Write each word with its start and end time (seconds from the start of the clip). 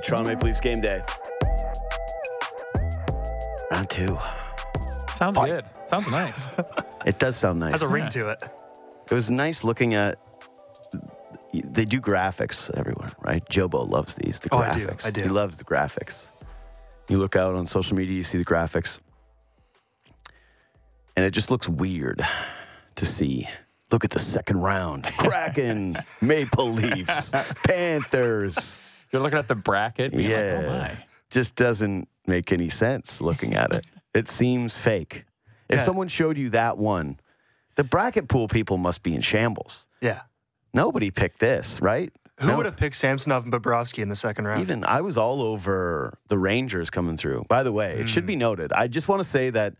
All 0.00 0.02
right, 0.02 0.24
Toronto 0.24 0.30
Maple 0.30 0.46
Leafs 0.46 0.60
game 0.60 0.80
day. 0.80 1.02
Round 3.70 3.90
two. 3.90 4.16
Sounds 5.16 5.36
good. 5.38 5.64
Sounds 5.86 6.10
nice. 6.10 6.48
It 7.06 7.18
does 7.18 7.34
sound 7.34 7.60
nice. 7.60 7.72
Has 7.72 7.82
a 7.82 7.88
ring 7.88 8.04
Yeah. 8.04 8.08
to 8.10 8.30
it. 8.32 8.42
It 9.10 9.14
was 9.14 9.30
nice 9.30 9.64
looking 9.64 9.94
at. 9.94 10.18
They 11.54 11.86
do 11.86 11.98
graphics 11.98 12.70
everywhere, 12.78 13.10
right? 13.24 13.42
Jobo 13.48 13.88
loves 13.88 14.14
these. 14.14 14.38
The 14.38 14.50
Oh, 14.54 14.58
I 14.58 14.74
do. 14.74 14.86
graphics. 14.86 15.06
I 15.06 15.10
do. 15.10 15.22
He 15.22 15.28
loves 15.28 15.56
the 15.56 15.64
graphics. 15.64 16.28
You 17.08 17.16
look 17.16 17.36
out 17.36 17.54
on 17.54 17.64
social 17.64 17.96
media, 17.96 18.14
you 18.14 18.22
see 18.22 18.36
the 18.38 18.44
graphics, 18.44 19.00
and 21.16 21.24
it 21.24 21.30
just 21.32 21.50
looks 21.50 21.68
weird 21.70 22.22
to 22.96 23.06
see. 23.06 23.48
Look 23.90 24.04
at 24.04 24.10
the 24.10 24.18
second 24.18 24.60
round: 24.60 25.04
Kraken, 25.18 25.96
Maple 26.20 26.70
Leafs, 26.70 27.30
Panthers. 27.66 28.78
You're 29.12 29.22
looking 29.22 29.38
at 29.38 29.48
the 29.48 29.54
bracket. 29.54 30.12
being 30.12 30.24
like, 30.24 30.30
Yeah, 30.30 30.62
oh 30.64 30.68
my. 30.68 31.04
just 31.30 31.54
doesn't 31.56 32.08
make 32.26 32.52
any 32.52 32.68
sense 32.68 33.20
looking 33.20 33.54
at 33.54 33.72
it. 33.72 33.86
It 34.12 34.28
seems 34.28 34.76
fake. 34.76 35.24
If 35.68 35.78
Yeah. 35.78 35.84
someone 35.84 36.08
showed 36.08 36.36
you 36.36 36.50
that 36.50 36.76
one, 36.78 37.20
the 37.76 37.84
bracket 37.84 38.28
pool 38.28 38.48
people 38.48 38.76
must 38.76 39.04
be 39.04 39.14
in 39.14 39.20
shambles. 39.20 39.86
Yeah. 40.00 40.22
Nobody 40.74 41.12
picked 41.12 41.38
this, 41.38 41.80
right? 41.80 42.12
Who 42.40 42.48
No. 42.48 42.56
would 42.56 42.66
have 42.66 42.76
picked 42.76 42.96
Samsonov 42.96 43.44
and 43.44 43.52
Bobrovsky 43.52 44.02
in 44.02 44.08
the 44.08 44.16
second 44.16 44.46
round? 44.48 44.62
Even 44.62 44.84
I 44.84 45.00
was 45.00 45.16
all 45.16 45.42
over 45.42 46.18
the 46.26 46.38
Rangers 46.38 46.90
coming 46.90 47.16
through. 47.16 47.44
By 47.48 47.62
the 47.62 47.70
way, 47.70 48.00
it 48.00 48.08
should 48.08 48.24
Hmm. 48.24 48.28
be 48.28 48.36
noted. 48.36 48.72
I 48.72 48.88
just 48.88 49.06
want 49.06 49.20
to 49.20 49.28
say 49.28 49.50
that 49.50 49.74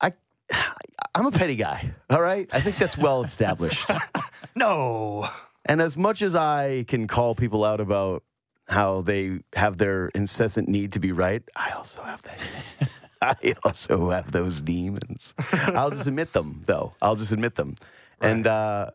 I 0.00 0.12
I'm 1.14 1.26
a 1.26 1.30
petty 1.30 1.54
guy. 1.54 1.94
All 2.10 2.20
right? 2.20 2.48
I 2.52 2.60
think 2.60 2.78
that's 2.78 2.98
well 2.98 3.22
established. 3.22 3.88
no. 4.56 5.28
and 5.64 5.80
as 5.80 5.96
much 5.96 6.22
as 6.22 6.34
I 6.34 6.84
can 6.88 7.06
call 7.06 7.34
people 7.36 7.64
out 7.64 7.80
about 7.80 8.24
how 8.68 9.02
they 9.02 9.40
have 9.54 9.78
their 9.78 10.08
incessant 10.08 10.68
need 10.68 10.92
to 10.92 11.00
be 11.00 11.12
right, 11.12 11.42
I 11.54 11.70
also 11.70 12.02
have 12.02 12.22
that. 12.22 12.38
I 13.22 13.54
also 13.64 14.10
have 14.10 14.30
those 14.32 14.60
demons. 14.60 15.34
I'll 15.68 15.90
just 15.90 16.06
admit 16.06 16.32
them, 16.32 16.60
though. 16.66 16.94
I'll 17.00 17.16
just 17.16 17.32
admit 17.32 17.54
them. 17.54 17.76
And 18.20 18.46
uh, 18.46 18.90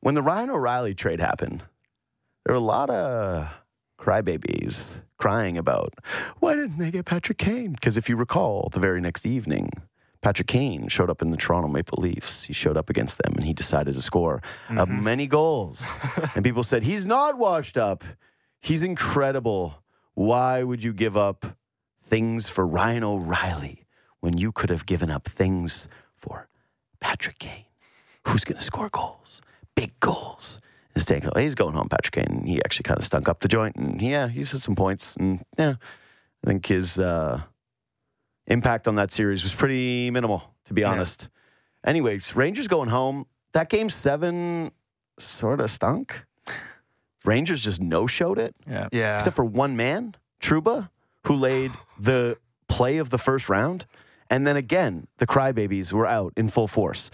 when 0.00 0.14
the 0.14 0.22
Ryan 0.22 0.50
O'Reilly 0.50 0.94
trade 0.94 1.20
happened, 1.20 1.62
there 2.44 2.54
were 2.54 2.60
a 2.60 2.60
lot 2.60 2.90
of 2.90 3.52
crybabies 3.98 5.02
crying 5.16 5.56
about 5.56 5.94
why 6.40 6.54
didn't 6.54 6.78
they 6.78 6.90
get 6.90 7.06
Patrick 7.06 7.38
Kane? 7.38 7.72
Because 7.72 7.96
if 7.96 8.08
you 8.08 8.16
recall, 8.16 8.68
the 8.72 8.80
very 8.80 9.00
next 9.00 9.24
evening, 9.24 9.70
Patrick 10.20 10.48
Kane 10.48 10.88
showed 10.88 11.10
up 11.10 11.22
in 11.22 11.30
the 11.30 11.36
Toronto 11.36 11.68
Maple 11.68 12.02
Leafs. 12.02 12.42
He 12.44 12.52
showed 12.52 12.76
up 12.76 12.90
against 12.90 13.18
them 13.18 13.32
and 13.34 13.44
he 13.44 13.52
decided 13.52 13.94
to 13.94 14.02
score 14.02 14.42
uh, 14.70 14.86
many 14.86 15.26
goals. 15.26 15.86
and 16.34 16.44
people 16.44 16.62
said, 16.62 16.82
he's 16.82 17.06
not 17.06 17.38
washed 17.38 17.76
up. 17.76 18.04
He's 18.64 18.82
incredible. 18.82 19.74
Why 20.14 20.62
would 20.62 20.82
you 20.82 20.94
give 20.94 21.18
up 21.18 21.44
things 22.04 22.48
for 22.48 22.66
Ryan 22.66 23.04
O'Reilly 23.04 23.84
when 24.20 24.38
you 24.38 24.52
could 24.52 24.70
have 24.70 24.86
given 24.86 25.10
up 25.10 25.28
things 25.28 25.86
for 26.16 26.48
Patrick 26.98 27.38
Kane? 27.38 27.66
Who's 28.26 28.42
going 28.42 28.56
to 28.56 28.64
score 28.64 28.88
goals? 28.88 29.42
Big 29.74 29.92
goals. 30.00 30.62
Instead, 30.94 31.28
he's 31.36 31.54
going 31.54 31.74
home, 31.74 31.90
Patrick 31.90 32.26
Kane. 32.26 32.42
He 32.46 32.56
actually 32.64 32.84
kind 32.84 32.96
of 32.96 33.04
stunk 33.04 33.28
up 33.28 33.40
the 33.40 33.48
joint, 33.48 33.76
and 33.76 34.00
yeah, 34.00 34.28
he's 34.28 34.52
had 34.52 34.62
some 34.62 34.74
points, 34.76 35.14
and 35.16 35.44
yeah, 35.58 35.74
I 36.42 36.46
think 36.46 36.64
his 36.64 36.98
uh, 36.98 37.42
impact 38.46 38.88
on 38.88 38.94
that 38.94 39.12
series 39.12 39.42
was 39.42 39.54
pretty 39.54 40.10
minimal, 40.10 40.42
to 40.64 40.72
be 40.72 40.80
Yeah. 40.80 40.92
honest. 40.92 41.28
Anyways, 41.84 42.34
Rangers 42.34 42.66
going 42.66 42.88
home. 42.88 43.26
That 43.52 43.68
game 43.68 43.90
seven 43.90 44.70
sort 45.18 45.60
of 45.60 45.70
stunk. 45.70 46.24
Rangers 47.24 47.60
just 47.62 47.80
no 47.80 48.06
showed 48.06 48.38
it, 48.38 48.54
Yeah. 48.68 48.88
Yeah. 48.92 49.14
except 49.16 49.36
for 49.36 49.44
one 49.44 49.76
man, 49.76 50.14
Trouba, 50.40 50.90
who 51.26 51.34
laid 51.34 51.72
the 51.98 52.36
play 52.68 52.98
of 52.98 53.10
the 53.10 53.18
first 53.18 53.48
round. 53.48 53.86
And 54.30 54.46
then 54.46 54.56
again, 54.56 55.06
the 55.18 55.26
crybabies 55.26 55.92
were 55.92 56.06
out 56.06 56.32
in 56.36 56.48
full 56.48 56.66
force. 56.68 57.10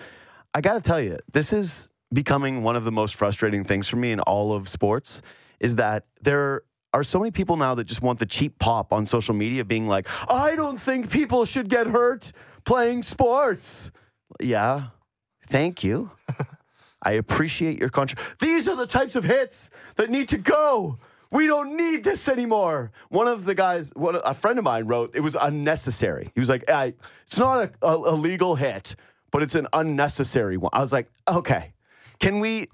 I 0.55 0.61
got 0.61 0.75
to 0.75 0.81
tell 0.81 1.01
you, 1.01 1.19
this 1.33 1.53
is 1.53 1.89
becoming 2.13 2.63
one 2.63 2.77
of 2.77 2.85
the 2.85 2.93
most 2.93 3.15
frustrating 3.15 3.63
things 3.65 3.89
for 3.89 3.97
me 3.97 4.11
in 4.11 4.21
all 4.21 4.53
of 4.53 4.69
sports 4.69 5.23
is 5.61 5.77
that 5.77 6.05
there 6.23 6.63
are 6.93 7.05
so 7.05 7.19
many 7.21 7.31
people 7.31 7.57
now 7.57 7.75
that 7.77 7.85
just 7.85 8.03
want 8.03 8.19
the 8.19 8.27
cheap 8.27 8.59
pop 8.59 8.93
on 8.93 9.07
social 9.07 9.35
media 9.35 9.65
being 9.65 9.87
like, 9.87 10.09
I 10.31 10.57
don't 10.57 10.79
think 10.79 11.11
people 11.11 11.45
should 11.45 11.69
get 11.69 11.87
hurt 11.87 12.33
playing 12.65 13.03
sports. 13.05 13.91
Yeah. 14.41 14.89
Thank 15.47 15.85
you. 15.85 16.11
I 17.03 17.13
appreciate 17.13 17.79
your 17.79 17.89
country. 17.89 18.19
These 18.39 18.69
are 18.69 18.77
the 18.77 18.87
types 18.87 19.17
of 19.17 19.25
hits 19.25 19.71
that 19.97 20.11
need 20.11 20.29
to 20.31 20.39
go. 20.39 20.99
We 21.33 21.47
don't 21.47 21.77
need 21.77 22.03
this 22.05 22.29
anymore. 22.29 22.91
One 23.09 23.29
of 23.29 23.45
the 23.45 23.55
guys, 23.55 23.93
one, 23.95 24.17
a 24.25 24.35
friend 24.35 24.59
of 24.59 24.65
mine 24.65 24.87
wrote, 24.87 25.15
it 25.15 25.21
was 25.21 25.37
unnecessary. 25.41 26.31
He 26.35 26.41
was 26.41 26.49
like, 26.49 26.69
"I- 26.69 26.95
it's 27.25 27.39
not 27.39 27.71
a, 27.83 27.87
a, 27.87 27.95
a 27.97 28.15
legal 28.15 28.57
hit, 28.57 28.97
but 29.31 29.43
it's 29.43 29.55
an 29.55 29.69
unnecessary 29.73 30.57
one. 30.57 30.71
I 30.73 30.81
was 30.81 30.93
like, 30.93 31.09
okay, 31.29 31.73
can 32.19 32.41
we 32.41 32.69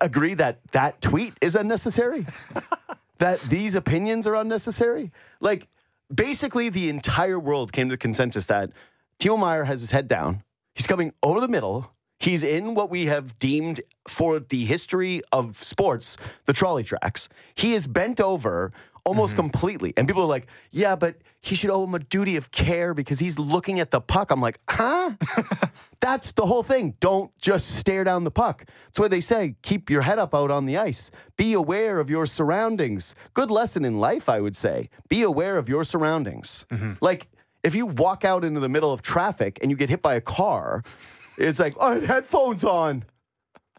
agree 0.00 0.34
that 0.34 0.58
that 0.72 1.00
tweet 1.00 1.34
is 1.40 1.54
unnecessary? 1.54 2.26
that 3.18 3.40
these 3.42 3.74
opinions 3.74 4.26
are 4.26 4.34
unnecessary? 4.34 5.12
Like, 5.40 5.68
basically, 6.12 6.68
the 6.68 6.88
entire 6.88 7.38
world 7.38 7.72
came 7.72 7.88
to 7.88 7.92
the 7.94 7.98
consensus 7.98 8.46
that 8.46 8.70
Timo 9.20 9.38
Meier 9.38 9.64
has 9.64 9.80
his 9.80 9.92
head 9.92 10.08
down. 10.08 10.42
He's 10.74 10.86
coming 10.86 11.12
over 11.22 11.40
the 11.40 11.48
middle. 11.48 11.92
He's 12.18 12.42
in 12.42 12.74
what 12.74 12.90
we 12.90 13.06
have 13.06 13.38
deemed 13.38 13.80
for 14.08 14.40
the 14.40 14.64
history 14.64 15.22
of 15.32 15.62
sports, 15.62 16.16
the 16.46 16.52
trolley 16.52 16.84
tracks. 16.84 17.28
He 17.54 17.74
is 17.74 17.86
bent 17.86 18.20
over 18.20 18.72
almost 19.06 19.32
mm-hmm. 19.32 19.42
completely. 19.42 19.94
And 19.96 20.08
people 20.08 20.22
are 20.22 20.26
like, 20.26 20.48
yeah, 20.72 20.96
but 20.96 21.16
he 21.40 21.54
should 21.54 21.70
owe 21.70 21.84
him 21.84 21.94
a 21.94 22.00
duty 22.00 22.36
of 22.36 22.50
care 22.50 22.92
because 22.92 23.20
he's 23.20 23.38
looking 23.38 23.78
at 23.78 23.92
the 23.92 24.00
puck. 24.00 24.32
I'm 24.32 24.40
like, 24.40 24.58
huh? 24.68 25.12
That's 26.00 26.32
the 26.32 26.44
whole 26.44 26.64
thing. 26.64 26.94
Don't 26.98 27.30
just 27.38 27.76
stare 27.76 28.02
down 28.02 28.24
the 28.24 28.32
puck. 28.32 28.64
That's 28.86 28.98
why 28.98 29.08
they 29.08 29.20
say 29.20 29.54
keep 29.62 29.88
your 29.88 30.02
head 30.02 30.18
up 30.18 30.34
out 30.34 30.50
on 30.50 30.66
the 30.66 30.76
ice. 30.76 31.12
Be 31.36 31.52
aware 31.52 32.00
of 32.00 32.10
your 32.10 32.26
surroundings. 32.26 33.14
Good 33.32 33.50
lesson 33.50 33.84
in 33.84 34.00
life, 34.00 34.28
I 34.28 34.40
would 34.40 34.56
say. 34.56 34.90
Be 35.08 35.22
aware 35.22 35.56
of 35.56 35.68
your 35.68 35.84
surroundings. 35.84 36.66
Mm-hmm. 36.70 36.94
Like, 37.00 37.28
if 37.62 37.74
you 37.74 37.86
walk 37.86 38.24
out 38.24 38.44
into 38.44 38.60
the 38.60 38.68
middle 38.68 38.92
of 38.92 39.02
traffic 39.02 39.58
and 39.62 39.70
you 39.70 39.76
get 39.76 39.88
hit 39.88 40.02
by 40.02 40.14
a 40.14 40.20
car, 40.20 40.82
it's 41.38 41.58
like, 41.58 41.74
I 41.80 41.94
had 41.94 42.04
headphones 42.04 42.64
on. 42.64 43.04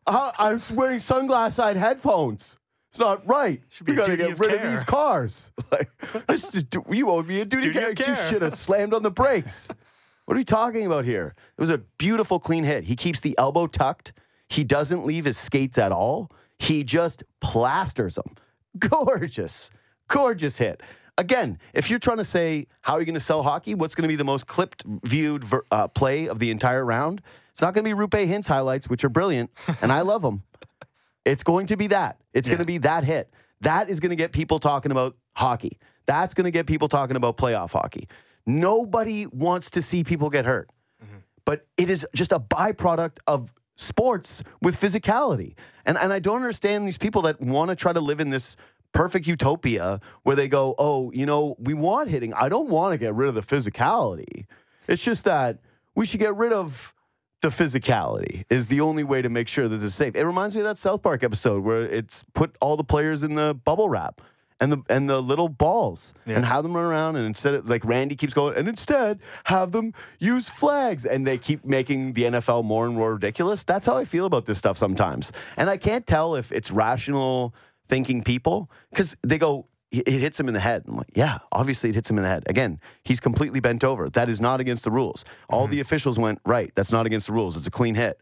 Uh, 0.05 0.31
I 0.37 0.53
was 0.53 0.71
wearing 0.71 0.99
sunglasses, 0.99 1.59
I 1.59 1.69
had 1.69 1.77
headphones. 1.77 2.57
It's 2.91 2.99
not 2.99 3.27
right. 3.27 3.61
be 3.83 3.91
we 3.91 3.93
a 3.93 3.95
got 3.97 4.05
to 4.05 4.11
duty 4.11 4.23
get 4.23 4.31
of 4.33 4.39
rid 4.39 4.53
of 4.53 4.71
these 4.71 4.83
cars. 4.83 5.51
Like, 5.71 5.89
this 6.27 6.55
is, 6.55 6.63
you 6.89 7.09
owe 7.09 7.21
me 7.21 7.41
a 7.41 7.45
duty, 7.45 7.67
Duty 7.67 7.79
of 7.79 7.89
of 7.91 7.95
care. 7.97 8.09
You 8.09 8.29
should 8.29 8.41
have 8.41 8.55
slammed 8.55 8.93
on 8.93 9.03
the 9.03 9.11
brakes. 9.11 9.67
What 10.25 10.35
are 10.35 10.39
we 10.39 10.43
talking 10.43 10.85
about 10.85 11.05
here? 11.05 11.35
It 11.57 11.61
was 11.61 11.69
a 11.69 11.77
beautiful, 11.97 12.37
clean 12.37 12.65
hit. 12.65 12.83
He 12.83 12.97
keeps 12.97 13.21
the 13.21 13.33
elbow 13.37 13.65
tucked. 13.65 14.11
He 14.49 14.65
doesn't 14.65 15.05
leave 15.05 15.23
his 15.23 15.37
skates 15.37 15.77
at 15.77 15.93
all. 15.93 16.29
He 16.59 16.83
just 16.83 17.23
plasters 17.39 18.15
them. 18.15 18.35
Gorgeous, 18.77 19.71
gorgeous 20.09 20.57
hit. 20.57 20.81
Again, 21.17 21.59
if 21.73 21.89
you're 21.89 21.97
trying 21.97 22.17
to 22.17 22.25
say 22.25 22.67
how 22.81 22.95
are 22.95 22.99
you 22.99 23.05
going 23.05 23.13
to 23.13 23.21
sell 23.21 23.41
hockey, 23.41 23.73
what's 23.73 23.95
going 23.95 24.03
to 24.03 24.09
be 24.09 24.17
the 24.17 24.25
most 24.25 24.47
clipped, 24.47 24.83
viewed 25.05 25.45
ver- 25.45 25.63
uh, 25.71 25.87
play 25.87 26.27
of 26.27 26.39
the 26.39 26.51
entire 26.51 26.83
round? 26.83 27.21
It's 27.57 27.63
not 27.63 27.73
going 27.73 27.85
to 27.85 27.95
be 27.95 27.99
Roope 27.99 28.27
Hintz 28.27 28.47
highlights, 28.47 28.87
which 28.87 29.03
are 29.03 29.09
brilliant, 29.09 29.49
and 29.81 29.91
I 29.91 30.01
love 30.01 30.21
them. 30.21 30.43
It's 31.25 31.43
going 31.43 31.65
to 31.67 31.75
be 31.75 31.87
that. 31.87 32.21
It's 32.33 32.47
going 32.47 32.59
to 32.59 32.65
be 32.65 32.77
that 32.77 33.03
hit. 33.03 33.33
That 33.59 33.89
is 33.89 33.99
going 33.99 34.11
to 34.11 34.15
get 34.15 34.31
people 34.31 34.59
talking 34.59 34.93
about 34.93 35.17
hockey. 35.35 35.77
That's 36.05 36.33
going 36.33 36.45
to 36.45 36.51
get 36.51 36.67
people 36.67 36.87
talking 36.87 37.17
about 37.17 37.35
playoff 37.35 37.71
hockey. 37.71 38.07
Nobody 38.45 39.25
wants 39.25 39.71
to 39.71 39.81
see 39.81 40.05
people 40.05 40.29
get 40.29 40.45
hurt, 40.45 40.69
mm-hmm. 41.03 41.17
but 41.43 41.67
it 41.75 41.89
is 41.89 42.07
just 42.15 42.31
a 42.31 42.39
byproduct 42.39 43.17
of 43.27 43.53
sports 43.75 44.41
with 44.61 44.79
physicality. 44.79 45.55
And, 45.85 45.97
and 45.97 46.13
I 46.13 46.19
don't 46.19 46.37
understand 46.37 46.87
these 46.87 46.97
people 46.97 47.23
that 47.23 47.41
want 47.41 47.71
to 47.71 47.75
try 47.75 47.91
to 47.91 47.99
live 47.99 48.21
in 48.21 48.29
this 48.29 48.55
perfect 48.93 49.27
utopia 49.27 49.99
where 50.23 50.35
they 50.35 50.47
go, 50.47 50.75
oh, 50.77 51.11
you 51.11 51.25
know, 51.25 51.57
we 51.59 51.73
want 51.73 52.09
hitting. 52.09 52.33
I 52.35 52.47
don't 52.47 52.69
want 52.69 52.93
to 52.93 52.97
get 52.97 53.15
rid 53.15 53.27
of 53.27 53.35
the 53.35 53.41
physicality. 53.41 54.45
It's 54.87 55.03
just 55.03 55.25
that 55.25 55.59
we 55.93 56.05
should 56.05 56.21
get 56.21 56.37
rid 56.37 56.53
of 56.53 56.93
the 57.41 57.49
physicality 57.49 58.45
is 58.49 58.67
the 58.67 58.81
only 58.81 59.03
way 59.03 59.21
to 59.21 59.29
make 59.29 59.47
sure 59.47 59.67
that 59.67 59.77
this 59.77 59.85
is 59.85 59.95
safe. 59.95 60.15
It 60.15 60.25
reminds 60.25 60.55
me 60.55 60.61
of 60.61 60.67
that 60.67 60.77
South 60.77 61.01
Park 61.01 61.23
episode 61.23 61.63
where 61.63 61.81
it's 61.81 62.23
put 62.33 62.55
all 62.61 62.77
the 62.77 62.83
players 62.83 63.23
in 63.23 63.35
the 63.35 63.53
bubble 63.53 63.89
wrap 63.89 64.21
and 64.59 64.71
the 64.71 64.81
and 64.89 65.07
the 65.07 65.21
little 65.21 65.49
balls 65.49 66.15
and 66.25 66.43
have 66.43 66.63
them 66.63 66.75
run 66.75 66.85
around 66.85 67.15
and 67.15 67.25
instead 67.25 67.53
of 67.53 67.69
like 67.69 67.85
Randy 67.85 68.15
keeps 68.15 68.33
going 68.33 68.57
and 68.57 68.67
instead 68.67 69.19
have 69.43 69.71
them 69.71 69.93
use 70.19 70.49
flags 70.49 71.05
and 71.05 71.27
they 71.27 71.37
keep 71.37 71.63
making 71.63 72.13
the 72.13 72.23
NFL 72.23 72.63
more 72.63 72.85
and 72.87 72.95
more 72.95 73.13
ridiculous. 73.13 73.63
That's 73.63 73.85
how 73.85 73.97
I 73.97 74.05
feel 74.05 74.25
about 74.25 74.45
this 74.45 74.57
stuff 74.57 74.77
sometimes. 74.77 75.31
And 75.57 75.69
I 75.69 75.77
can't 75.77 76.07
tell 76.07 76.35
if 76.35 76.51
it's 76.51 76.71
rational 76.71 77.53
thinking 77.87 78.23
people 78.23 78.71
because 78.89 79.15
they 79.21 79.37
go 79.37 79.67
it 79.91 80.07
it 80.07 80.19
hits 80.19 80.39
him 80.39 80.47
in 80.47 80.53
the 80.53 80.59
head. 80.59 80.83
I'm 80.87 80.97
like, 80.97 81.11
yeah, 81.15 81.39
obviously 81.51 81.89
it 81.89 81.95
hits 81.95 82.09
him 82.09 82.17
in 82.17 82.23
the 82.23 82.29
head. 82.29 82.43
Again, 82.47 82.79
he's 83.03 83.19
completely 83.19 83.59
bent 83.59 83.83
over. 83.83 84.09
That 84.09 84.29
is 84.29 84.41
not 84.41 84.59
against 84.59 84.83
the 84.83 84.91
rules. 84.91 85.25
All 85.49 85.63
mm-hmm. 85.63 85.71
the 85.71 85.79
officials 85.79 86.19
went, 86.19 86.39
right, 86.45 86.71
that's 86.75 86.91
not 86.91 87.05
against 87.05 87.27
the 87.27 87.33
rules. 87.33 87.55
It's 87.55 87.67
a 87.67 87.71
clean 87.71 87.95
hit. 87.95 88.19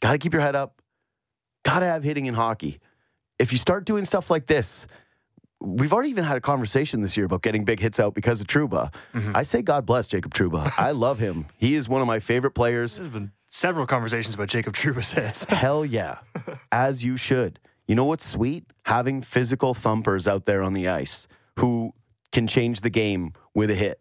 Got 0.00 0.12
to 0.12 0.18
keep 0.18 0.32
your 0.32 0.42
head 0.42 0.56
up. 0.56 0.80
Got 1.64 1.80
to 1.80 1.86
have 1.86 2.02
hitting 2.02 2.26
in 2.26 2.34
hockey. 2.34 2.80
If 3.38 3.52
you 3.52 3.58
start 3.58 3.84
doing 3.84 4.04
stuff 4.04 4.30
like 4.30 4.46
this, 4.46 4.86
we've 5.60 5.92
already 5.92 6.10
even 6.10 6.24
had 6.24 6.36
a 6.36 6.40
conversation 6.40 7.02
this 7.02 7.16
year 7.16 7.26
about 7.26 7.42
getting 7.42 7.64
big 7.64 7.80
hits 7.80 8.00
out 8.00 8.14
because 8.14 8.40
of 8.40 8.46
Trouba. 8.46 8.92
Mm-hmm. 9.14 9.36
I 9.36 9.42
say 9.42 9.62
God 9.62 9.86
bless 9.86 10.06
Jacob 10.06 10.34
Trouba. 10.34 10.72
I 10.78 10.90
love 10.92 11.18
him. 11.18 11.46
He 11.58 11.74
is 11.74 11.88
one 11.88 12.00
of 12.00 12.06
my 12.06 12.18
favorite 12.20 12.52
players. 12.52 12.96
There's 12.96 13.10
been 13.10 13.32
several 13.46 13.86
conversations 13.86 14.34
about 14.34 14.48
Jacob 14.48 14.74
Trouba's 14.74 15.12
hits. 15.12 15.44
Hell 15.44 15.84
yeah. 15.84 16.18
As 16.72 17.04
you 17.04 17.16
should. 17.16 17.58
You 17.90 17.96
know 17.96 18.04
what's 18.04 18.24
sweet? 18.24 18.62
Having 18.84 19.22
physical 19.22 19.74
thumpers 19.74 20.28
out 20.28 20.46
there 20.46 20.62
on 20.62 20.74
the 20.74 20.86
ice 20.86 21.26
who 21.58 21.92
can 22.30 22.46
change 22.46 22.82
the 22.82 22.88
game 22.88 23.32
with 23.52 23.68
a 23.68 23.74
hit. 23.74 24.00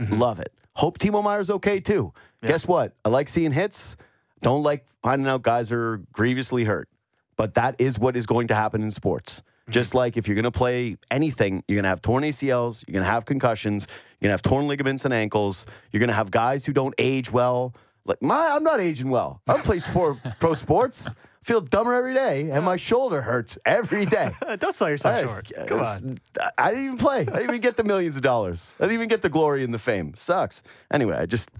Mm-hmm. 0.00 0.18
Love 0.18 0.40
it. 0.40 0.52
Hope 0.74 0.98
Timo 0.98 1.22
Meier's 1.22 1.48
okay 1.48 1.78
too. 1.78 2.12
Guess 2.44 2.66
what? 2.66 2.96
I 3.04 3.10
like 3.10 3.28
seeing 3.28 3.52
hits. 3.52 3.96
Don't 4.42 4.64
like 4.64 4.84
finding 5.04 5.28
out 5.28 5.42
guys 5.42 5.70
are 5.70 5.98
grievously 6.10 6.64
hurt. 6.64 6.88
But 7.36 7.54
that 7.54 7.76
is 7.78 7.96
what 7.96 8.16
is 8.16 8.26
going 8.26 8.48
to 8.48 8.56
happen 8.56 8.82
in 8.82 8.90
sports. 8.90 9.40
Mm-hmm. 9.40 9.70
Just 9.70 9.94
like 9.94 10.16
if 10.16 10.26
you're 10.26 10.34
going 10.34 10.42
to 10.42 10.50
play 10.50 10.96
anything, 11.08 11.62
you're 11.68 11.76
going 11.76 11.84
to 11.84 11.90
have 11.90 12.02
torn 12.02 12.24
ACLs, 12.24 12.82
you're 12.88 12.94
going 12.94 13.04
to 13.04 13.10
have 13.10 13.24
concussions, 13.24 13.86
you're 14.18 14.26
going 14.26 14.30
to 14.30 14.32
have 14.32 14.42
torn 14.42 14.66
ligaments 14.66 15.04
and 15.04 15.14
ankles, 15.14 15.64
you're 15.92 16.00
going 16.00 16.08
to 16.08 16.14
have 16.14 16.32
guys 16.32 16.66
who 16.66 16.72
don't 16.72 16.94
age 16.98 17.30
well. 17.30 17.72
Like 18.04 18.20
my, 18.20 18.48
I'm 18.48 18.64
not 18.64 18.80
aging 18.80 19.10
well. 19.10 19.42
I 19.46 19.52
don't 19.52 19.64
play 19.64 19.78
sport, 19.78 20.16
pro 20.40 20.54
sports. 20.54 21.08
Feel 21.42 21.60
dumber 21.60 21.94
every 21.94 22.14
day, 22.14 22.50
and 22.50 22.64
my 22.64 22.76
shoulder 22.76 23.22
hurts 23.22 23.58
every 23.64 24.04
day. 24.04 24.32
Don't 24.58 24.74
sell 24.74 24.88
yourself 24.90 25.16
I- 25.16 25.22
short. 25.22 25.50
Come 25.66 25.80
on. 25.80 26.18
I 26.58 26.70
didn't 26.70 26.84
even 26.86 26.98
play. 26.98 27.20
I 27.20 27.24
didn't 27.24 27.42
even 27.42 27.60
get 27.60 27.76
the 27.76 27.84
millions 27.84 28.16
of 28.16 28.22
dollars. 28.22 28.74
I 28.78 28.84
didn't 28.84 28.94
even 28.94 29.08
get 29.08 29.22
the 29.22 29.28
glory 29.30 29.64
and 29.64 29.72
the 29.72 29.78
fame. 29.78 30.12
Sucks. 30.16 30.62
Anyway, 30.92 31.16
I 31.16 31.26
just 31.26 31.50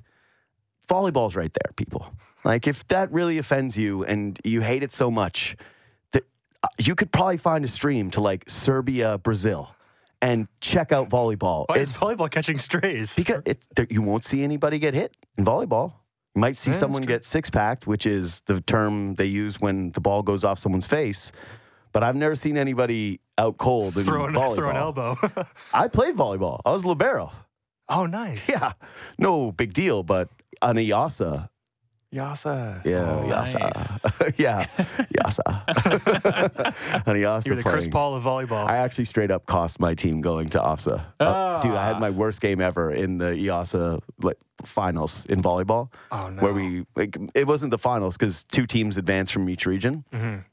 volleyball's 0.88 1.36
right 1.36 1.52
there, 1.52 1.72
people. 1.76 2.12
Like 2.44 2.66
if 2.66 2.86
that 2.88 3.10
really 3.12 3.38
offends 3.38 3.76
you 3.76 4.04
and 4.04 4.38
you 4.44 4.60
hate 4.60 4.82
it 4.82 4.92
so 4.92 5.10
much, 5.10 5.56
that 6.12 6.24
uh, 6.62 6.68
you 6.78 6.94
could 6.94 7.12
probably 7.12 7.36
find 7.36 7.64
a 7.64 7.68
stream 7.68 8.10
to 8.12 8.20
like 8.20 8.48
Serbia, 8.48 9.18
Brazil, 9.18 9.74
and 10.22 10.48
check 10.60 10.92
out 10.92 11.08
volleyball. 11.08 11.66
Why 11.68 11.76
is 11.78 11.90
It's- 11.90 12.00
volleyball 12.02 12.30
catching 12.30 12.58
strays? 12.58 13.14
because 13.14 13.42
it, 13.44 13.58
there, 13.76 13.86
you 13.90 14.02
won't 14.02 14.24
see 14.24 14.42
anybody 14.42 14.78
get 14.78 14.94
hit 14.94 15.14
in 15.36 15.44
volleyball. 15.44 15.94
You 16.38 16.40
might 16.40 16.56
see 16.56 16.70
Yeah, 16.70 16.76
someone 16.76 17.02
get 17.02 17.24
six 17.24 17.50
packed, 17.50 17.88
which 17.88 18.06
is 18.06 18.42
the 18.42 18.60
term 18.60 19.16
they 19.16 19.24
use 19.24 19.60
when 19.60 19.90
the 19.90 20.00
ball 20.00 20.22
goes 20.22 20.44
off 20.44 20.60
someone's 20.60 20.86
face. 20.86 21.32
But 21.92 22.04
I've 22.04 22.14
never 22.14 22.36
seen 22.36 22.56
anybody 22.56 23.18
out 23.38 23.56
cold 23.56 23.96
in 23.96 24.04
throw, 24.04 24.26
an, 24.26 24.34
volleyball. 24.34 24.54
throw 24.54 24.70
an 24.70 24.76
elbow. 24.76 25.16
I 25.74 25.88
played 25.88 26.14
volleyball. 26.14 26.60
I 26.64 26.70
was 26.70 26.84
libero. 26.84 27.32
oh, 27.88 28.06
nice. 28.06 28.48
Yeah, 28.48 28.74
no 29.18 29.50
big 29.50 29.72
deal. 29.72 30.04
But 30.04 30.28
on 30.62 30.78
a 30.78 30.88
Yasa, 30.88 31.48
Yasa. 32.14 32.84
yeah, 32.84 33.00
Oh, 33.02 33.28
Yasa, 33.28 33.58
nice. 33.58 34.38
yeah, 34.38 34.66
Yasa. 35.18 37.04
on 37.08 37.16
a 37.16 37.18
Yasa 37.18 37.46
You're 37.46 37.56
the 37.56 37.64
Chris. 37.64 37.88
Paul 37.88 38.14
of 38.14 38.22
volleyball. 38.22 38.64
I 38.70 38.76
actually 38.76 39.06
straight 39.06 39.32
up 39.32 39.44
cost 39.46 39.80
my 39.80 39.92
team 39.94 40.20
going 40.20 40.48
to 40.50 40.60
OFSA. 40.60 41.04
Uh, 41.18 41.60
dude, 41.62 41.72
I 41.72 41.84
had 41.88 41.98
my 41.98 42.10
worst 42.10 42.40
game 42.40 42.60
ever 42.60 42.92
in 42.92 43.18
the 43.18 43.30
IASA 43.32 44.00
like 44.22 44.36
finals 44.64 45.24
in 45.26 45.42
volleyball. 45.42 45.90
Oh, 46.12 46.28
no. 46.30 46.42
Where 46.42 46.52
we 46.52 46.84
like 46.96 47.16
it 47.34 47.46
wasn't 47.46 47.70
the 47.70 47.78
finals 47.78 48.16
because 48.16 48.44
two 48.44 48.66
teams 48.66 48.96
advanced 48.98 49.32
from 49.32 49.48
each 49.48 49.66
region, 49.66 50.04
Mhm. 50.12 50.44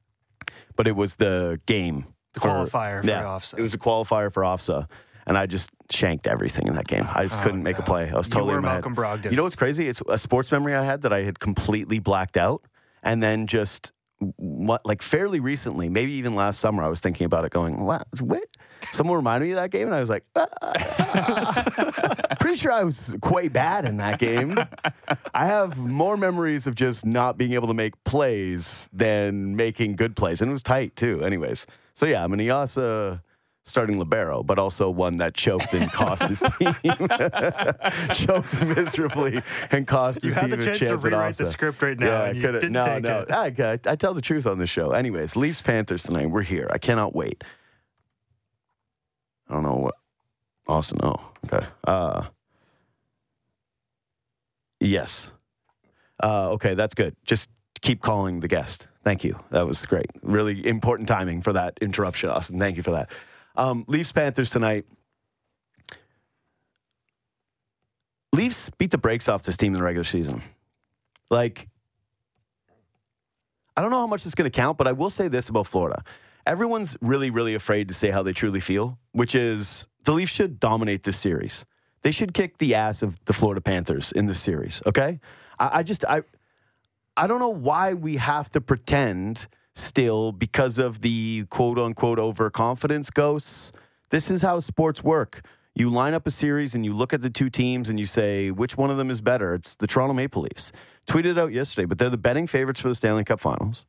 but 0.76 0.88
it 0.88 0.96
was 0.96 1.16
the 1.16 1.60
game. 1.66 2.06
The 2.34 2.40
qualifier 2.42 3.02
for 3.02 3.08
yeah, 3.08 3.24
OFSA. 3.24 3.58
It 3.58 3.62
was 3.62 3.74
a 3.74 3.78
qualifier 3.78 4.32
for 4.32 4.44
OFSA, 4.44 4.88
and 5.26 5.38
I 5.38 5.46
just 5.46 5.70
shanked 5.90 6.28
everything 6.28 6.68
in 6.68 6.74
that 6.76 6.88
game. 6.88 7.08
I 7.16 7.24
just 7.24 7.40
Oh, 7.40 7.44
couldn't 7.44 7.64
make 7.64 7.80
a 7.80 7.84
play. 7.84 8.10
I 8.10 8.16
was 8.18 8.28
You 8.28 8.34
totally 8.34 8.56
were 8.56 8.62
my 8.62 8.68
head. 8.70 8.74
Malcolm 8.86 8.96
Brogdon. 8.96 9.32
You 9.32 9.38
know 9.38 9.44
what's 9.44 9.56
crazy? 9.56 9.88
It's 9.88 10.02
a 10.10 10.18
sports 10.18 10.52
memory 10.52 10.76
I 10.76 10.84
had 10.84 11.04
that 11.04 11.14
I 11.14 11.22
had 11.24 11.40
completely 11.40 12.00
blacked 12.00 12.36
out, 12.38 12.62
and 13.04 13.24
then 13.24 13.48
just 13.48 13.92
like 14.38 15.02
fairly 15.02 15.40
recently, 15.40 15.90
maybe 15.90 16.12
even 16.14 16.36
last 16.36 16.60
summer, 16.60 16.84
I 16.84 16.88
was 16.88 17.00
thinking 17.00 17.26
about 17.26 17.46
it, 17.46 17.52
going, 17.52 17.84
"Wow, 17.84 18.04
what?" 18.20 18.44
Someone 18.92 19.18
reminded 19.18 19.48
me 19.48 19.52
of 19.52 19.58
that 19.58 19.72
game, 19.72 19.88
and 19.88 19.96
I 19.96 20.00
was 20.00 20.10
like, 20.10 20.24
"Ah." 20.36 22.36
"Pretty 22.40 22.58
sure 22.58 22.72
I 22.72 22.84
was 22.84 23.16
quite 23.22 23.54
bad 23.54 23.86
in 23.86 23.98
that 23.98 24.20
game." 24.20 24.58
I 25.34 25.46
have 25.46 25.78
more 25.78 26.18
memories 26.18 26.68
of 26.68 26.76
just 26.76 27.06
not 27.06 27.38
being 27.38 27.54
able 27.54 27.68
to 27.68 27.74
make 27.74 28.02
plays 28.04 28.90
than 28.94 29.56
making 29.56 29.94
good 29.94 30.16
plays, 30.16 30.42
and 30.42 30.50
it 30.50 30.54
was 30.54 30.64
tight 30.64 30.96
too. 30.96 31.24
Anyways, 31.24 31.66
so 31.96 32.06
yeah, 32.06 32.24
I'm 32.24 32.34
an 32.34 32.40
Iasa 32.40 33.22
starting 33.66 33.98
libero, 33.98 34.44
but 34.44 34.60
also 34.60 34.90
one 34.90 35.18
that 35.18 35.34
choked 35.34 35.74
and 35.74 35.92
cost 35.92 36.24
his 36.24 36.40
team, 36.60 36.74
choked 38.14 38.62
miserably 38.62 39.42
and 39.72 39.88
cost 39.88 40.24
You 40.24 40.32
his 40.32 40.40
team 40.40 40.52
the 40.52 40.58
a 40.58 40.62
chance 40.62 40.80
chance 40.80 41.02
to 41.02 41.08
at 41.08 41.14
rewrite 41.14 41.38
the 41.38 41.46
script 41.46 41.82
right 41.82 41.98
now, 41.98 42.08
Yeah, 42.08 42.22
I 42.22 42.28
and 42.30 42.36
you 42.42 42.52
didn't 42.52 42.72
no, 42.74 42.86
take 42.86 43.04
no. 43.04 43.20
it. 43.22 43.32
I, 43.32 43.46
I, 43.74 43.80
I 43.92 43.96
tell 43.96 44.14
the 44.14 44.22
truth 44.22 44.46
on 44.46 44.60
this 44.60 44.70
show. 44.70 44.92
Anyways, 44.92 45.36
Leafs 45.36 45.62
Panthers 45.62 46.04
tonight. 46.04 46.28
We're 46.28 46.44
here. 46.44 46.70
I 46.72 46.78
cannot 46.78 47.16
wait. 47.16 47.44
I 49.50 49.54
don't 49.54 49.64
know 49.64 49.76
what. 49.76 49.96
Austin. 50.68 51.00
Oh, 51.04 51.32
okay. 51.46 51.66
Uh, 51.84 52.26
yes. 54.80 55.32
Uh, 56.24 56.52
okay, 56.52 56.74
that's 56.76 56.96
good. 56.96 57.16
Just 57.26 57.50
keep 57.82 58.02
calling 58.02 58.40
the 58.40 58.48
guest. 58.48 58.88
Thank 59.04 59.24
you. 59.24 59.40
That 59.52 59.68
was 59.68 59.86
great. 59.86 60.08
Really 60.24 60.66
important 60.66 61.08
timing 61.08 61.42
for 61.42 61.54
that 61.54 61.78
interruption, 61.82 62.30
Austin. 62.30 62.58
Thank 62.58 62.78
you 62.78 62.84
for 62.84 62.92
that. 62.92 63.12
Um, 63.58 63.86
Leafs 63.88 64.12
Panthers 64.12 64.50
tonight. 64.50 64.86
Leafs 68.34 68.70
beat 68.72 68.92
the 68.92 68.98
brakes 68.98 69.30
off 69.30 69.44
this 69.44 69.56
team 69.56 69.74
in 69.74 69.80
the 69.80 69.84
regular 69.84 70.04
season. 70.04 70.42
Like, 71.30 71.68
I 73.78 73.82
don't 73.82 73.92
know 73.92 74.00
how 74.00 74.08
much 74.08 74.26
it's 74.26 74.36
going 74.36 74.50
to 74.50 74.56
count, 74.56 74.78
but 74.78 74.88
I 74.88 74.92
will 74.92 75.10
say 75.10 75.28
this 75.28 75.50
about 75.50 75.68
Florida. 75.68 76.04
Everyone's 76.46 76.96
really, 77.02 77.30
really 77.30 77.56
afraid 77.56 77.88
to 77.88 77.94
say 77.94 78.12
how 78.12 78.24
they 78.24 78.34
truly 78.34 78.60
feel, 78.60 79.00
which 79.14 79.36
is 79.36 79.88
the 80.04 80.12
Leafs 80.12 80.32
should 80.32 80.60
dominate 80.60 81.04
this 81.04 81.18
series. 81.18 81.66
They 82.04 82.12
should 82.12 82.34
kick 82.34 82.60
the 82.60 82.76
ass 82.76 83.02
of 83.02 83.18
the 83.26 83.34
Florida 83.34 83.62
Panthers 83.62 84.12
in 84.12 84.28
this 84.28 84.40
series. 84.40 84.82
Okay, 84.86 85.20
I, 85.58 85.80
I 85.80 85.84
just 85.84 86.06
I 86.06 86.22
I 87.18 87.26
don't 87.28 87.40
know 87.40 87.50
why 87.50 87.94
we 87.94 88.18
have 88.18 88.50
to 88.52 88.62
pretend 88.62 89.48
still 89.76 90.32
because 90.32 90.80
of 90.80 91.02
the 91.02 91.46
quote 91.50 91.78
unquote 91.78 92.20
overconfidence 92.20 93.10
ghosts. 93.10 93.72
This 94.10 94.32
is 94.32 94.42
how 94.42 94.60
sports 94.60 95.04
work. 95.04 95.42
You 95.76 95.90
line 95.90 96.14
up 96.14 96.26
a 96.26 96.32
series 96.32 96.74
and 96.74 96.86
you 96.86 96.94
look 96.94 97.14
at 97.14 97.22
the 97.22 97.30
two 97.30 97.50
teams 97.50 97.90
and 97.90 98.00
you 98.00 98.06
say, 98.06 98.50
which 98.50 98.78
one 98.78 98.90
of 98.90 98.98
them 98.98 99.10
is 99.10 99.20
better? 99.20 99.54
It's 99.54 99.76
the 99.76 99.88
Toronto 99.88 100.14
Maple 100.14 100.44
Leafs. 100.44 100.72
Tweeted 101.06 101.38
out 101.38 101.52
yesterday, 101.52 101.86
but 101.86 101.98
they're 101.98 102.10
the 102.10 102.18
betting 102.18 102.48
favorites 102.48 102.80
for 102.80 102.88
the 102.88 102.96
Stanley 102.96 103.26
Cup 103.26 103.42
finals. 103.42 103.86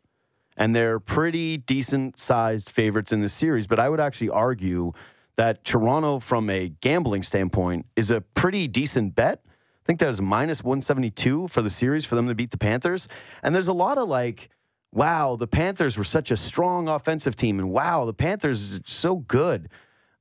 And 0.57 0.75
they're 0.75 0.99
pretty 0.99 1.59
decent 1.59 2.19
sized 2.19 2.71
favorites 2.71 3.13
in 3.13 3.21
this 3.21 3.33
series. 3.33 3.69
But 3.69 3.79
I 3.79 3.89
would 3.89 4.01
actually 4.01 4.31
argue 4.31 4.93
that 5.37 5.65
Toronto, 5.65 6.19
from 6.19 6.51
a 6.51 6.71
gambling 6.81 7.23
standpoint, 7.23 7.87
is 7.95 8.11
a 8.11 8.23
pretty 8.23 8.67
decent 8.67 9.15
bet. 9.15 9.43
I 9.45 9.85
think 9.87 10.01
that 10.01 10.09
was 10.09 10.21
minus 10.21 10.65
172 10.65 11.49
for 11.49 11.63
the 11.63 11.71
series 11.71 12.05
for 12.05 12.17
them 12.17 12.27
to 12.27 12.35
beat 12.35 12.51
the 12.51 12.59
Panthers. 12.59 13.07
And 13.43 13.55
there's 13.55 13.69
a 13.69 13.73
lot 13.73 13.99
of 13.99 14.09
like, 14.09 14.51
wow, 14.97 15.37
the 15.37 15.47
Panthers 15.47 15.99
were 15.99 16.05
such 16.05 16.31
a 16.31 16.37
strong 16.37 16.89
offensive 16.89 17.37
team. 17.37 17.59
And 17.59 17.71
wow, 17.71 18.07
the 18.07 18.15
Panthers 18.15 18.81
so 18.87 19.17
good. 19.17 19.69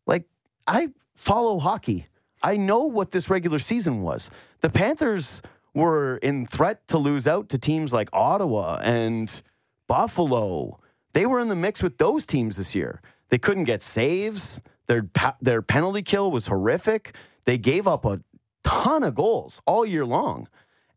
Like, 0.06 0.26
I 0.68 0.90
follow 1.16 1.60
hockey. 1.60 2.08
I 2.44 2.58
know 2.58 2.82
what 2.82 3.12
this 3.12 3.30
regular 3.30 3.58
season 3.58 4.02
was. 4.02 4.30
The 4.60 4.70
Panthers 4.70 5.42
were 5.74 6.18
in 6.18 6.46
threat 6.46 6.86
to 6.90 6.98
lose 6.98 7.26
out 7.26 7.48
to 7.50 7.58
teams 7.58 7.94
like 7.94 8.10
Ottawa 8.12 8.80
and 8.84 9.42
Buffalo. 9.88 10.80
They 11.14 11.26
were 11.26 11.40
in 11.40 11.48
the 11.48 11.56
mix 11.56 11.82
with 11.82 11.98
those 11.98 12.26
teams 12.26 12.58
this 12.58 12.76
year. 12.76 13.02
They 13.30 13.38
couldn't 13.38 13.64
get 13.64 13.82
saves. 13.82 14.62
Their 14.88 15.10
their 15.42 15.62
penalty 15.62 16.02
kill 16.04 16.32
was 16.32 16.48
horrific. 16.48 17.16
They 17.46 17.58
gave 17.58 17.88
up 17.88 18.04
a 18.04 18.20
ton 18.64 19.04
of 19.04 19.16
goals 19.16 19.62
all 19.66 19.86
year 19.86 20.06
long. 20.06 20.50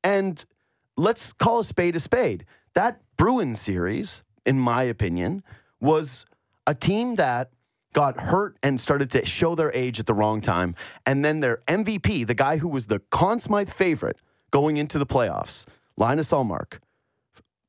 And 0.02 0.44
let's 0.96 1.32
call 1.32 1.60
a 1.60 1.64
spade 1.64 1.94
a 1.94 2.00
spade. 2.00 2.44
That 2.74 3.00
Bruins 3.18 3.60
series, 3.60 4.22
in 4.46 4.58
my 4.58 4.84
opinion, 4.84 5.42
was 5.80 6.24
a 6.66 6.74
team 6.74 7.16
that 7.16 7.50
got 7.92 8.20
hurt 8.20 8.56
and 8.62 8.80
started 8.80 9.10
to 9.10 9.26
show 9.26 9.54
their 9.54 9.72
age 9.74 9.98
at 9.98 10.06
the 10.06 10.14
wrong 10.14 10.40
time. 10.40 10.74
And 11.04 11.24
then 11.24 11.40
their 11.40 11.58
MVP, 11.68 12.26
the 12.26 12.34
guy 12.34 12.58
who 12.58 12.68
was 12.68 12.86
the 12.86 13.00
Conn 13.10 13.40
Smythe 13.40 13.68
favorite 13.68 14.18
going 14.50 14.76
into 14.76 14.98
the 14.98 15.06
playoffs, 15.06 15.66
Linus 15.96 16.30
Ullmark, 16.30 16.78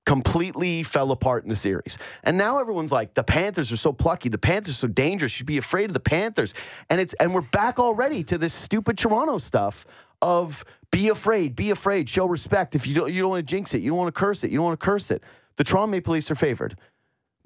completely 0.06 0.84
fell 0.84 1.12
apart 1.12 1.44
in 1.44 1.50
the 1.50 1.56
series. 1.56 1.98
And 2.24 2.38
now 2.38 2.58
everyone's 2.60 2.92
like, 2.92 3.14
the 3.14 3.24
Panthers 3.24 3.72
are 3.72 3.78
so 3.78 3.94
plucky. 3.94 4.28
The 4.30 4.40
Panthers 4.40 4.76
are 4.76 4.88
so 4.88 4.88
dangerous. 4.88 5.34
You 5.34 5.38
should 5.38 5.46
be 5.46 5.58
afraid 5.58 5.86
of 5.86 5.94
the 5.94 6.00
Panthers. 6.00 6.54
And 6.90 7.00
it's 7.00 7.14
and 7.16 7.34
we're 7.34 7.42
back 7.42 7.80
already 7.80 8.24
to 8.24 8.38
this 8.38 8.54
stupid 8.54 8.98
Toronto 8.98 9.38
stuff 9.38 9.86
of 10.22 10.66
be 10.92 11.10
afraid, 11.10 11.56
be 11.56 11.72
afraid, 11.72 12.10
show 12.10 12.26
respect. 12.26 12.76
If 12.76 12.88
you 12.88 12.96
don't 12.96 13.12
you 13.12 13.22
don't 13.22 13.32
want 13.32 13.48
to 13.48 13.52
jinx 13.52 13.74
it, 13.74 13.82
you 13.82 13.90
don't 13.90 13.98
want 13.98 14.14
to 14.14 14.20
curse 14.20 14.44
it, 14.44 14.52
you 14.52 14.58
don't 14.58 14.66
want 14.66 14.80
to 14.80 14.86
curse 14.86 15.12
it. 15.12 15.24
The 15.58 15.64
Toronto 15.64 15.92
Maple 15.92 16.14
Leafs 16.14 16.32
are 16.32 16.36
favored. 16.36 16.78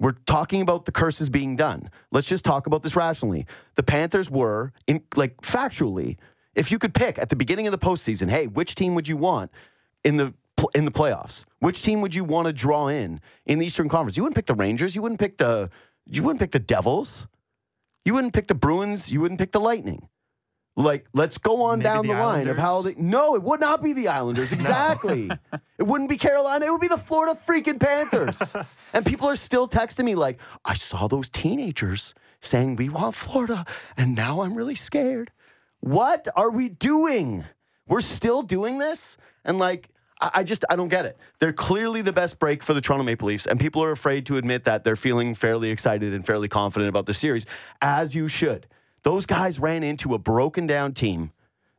We're 0.00 0.12
talking 0.26 0.60
about 0.60 0.86
the 0.86 0.92
curses 0.92 1.28
being 1.28 1.56
done. 1.56 1.88
Let's 2.10 2.26
just 2.26 2.44
talk 2.44 2.66
about 2.66 2.82
this 2.82 2.96
rationally. 2.96 3.46
The 3.76 3.82
Panthers 3.82 4.30
were 4.30 4.72
in 4.86 5.02
like 5.14 5.36
factually, 5.38 6.16
if 6.54 6.70
you 6.70 6.78
could 6.78 6.94
pick 6.94 7.18
at 7.18 7.28
the 7.28 7.36
beginning 7.36 7.66
of 7.66 7.72
the 7.72 7.78
postseason, 7.78 8.28
hey, 8.28 8.46
which 8.46 8.74
team 8.74 8.94
would 8.94 9.08
you 9.08 9.16
want 9.16 9.50
in 10.04 10.16
the 10.16 10.34
in 10.74 10.84
the 10.84 10.90
playoffs? 10.90 11.44
Which 11.60 11.82
team 11.82 12.00
would 12.00 12.14
you 12.14 12.24
want 12.24 12.46
to 12.46 12.52
draw 12.52 12.88
in 12.88 13.20
in 13.46 13.58
the 13.58 13.66
Eastern 13.66 13.88
Conference? 13.88 14.16
You 14.16 14.22
wouldn't 14.22 14.36
pick 14.36 14.46
the 14.46 14.54
Rangers. 14.54 14.96
You 14.96 15.02
wouldn't 15.02 15.20
pick 15.20 15.36
the 15.38 15.70
you 16.06 16.22
wouldn't 16.22 16.40
pick 16.40 16.52
the 16.52 16.58
Devils. 16.58 17.26
You 18.04 18.14
wouldn't 18.14 18.34
pick 18.34 18.48
the 18.48 18.54
Bruins. 18.54 19.10
You 19.10 19.20
wouldn't 19.20 19.40
pick 19.40 19.52
the 19.52 19.60
Lightning. 19.60 20.08
Like, 20.76 21.06
let's 21.14 21.38
go 21.38 21.62
on 21.62 21.78
Maybe 21.78 21.84
down 21.84 22.06
the 22.06 22.14
the, 22.14 22.20
line 22.20 22.48
of 22.48 22.58
how 22.58 22.82
they. 22.82 22.94
No, 22.96 23.36
it 23.36 23.42
would 23.42 23.60
not 23.60 23.82
be 23.82 23.92
the 23.92 24.08
Islanders. 24.08 24.52
Exactly. 24.64 25.30
it 25.78 25.82
wouldn't 25.82 26.10
be 26.10 26.16
Carolina. 26.16 26.66
It 26.66 26.72
would 26.72 26.80
be 26.80 26.88
the 26.88 26.98
Florida 26.98 27.38
freaking 27.46 27.78
Panthers. 27.78 28.56
and 28.92 29.04
people 29.04 29.28
are 29.28 29.36
still 29.36 29.68
texting 29.68 30.04
me 30.04 30.14
like, 30.14 30.40
I 30.64 30.74
saw 30.74 31.06
those 31.06 31.28
teenagers 31.28 32.14
saying 32.40 32.76
we 32.76 32.88
want 32.88 33.14
Florida, 33.14 33.64
and 33.96 34.14
now 34.14 34.40
I'm 34.40 34.54
really 34.54 34.74
scared. 34.74 35.30
What 35.80 36.28
are 36.34 36.50
we 36.50 36.68
doing? 36.70 37.44
We're 37.86 38.00
still 38.00 38.42
doing 38.42 38.78
this? 38.78 39.16
And 39.44 39.58
like, 39.58 39.90
I 40.20 40.30
I 40.34 40.44
just 40.44 40.64
I 40.70 40.76
don't 40.76 40.88
get 40.88 41.04
it. 41.04 41.18
They're 41.40 41.52
clearly 41.52 42.02
the 42.02 42.12
best 42.12 42.38
break 42.38 42.62
for 42.62 42.74
the 42.74 42.80
Toronto 42.80 43.04
Maple 43.04 43.28
Leafs, 43.28 43.46
and 43.46 43.60
people 43.60 43.82
are 43.84 43.92
afraid 43.92 44.26
to 44.26 44.38
admit 44.38 44.64
that 44.64 44.82
they're 44.84 44.96
feeling 44.96 45.34
fairly 45.34 45.70
excited 45.70 46.14
and 46.14 46.24
fairly 46.24 46.48
confident 46.48 46.88
about 46.88 47.06
the 47.06 47.14
series, 47.14 47.46
as 47.80 48.14
you 48.14 48.28
should. 48.28 48.66
Those 49.04 49.26
guys 49.26 49.58
ran 49.58 49.82
into 49.82 50.14
a 50.14 50.18
broken 50.18 50.66
down 50.66 50.92
team 50.92 51.30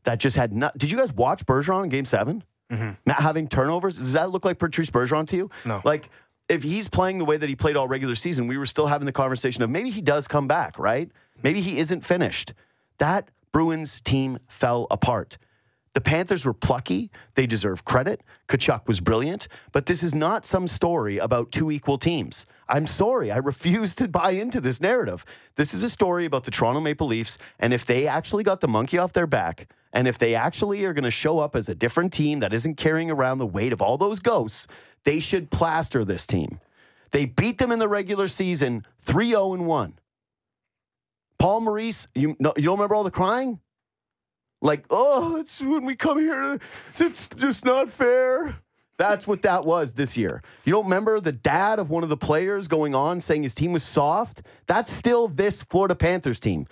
that 0.03 0.19
just 0.19 0.37
had 0.37 0.53
not. 0.53 0.77
Did 0.77 0.91
you 0.91 0.97
guys 0.97 1.11
watch 1.11 1.45
Bergeron 1.45 1.83
in 1.83 1.89
Game 1.89 2.05
7 2.05 2.43
mm-hmm. 2.71 2.91
Not 3.05 3.19
having 3.19 3.47
turnovers. 3.47 3.97
Does 3.97 4.13
that 4.13 4.31
look 4.31 4.45
like 4.45 4.57
Patrice 4.57 4.89
Bergeron 4.89 5.27
to 5.27 5.35
you? 5.35 5.49
No. 5.65 5.81
Like 5.83 6.09
if 6.47 6.63
he's 6.63 6.87
playing 6.87 7.17
the 7.17 7.25
way 7.25 7.37
that 7.37 7.49
he 7.49 7.55
played 7.55 7.75
all 7.75 7.87
regular 7.87 8.15
season, 8.15 8.47
we 8.47 8.57
were 8.57 8.65
still 8.65 8.87
having 8.87 9.05
the 9.05 9.11
conversation 9.11 9.63
of 9.63 9.69
maybe 9.69 9.89
he 9.89 10.01
does 10.01 10.27
come 10.27 10.47
back, 10.47 10.77
right? 10.79 11.11
Maybe 11.43 11.61
he 11.61 11.79
isn't 11.79 12.05
finished. 12.05 12.53
That 12.99 13.29
Bruins 13.51 14.01
team 14.01 14.39
fell 14.47 14.87
apart. 14.91 15.37
The 15.95 16.01
Panthers 16.01 16.45
were 16.45 16.53
plucky. 16.53 17.09
They 17.35 17.47
deserve 17.47 17.85
credit. 17.85 18.21
Tkachuk 18.49 18.85
was 18.85 18.99
brilliant. 18.99 19.47
But 19.71 19.85
this 19.85 20.03
is 20.03 20.13
not 20.13 20.45
some 20.45 20.67
story 20.67 21.19
about 21.19 21.53
two 21.53 21.71
equal 21.71 21.97
teams. 21.97 22.45
I'm 22.67 22.85
sorry. 22.85 23.31
I 23.31 23.37
refuse 23.37 23.95
to 23.95 24.09
buy 24.09 24.31
into 24.31 24.59
this 24.59 24.81
narrative. 24.81 25.23
This 25.55 25.73
is 25.73 25.85
a 25.85 25.89
story 25.89 26.25
about 26.25 26.43
the 26.43 26.51
Toronto 26.51 26.81
Maple 26.81 27.07
Leafs. 27.07 27.37
And 27.59 27.73
if 27.73 27.85
they 27.85 28.07
actually 28.07 28.43
got 28.43 28.59
the 28.59 28.67
monkey 28.67 28.97
off 28.97 29.13
their 29.13 29.25
back, 29.25 29.71
and 29.93 30.05
if 30.05 30.17
they 30.17 30.35
actually 30.35 30.83
are 30.83 30.91
going 30.91 31.05
to 31.05 31.11
show 31.11 31.39
up 31.39 31.55
as 31.55 31.69
a 31.69 31.75
different 31.75 32.11
team 32.11 32.39
that 32.41 32.51
isn't 32.51 32.75
carrying 32.75 33.09
around 33.09 33.37
the 33.37 33.47
weight 33.47 33.71
of 33.71 33.81
all 33.81 33.97
those 33.97 34.19
ghosts, 34.19 34.67
they 35.05 35.21
should 35.21 35.49
plaster 35.49 36.03
this 36.03 36.27
team. 36.27 36.59
They 37.11 37.23
beat 37.23 37.57
them 37.57 37.71
in 37.71 37.79
the 37.79 37.87
regular 37.87 38.27
season 38.27 38.83
3 39.03 39.29
0 39.29 39.55
1. 39.63 39.93
Paul 41.39 41.61
Maurice, 41.61 42.09
you, 42.13 42.29
you 42.29 42.35
don't 42.41 42.57
remember 42.65 42.95
all 42.95 43.05
the 43.05 43.11
crying? 43.11 43.61
Like, 44.65 44.85
oh, 44.89 45.35
it's 45.35 45.61
when 45.61 45.85
we 45.85 45.95
come 45.95 46.17
here, 46.17 46.59
it's 46.97 47.29
just 47.35 47.63
not 47.65 47.87
fair. 47.87 48.55
That's 48.97 49.27
what 49.27 49.43
that 49.43 49.63
was 49.63 49.93
this 49.93 50.17
year. 50.17 50.41
You 50.63 50.73
don't 50.73 50.85
remember 50.85 51.19
the 51.19 51.31
dad 51.31 51.77
of 51.77 51.91
one 51.91 52.01
of 52.01 52.09
the 52.09 52.17
players 52.17 52.67
going 52.67 52.95
on 52.95 53.21
saying 53.21 53.43
his 53.43 53.53
team 53.53 53.73
was 53.73 53.83
soft? 53.83 54.41
That's 54.65 54.91
still 54.91 55.27
this 55.27 55.61
Florida 55.61 55.93
Panthers 55.93 56.39
team. 56.39 56.65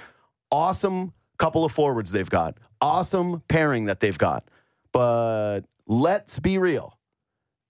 Awesome 0.51 1.13
couple 1.37 1.65
of 1.65 1.71
forwards 1.71 2.11
they've 2.11 2.27
got. 2.27 2.57
Awesome 2.81 3.43
pairing 3.47 3.85
that 3.85 3.99
they've 3.99 4.17
got. 4.17 4.43
But 4.91 5.61
let's 5.85 6.39
be 6.39 6.57
real. 6.57 6.97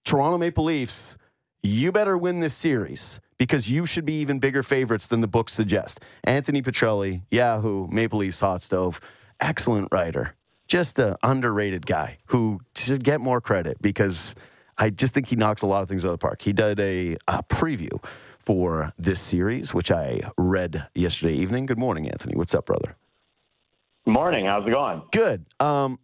Toronto 0.06 0.38
Maple 0.38 0.64
Leafs, 0.64 1.18
you 1.64 1.92
better 1.92 2.18
win 2.18 2.40
this 2.40 2.54
series 2.54 3.20
because 3.38 3.70
you 3.70 3.86
should 3.86 4.06
be 4.06 4.22
even 4.22 4.40
bigger 4.40 4.64
favorites 4.64 5.08
than 5.08 5.20
the 5.20 5.28
books 5.28 5.52
suggest. 5.52 6.00
Anthony 6.24 6.62
Petrielli, 6.62 7.24
Yahoo, 7.30 7.88
Maple 7.88 8.20
Leafs 8.20 8.40
Hot 8.40 8.62
Stove, 8.62 9.02
excellent 9.40 9.90
writer. 9.92 10.36
Just 10.68 10.98
an 11.00 11.16
underrated 11.24 11.86
guy 11.86 12.18
who 12.28 12.60
should 12.76 13.04
get 13.04 13.22
more 13.22 13.42
credit 13.42 13.82
because 13.82 14.36
I 14.78 14.90
just 14.90 15.14
think 15.14 15.28
he 15.28 15.36
knocks 15.36 15.62
a 15.62 15.68
lot 15.68 15.84
of 15.84 15.90
things 15.90 16.06
out 16.06 16.10
of 16.10 16.14
the 16.14 16.18
park. 16.20 16.42
He 16.42 16.54
did 16.54 16.80
a, 16.80 17.18
a 17.28 17.44
preview 17.44 18.04
for 18.40 18.92
this 18.98 19.22
series, 19.22 19.74
which 19.74 19.92
I 19.92 20.20
read 20.38 20.88
yesterday 20.96 21.34
evening. 21.36 21.66
Good 21.66 21.78
morning, 21.78 22.08
Anthony. 22.10 22.36
What's 22.36 22.54
up, 22.54 22.66
brother? 22.66 22.96
Morning. 24.06 24.46
How's 24.46 24.68
it 24.68 24.72
going? 24.72 25.04
Good. 25.12 25.46
Um, 25.60 26.00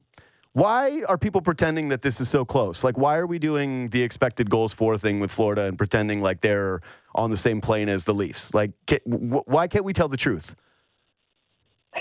why 0.53 1.03
are 1.07 1.17
people 1.17 1.41
pretending 1.41 1.89
that 1.89 2.01
this 2.01 2.21
is 2.21 2.29
so 2.29 2.43
close? 2.45 2.83
Like, 2.83 2.97
why 2.97 3.17
are 3.17 3.27
we 3.27 3.39
doing 3.39 3.89
the 3.89 4.01
expected 4.01 4.49
goals 4.49 4.73
for 4.73 4.97
thing 4.97 5.19
with 5.19 5.31
Florida 5.31 5.63
and 5.63 5.77
pretending 5.77 6.21
like 6.21 6.41
they're 6.41 6.81
on 7.15 7.29
the 7.29 7.37
same 7.37 7.61
plane 7.61 7.89
as 7.89 8.05
the 8.05 8.13
Leafs? 8.13 8.53
Like, 8.53 8.71
ca- 8.87 8.99
wh- 9.05 9.47
why 9.47 9.67
can't 9.67 9.85
we 9.85 9.93
tell 9.93 10.07
the 10.07 10.17
truth? 10.17 10.55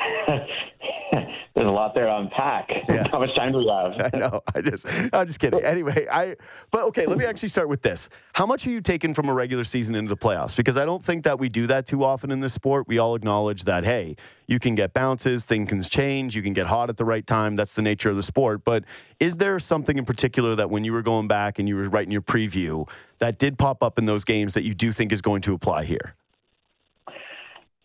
There's 1.55 1.67
a 1.67 1.71
lot 1.71 1.95
there 1.95 2.07
to 2.07 2.17
unpack. 2.17 2.71
Yeah. 2.89 3.09
How 3.13 3.19
much 3.19 3.35
time 3.35 3.53
do 3.53 3.59
we 3.59 3.69
have? 3.69 4.11
I 4.15 4.17
know. 4.17 4.43
I 4.55 4.61
just, 4.61 4.87
I'm 5.13 5.27
just 5.27 5.41
kidding. 5.41 5.63
Anyway, 5.65 6.07
I, 6.11 6.37
but 6.71 6.85
okay, 6.85 7.07
let 7.07 7.19
me 7.19 7.25
actually 7.25 7.49
start 7.49 7.69
with 7.69 7.83
this. 7.83 8.09
How 8.35 8.47
much 8.47 8.67
are 8.67 8.71
you 8.71 8.81
taking 8.81 9.15
from 9.15 9.29
a 9.29 9.35
regular 9.35 9.65
season 9.65 9.95
into 9.95 10.09
the 10.09 10.17
playoffs? 10.17 10.57
Because 10.57 10.77
I 10.77 10.85
don't 10.85 11.03
think 11.03 11.25
that 11.25 11.39
we 11.39 11.49
do 11.49 11.67
that 11.67 11.87
too 11.87 12.05
often 12.05 12.31
in 12.31 12.41
this 12.41 12.53
sport. 12.53 12.87
We 12.87 12.99
all 12.99 13.15
acknowledge 13.15 13.65
that, 13.65 13.85
hey, 13.85 14.17
you 14.47 14.59
can 14.59 14.75
get 14.75 14.95
bounces, 14.95 15.45
things 15.45 15.69
can 15.69 15.83
change, 15.83 16.37
you 16.37 16.43
can 16.43 16.53
get 16.53 16.67
hot 16.67 16.89
at 16.91 16.97
the 16.97 17.05
right 17.05 17.27
time. 17.27 17.57
That's 17.57 17.75
the 17.75 17.83
nature 17.83 18.11
of 18.11 18.17
the 18.17 18.23
sport. 18.23 18.65
But 18.65 18.85
is 19.21 19.37
there 19.37 19.59
something 19.59 19.99
in 19.99 20.05
particular 20.05 20.55
that 20.55 20.71
when 20.71 20.85
you 20.85 20.93
were 20.93 21.03
going 21.03 21.29
back 21.29 21.59
and 21.59 21.69
you 21.69 21.77
were 21.77 21.89
writing 21.89 22.13
your 22.13 22.23
preview 22.23 22.89
that 23.19 23.39
did 23.39 23.59
pop 23.59 23.83
up 23.83 23.99
in 23.99 24.07
those 24.07 24.25
games 24.25 24.55
that 24.55 24.63
you 24.63 24.75
do 24.75 24.93
think 24.93 25.13
is 25.13 25.21
going 25.21 25.43
to 25.43 25.55
apply 25.55 25.85
here? 25.85 26.15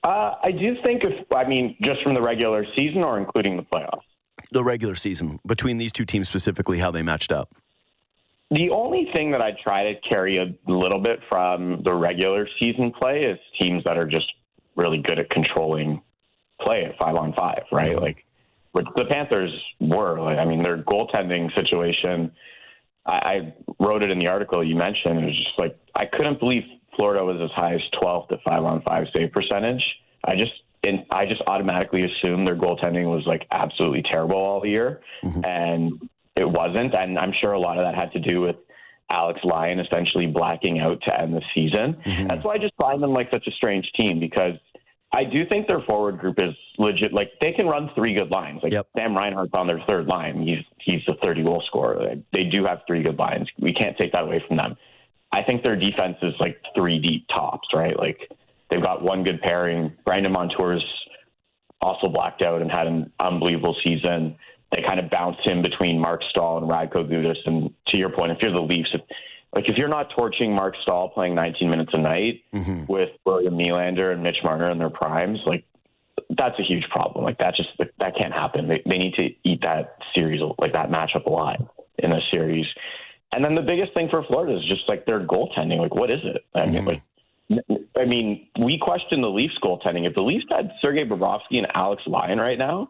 Uh, 0.03 0.35
I 0.43 0.51
do 0.51 0.75
think 0.83 1.03
if 1.03 1.31
I 1.31 1.47
mean 1.47 1.77
just 1.81 2.03
from 2.03 2.13
the 2.13 2.21
regular 2.21 2.65
season 2.75 3.03
or 3.03 3.17
including 3.17 3.55
the 3.55 3.63
playoffs. 3.63 4.01
The 4.51 4.63
regular 4.63 4.95
season, 4.95 5.39
between 5.45 5.77
these 5.77 5.91
two 5.91 6.05
teams 6.05 6.27
specifically, 6.27 6.77
how 6.77 6.91
they 6.91 7.01
matched 7.01 7.31
up. 7.31 7.55
The 8.51 8.69
only 8.69 9.09
thing 9.13 9.31
that 9.31 9.41
I 9.41 9.51
try 9.63 9.93
to 9.93 9.99
carry 10.01 10.37
a 10.37 10.53
little 10.71 10.99
bit 10.99 11.19
from 11.29 11.81
the 11.83 11.93
regular 11.93 12.47
season 12.59 12.91
play 12.91 13.23
is 13.23 13.39
teams 13.57 13.83
that 13.85 13.97
are 13.97 14.05
just 14.05 14.31
really 14.75 15.01
good 15.01 15.17
at 15.17 15.29
controlling 15.29 16.01
play 16.61 16.85
at 16.85 16.97
five 16.97 17.15
on 17.15 17.33
five, 17.33 17.63
right? 17.71 17.99
Like, 17.99 18.25
which 18.73 18.85
the 18.95 19.05
Panthers 19.05 19.51
were. 19.79 20.19
Like, 20.19 20.37
I 20.37 20.45
mean, 20.45 20.61
their 20.61 20.83
goaltending 20.83 21.53
situation. 21.55 22.31
I, 23.05 23.11
I 23.11 23.53
wrote 23.79 24.03
it 24.03 24.11
in 24.11 24.19
the 24.19 24.27
article 24.27 24.63
you 24.63 24.75
mentioned. 24.75 25.19
It 25.19 25.25
was 25.25 25.37
just 25.37 25.57
like 25.57 25.77
I 25.95 26.05
couldn't 26.05 26.39
believe 26.39 26.63
Florida 26.95 27.23
was 27.23 27.39
as 27.41 27.51
high 27.51 27.73
as 27.75 27.81
12th 28.01 28.31
at 28.31 28.39
five 28.43 28.63
on 28.63 28.81
five 28.81 29.07
save 29.13 29.31
percentage. 29.31 29.83
I 30.23 30.35
just 30.35 30.51
and 30.83 31.05
I 31.11 31.25
just 31.25 31.41
automatically 31.47 32.03
assumed 32.03 32.45
their 32.45 32.55
goaltending 32.55 33.05
was 33.05 33.23
like 33.25 33.47
absolutely 33.51 34.03
terrible 34.03 34.35
all 34.35 34.61
the 34.61 34.69
year, 34.69 35.01
mm-hmm. 35.23 35.43
and 35.43 36.09
it 36.35 36.49
wasn't. 36.49 36.93
And 36.93 37.17
I'm 37.17 37.33
sure 37.39 37.53
a 37.53 37.59
lot 37.59 37.77
of 37.77 37.85
that 37.85 37.95
had 37.95 38.11
to 38.13 38.19
do 38.19 38.41
with 38.41 38.57
Alex 39.09 39.39
Lyon 39.43 39.79
essentially 39.79 40.27
blacking 40.27 40.79
out 40.79 41.01
to 41.05 41.19
end 41.19 41.33
the 41.33 41.41
season. 41.53 41.97
Mm-hmm. 42.05 42.27
That's 42.27 42.43
why 42.43 42.55
I 42.55 42.57
just 42.57 42.75
find 42.75 43.01
them 43.01 43.13
like 43.13 43.29
such 43.31 43.47
a 43.47 43.51
strange 43.51 43.89
team 43.95 44.19
because 44.19 44.55
I 45.13 45.23
do 45.23 45.45
think 45.47 45.67
their 45.67 45.81
forward 45.81 46.17
group 46.17 46.39
is 46.39 46.55
legit. 46.79 47.13
Like 47.13 47.31
they 47.39 47.51
can 47.51 47.67
run 47.67 47.91
three 47.95 48.13
good 48.15 48.31
lines. 48.31 48.61
Like 48.63 48.73
Yep. 48.73 48.87
Sam 48.97 49.15
Reinhart's 49.15 49.53
on 49.53 49.67
their 49.67 49.81
third 49.87 50.07
line. 50.07 50.41
He's 50.41 50.65
he's 50.79 51.01
a 51.07 51.13
30 51.23 51.43
goal 51.43 51.63
scorer. 51.67 52.15
They 52.33 52.45
do 52.45 52.65
have 52.65 52.79
three 52.87 53.03
good 53.03 53.17
lines. 53.17 53.47
We 53.59 53.73
can't 53.73 53.95
take 53.97 54.11
that 54.13 54.23
away 54.23 54.43
from 54.47 54.57
them. 54.57 54.75
I 55.33 55.41
think 55.43 55.63
their 55.63 55.75
defense 55.75 56.17
is 56.21 56.33
like 56.39 56.61
three 56.75 56.99
deep 56.99 57.27
tops, 57.27 57.67
right? 57.73 57.97
Like 57.97 58.31
they've 58.69 58.81
got 58.81 59.01
one 59.01 59.23
good 59.23 59.41
pairing. 59.41 59.91
Brandon 60.05 60.31
Montour's 60.31 60.85
also 61.81 62.07
blacked 62.07 62.43
out 62.43 62.61
and 62.61 62.71
had 62.71 62.85
an 62.85 63.11
unbelievable 63.19 63.75
season. 63.83 64.35
They 64.71 64.83
kind 64.87 64.99
of 64.99 65.09
bounced 65.09 65.45
him 65.45 65.63
between 65.63 65.99
Marc 65.99 66.21
Staal 66.29 66.59
and 66.59 66.69
Radko 66.69 67.09
Gudas. 67.09 67.37
And 67.45 67.73
to 67.87 67.97
your 67.97 68.09
point, 68.09 68.31
if 68.31 68.37
you're 68.41 68.51
the 68.51 68.59
Leafs, 68.61 68.89
if, 68.93 69.01
like 69.53 69.67
if 69.67 69.75
you're 69.75 69.87
not 69.87 70.11
torching 70.15 70.53
Marc 70.53 70.75
Staal 70.83 71.09
playing 71.09 71.33
19 71.33 71.69
minutes 71.69 71.91
a 71.93 71.97
night 71.97 72.43
mm-hmm. 72.53 72.85
with 72.85 73.09
William 73.25 73.55
Nylander 73.55 74.13
and 74.13 74.21
Mitch 74.21 74.37
Marner 74.43 74.69
in 74.69 74.77
their 74.77 74.91
primes, 74.91 75.39
like 75.47 75.65
that's 76.37 76.59
a 76.59 76.63
huge 76.63 76.85
problem. 76.89 77.23
Like 77.25 77.39
that 77.39 77.55
just 77.55 77.69
that 77.99 78.15
can't 78.15 78.33
happen. 78.33 78.67
They, 78.67 78.83
they 78.85 78.97
need 78.99 79.15
to 79.15 79.29
eat 79.43 79.61
that 79.61 79.97
series 80.13 80.41
like 80.59 80.73
that 80.73 80.89
matchup 80.89 81.25
alive 81.25 81.61
in 81.97 82.11
a 82.11 82.19
series. 82.31 82.67
And 83.33 83.43
then 83.43 83.55
the 83.55 83.61
biggest 83.61 83.93
thing 83.93 84.09
for 84.09 84.23
Florida 84.23 84.57
is 84.57 84.65
just 84.67 84.83
like 84.87 85.05
their 85.05 85.19
goaltending. 85.25 85.79
Like 85.79 85.95
what 85.95 86.11
is 86.11 86.19
it? 86.23 86.45
I 86.53 86.65
mean, 86.65 86.75
mm-hmm. 86.75 86.87
like 86.87 87.01
I 87.97 88.05
mean, 88.05 88.47
we 88.59 88.79
question 88.81 89.21
the 89.21 89.29
Leafs 89.29 89.57
goaltending. 89.63 90.07
If 90.07 90.15
the 90.15 90.21
Leafs 90.21 90.45
had 90.49 90.71
Sergei 90.81 91.05
Bobrovsky 91.05 91.57
and 91.57 91.67
Alex 91.73 92.03
Lyon 92.05 92.39
right 92.39 92.57
now, 92.57 92.89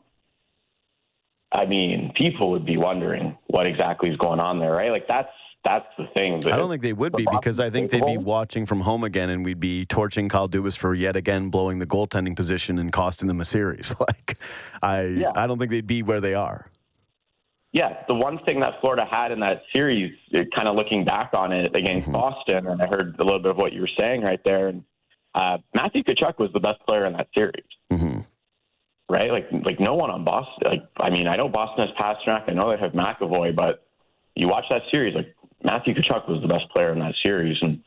I 1.51 1.65
mean, 1.65 2.11
people 2.15 2.51
would 2.51 2.65
be 2.65 2.77
wondering 2.77 3.37
what 3.47 3.65
exactly 3.65 4.09
is 4.09 4.17
going 4.17 4.39
on 4.39 4.59
there, 4.59 4.71
right? 4.71 4.91
Like 4.91 5.07
that's 5.07 5.29
that's 5.63 5.85
the 5.97 6.05
thing. 6.13 6.45
I 6.45 6.57
don't 6.57 6.69
think 6.69 6.81
they 6.81 6.93
would 6.93 7.13
be 7.13 7.25
because 7.31 7.59
I 7.59 7.69
think 7.69 7.89
they'd 7.89 8.05
be 8.05 8.17
watching 8.17 8.65
from 8.65 8.81
home 8.81 9.03
again 9.03 9.29
and 9.29 9.45
we'd 9.45 9.61
be 9.61 9.85
torching 9.85 10.27
Kyle 10.27 10.49
Dubas 10.49 10.77
for 10.77 10.93
yet 10.93 11.15
again 11.15 11.49
blowing 11.49 11.79
the 11.79 11.85
goaltending 11.85 12.35
position 12.35 12.77
and 12.79 12.91
costing 12.91 13.27
them 13.27 13.39
a 13.39 13.45
series. 13.45 13.93
Like, 14.03 14.37
I 14.81 15.03
Yeah. 15.03 15.31
I 15.35 15.47
don't 15.47 15.57
think 15.59 15.71
they'd 15.71 15.87
be 15.87 16.03
where 16.03 16.19
they 16.19 16.33
are. 16.33 16.69
Yeah, 17.73 18.03
the 18.07 18.13
one 18.13 18.37
thing 18.45 18.59
that 18.59 18.79
Florida 18.81 19.03
had 19.09 19.31
in 19.31 19.39
that 19.39 19.63
series, 19.73 20.13
kind 20.55 20.67
of 20.67 20.75
looking 20.75 21.03
back 21.03 21.33
on 21.33 21.51
it 21.51 21.75
against 21.75 22.11
Boston, 22.11 22.67
and 22.67 22.81
I 22.81 22.85
heard 22.85 23.15
a 23.19 23.23
little 23.23 23.39
bit 23.39 23.51
of 23.51 23.57
what 23.57 23.73
you 23.73 23.81
were 23.81 23.89
saying 23.97 24.21
right 24.21 24.39
there. 24.45 24.67
And 24.67 24.83
uh, 25.33 25.57
Matthew 25.73 26.03
Tkachuk 26.03 26.37
was 26.37 26.51
the 26.53 26.59
best 26.59 26.79
player 26.85 27.05
in 27.05 27.13
that 27.13 27.27
series, 27.33 27.65
hmm 27.91 28.19
right? 29.09 29.31
Like, 29.31 29.47
like 29.65 29.79
no 29.79 29.95
one 29.95 30.09
on 30.09 30.23
Boston. 30.23 30.69
Like, 30.69 30.83
I 30.97 31.09
mean, 31.09 31.27
I 31.27 31.35
know 31.35 31.49
Boston 31.49 31.87
has 31.87 31.95
Pastrnak, 31.97 32.49
I 32.49 32.53
know 32.53 32.71
they 32.71 32.81
have 32.81 32.93
McAvoy, 32.93 33.55
but 33.55 33.85
you 34.35 34.47
watch 34.47 34.65
that 34.69 34.81
series, 34.89 35.13
like 35.13 35.35
Matthew 35.63 35.93
Tkachuk 35.93 36.27
was 36.27 36.41
the 36.41 36.47
best 36.47 36.69
player 36.71 36.91
in 36.93 36.99
that 36.99 37.13
series, 37.21 37.57
and 37.61 37.83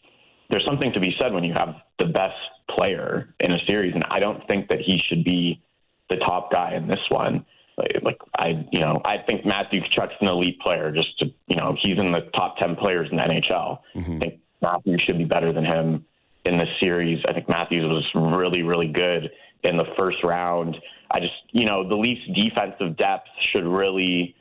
there's 0.51 0.65
something 0.65 0.93
to 0.93 1.01
be 1.01 1.15
said 1.19 1.33
when 1.33 1.43
you 1.43 1.53
have 1.53 1.75
the 1.99 2.05
best 2.05 2.37
player 2.71 3.35
in 3.41 3.53
a 3.53 3.59
series, 3.67 3.95
and 3.95 4.05
I 4.05 4.21
don't 4.21 4.47
think 4.47 4.69
that 4.69 4.81
he 4.81 5.01
should 5.09 5.25
be 5.25 5.63
the 6.11 6.17
top 6.17 6.53
guy 6.53 6.75
in 6.75 6.87
this 6.87 7.01
one. 7.09 7.45
Like, 7.77 8.03
like 8.03 8.19
I, 8.39 8.67
you 8.73 8.81
know, 8.81 9.01
I 9.05 9.19
think 9.27 9.45
Matthew 9.45 9.81
Tkachuk's 9.83 10.15
an 10.21 10.29
elite 10.29 10.61
player. 10.61 10.93
Just 10.93 11.19
to, 11.19 11.27
you 11.47 11.57
know, 11.57 11.77
he's 11.81 11.99
in 11.99 12.13
the 12.13 12.31
top 12.35 12.57
ten 12.59 12.77
players 12.77 13.09
in 13.11 13.17
the 13.17 13.23
NHL. 13.23 13.79
Mm-hmm. 13.95 14.17
I 14.17 14.19
think 14.19 14.41
Matthews 14.63 15.03
should 15.07 15.19
be 15.19 15.25
better 15.25 15.53
than 15.53 15.65
him 15.65 16.05
in 16.45 16.59
this 16.59 16.69
series. 16.81 17.23
I 17.29 17.33
think 17.33 17.49
Matthews 17.49 17.85
was 17.85 18.05
really, 18.15 18.63
really 18.63 18.89
good 18.89 19.31
in 19.63 19.77
the 19.77 19.85
first 19.97 20.19
round. 20.23 20.77
I 21.11 21.21
just, 21.21 21.35
you 21.53 21.67
know, 21.67 21.89
the 21.89 21.95
Leafs' 21.95 22.23
defensive 22.35 22.97
depth 22.97 23.29
should 23.53 23.65
really, 23.65 24.35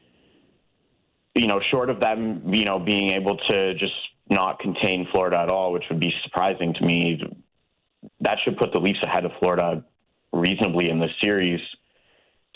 you 1.35 1.47
know, 1.47 1.59
short 1.71 1.89
of 1.89 1.99
them, 1.99 2.53
you 2.53 2.65
know, 2.65 2.79
being 2.79 3.11
able 3.11 3.37
to 3.37 3.73
just 3.75 3.93
not 4.29 4.59
contain 4.59 5.07
Florida 5.11 5.37
at 5.37 5.49
all, 5.49 5.71
which 5.71 5.83
would 5.89 5.99
be 5.99 6.13
surprising 6.23 6.73
to 6.75 6.85
me. 6.85 7.21
That 8.21 8.37
should 8.43 8.57
put 8.57 8.71
the 8.71 8.79
Leafs 8.79 9.03
ahead 9.03 9.25
of 9.25 9.31
Florida 9.39 9.83
reasonably 10.31 10.89
in 10.89 10.99
this 10.99 11.11
series. 11.21 11.59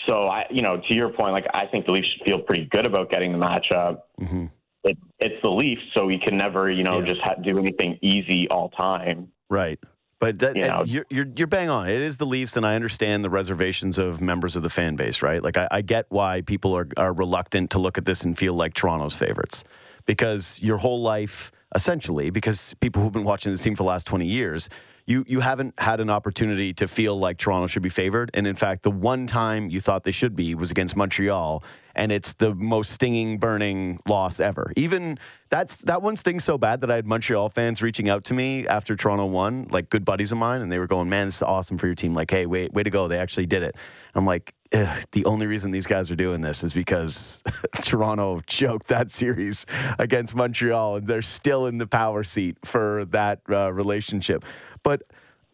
So 0.06 0.28
I, 0.28 0.46
you 0.50 0.62
know, 0.62 0.82
to 0.88 0.94
your 0.94 1.10
point, 1.10 1.34
like 1.34 1.46
I 1.54 1.66
think 1.68 1.86
the 1.86 1.92
Leafs 1.92 2.08
should 2.18 2.26
feel 2.26 2.40
pretty 2.40 2.66
good 2.72 2.86
about 2.86 3.10
getting 3.10 3.32
the 3.32 3.38
matchup. 3.38 4.00
Mm-hmm. 4.20 4.46
It, 4.86 4.98
it's 5.20 5.42
the 5.42 5.50
Leafs, 5.50 5.82
so 5.94 6.06
we 6.06 6.18
can 6.20 6.38
never, 6.38 6.72
you 6.72 6.84
know, 6.84 7.00
Yeah. 7.00 7.06
just 7.08 7.22
ha- 7.22 7.36
do 7.36 7.58
anything 7.60 8.00
easy 8.02 8.48
all 8.50 8.70
time. 8.70 9.28
Right. 9.50 9.78
But 10.22 10.40
that, 10.40 10.56
You 10.56 10.68
know. 10.68 10.84
you're, 10.86 11.06
you're 11.10 11.28
you're 11.36 11.48
bang 11.48 11.70
on. 11.70 11.88
It 11.90 12.02
is 12.02 12.18
the 12.18 12.26
Leafs, 12.26 12.58
and 12.58 12.66
I 12.66 12.76
understand 12.76 13.24
the 13.24 13.30
reservations 13.30 13.98
of 13.98 14.22
members 14.22 14.56
of 14.58 14.64
the 14.64 14.70
fan 14.70 14.96
base, 14.96 15.22
right? 15.22 15.42
Like 15.44 15.58
I, 15.58 15.68
I 15.72 15.82
get 15.82 16.06
why 16.10 16.42
people 16.42 16.76
are 16.76 16.88
are 16.98 17.14
reluctant 17.14 17.72
to 17.72 17.80
look 17.80 17.98
at 17.98 18.06
this 18.06 18.24
and 18.26 18.38
feel 18.38 18.54
like 18.54 18.74
Toronto's 18.74 19.16
favorites, 19.16 19.64
because 20.06 20.62
your 20.62 20.78
whole 20.78 21.02
life, 21.02 21.52
essentially, 21.76 22.30
because 22.30 22.74
people 22.76 23.02
who've 23.02 23.12
been 23.12 23.24
watching 23.24 23.52
this 23.52 23.62
team 23.62 23.76
for 23.76 23.84
the 23.84 23.90
last 23.90 24.08
twenty 24.08 24.26
years, 24.26 24.70
you 25.06 25.24
you 25.28 25.40
haven't 25.40 25.80
had 25.80 26.00
an 26.00 26.10
opportunity 26.10 26.74
to 26.74 26.88
feel 26.88 27.18
like 27.18 27.38
Toronto 27.38 27.68
should 27.68 27.84
be 27.84 27.90
favored, 27.90 28.32
and 28.34 28.48
in 28.48 28.56
fact, 28.56 28.84
the 28.84 28.92
one 28.92 29.28
time 29.28 29.70
you 29.70 29.82
thought 29.82 30.04
they 30.04 30.12
should 30.12 30.36
be 30.36 30.56
was 30.56 30.72
against 30.72 30.96
Montreal, 30.96 31.64
and 32.00 32.14
it's 32.14 32.34
the 32.34 32.56
most 32.56 32.92
stinging, 32.92 33.38
burning 33.38 34.00
loss 34.08 34.40
ever. 34.40 34.72
Even 34.78 35.20
that's 35.50 35.80
that 35.80 36.02
one 36.02 36.16
stings 36.16 36.46
so 36.46 36.58
bad 36.58 36.80
that 36.82 36.90
I 36.90 36.96
had 36.96 37.06
Montreal 37.06 37.50
fans 37.50 37.82
reaching 37.82 38.08
out 38.08 38.24
to 38.26 38.34
me 38.34 38.66
after 38.68 38.96
Toronto 38.96 39.26
won, 39.26 39.68
like 39.70 39.90
good 39.90 40.06
buddies 40.06 40.32
of 40.32 40.38
mine, 40.38 40.62
and 40.62 40.72
they 40.72 40.80
were 40.80 40.88
going, 40.88 41.10
"Man, 41.10 41.28
this 41.28 41.36
is 41.36 41.44
awesome 41.44 41.78
for 41.78 41.88
your 41.88 41.96
team." 41.96 42.14
Like, 42.14 42.32
hey, 42.32 42.46
way 42.46 42.70
way 42.72 42.84
to 42.84 42.90
go! 42.90 43.10
They 43.10 43.18
actually 43.18 43.48
did 43.48 43.64
it. 43.64 43.76
I'm 44.16 44.26
like, 44.26 44.54
the 44.72 45.26
only 45.26 45.46
reason 45.46 45.72
these 45.72 45.86
guys 45.86 46.10
are 46.10 46.16
doing 46.16 46.40
this 46.40 46.64
is 46.64 46.72
because 46.72 47.44
Toronto 47.82 48.40
choked 48.48 48.88
that 48.88 49.12
series 49.12 49.66
against 50.00 50.36
Montreal, 50.36 50.96
and 50.98 51.08
they're 51.08 51.22
still 51.22 51.66
in 51.66 51.78
the 51.78 51.88
power 51.88 52.24
seat 52.24 52.58
for 52.64 53.06
that 53.10 53.42
uh, 53.50 53.74
relationship. 53.74 54.46
But 54.84 55.02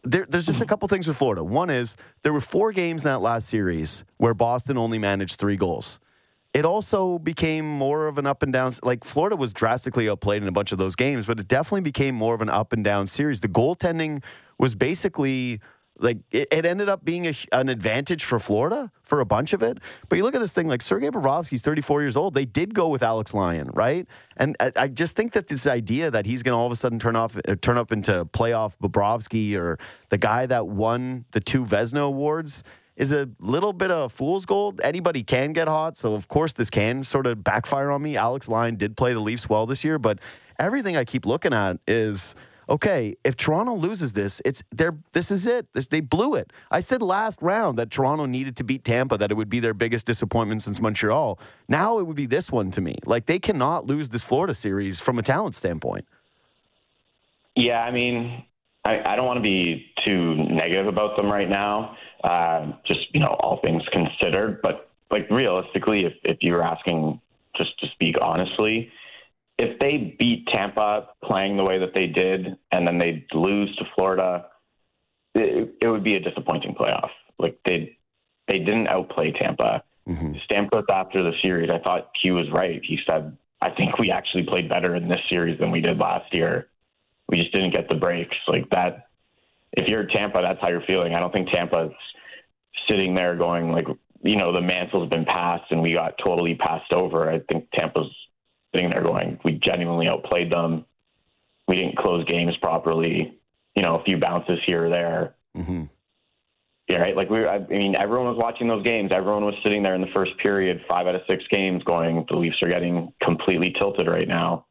there, 0.04 0.26
there's 0.28 0.46
just 0.46 0.60
a 0.60 0.66
couple 0.66 0.86
things 0.86 1.08
with 1.08 1.16
Florida. 1.16 1.42
One 1.42 1.70
is 1.70 1.96
there 2.22 2.32
were 2.32 2.40
four 2.40 2.70
games 2.70 3.04
in 3.04 3.10
that 3.10 3.20
last 3.20 3.48
series 3.48 4.04
where 4.18 4.34
Boston 4.34 4.78
only 4.78 4.98
managed 4.98 5.40
three 5.40 5.56
goals. 5.56 5.98
It 6.56 6.64
also 6.64 7.18
became 7.18 7.68
more 7.68 8.06
of 8.06 8.16
an 8.16 8.26
up 8.26 8.42
and 8.42 8.50
down. 8.50 8.72
Like 8.82 9.04
Florida 9.04 9.36
was 9.36 9.52
drastically 9.52 10.08
outplayed 10.08 10.40
in 10.40 10.48
a 10.48 10.52
bunch 10.52 10.72
of 10.72 10.78
those 10.78 10.96
games, 10.96 11.26
but 11.26 11.38
it 11.38 11.48
definitely 11.48 11.82
became 11.82 12.14
more 12.14 12.34
of 12.34 12.40
an 12.40 12.48
up 12.48 12.72
and 12.72 12.82
down 12.82 13.06
series. 13.06 13.40
The 13.40 13.48
goaltending 13.48 14.24
was 14.58 14.74
basically 14.74 15.60
like 15.98 16.16
it, 16.30 16.48
it 16.50 16.64
ended 16.64 16.88
up 16.88 17.04
being 17.04 17.26
a, 17.26 17.34
an 17.52 17.68
advantage 17.68 18.24
for 18.24 18.38
Florida 18.38 18.90
for 19.02 19.20
a 19.20 19.26
bunch 19.26 19.52
of 19.52 19.62
it. 19.62 19.80
But 20.08 20.16
you 20.16 20.24
look 20.24 20.34
at 20.34 20.40
this 20.40 20.52
thing 20.52 20.66
like 20.66 20.80
Sergei 20.80 21.10
Bobrovsky's 21.10 21.60
34 21.60 22.00
years 22.00 22.16
old. 22.16 22.32
They 22.32 22.46
did 22.46 22.72
go 22.72 22.88
with 22.88 23.02
Alex 23.02 23.34
Lyon, 23.34 23.68
right? 23.74 24.06
And 24.38 24.56
I, 24.58 24.72
I 24.76 24.88
just 24.88 25.14
think 25.14 25.32
that 25.32 25.48
this 25.48 25.66
idea 25.66 26.10
that 26.10 26.24
he's 26.24 26.42
going 26.42 26.54
to 26.54 26.58
all 26.58 26.64
of 26.64 26.72
a 26.72 26.76
sudden 26.76 26.98
turn 26.98 27.16
off, 27.16 27.36
uh, 27.36 27.56
turn 27.60 27.76
up 27.76 27.92
into 27.92 28.24
playoff 28.32 28.72
Bobrovsky 28.82 29.58
or 29.58 29.78
the 30.08 30.16
guy 30.16 30.46
that 30.46 30.68
won 30.68 31.26
the 31.32 31.40
two 31.40 31.66
Vezina 31.66 32.06
awards 32.06 32.62
is 32.96 33.12
a 33.12 33.28
little 33.38 33.72
bit 33.72 33.90
of 33.90 34.12
fool's 34.12 34.46
gold. 34.46 34.80
Anybody 34.82 35.22
can 35.22 35.52
get 35.52 35.68
hot, 35.68 35.96
so 35.96 36.14
of 36.14 36.28
course 36.28 36.52
this 36.52 36.70
can 36.70 37.04
sort 37.04 37.26
of 37.26 37.44
backfire 37.44 37.90
on 37.90 38.02
me. 38.02 38.16
Alex 38.16 38.48
Lyon 38.48 38.76
did 38.76 38.96
play 38.96 39.12
the 39.12 39.20
Leafs 39.20 39.48
well 39.48 39.66
this 39.66 39.84
year, 39.84 39.98
but 39.98 40.18
everything 40.58 40.96
I 40.96 41.04
keep 41.04 41.26
looking 41.26 41.52
at 41.52 41.78
is 41.86 42.34
okay. 42.68 43.14
If 43.22 43.36
Toronto 43.36 43.74
loses 43.74 44.14
this, 44.14 44.40
it's 44.44 44.62
they're 44.70 44.96
this 45.12 45.30
is 45.30 45.46
it. 45.46 45.66
This, 45.74 45.88
they 45.88 46.00
blew 46.00 46.34
it. 46.34 46.52
I 46.70 46.80
said 46.80 47.02
last 47.02 47.40
round 47.42 47.78
that 47.78 47.90
Toronto 47.90 48.24
needed 48.24 48.56
to 48.56 48.64
beat 48.64 48.84
Tampa, 48.84 49.18
that 49.18 49.30
it 49.30 49.34
would 49.34 49.50
be 49.50 49.60
their 49.60 49.74
biggest 49.74 50.06
disappointment 50.06 50.62
since 50.62 50.80
Montreal. 50.80 51.38
Now 51.68 51.98
it 51.98 52.06
would 52.06 52.16
be 52.16 52.26
this 52.26 52.50
one 52.50 52.70
to 52.72 52.80
me. 52.80 52.96
Like 53.04 53.26
they 53.26 53.38
cannot 53.38 53.86
lose 53.86 54.08
this 54.08 54.24
Florida 54.24 54.54
series 54.54 55.00
from 55.00 55.18
a 55.18 55.22
talent 55.22 55.54
standpoint. 55.54 56.06
Yeah, 57.54 57.80
I 57.80 57.90
mean, 57.90 58.44
I, 58.86 59.12
I 59.12 59.16
don't 59.16 59.26
want 59.26 59.38
to 59.38 59.42
be 59.42 59.92
too 60.04 60.36
negative 60.36 60.86
about 60.86 61.16
them 61.16 61.26
right 61.26 61.48
now. 61.48 61.96
Uh, 62.22 62.72
just 62.86 63.00
you 63.12 63.20
know, 63.20 63.36
all 63.40 63.60
things 63.60 63.82
considered, 63.92 64.62
but 64.62 64.90
like 65.10 65.28
realistically, 65.28 66.04
if 66.04 66.12
if 66.22 66.38
you're 66.40 66.62
asking 66.62 67.20
just 67.56 67.78
to 67.80 67.88
speak 67.92 68.14
honestly, 68.20 68.90
if 69.58 69.78
they 69.80 70.14
beat 70.18 70.46
Tampa 70.46 71.08
playing 71.24 71.56
the 71.56 71.64
way 71.64 71.78
that 71.78 71.94
they 71.94 72.06
did, 72.06 72.56
and 72.70 72.86
then 72.86 72.98
they 72.98 73.26
lose 73.32 73.74
to 73.76 73.84
Florida, 73.94 74.46
it, 75.34 75.74
it 75.80 75.88
would 75.88 76.04
be 76.04 76.14
a 76.14 76.20
disappointing 76.20 76.74
playoff. 76.74 77.10
Like 77.38 77.58
they 77.64 77.98
they 78.46 78.58
didn't 78.58 78.86
outplay 78.86 79.32
Tampa. 79.32 79.82
Mhm. 80.08 80.40
Stamkos 80.48 80.84
after 80.88 81.24
the 81.24 81.32
series, 81.42 81.68
I 81.70 81.80
thought 81.80 82.10
Q 82.22 82.34
was 82.34 82.48
right. 82.52 82.80
He 82.84 83.00
said, 83.04 83.36
"I 83.60 83.70
think 83.70 83.98
we 83.98 84.12
actually 84.12 84.44
played 84.44 84.68
better 84.68 84.94
in 84.94 85.08
this 85.08 85.20
series 85.28 85.58
than 85.58 85.72
we 85.72 85.80
did 85.80 85.98
last 85.98 86.32
year. 86.32 86.68
We 87.28 87.38
just 87.38 87.52
didn't 87.52 87.72
get 87.72 87.88
the 87.88 87.94
breaks 87.94 88.36
like 88.48 88.68
that." 88.70 89.08
If 89.72 89.88
you're 89.88 90.06
Tampa, 90.06 90.40
that's 90.42 90.60
how 90.60 90.68
you're 90.68 90.86
feeling. 90.86 91.14
I 91.14 91.20
don't 91.20 91.32
think 91.32 91.50
Tampa's 91.50 91.92
sitting 92.88 93.14
there 93.14 93.36
going 93.36 93.72
like, 93.72 93.86
you 94.22 94.36
know, 94.36 94.52
the 94.52 94.60
mantle's 94.60 95.10
been 95.10 95.24
passed 95.24 95.70
and 95.70 95.82
we 95.82 95.92
got 95.92 96.18
totally 96.22 96.54
passed 96.54 96.92
over. 96.92 97.30
I 97.30 97.40
think 97.40 97.70
Tampa's 97.72 98.10
sitting 98.72 98.90
there 98.90 99.02
going, 99.02 99.38
we 99.44 99.52
genuinely 99.52 100.08
outplayed 100.08 100.50
them. 100.50 100.84
We 101.68 101.76
didn't 101.76 101.98
close 101.98 102.24
games 102.24 102.56
properly. 102.60 103.38
You 103.74 103.82
know, 103.82 103.98
a 103.98 104.04
few 104.04 104.18
bounces 104.18 104.58
here 104.64 104.86
or 104.86 104.88
there. 104.88 105.34
hmm 105.54 105.84
Yeah, 106.88 106.96
right. 106.96 107.16
Like 107.16 107.28
we, 107.28 107.40
were, 107.40 107.48
I 107.48 107.58
mean, 107.58 107.94
everyone 107.94 108.28
was 108.28 108.38
watching 108.38 108.68
those 108.68 108.82
games. 108.82 109.10
Everyone 109.12 109.44
was 109.44 109.54
sitting 109.62 109.82
there 109.82 109.94
in 109.94 110.00
the 110.00 110.06
first 110.14 110.32
period, 110.38 110.80
five 110.88 111.06
out 111.06 111.14
of 111.14 111.22
six 111.28 111.44
games, 111.50 111.82
going, 111.84 112.24
the 112.28 112.36
Leafs 112.36 112.62
are 112.62 112.68
getting 112.68 113.12
completely 113.22 113.74
tilted 113.78 114.06
right 114.06 114.28
now. 114.28 114.66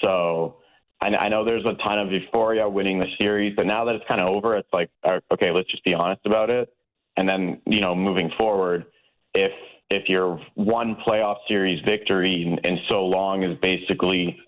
So 0.00 0.56
I, 1.00 1.06
I 1.06 1.28
know 1.28 1.44
there's 1.44 1.64
a 1.64 1.74
ton 1.82 1.98
of 1.98 2.12
euphoria 2.12 2.68
winning 2.68 2.98
the 2.98 3.06
series, 3.18 3.54
but 3.56 3.66
now 3.66 3.84
that 3.84 3.94
it's 3.94 4.04
kind 4.08 4.20
of 4.20 4.28
over, 4.28 4.56
it's 4.56 4.72
like, 4.72 4.90
uh, 5.04 5.20
okay, 5.32 5.50
let's 5.50 5.70
just 5.70 5.84
be 5.84 5.94
honest 5.94 6.22
about 6.26 6.50
it. 6.50 6.72
And 7.16 7.28
then, 7.28 7.60
you 7.66 7.80
know, 7.80 7.94
moving 7.94 8.30
forward, 8.38 8.86
if 9.34 9.52
if 9.90 10.08
your 10.08 10.40
one 10.54 10.96
playoff 11.06 11.36
series 11.48 11.82
victory 11.84 12.42
in, 12.42 12.58
in 12.70 12.78
so 12.88 13.06
long 13.06 13.42
is 13.42 13.56
basically 13.60 14.38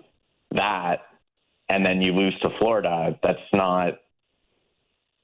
that, 0.52 0.98
and 1.68 1.84
then 1.84 2.02
you 2.02 2.12
lose 2.12 2.38
to 2.42 2.50
Florida, 2.58 3.18
that's 3.22 3.38
not 3.52 3.94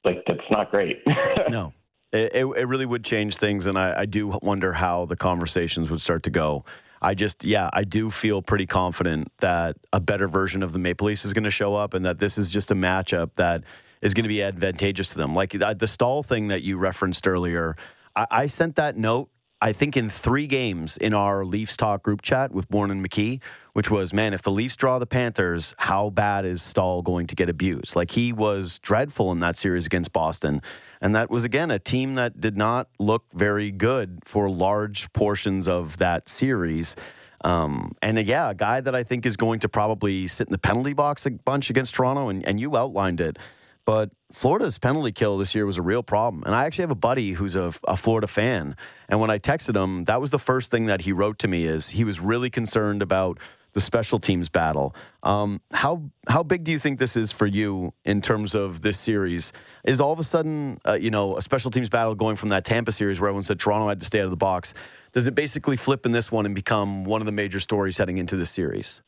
like 0.03 0.23
that's 0.27 0.39
not 0.49 0.71
great. 0.71 1.03
No. 1.49 1.73
It, 2.13 2.31
it, 2.33 2.45
it 2.45 2.67
really 2.67 2.85
would 2.85 3.03
change 3.03 3.35
things, 3.35 3.67
and 3.67 3.77
I, 3.77 3.99
I 3.99 4.05
do 4.05 4.39
wonder 4.41 4.71
how 4.71 5.05
the 5.05 5.17
conversations 5.17 5.89
would 5.89 5.99
start 5.99 6.23
to 6.23 6.29
go. 6.29 6.63
I 7.01 7.13
just, 7.13 7.43
yeah, 7.43 7.69
I 7.73 7.83
do 7.83 8.09
feel 8.09 8.41
pretty 8.41 8.65
confident 8.65 9.31
that 9.37 9.77
a 9.93 9.99
better 9.99 10.27
version 10.27 10.63
of 10.63 10.73
the 10.73 10.79
Maple 10.79 11.07
Leafs 11.07 11.25
is 11.25 11.33
going 11.33 11.43
to 11.43 11.51
show 11.51 11.75
up, 11.75 11.93
and 11.93 12.05
that 12.05 12.19
this 12.19 12.37
is 12.37 12.49
just 12.49 12.71
a 12.71 12.75
matchup 12.75 13.31
that 13.35 13.63
is 14.01 14.13
going 14.13 14.23
to 14.23 14.29
be 14.29 14.43
advantageous 14.43 15.09
to 15.09 15.17
them. 15.17 15.35
Like 15.35 15.51
the 15.51 15.87
Staal 15.87 16.23
thing 16.23 16.47
that 16.49 16.63
you 16.63 16.77
referenced 16.77 17.27
earlier, 17.27 17.75
I, 18.15 18.27
I 18.31 18.47
sent 18.47 18.75
that 18.75 18.97
note. 18.97 19.29
I 19.59 19.73
think 19.73 19.97
in 19.97 20.07
three 20.07 20.45
games 20.45 20.97
in 20.97 21.15
our 21.15 21.43
Leafs 21.43 21.75
talk 21.75 22.03
group 22.03 22.21
chat 22.21 22.51
with 22.51 22.69
Bourne 22.69 22.91
and 22.91 23.03
McKee, 23.03 23.41
which 23.73 23.89
was, 23.89 24.13
man, 24.13 24.33
if 24.33 24.43
the 24.43 24.51
Leafs 24.51 24.75
draw 24.75 24.99
the 24.99 25.07
Panthers, 25.07 25.73
how 25.79 26.11
bad 26.11 26.45
is 26.45 26.61
Staal 26.61 27.01
going 27.01 27.25
to 27.25 27.35
get 27.35 27.49
abused? 27.49 27.95
Like 27.95 28.11
he 28.11 28.33
was 28.33 28.77
dreadful 28.79 29.31
in 29.31 29.39
that 29.39 29.55
series 29.55 29.87
against 29.87 30.13
Boston. 30.13 30.61
And 31.01 31.15
that 31.15 31.29
was, 31.29 31.45
again, 31.45 31.71
a 31.71 31.79
team 31.79 32.15
that 32.15 32.39
did 32.39 32.57
not 32.57 32.89
look 32.99 33.25
very 33.33 33.71
good 33.71 34.19
for 34.25 34.49
large 34.49 35.11
portions 35.13 35.67
of 35.67 35.97
that 35.97 36.29
series. 36.29 36.95
Um, 37.43 37.95
and 38.01 38.17
uh, 38.17 38.21
yeah, 38.21 38.49
a 38.49 38.55
guy 38.55 38.81
that 38.81 38.95
I 38.95 39.03
think 39.03 39.25
is 39.25 39.37
going 39.37 39.59
to 39.59 39.69
probably 39.69 40.27
sit 40.27 40.47
in 40.47 40.51
the 40.51 40.57
penalty 40.57 40.93
box 40.93 41.25
a 41.25 41.31
bunch 41.31 41.69
against 41.69 41.93
Toronto, 41.93 42.29
and, 42.29 42.45
and 42.47 42.59
you 42.59 42.75
outlined 42.75 43.21
it. 43.21 43.37
But 43.85 44.09
Florida's 44.33 44.77
penalty 44.77 45.13
kill 45.13 45.37
this 45.37 45.55
year 45.55 45.65
was 45.65 45.77
a 45.77 45.81
real 45.81 46.03
problem. 46.03 46.43
And 46.45 46.53
I 46.53 46.65
actually 46.65 46.83
have 46.83 46.91
a 46.91 46.95
buddy 46.95 47.31
who's 47.31 47.55
a, 47.55 47.73
a, 47.87 47.95
Florida 47.95 48.27
fan. 48.27 48.75
And 49.07 49.21
when 49.21 49.29
I 49.29 49.39
texted 49.39 49.81
him, 49.81 50.03
that 50.05 50.19
was 50.19 50.29
the 50.29 50.39
first 50.39 50.71
thing 50.71 50.87
that 50.87 51.01
he 51.01 51.13
wrote 51.13 51.39
to 51.39 51.47
me 51.47 51.63
is 51.63 51.91
he 51.91 52.03
was 52.03 52.19
really 52.19 52.49
concerned 52.49 53.01
about 53.01 53.39
the 53.77 53.81
special 53.81 54.17
teams 54.17 54.49
battle. 54.49 54.95
Um, 55.21 55.61
how 55.71 56.01
how 56.27 56.41
big 56.41 56.63
do 56.63 56.71
you 56.71 56.79
think 56.79 56.97
this 56.97 57.15
is 57.15 57.31
for 57.31 57.45
you 57.45 57.93
in 58.05 58.23
terms 58.23 58.55
of 58.55 58.81
this 58.81 58.97
series? 58.97 59.53
Is 59.83 60.01
all 60.01 60.11
of 60.11 60.17
a 60.17 60.23
sudden, 60.23 60.79
uh, 60.83 60.93
you 60.93 61.11
know, 61.11 61.37
a 61.37 61.43
special 61.43 61.69
teams 61.69 61.87
battle 61.87 62.15
going 62.15 62.37
from 62.37 62.49
that 62.49 62.65
Tampa 62.65 62.91
series 62.91 63.21
where 63.21 63.27
everyone 63.27 63.43
said 63.43 63.59
Toronto 63.59 63.87
had 63.87 63.99
to 63.99 64.05
stay 64.07 64.19
out 64.19 64.25
of 64.25 64.31
the 64.31 64.35
box? 64.35 64.73
Does 65.11 65.27
it 65.27 65.35
basically 65.35 65.77
flip 65.77 66.07
in 66.07 66.11
this 66.11 66.31
one 66.31 66.47
and 66.47 66.55
become 66.55 67.03
one 67.03 67.21
of 67.21 67.27
the 67.27 67.31
major 67.31 67.59
stories 67.59 67.99
heading 67.99 68.17
into 68.17 68.35
this 68.35 68.49
series? 68.49 69.03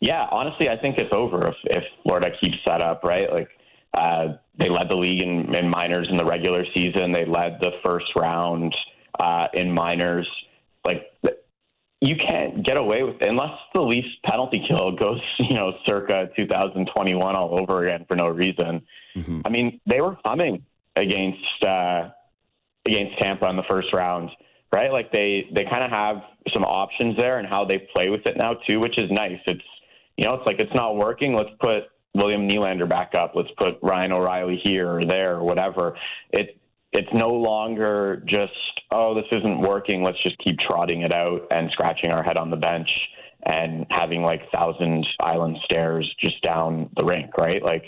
Yeah, 0.00 0.26
honestly, 0.32 0.68
I 0.68 0.76
think 0.76 0.98
it's 0.98 1.12
over. 1.12 1.46
If, 1.46 1.54
if 1.66 1.84
Florida 2.02 2.30
keeps 2.40 2.58
that 2.66 2.80
up, 2.80 3.04
right? 3.04 3.32
Like 3.32 3.50
uh, 3.94 4.34
they 4.58 4.68
led 4.68 4.88
the 4.88 4.96
league 4.96 5.20
in, 5.20 5.54
in 5.54 5.68
minors 5.70 6.08
in 6.10 6.16
the 6.16 6.24
regular 6.24 6.64
season. 6.74 7.12
They 7.12 7.24
led 7.24 7.58
the 7.60 7.70
first 7.84 8.06
round 8.16 8.74
uh, 9.20 9.46
in 9.54 9.70
minors. 9.70 10.28
Like 10.84 11.06
you 12.00 12.16
can't 12.16 12.64
get 12.64 12.76
away 12.76 13.02
with 13.02 13.16
it 13.20 13.28
unless 13.28 13.52
the 13.74 13.80
Leafs 13.80 14.08
penalty 14.24 14.64
kill 14.66 14.92
goes, 14.92 15.20
you 15.38 15.54
know, 15.54 15.72
circa 15.84 16.30
2021 16.36 17.36
all 17.36 17.58
over 17.58 17.86
again 17.86 18.06
for 18.08 18.16
no 18.16 18.28
reason. 18.28 18.82
Mm-hmm. 19.16 19.40
I 19.44 19.48
mean, 19.48 19.80
they 19.86 20.00
were 20.00 20.16
humming 20.24 20.64
against 20.96 21.62
uh, 21.62 22.10
against 22.86 23.18
Tampa 23.18 23.48
in 23.48 23.56
the 23.56 23.62
first 23.68 23.92
round, 23.92 24.30
right? 24.72 24.90
Like 24.90 25.12
they 25.12 25.48
they 25.54 25.64
kind 25.64 25.84
of 25.84 25.90
have 25.90 26.16
some 26.52 26.64
options 26.64 27.16
there 27.16 27.38
and 27.38 27.46
how 27.46 27.64
they 27.64 27.86
play 27.92 28.08
with 28.08 28.24
it 28.26 28.36
now 28.36 28.54
too, 28.66 28.80
which 28.80 28.98
is 28.98 29.10
nice. 29.10 29.38
It's 29.46 29.62
you 30.16 30.24
know, 30.24 30.34
it's 30.34 30.46
like 30.46 30.58
it's 30.58 30.74
not 30.74 30.96
working. 30.96 31.34
Let's 31.34 31.50
put 31.60 31.84
William 32.14 32.48
Nylander 32.48 32.88
back 32.88 33.14
up. 33.14 33.32
Let's 33.34 33.50
put 33.56 33.78
Ryan 33.82 34.12
O'Reilly 34.12 34.60
here 34.62 34.90
or 34.90 35.04
there 35.04 35.36
or 35.36 35.44
whatever. 35.44 35.96
It 36.30 36.59
it's 36.92 37.08
no 37.12 37.30
longer 37.30 38.22
just 38.26 38.52
oh 38.90 39.14
this 39.14 39.26
isn't 39.32 39.60
working 39.60 40.02
let's 40.02 40.22
just 40.22 40.38
keep 40.38 40.58
trotting 40.58 41.02
it 41.02 41.12
out 41.12 41.46
and 41.50 41.70
scratching 41.72 42.10
our 42.10 42.22
head 42.22 42.36
on 42.36 42.50
the 42.50 42.56
bench 42.56 42.88
and 43.44 43.86
having 43.90 44.22
like 44.22 44.50
thousand 44.50 45.06
island 45.20 45.56
stairs 45.64 46.08
just 46.20 46.42
down 46.42 46.90
the 46.96 47.04
rink 47.04 47.36
right 47.36 47.62
like 47.62 47.84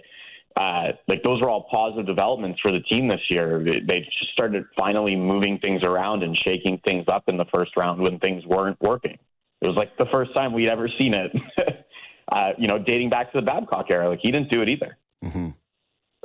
uh, 0.55 0.93
like 1.09 1.23
those 1.23 1.41
were 1.41 1.49
all 1.49 1.67
positive 1.71 2.05
developments 2.05 2.61
for 2.61 2.73
the 2.73 2.81
team 2.81 3.09
this 3.09 3.23
year. 3.31 3.65
They 3.65 4.01
just 4.01 4.33
started 4.35 4.65
finally 4.77 5.17
moving 5.17 5.59
things 5.59 5.83
around 5.83 6.23
and 6.23 6.37
shaking 6.45 6.79
things 6.85 7.07
up 7.11 7.25
in 7.27 7.39
the 7.39 7.47
first 7.47 7.75
round 7.75 8.03
when 8.03 8.19
things 8.19 8.45
weren't 8.45 8.79
working. 8.83 9.17
It 9.63 9.67
was 9.67 9.77
like 9.77 9.97
the 9.97 10.05
first 10.13 10.35
time 10.35 10.53
we'd 10.53 10.69
ever 10.69 10.91
seen 10.99 11.15
it. 11.15 11.33
uh, 12.33 12.51
you 12.59 12.69
know, 12.69 12.79
dating 12.79 13.09
back 13.09 13.33
to 13.33 13.41
the 13.41 13.47
Babcock 13.47 13.87
era. 13.89 14.11
Like 14.11 14.19
he 14.21 14.31
didn't 14.31 14.51
do 14.51 14.61
it 14.61 14.69
either. 14.69 14.99
Mm-hmm 15.25 15.49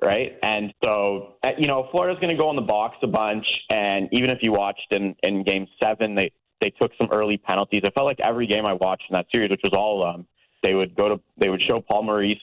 right? 0.02 0.38
And 0.42 0.74
so, 0.84 1.36
uh, 1.44 1.50
you 1.58 1.68
know, 1.68 1.88
Florida's 1.92 2.20
going 2.22 2.36
to 2.36 2.42
go 2.42 2.50
in 2.50 2.56
the 2.56 2.62
box 2.62 2.98
a 3.04 3.08
bunch. 3.08 3.46
And 3.70 4.10
even 4.12 4.30
if 4.30 4.40
you 4.42 4.52
watched 4.52 4.88
in, 4.92 5.16
in 5.24 5.44
game 5.44 5.68
seven, 5.80 6.16
they, 6.16 6.32
they 6.62 6.70
took 6.72 6.92
some 6.98 7.08
early 7.12 7.38
penalties. 7.38 7.84
I 7.86 7.92
felt 7.92 8.06
like 8.06 8.20
every 8.20 8.48
game 8.48 8.66
I 8.66 8.74
watched 8.74 9.04
in 9.10 9.14
that 9.14 9.28
series, 9.32 9.50
which 9.50 9.62
was 9.64 9.74
all 9.74 10.04
of 10.04 10.16
them, 10.16 10.28
they 10.64 10.74
would 10.74 10.96
go 10.96 11.10
to, 11.10 11.22
they 11.38 11.50
would 11.50 11.62
show 11.68 11.82
Paul 11.82 12.04
Maurice 12.04 12.38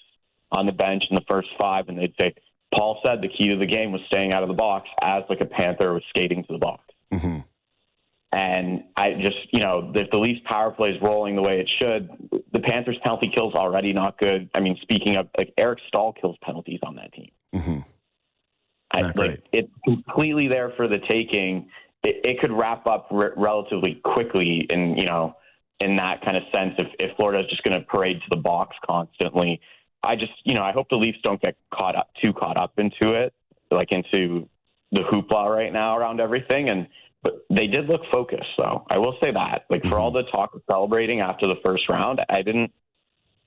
on 0.52 0.66
the 0.66 0.72
bench 0.72 1.04
in 1.10 1.16
the 1.16 1.24
first 1.26 1.48
five, 1.58 1.88
and 1.88 1.98
they'd 1.98 2.14
say, 2.16 2.34
Paul 2.72 3.00
said 3.04 3.20
the 3.22 3.28
key 3.28 3.48
to 3.48 3.56
the 3.56 3.66
game 3.66 3.92
was 3.92 4.00
staying 4.06 4.32
out 4.32 4.42
of 4.42 4.48
the 4.48 4.54
box 4.54 4.88
as 5.02 5.22
like 5.28 5.40
a 5.40 5.44
Panther 5.44 5.92
was 5.92 6.02
skating 6.10 6.44
to 6.44 6.52
the 6.52 6.58
box. 6.58 6.82
Mm-hmm. 7.12 7.38
And 8.32 8.84
I 8.96 9.12
just, 9.12 9.36
you 9.52 9.60
know, 9.60 9.92
if 9.94 10.10
the 10.10 10.16
Leafs 10.16 10.40
power 10.44 10.72
play 10.72 10.90
is 10.90 11.00
rolling 11.00 11.36
the 11.36 11.42
way 11.42 11.60
it 11.60 11.70
should, 11.78 12.08
the 12.52 12.58
Panthers 12.58 12.96
penalty 13.02 13.30
kills 13.32 13.54
already 13.54 13.92
not 13.92 14.18
good. 14.18 14.50
I 14.54 14.60
mean, 14.60 14.76
speaking 14.82 15.16
of 15.16 15.28
like 15.38 15.52
Eric 15.56 15.78
Staal 15.86 16.12
kills 16.14 16.36
penalties 16.42 16.80
on 16.82 16.96
that 16.96 17.12
team. 17.12 17.30
Mm-hmm. 17.54 17.78
I, 18.92 19.00
like 19.16 19.42
it's 19.52 19.70
completely 19.84 20.48
there 20.48 20.72
for 20.76 20.88
the 20.88 20.98
taking. 21.08 21.68
It, 22.02 22.16
it 22.24 22.40
could 22.40 22.52
wrap 22.52 22.86
up 22.86 23.08
re- 23.10 23.30
relatively 23.36 24.00
quickly, 24.04 24.66
in 24.70 24.96
you 24.96 25.06
know, 25.06 25.36
in 25.80 25.96
that 25.96 26.24
kind 26.24 26.36
of 26.36 26.42
sense. 26.52 26.74
If 26.78 26.88
if 26.98 27.16
Florida 27.16 27.42
is 27.42 27.50
just 27.50 27.62
going 27.64 27.78
to 27.78 27.86
parade 27.86 28.18
to 28.18 28.26
the 28.30 28.40
box 28.40 28.76
constantly, 28.86 29.60
I 30.02 30.16
just 30.16 30.32
you 30.44 30.54
know 30.54 30.62
I 30.62 30.72
hope 30.72 30.88
the 30.90 30.96
Leafs 30.96 31.18
don't 31.22 31.40
get 31.40 31.56
caught 31.72 31.96
up 31.96 32.10
too 32.20 32.32
caught 32.32 32.56
up 32.56 32.74
into 32.78 33.14
it, 33.14 33.32
like 33.70 33.90
into 33.90 34.48
the 34.92 35.00
hoopla 35.00 35.54
right 35.54 35.72
now 35.72 35.96
around 35.96 36.20
everything. 36.20 36.68
And 36.68 36.86
but 37.22 37.44
they 37.50 37.66
did 37.66 37.86
look 37.86 38.02
focused, 38.12 38.50
though. 38.58 38.86
I 38.90 38.98
will 38.98 39.16
say 39.20 39.32
that. 39.32 39.64
Like 39.70 39.82
for 39.82 39.88
mm-hmm. 39.88 39.94
all 39.94 40.12
the 40.12 40.24
talk 40.24 40.54
of 40.54 40.62
celebrating 40.70 41.20
after 41.20 41.46
the 41.48 41.56
first 41.64 41.88
round, 41.88 42.20
I 42.28 42.42
didn't 42.42 42.70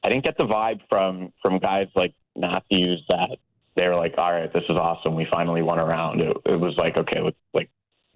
I 0.04 0.10
didn't 0.10 0.24
get 0.24 0.38
the 0.38 0.46
vibe 0.46 0.82
from 0.90 1.32
from 1.42 1.60
guys 1.60 1.88
like 1.96 2.14
Matthews 2.36 3.04
that 3.08 3.38
they 3.78 3.88
were 3.88 3.96
like, 3.96 4.16
all 4.18 4.34
right, 4.34 4.52
this 4.52 4.64
is 4.64 4.76
awesome. 4.76 5.16
We 5.16 5.28
finally 5.30 5.62
won 5.62 5.80
a 5.80 5.86
round. 5.86 6.20
It, 6.20 6.36
it 6.46 6.60
was 6.60 6.76
like, 6.78 6.98
okay, 6.98 7.22
let's 7.22 7.38
like 7.54 7.70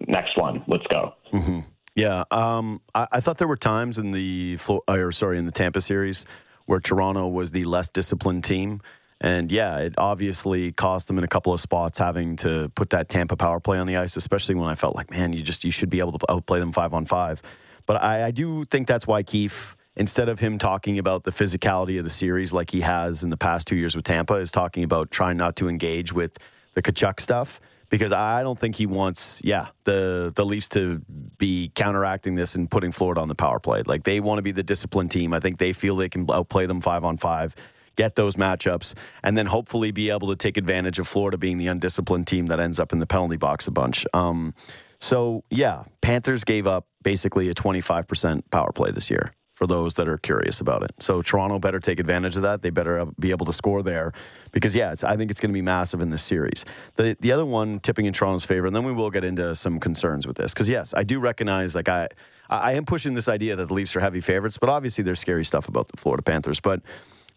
next 0.06 0.36
one, 0.36 0.64
let's 0.66 0.86
go. 0.88 1.14
Mm-hmm. 1.32 1.60
Yeah, 1.94 2.24
um, 2.30 2.80
I, 2.94 3.06
I, 3.12 3.20
thought 3.20 3.38
there 3.38 3.48
were 3.48 3.56
times 3.56 3.98
in 3.98 4.12
the 4.12 4.58
or 4.88 5.12
sorry 5.12 5.38
in 5.38 5.44
the 5.44 5.52
Tampa 5.52 5.80
series 5.80 6.24
where 6.64 6.80
Toronto 6.80 7.28
was 7.28 7.50
the 7.50 7.64
less 7.64 7.88
disciplined 7.88 8.44
team, 8.44 8.80
and 9.20 9.52
yeah, 9.52 9.78
it 9.78 9.94
obviously 9.98 10.72
cost 10.72 11.06
them 11.06 11.18
in 11.18 11.24
a 11.24 11.28
couple 11.28 11.52
of 11.52 11.60
spots 11.60 11.98
having 11.98 12.36
to 12.36 12.70
put 12.74 12.90
that 12.90 13.08
Tampa 13.08 13.36
power 13.36 13.60
play 13.60 13.78
on 13.78 13.86
the 13.86 13.96
ice, 13.96 14.16
especially 14.16 14.54
when 14.54 14.68
I 14.68 14.74
felt 14.74 14.96
like, 14.96 15.10
man, 15.10 15.32
you 15.32 15.42
just 15.42 15.64
you 15.64 15.70
should 15.70 15.90
be 15.90 16.00
able 16.00 16.12
to 16.12 16.30
outplay 16.30 16.60
them 16.60 16.72
five 16.72 16.94
on 16.94 17.04
five. 17.06 17.42
But 17.84 18.02
I, 18.02 18.26
I 18.26 18.30
do 18.30 18.64
think 18.64 18.88
that's 18.88 19.06
why 19.06 19.22
Keefe 19.22 19.76
instead 19.96 20.28
of 20.28 20.38
him 20.38 20.58
talking 20.58 20.98
about 20.98 21.24
the 21.24 21.30
physicality 21.30 21.98
of 21.98 22.04
the 22.04 22.10
series 22.10 22.52
like 22.52 22.70
he 22.70 22.80
has 22.80 23.24
in 23.24 23.30
the 23.30 23.36
past 23.36 23.66
two 23.66 23.76
years 23.76 23.94
with 23.94 24.04
Tampa, 24.04 24.34
is 24.34 24.50
talking 24.50 24.84
about 24.84 25.10
trying 25.10 25.36
not 25.36 25.56
to 25.56 25.68
engage 25.68 26.12
with 26.12 26.38
the 26.74 26.82
Tkachuk 26.82 27.20
stuff 27.20 27.60
because 27.92 28.10
I 28.10 28.42
don't 28.42 28.58
think 28.58 28.76
he 28.76 28.86
wants, 28.86 29.42
yeah, 29.44 29.66
the 29.84 30.32
the 30.34 30.46
Leafs 30.46 30.70
to 30.70 31.02
be 31.36 31.70
counteracting 31.74 32.34
this 32.34 32.54
and 32.54 32.70
putting 32.70 32.90
Florida 32.90 33.20
on 33.20 33.28
the 33.28 33.34
power 33.34 33.60
play. 33.60 33.82
Like 33.84 34.04
they 34.04 34.18
want 34.18 34.38
to 34.38 34.42
be 34.42 34.50
the 34.52 34.62
disciplined 34.62 35.10
team. 35.10 35.34
I 35.34 35.40
think 35.40 35.58
they 35.58 35.74
feel 35.74 35.96
they 35.96 36.08
can 36.08 36.26
outplay 36.30 36.64
them 36.64 36.80
five 36.80 37.04
on 37.04 37.18
five, 37.18 37.54
get 37.96 38.14
those 38.14 38.36
matchups, 38.36 38.94
and 39.22 39.36
then 39.36 39.44
hopefully 39.44 39.90
be 39.90 40.08
able 40.08 40.28
to 40.28 40.36
take 40.36 40.56
advantage 40.56 40.98
of 40.98 41.06
Florida 41.06 41.36
being 41.36 41.58
the 41.58 41.66
undisciplined 41.66 42.26
team 42.26 42.46
that 42.46 42.58
ends 42.58 42.78
up 42.78 42.94
in 42.94 42.98
the 42.98 43.06
penalty 43.06 43.36
box 43.36 43.66
a 43.66 43.70
bunch. 43.70 44.06
Um, 44.14 44.54
so 44.98 45.44
yeah, 45.50 45.84
Panthers 46.00 46.44
gave 46.44 46.66
up 46.66 46.86
basically 47.02 47.50
a 47.50 47.54
twenty 47.54 47.82
five 47.82 48.08
percent 48.08 48.50
power 48.50 48.72
play 48.72 48.90
this 48.90 49.10
year 49.10 49.34
for 49.54 49.66
those 49.66 49.94
that 49.94 50.08
are 50.08 50.18
curious 50.18 50.60
about 50.60 50.82
it. 50.82 50.92
So 50.98 51.20
Toronto 51.20 51.58
better 51.58 51.78
take 51.78 52.00
advantage 52.00 52.36
of 52.36 52.42
that. 52.42 52.62
They 52.62 52.70
better 52.70 53.06
be 53.20 53.30
able 53.30 53.46
to 53.46 53.52
score 53.52 53.82
there 53.82 54.12
because 54.50 54.74
yeah, 54.74 54.94
I 55.02 55.16
think 55.16 55.30
it's 55.30 55.40
going 55.40 55.50
to 55.50 55.54
be 55.54 55.62
massive 55.62 56.00
in 56.00 56.10
this 56.10 56.22
series. 56.22 56.64
The 56.96 57.16
the 57.20 57.32
other 57.32 57.44
one 57.44 57.80
tipping 57.80 58.06
in 58.06 58.12
Toronto's 58.12 58.44
favor, 58.44 58.66
and 58.66 58.74
then 58.74 58.84
we 58.84 58.92
will 58.92 59.10
get 59.10 59.24
into 59.24 59.54
some 59.54 59.78
concerns 59.78 60.26
with 60.26 60.36
this 60.36 60.54
because 60.54 60.68
yes, 60.68 60.94
I 60.94 61.02
do 61.02 61.20
recognize 61.20 61.74
like 61.74 61.88
I 61.88 62.08
I 62.48 62.72
am 62.72 62.84
pushing 62.84 63.14
this 63.14 63.28
idea 63.28 63.56
that 63.56 63.68
the 63.68 63.74
Leafs 63.74 63.94
are 63.96 64.00
heavy 64.00 64.20
favorites, 64.20 64.58
but 64.58 64.68
obviously 64.68 65.04
there's 65.04 65.20
scary 65.20 65.44
stuff 65.44 65.68
about 65.68 65.88
the 65.88 65.96
Florida 65.96 66.22
Panthers. 66.22 66.60
But 66.60 66.80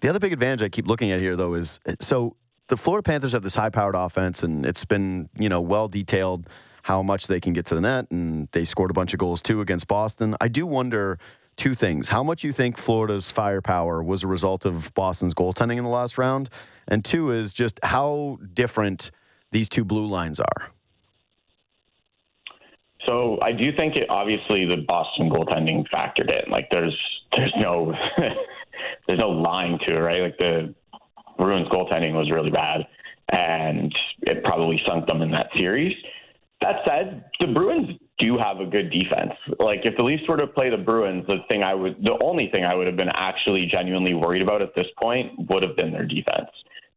the 0.01 0.09
other 0.09 0.19
big 0.19 0.33
advantage 0.33 0.61
I 0.61 0.69
keep 0.69 0.87
looking 0.87 1.11
at 1.11 1.19
here 1.19 1.35
though 1.35 1.53
is 1.53 1.79
eh, 1.85 1.95
so 1.99 2.35
the 2.67 2.77
Florida 2.77 3.03
Panthers 3.03 3.33
have 3.33 3.43
this 3.43 3.55
high 3.55 3.69
powered 3.69 3.95
offense 3.95 4.43
and 4.43 4.65
it's 4.65 4.85
been 4.85 5.29
you 5.37 5.49
know 5.49 5.61
well 5.61 5.87
detailed 5.87 6.47
how 6.83 7.01
much 7.01 7.27
they 7.27 7.41
can 7.41 7.51
get 7.51 7.65
to 7.65 7.75
the 7.75 7.81
net 7.81 8.05
and 8.11 8.47
they 8.51 8.63
scored 8.63 8.91
a 8.91 8.93
bunch 8.93 9.11
of 9.11 9.19
goals 9.19 9.41
too 9.41 9.59
against 9.59 9.87
Boston. 9.87 10.35
I 10.39 10.47
do 10.47 10.67
wonder 10.67 11.17
two 11.57 11.75
things. 11.75 12.09
How 12.09 12.23
much 12.23 12.43
you 12.43 12.51
think 12.51 12.77
Florida's 12.77 13.31
firepower 13.31 14.03
was 14.03 14.23
a 14.23 14.27
result 14.27 14.65
of 14.65 14.93
Boston's 14.93 15.33
goaltending 15.33 15.77
in 15.77 15.83
the 15.83 15.89
last 15.89 16.17
round? 16.17 16.49
And 16.87 17.03
two 17.03 17.31
is 17.31 17.53
just 17.53 17.79
how 17.83 18.39
different 18.53 19.11
these 19.51 19.69
two 19.69 19.85
blue 19.85 20.05
lines 20.05 20.39
are. 20.39 20.69
So 23.05 23.39
I 23.41 23.51
do 23.51 23.71
think 23.75 23.95
it 23.95 24.09
obviously 24.09 24.65
the 24.65 24.83
Boston 24.87 25.29
goaltending 25.29 25.85
factored 25.93 26.29
in. 26.29 26.51
Like 26.51 26.67
there's 26.71 26.97
there's 27.35 27.53
no 27.57 27.93
there's 29.07 29.19
no 29.19 29.29
lying 29.29 29.79
to 29.85 29.95
it, 29.95 29.99
right? 29.99 30.21
Like 30.21 30.37
the 30.37 30.73
Bruins 31.37 31.67
goaltending 31.69 32.13
was 32.13 32.31
really 32.31 32.49
bad 32.49 32.87
and 33.29 33.93
it 34.21 34.43
probably 34.43 34.81
sunk 34.87 35.07
them 35.07 35.21
in 35.21 35.31
that 35.31 35.47
series. 35.55 35.95
That 36.65 36.81
said, 36.83 37.25
the 37.39 37.53
Bruins 37.53 37.99
do 38.17 38.39
have 38.39 38.59
a 38.59 38.65
good 38.65 38.89
defense. 38.89 39.33
Like 39.59 39.81
if 39.83 39.95
the 39.97 40.03
Leafs 40.03 40.23
were 40.27 40.37
to 40.37 40.47
play 40.47 40.71
the 40.71 40.77
Bruins, 40.77 41.23
the 41.27 41.37
thing 41.47 41.61
I 41.61 41.75
would, 41.75 42.03
the 42.03 42.17
only 42.23 42.49
thing 42.51 42.65
I 42.65 42.73
would 42.73 42.87
have 42.87 42.95
been 42.95 43.11
actually 43.13 43.67
genuinely 43.71 44.15
worried 44.15 44.41
about 44.41 44.63
at 44.63 44.73
this 44.75 44.87
point 44.99 45.31
would 45.47 45.61
have 45.61 45.75
been 45.75 45.91
their 45.91 46.07
defense. 46.07 46.49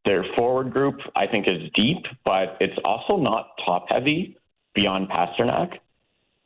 Their 0.07 0.25
forward 0.37 0.73
group, 0.73 0.95
I 1.15 1.27
think, 1.27 1.47
is 1.47 1.71
deep, 1.75 1.99
but 2.25 2.57
it's 2.61 2.79
also 2.83 3.19
not 3.19 3.51
top 3.67 3.87
heavy 3.91 4.39
beyond 4.75 5.11
Pastrnak 5.11 5.79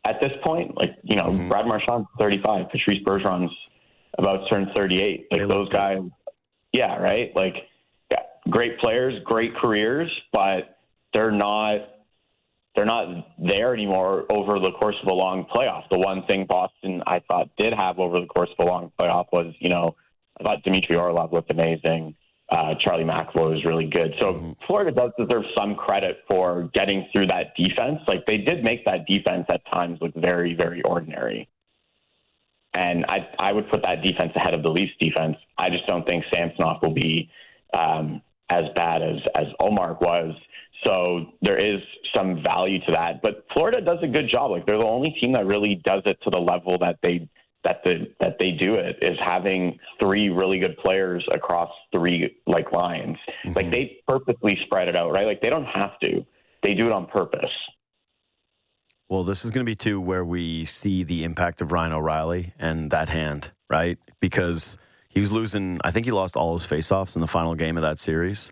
at 0.04 0.18
this 0.20 0.32
point. 0.42 0.76
Like 0.76 0.96
you 1.04 1.14
know, 1.14 1.26
mm-hmm. 1.26 1.48
Brad 1.48 1.66
Marchand's 1.66 2.08
35, 2.18 2.70
Patrice 2.70 3.04
Bergeron's 3.04 3.52
about 4.18 4.38
to 4.38 4.48
turn 4.48 4.68
38. 4.74 5.28
Like 5.30 5.46
those 5.46 5.68
guys, 5.68 5.98
yeah, 6.72 6.96
right. 6.96 7.30
Like 7.36 7.54
yeah, 8.10 8.22
great 8.50 8.80
players, 8.80 9.22
great 9.24 9.54
careers, 9.54 10.10
but 10.32 10.78
they're 11.12 11.30
not 11.30 11.91
they're 12.74 12.86
not 12.86 13.26
there 13.38 13.74
anymore 13.74 14.24
over 14.30 14.58
the 14.58 14.72
course 14.72 14.96
of 15.02 15.08
a 15.08 15.12
long 15.12 15.44
playoff. 15.54 15.82
The 15.90 15.98
one 15.98 16.24
thing 16.26 16.46
Boston 16.48 17.02
I 17.06 17.20
thought 17.20 17.50
did 17.58 17.74
have 17.74 17.98
over 17.98 18.20
the 18.20 18.26
course 18.26 18.48
of 18.58 18.66
a 18.66 18.68
long 18.68 18.90
playoff 18.98 19.26
was, 19.32 19.54
you 19.58 19.68
know, 19.68 19.94
I 20.40 20.44
thought 20.44 20.62
Dmitry 20.62 20.96
Orlov 20.96 21.32
looked 21.32 21.50
amazing. 21.50 22.14
Uh, 22.50 22.74
Charlie 22.80 23.04
McAvoy 23.04 23.54
was 23.54 23.64
really 23.64 23.86
good. 23.86 24.14
So 24.18 24.26
mm-hmm. 24.26 24.52
Florida 24.66 24.90
does 24.90 25.10
deserve 25.18 25.44
some 25.56 25.74
credit 25.74 26.18
for 26.28 26.70
getting 26.74 27.08
through 27.12 27.26
that 27.28 27.54
defense. 27.56 28.00
Like 28.06 28.26
they 28.26 28.38
did 28.38 28.64
make 28.64 28.84
that 28.84 29.06
defense 29.06 29.46
at 29.48 29.64
times 29.70 29.98
look 30.00 30.14
very, 30.14 30.54
very 30.54 30.82
ordinary. 30.82 31.48
And 32.74 33.04
I, 33.06 33.28
I 33.38 33.52
would 33.52 33.68
put 33.70 33.82
that 33.82 34.02
defense 34.02 34.32
ahead 34.34 34.54
of 34.54 34.62
the 34.62 34.70
Leafs 34.70 34.92
defense. 34.98 35.36
I 35.58 35.68
just 35.68 35.86
don't 35.86 36.06
think 36.06 36.24
Samsonov 36.30 36.82
will 36.82 36.94
be 36.94 37.30
um, 37.74 38.22
as 38.48 38.64
bad 38.74 39.02
as 39.02 39.16
as 39.34 39.46
Ullmark 39.60 40.00
was. 40.00 40.34
So 40.84 41.26
there 41.42 41.58
is 41.58 41.80
some 42.14 42.42
value 42.42 42.80
to 42.86 42.92
that. 42.92 43.22
But 43.22 43.44
Florida 43.52 43.80
does 43.80 43.98
a 44.02 44.08
good 44.08 44.28
job. 44.28 44.50
Like 44.50 44.66
they're 44.66 44.78
the 44.78 44.84
only 44.84 45.14
team 45.20 45.32
that 45.32 45.46
really 45.46 45.80
does 45.84 46.02
it 46.06 46.18
to 46.24 46.30
the 46.30 46.38
level 46.38 46.78
that 46.78 46.98
they 47.02 47.28
that 47.64 47.80
the 47.84 48.12
that 48.20 48.36
they 48.38 48.50
do 48.50 48.74
it 48.74 48.96
is 49.00 49.16
having 49.24 49.78
three 50.00 50.28
really 50.28 50.58
good 50.58 50.76
players 50.78 51.24
across 51.32 51.70
three 51.92 52.36
like 52.46 52.72
lines. 52.72 53.16
Mm-hmm. 53.44 53.52
Like 53.52 53.70
they 53.70 53.98
purposely 54.06 54.58
spread 54.64 54.88
it 54.88 54.96
out, 54.96 55.12
right? 55.12 55.26
Like 55.26 55.40
they 55.40 55.50
don't 55.50 55.66
have 55.66 55.98
to. 56.00 56.24
They 56.62 56.74
do 56.74 56.86
it 56.86 56.92
on 56.92 57.06
purpose. 57.06 57.50
Well, 59.08 59.24
this 59.24 59.44
is 59.44 59.50
going 59.50 59.64
to 59.64 59.70
be 59.70 59.76
too 59.76 60.00
where 60.00 60.24
we 60.24 60.64
see 60.64 61.04
the 61.04 61.24
impact 61.24 61.60
of 61.60 61.70
Ryan 61.70 61.92
O'Reilly 61.92 62.52
and 62.58 62.90
that 62.92 63.08
hand, 63.08 63.50
right? 63.68 63.98
Because 64.20 64.78
he 65.10 65.20
was 65.20 65.30
losing. 65.30 65.78
I 65.84 65.90
think 65.90 66.06
he 66.06 66.12
lost 66.12 66.36
all 66.36 66.54
his 66.54 66.66
faceoffs 66.66 67.14
in 67.14 67.20
the 67.20 67.28
final 67.28 67.54
game 67.54 67.76
of 67.76 67.82
that 67.82 67.98
series, 67.98 68.50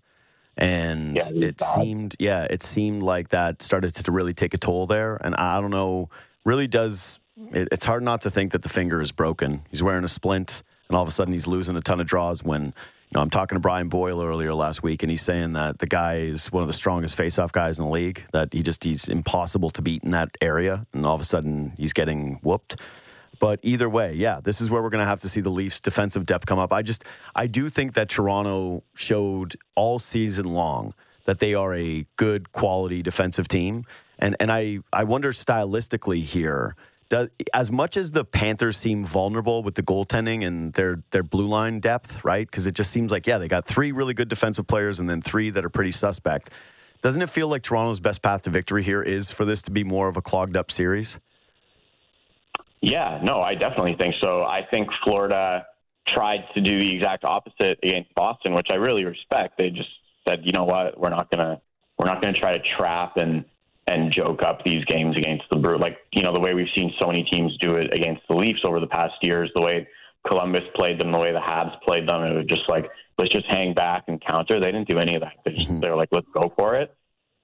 and 0.57 1.17
Yeah, 1.17 1.49
it 1.49 1.61
seemed, 1.61 2.17
yeah, 2.19 2.47
it 2.51 2.63
seemed 2.63 3.03
like 3.03 3.31
that 3.31 3.63
started 3.63 3.95
to 3.95 4.13
really 4.13 4.35
take 4.35 4.55
a 4.55 4.59
toll 4.59 4.87
there. 4.87 5.17
And 5.17 5.35
I 5.35 5.61
don't 5.61 5.71
know, 5.71 6.11
really 6.45 6.67
does. 6.67 7.19
It, 7.53 7.69
it's 7.73 7.85
hard 7.85 8.03
not 8.03 8.23
to 8.23 8.31
think 8.31 8.53
that 8.53 8.63
the 8.63 8.69
finger 8.69 9.01
is 9.01 9.13
broken. 9.13 9.63
He's 9.71 9.83
wearing 9.83 10.05
a 10.05 10.09
splint, 10.09 10.63
and 10.89 10.97
all 10.97 11.03
of 11.03 11.09
a 11.09 11.13
sudden 11.13 11.33
he's 11.33 11.47
losing 11.47 11.77
a 11.77 11.81
ton 11.81 12.01
of 12.01 12.07
draws 12.07 12.43
when. 12.43 12.75
You 13.13 13.17
know, 13.17 13.23
I'm 13.23 13.31
talking 13.31 13.57
to 13.57 13.61
Brian 13.61 13.89
Boyle 13.89 14.23
earlier 14.23 14.55
last 14.55 14.85
week, 14.85 15.03
and 15.03 15.11
he's 15.11 15.23
saying 15.23 15.55
that 15.55 15.81
the 15.81 15.89
guy 15.89 16.19
is 16.19 16.47
one 16.53 16.63
of 16.63 16.69
the 16.69 16.73
strongest 16.73 17.19
faceoff 17.19 17.51
guys 17.51 17.81
in 17.81 17.87
the 17.87 17.91
league. 17.91 18.23
That 18.31 18.53
he 18.53 18.63
just 18.63 18.85
he's 18.85 19.09
impossible 19.09 19.71
to 19.71 19.83
beat 19.83 20.05
in 20.05 20.13
that 20.13 20.29
area, 20.41 20.87
and 20.93 21.05
all 21.05 21.17
of 21.17 21.21
a 21.21 21.25
sudden 21.25 21.73
he's 21.77 21.93
getting 21.93 22.39
whooped. 22.45 22.77
But 23.41 23.59
either 23.63 23.89
way, 23.89 24.13
yeah, 24.13 24.41
this 24.41 24.61
is 24.61 24.71
where 24.71 24.83
we're 24.83 24.91
going 24.91 25.03
to 25.03 25.09
have 25.09 25.21
to 25.21 25.29
see 25.29 25.41
the 25.41 25.51
Leafs' 25.51 25.81
defensive 25.81 26.27
depth 26.27 26.47
come 26.47 26.59
up. 26.59 26.73
I 26.73 26.83
just, 26.83 27.05
I 27.35 27.47
do 27.47 27.69
think 27.69 27.95
that 27.95 28.11
Toronto 28.11 28.85
showed 28.95 29.57
all 29.75 29.99
season 29.99 30.45
long 30.45 30.95
that 31.25 31.39
they 31.39 31.55
are 31.55 31.75
a 31.75 32.07
good 32.17 32.53
quality 32.53 33.03
defensive 33.03 33.49
team, 33.49 33.85
and 34.19 34.37
and 34.41 34.53
I 34.53 34.81
I 34.93 35.05
wonder 35.05 35.33
stylistically 35.33 36.23
here. 36.23 36.77
Does, 37.09 37.29
as 37.55 37.73
much 37.73 37.97
as 37.97 38.13
the 38.13 38.25
Panthers 38.25 38.77
seem 38.77 39.05
vulnerable 39.05 39.65
with 39.65 39.75
the 39.75 39.83
goaltending 39.83 40.47
and 40.47 40.73
their 40.75 41.03
their 41.11 41.23
blue 41.23 41.49
line 41.49 41.81
depth, 41.81 42.25
right? 42.25 42.47
Because 42.47 42.67
it 42.67 42.75
just 42.75 42.91
seems 42.91 43.11
like 43.11 43.27
yeah, 43.27 43.39
they 43.39 43.49
got 43.49 43.67
three 43.67 43.91
really 43.91 44.15
good 44.15 44.29
defensive 44.29 44.67
players 44.67 45.01
and 45.01 45.09
then 45.09 45.23
three 45.23 45.51
that 45.51 45.65
are 45.65 45.71
pretty 45.71 45.93
suspect. 45.93 46.51
Doesn't 47.03 47.23
it 47.23 47.31
feel 47.31 47.49
like 47.49 47.63
Toronto's 47.63 48.01
best 48.01 48.23
path 48.23 48.43
to 48.43 48.51
victory 48.51 48.83
here 48.83 49.03
is 49.03 49.33
for 49.33 49.45
this 49.45 49.63
to 49.63 49.71
be 49.71 49.85
more 49.85 50.09
of 50.09 50.17
a 50.19 50.23
clogged 50.23 50.57
up 50.57 50.71
series? 50.71 51.19
Yeah, 52.83 53.21
no, 53.23 53.43
I 53.43 53.55
definitely 53.55 53.95
think 53.99 54.15
so. 54.21 54.43
I 54.43 54.63
think 54.71 54.89
Florida 55.05 55.67
tried 56.09 56.45
to 56.55 56.61
do 56.61 56.79
the 56.79 56.95
exact 56.95 57.25
opposite 57.25 57.79
against 57.83 58.15
Boston, 58.15 58.55
which 58.55 58.69
I 58.71 58.75
really 58.75 59.05
respect. 59.05 59.59
They 59.59 59.71
just 59.71 59.89
said, 60.27 60.41
you 60.45 60.53
know 60.53 60.65
what, 60.65 60.99
we're 60.99 61.11
not 61.11 61.31
gonna 61.31 61.61
we're 61.99 62.07
not 62.07 62.21
gonna 62.23 62.39
try 62.39 62.57
to 62.57 62.65
trap 62.79 63.17
and 63.17 63.45
and 63.87 64.13
joke 64.13 64.43
up 64.43 64.65
these 64.65 64.85
games 64.85 65.17
against 65.17 65.45
the 65.51 65.57
Brew. 65.57 65.79
Like 65.79 65.99
you 66.13 66.23
know 66.23 66.33
the 66.33 66.41
way 66.41 66.55
we've 66.55 66.69
seen 66.75 66.93
so 66.99 67.07
many 67.07 67.25
teams 67.25 67.57
do 67.59 67.77
it 67.77 67.93
against 67.93 68.23
the 68.29 68.35
Leafs 68.35 68.61
over 68.65 68.81
the 68.81 68.87
past 68.87 69.15
years, 69.21 69.51
the 69.55 69.61
way 69.61 69.87
Columbus 70.27 70.65
played 70.75 70.99
them, 70.99 71.13
the 71.13 71.19
way 71.19 71.33
the 71.33 71.39
Habs 71.39 71.79
played 71.83 72.09
them, 72.09 72.23
it 72.23 72.35
was 72.35 72.47
just 72.47 72.69
like 72.69 72.87
let's 73.19 73.33
just 73.33 73.47
hang 73.47 73.75
back 73.75 74.05
and 74.09 74.21
counter. 74.21 74.59
They 74.59 74.73
didn't 74.73 74.89
do 74.89 74.99
any 74.99 75.17
of 75.17 75.23
that. 75.23 75.35
They 75.45 75.53
just, 75.53 75.69
mm-hmm. 75.69 75.81
they're 75.81 75.97
like 75.97 76.09
let's 76.13 76.29
go 76.33 76.53
for 76.57 76.77
it. 76.77 76.95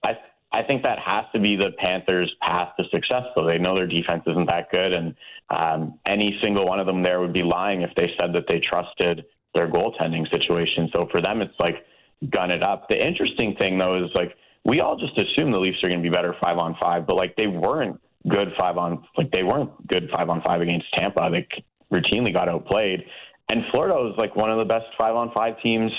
I 0.02 0.16
I 0.52 0.62
think 0.62 0.82
that 0.82 0.98
has 0.98 1.24
to 1.34 1.40
be 1.40 1.56
the 1.56 1.70
Panthers' 1.78 2.32
path 2.40 2.72
to 2.78 2.84
success. 2.90 3.24
Though 3.34 3.46
they 3.46 3.58
know 3.58 3.74
their 3.74 3.86
defense 3.86 4.22
isn't 4.26 4.46
that 4.46 4.70
good, 4.70 4.92
and 4.92 5.14
um, 5.50 5.98
any 6.06 6.38
single 6.42 6.66
one 6.66 6.80
of 6.80 6.86
them 6.86 7.02
there 7.02 7.20
would 7.20 7.32
be 7.32 7.42
lying 7.42 7.82
if 7.82 7.90
they 7.96 8.10
said 8.18 8.32
that 8.34 8.44
they 8.48 8.60
trusted 8.60 9.24
their 9.54 9.68
goaltending 9.68 10.28
situation. 10.30 10.88
So 10.92 11.08
for 11.10 11.20
them, 11.20 11.42
it's 11.42 11.58
like 11.58 11.84
gun 12.30 12.50
it 12.50 12.62
up. 12.62 12.88
The 12.88 12.94
interesting 12.94 13.54
thing 13.56 13.78
though 13.78 14.02
is 14.04 14.10
like 14.14 14.36
we 14.64 14.80
all 14.80 14.96
just 14.96 15.16
assume 15.18 15.52
the 15.52 15.58
Leafs 15.58 15.82
are 15.82 15.88
going 15.88 16.02
to 16.02 16.08
be 16.08 16.14
better 16.14 16.34
five 16.40 16.58
on 16.58 16.76
five, 16.80 17.06
but 17.06 17.14
like 17.14 17.36
they 17.36 17.46
weren't 17.46 18.00
good 18.28 18.48
five 18.58 18.76
on 18.76 19.04
like 19.16 19.30
they 19.30 19.42
weren't 19.42 19.86
good 19.86 20.08
five 20.12 20.28
on 20.28 20.42
five 20.42 20.60
against 20.60 20.86
Tampa. 20.94 21.28
They 21.30 21.46
routinely 21.92 22.32
got 22.32 22.48
outplayed, 22.48 23.04
and 23.48 23.62
Florida 23.70 23.94
was 23.94 24.14
like 24.16 24.36
one 24.36 24.50
of 24.50 24.58
the 24.58 24.64
best 24.64 24.86
five 24.96 25.14
on 25.14 25.30
five 25.32 25.54
teams 25.62 25.92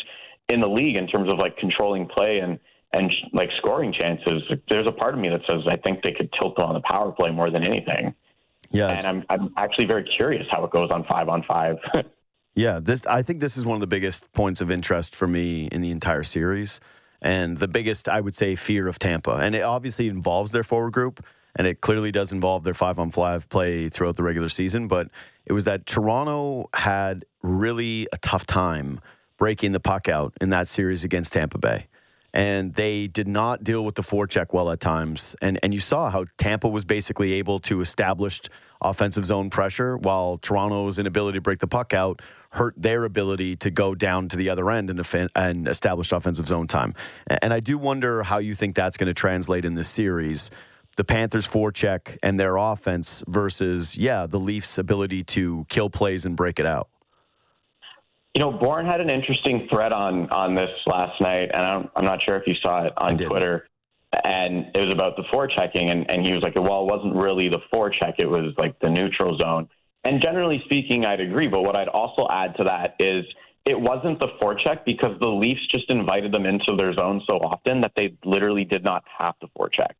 in 0.50 0.62
the 0.62 0.68
league 0.68 0.96
in 0.96 1.08
terms 1.08 1.30
of 1.30 1.38
like 1.38 1.58
controlling 1.58 2.08
play 2.08 2.40
and 2.40 2.60
and 2.93 3.12
like 3.34 3.50
scoring 3.58 3.93
chances. 3.93 4.43
There's 4.69 4.88
a 4.88 4.91
part 4.91 5.13
of 5.13 5.19
me 5.19 5.30
that 5.30 5.41
says 5.47 5.62
I 5.69 5.78
think 5.78 6.04
they 6.04 6.13
could 6.13 6.30
tilt 6.39 6.60
on 6.60 6.73
the 6.73 6.82
power 6.82 7.12
play 7.12 7.32
more 7.32 7.50
than 7.52 7.63
anything. 7.63 8.13
Yeah, 8.71 8.89
And 8.89 9.06
I'm 9.06 9.26
I'm 9.30 9.54
actually 9.58 9.86
very 9.86 10.04
curious 10.17 10.45
how 10.52 10.63
it 10.65 10.71
goes 10.71 10.91
on 10.91 11.06
five 11.06 11.30
on 11.30 11.43
five. 11.47 11.78
Yeah, 12.58 12.80
this 12.82 13.06
I 13.06 13.21
think 13.21 13.39
this 13.39 13.56
is 13.56 13.67
one 13.67 13.76
of 13.76 13.82
the 13.82 13.88
biggest 13.88 14.34
points 14.34 14.62
of 14.62 14.71
interest 14.71 15.15
for 15.15 15.28
me 15.28 15.69
in 15.71 15.82
the 15.82 15.91
entire 15.91 16.23
series, 16.23 16.80
and 17.21 17.56
the 17.56 17.67
biggest 17.67 18.10
I 18.10 18.19
would 18.19 18.36
say 18.36 18.56
fear 18.56 18.88
of 18.88 18.97
Tampa, 18.97 19.34
and 19.34 19.54
it 19.54 19.62
obviously 19.62 20.08
involves 20.08 20.52
their 20.52 20.63
forward 20.63 20.91
group, 20.91 21.23
and 21.56 21.67
it 21.67 21.82
clearly 21.82 22.12
does 22.12 22.34
involve 22.34 22.63
their 22.63 22.73
five 22.73 22.97
on 22.97 23.12
five 23.12 23.47
play 23.50 23.89
throughout 23.89 24.15
the 24.15 24.23
regular 24.23 24.50
season. 24.50 24.88
But 24.88 25.10
it 25.45 25.54
was 25.54 25.65
that 25.65 25.86
Toronto 25.86 26.67
had 26.73 27.26
really 27.43 28.08
a 28.12 28.17
tough 28.17 28.47
time 28.47 29.02
breaking 29.38 29.73
the 29.73 29.80
puck 29.80 30.10
out 30.10 30.34
in 30.41 30.50
that 30.50 30.67
series 30.67 31.04
against 31.04 31.34
Tampa 31.34 31.60
Bay. 31.60 31.86
And 32.34 32.74
they 32.74 33.08
did 33.08 33.28
not 33.28 33.63
deal 33.63 33.84
with 33.84 33.96
the 33.96 34.04
forecheck 34.04 34.54
well 34.54 34.70
at 34.70 34.80
times. 34.80 35.36
And 35.42 35.60
and 35.63 35.74
you 35.74 35.80
saw 35.80 36.10
how 36.10 36.26
Tampa 36.38 36.68
was 36.68 36.86
basically 36.86 37.34
able 37.34 37.60
to 37.62 37.82
establish 37.82 38.42
offensive 38.82 39.26
zone 39.26 39.50
pressure 39.50 39.98
while 39.98 40.38
Toronto's 40.38 41.00
inability 41.00 41.38
to 41.38 41.42
break 41.42 41.60
the 41.60 41.68
puck 41.68 41.94
out 41.94 42.22
hurt 42.52 42.74
their 42.78 43.04
ability 43.04 43.56
to 43.58 43.70
go 43.70 43.94
down 43.94 44.30
to 44.30 44.38
the 44.38 44.50
other 44.50 44.70
end 44.72 44.90
and, 44.90 45.30
and 45.36 45.68
establish 45.68 46.12
offensive 46.12 46.48
zone 46.48 46.68
time. 46.68 46.94
And 47.28 47.54
I 47.54 47.60
do 47.60 47.78
wonder 47.78 48.24
how 48.24 48.38
you 48.38 48.56
think 48.56 48.76
that's 48.76 48.98
going 48.98 49.08
to 49.08 49.13
translate 49.13 49.66
in 49.66 49.76
this 49.76 49.90
series. 49.90 50.50
The 50.96 51.04
Panthers' 51.04 51.48
forecheck 51.48 52.18
and 52.24 52.40
their 52.40 52.58
offense 52.58 53.24
versus, 53.28 53.96
yeah, 53.96 54.26
the 54.26 54.40
Leafs' 54.40 54.78
ability 54.78 55.24
to 55.26 55.66
kill 55.70 55.90
plays 55.90 56.26
and 56.26 56.36
break 56.36 56.60
it 56.60 56.66
out. 56.66 56.90
You 58.38 58.43
know, 58.43 58.52
Bourne 58.52 58.86
had 58.86 59.02
an 59.02 59.10
interesting 59.10 59.67
thread 59.67 59.91
on 59.91 60.30
on 60.30 60.54
this 60.54 60.69
last 60.86 61.19
night, 61.19 61.50
and 61.52 61.65
I'm, 61.65 61.89
I'm 61.95 62.06
not 62.06 62.19
sure 62.23 62.36
if 62.36 62.45
you 62.45 62.54
saw 62.62 62.86
it 62.86 62.93
on. 62.95 63.17
Twitter. 63.17 63.67
And 64.23 64.67
it 64.76 64.80
was 64.80 64.91
about 64.93 65.15
the 65.15 65.23
forechecking, 65.34 65.89
and 65.89 66.08
and 66.08 66.23
he 66.23 66.34
was 66.34 66.43
like, 66.43 66.54
well, 66.54 66.84
it 66.84 66.86
wasn't 66.86 67.15
really 67.15 67.50
the 67.50 67.58
forecheck; 67.73 68.19
it 68.19 68.28
was 68.28 68.54
like 68.56 68.80
the 68.80 68.91
neutral 68.91 69.36
zone. 69.39 69.67
And 70.04 70.21
generally 70.21 70.62
speaking, 70.65 71.04
I'd 71.04 71.19
agree. 71.19 71.47
But 71.47 71.63
what 71.63 71.76
I'd 71.76 71.88
also 71.88 72.28
add 72.30 72.56
to 72.58 72.63
that 72.65 72.93
is 73.00 73.26
it 73.65 73.80
wasn't 73.80 74.19
the 74.19 74.28
forecheck 74.39 74.86
because 74.86 75.17
the 75.19 75.26
Leafs 75.26 75.65
just 75.71 75.89
invited 75.89 76.32
them 76.32 76.45
into 76.45 76.76
their 76.78 76.93
zone 76.93 77.23
so 77.26 77.39
often 77.39 77.82
that 77.82 77.93
they 77.95 78.15
literally 78.23 78.65
did 78.65 78.84
not 78.84 79.04
have 79.17 79.39
to 79.39 79.47
forecheck. 79.58 79.95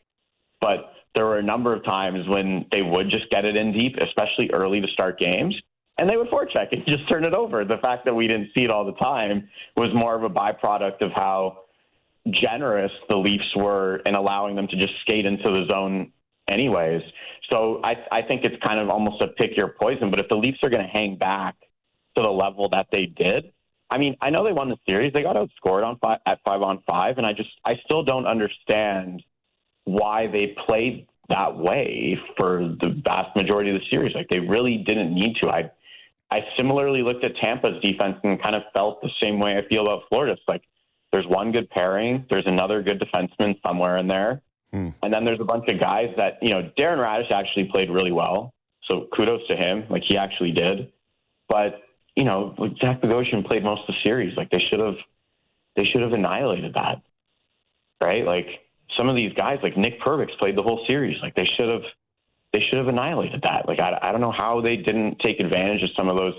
But 0.62 0.94
there 1.16 1.26
were 1.26 1.40
a 1.40 1.44
number 1.44 1.74
of 1.74 1.84
times 1.84 2.28
when 2.28 2.68
they 2.70 2.84
would 2.84 3.10
just 3.10 3.32
get 3.32 3.46
it 3.46 3.56
in 3.56 3.74
deep, 3.74 3.96
especially 3.98 4.52
early 4.54 4.80
to 4.80 4.88
start 4.90 5.18
games, 5.18 5.60
and 5.98 6.10
they 6.10 6.18
would 6.18 6.28
forecheck 6.28 6.68
and 6.72 6.84
just 6.88 7.08
turn 7.10 7.24
it 7.24 7.34
over. 7.34 7.66
The 7.66 7.78
fact 7.82 8.06
that 8.06 8.14
we 8.14 8.28
didn't 8.28 8.50
see 8.54 8.62
it 8.62 8.72
all 8.72 8.86
the 8.86 8.94
time 8.94 9.50
was 9.76 9.90
more 9.94 10.16
of 10.16 10.24
a 10.24 10.30
byproduct 10.30 11.02
of 11.02 11.12
how 11.12 11.60
generous 12.30 12.92
the 13.10 13.16
Leafs 13.16 13.56
were 13.56 13.98
in 14.06 14.16
allowing 14.16 14.56
them 14.56 14.68
to 14.68 14.78
just 14.78 14.94
skate 15.02 15.26
into 15.26 15.44
the 15.44 15.66
zone 15.68 16.12
anyways. 16.50 17.02
So 17.50 17.82
I, 17.84 17.94
I 18.12 18.22
think 18.22 18.44
it's 18.44 18.62
kind 18.64 18.80
of 18.80 18.90
almost 18.90 19.22
a 19.22 19.28
pick 19.28 19.56
your 19.56 19.70
poison. 19.80 20.10
But 20.10 20.20
if 20.20 20.28
the 20.30 20.36
Leafs 20.36 20.60
are 20.64 20.70
going 20.70 20.84
to 20.84 20.90
hang 20.90 21.18
back 21.18 21.56
to 22.16 22.22
the 22.22 22.30
level 22.30 22.70
that 22.70 22.88
they 22.92 23.06
did, 23.06 23.52
I 23.90 23.98
mean, 23.98 24.18
I 24.22 24.30
know 24.30 24.44
they 24.44 24.52
won 24.52 24.70
the 24.70 24.78
series. 24.86 25.14
They 25.14 25.24
got 25.24 25.38
outscored 25.38 25.86
on 25.86 25.98
five, 26.00 26.20
at 26.26 26.40
five 26.44 26.62
on 26.62 26.84
five, 26.86 27.18
and 27.18 27.26
I 27.26 27.32
just 27.32 27.50
I 27.64 27.76
still 27.86 28.04
don't 28.04 28.26
understand 28.26 29.24
why 29.86 30.28
they 30.28 30.56
played 30.66 31.08
that 31.30 31.58
way 31.58 32.18
for 32.36 32.76
the 32.82 33.02
vast 33.04 33.34
majority 33.36 33.74
of 33.74 33.80
the 33.80 33.86
series. 33.90 34.14
Like 34.14 34.28
they 34.30 34.40
really 34.40 34.84
didn't 34.86 35.14
need 35.14 35.38
to. 35.42 35.48
I 35.48 35.72
I 36.30 36.42
similarly 36.58 37.02
looked 37.04 37.24
at 37.24 37.36
Tampa's 37.38 37.82
defense 37.82 38.18
and 38.24 38.42
kind 38.42 38.56
of 38.56 38.64
felt 38.74 39.02
the 39.02 39.10
same 39.22 39.40
way 39.40 39.58
I 39.58 39.68
feel 39.68 39.84
about 39.84 40.04
Florida. 40.10 40.34
It's 40.34 40.42
like 40.48 40.64
there's 41.12 41.26
one 41.28 41.52
good 41.52 41.70
pairing, 41.70 42.26
there's 42.30 42.48
another 42.48 42.82
good 42.82 43.02
defenseman 43.02 43.62
somewhere 43.62 43.98
in 43.98 44.08
there, 44.08 44.42
Hmm. 44.74 44.90
and 45.02 45.14
then 45.14 45.24
there's 45.24 45.40
a 45.40 45.46
bunch 45.46 45.70
of 45.70 45.80
guys 45.80 46.14
that 46.18 46.38
you 46.42 46.50
know. 46.50 46.70
Darren 46.78 46.98
Raddysh 46.98 47.32
actually 47.32 47.66
played 47.72 47.90
really 47.90 48.12
well, 48.12 48.54
so 48.84 49.08
kudos 49.16 49.48
to 49.48 49.56
him. 49.56 49.86
Like 49.90 50.04
he 50.04 50.18
actually 50.18 50.52
did, 50.52 50.92
but 51.48 51.82
you 52.18 52.26
know, 52.26 52.54
Zach 52.82 53.00
Bogosian 53.02 53.46
played 53.46 53.64
most 53.64 53.82
of 53.88 53.96
the 53.96 54.02
series. 54.04 54.36
Like 54.36 54.50
they 54.50 54.62
should 54.70 54.80
have, 54.80 54.96
they 55.78 55.86
should 55.86 56.02
have 56.02 56.12
annihilated 56.14 56.74
that, 56.74 57.02
right? 58.02 58.26
Like 58.26 58.48
some 58.98 59.08
of 59.08 59.16
these 59.16 59.32
guys, 59.34 59.60
like 59.64 59.78
Nick 59.78 60.02
Perbix, 60.02 60.38
played 60.40 60.58
the 60.58 60.64
whole 60.64 60.84
series. 60.88 61.22
Like 61.22 61.36
they 61.36 61.48
should 61.56 61.70
have, 61.70 61.84
they 62.54 62.60
should 62.70 62.78
have 62.78 62.88
annihilated 62.88 63.42
that. 63.44 63.68
Like 63.68 63.80
I, 63.80 63.98
I 64.02 64.12
don't 64.12 64.22
know 64.22 64.32
how 64.32 64.62
they 64.62 64.78
didn't 64.78 65.20
take 65.20 65.40
advantage 65.40 65.84
of 65.84 65.90
some 65.96 66.08
of 66.08 66.16
those 66.16 66.36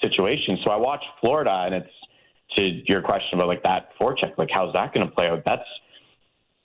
situations. 0.00 0.60
So 0.64 0.70
I 0.70 0.76
watched 0.76 1.06
Florida, 1.20 1.62
and 1.66 1.74
it's 1.74 1.90
to 2.56 2.62
your 2.86 3.00
question 3.02 3.38
about 3.38 3.48
like 3.48 3.62
that 3.62 3.90
forecheck. 4.00 4.36
Like 4.36 4.50
how's 4.52 4.72
that 4.74 4.92
going 4.92 5.06
to 5.06 5.14
play 5.14 5.28
out? 5.28 5.42
That's 5.44 5.62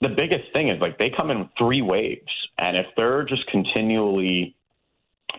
the 0.00 0.08
biggest 0.08 0.52
thing 0.52 0.68
is 0.68 0.80
like 0.80 0.98
they 0.98 1.10
come 1.16 1.30
in 1.30 1.48
three 1.56 1.82
waves, 1.82 2.30
and 2.58 2.76
if 2.76 2.86
they're 2.96 3.24
just 3.24 3.46
continually 3.46 4.54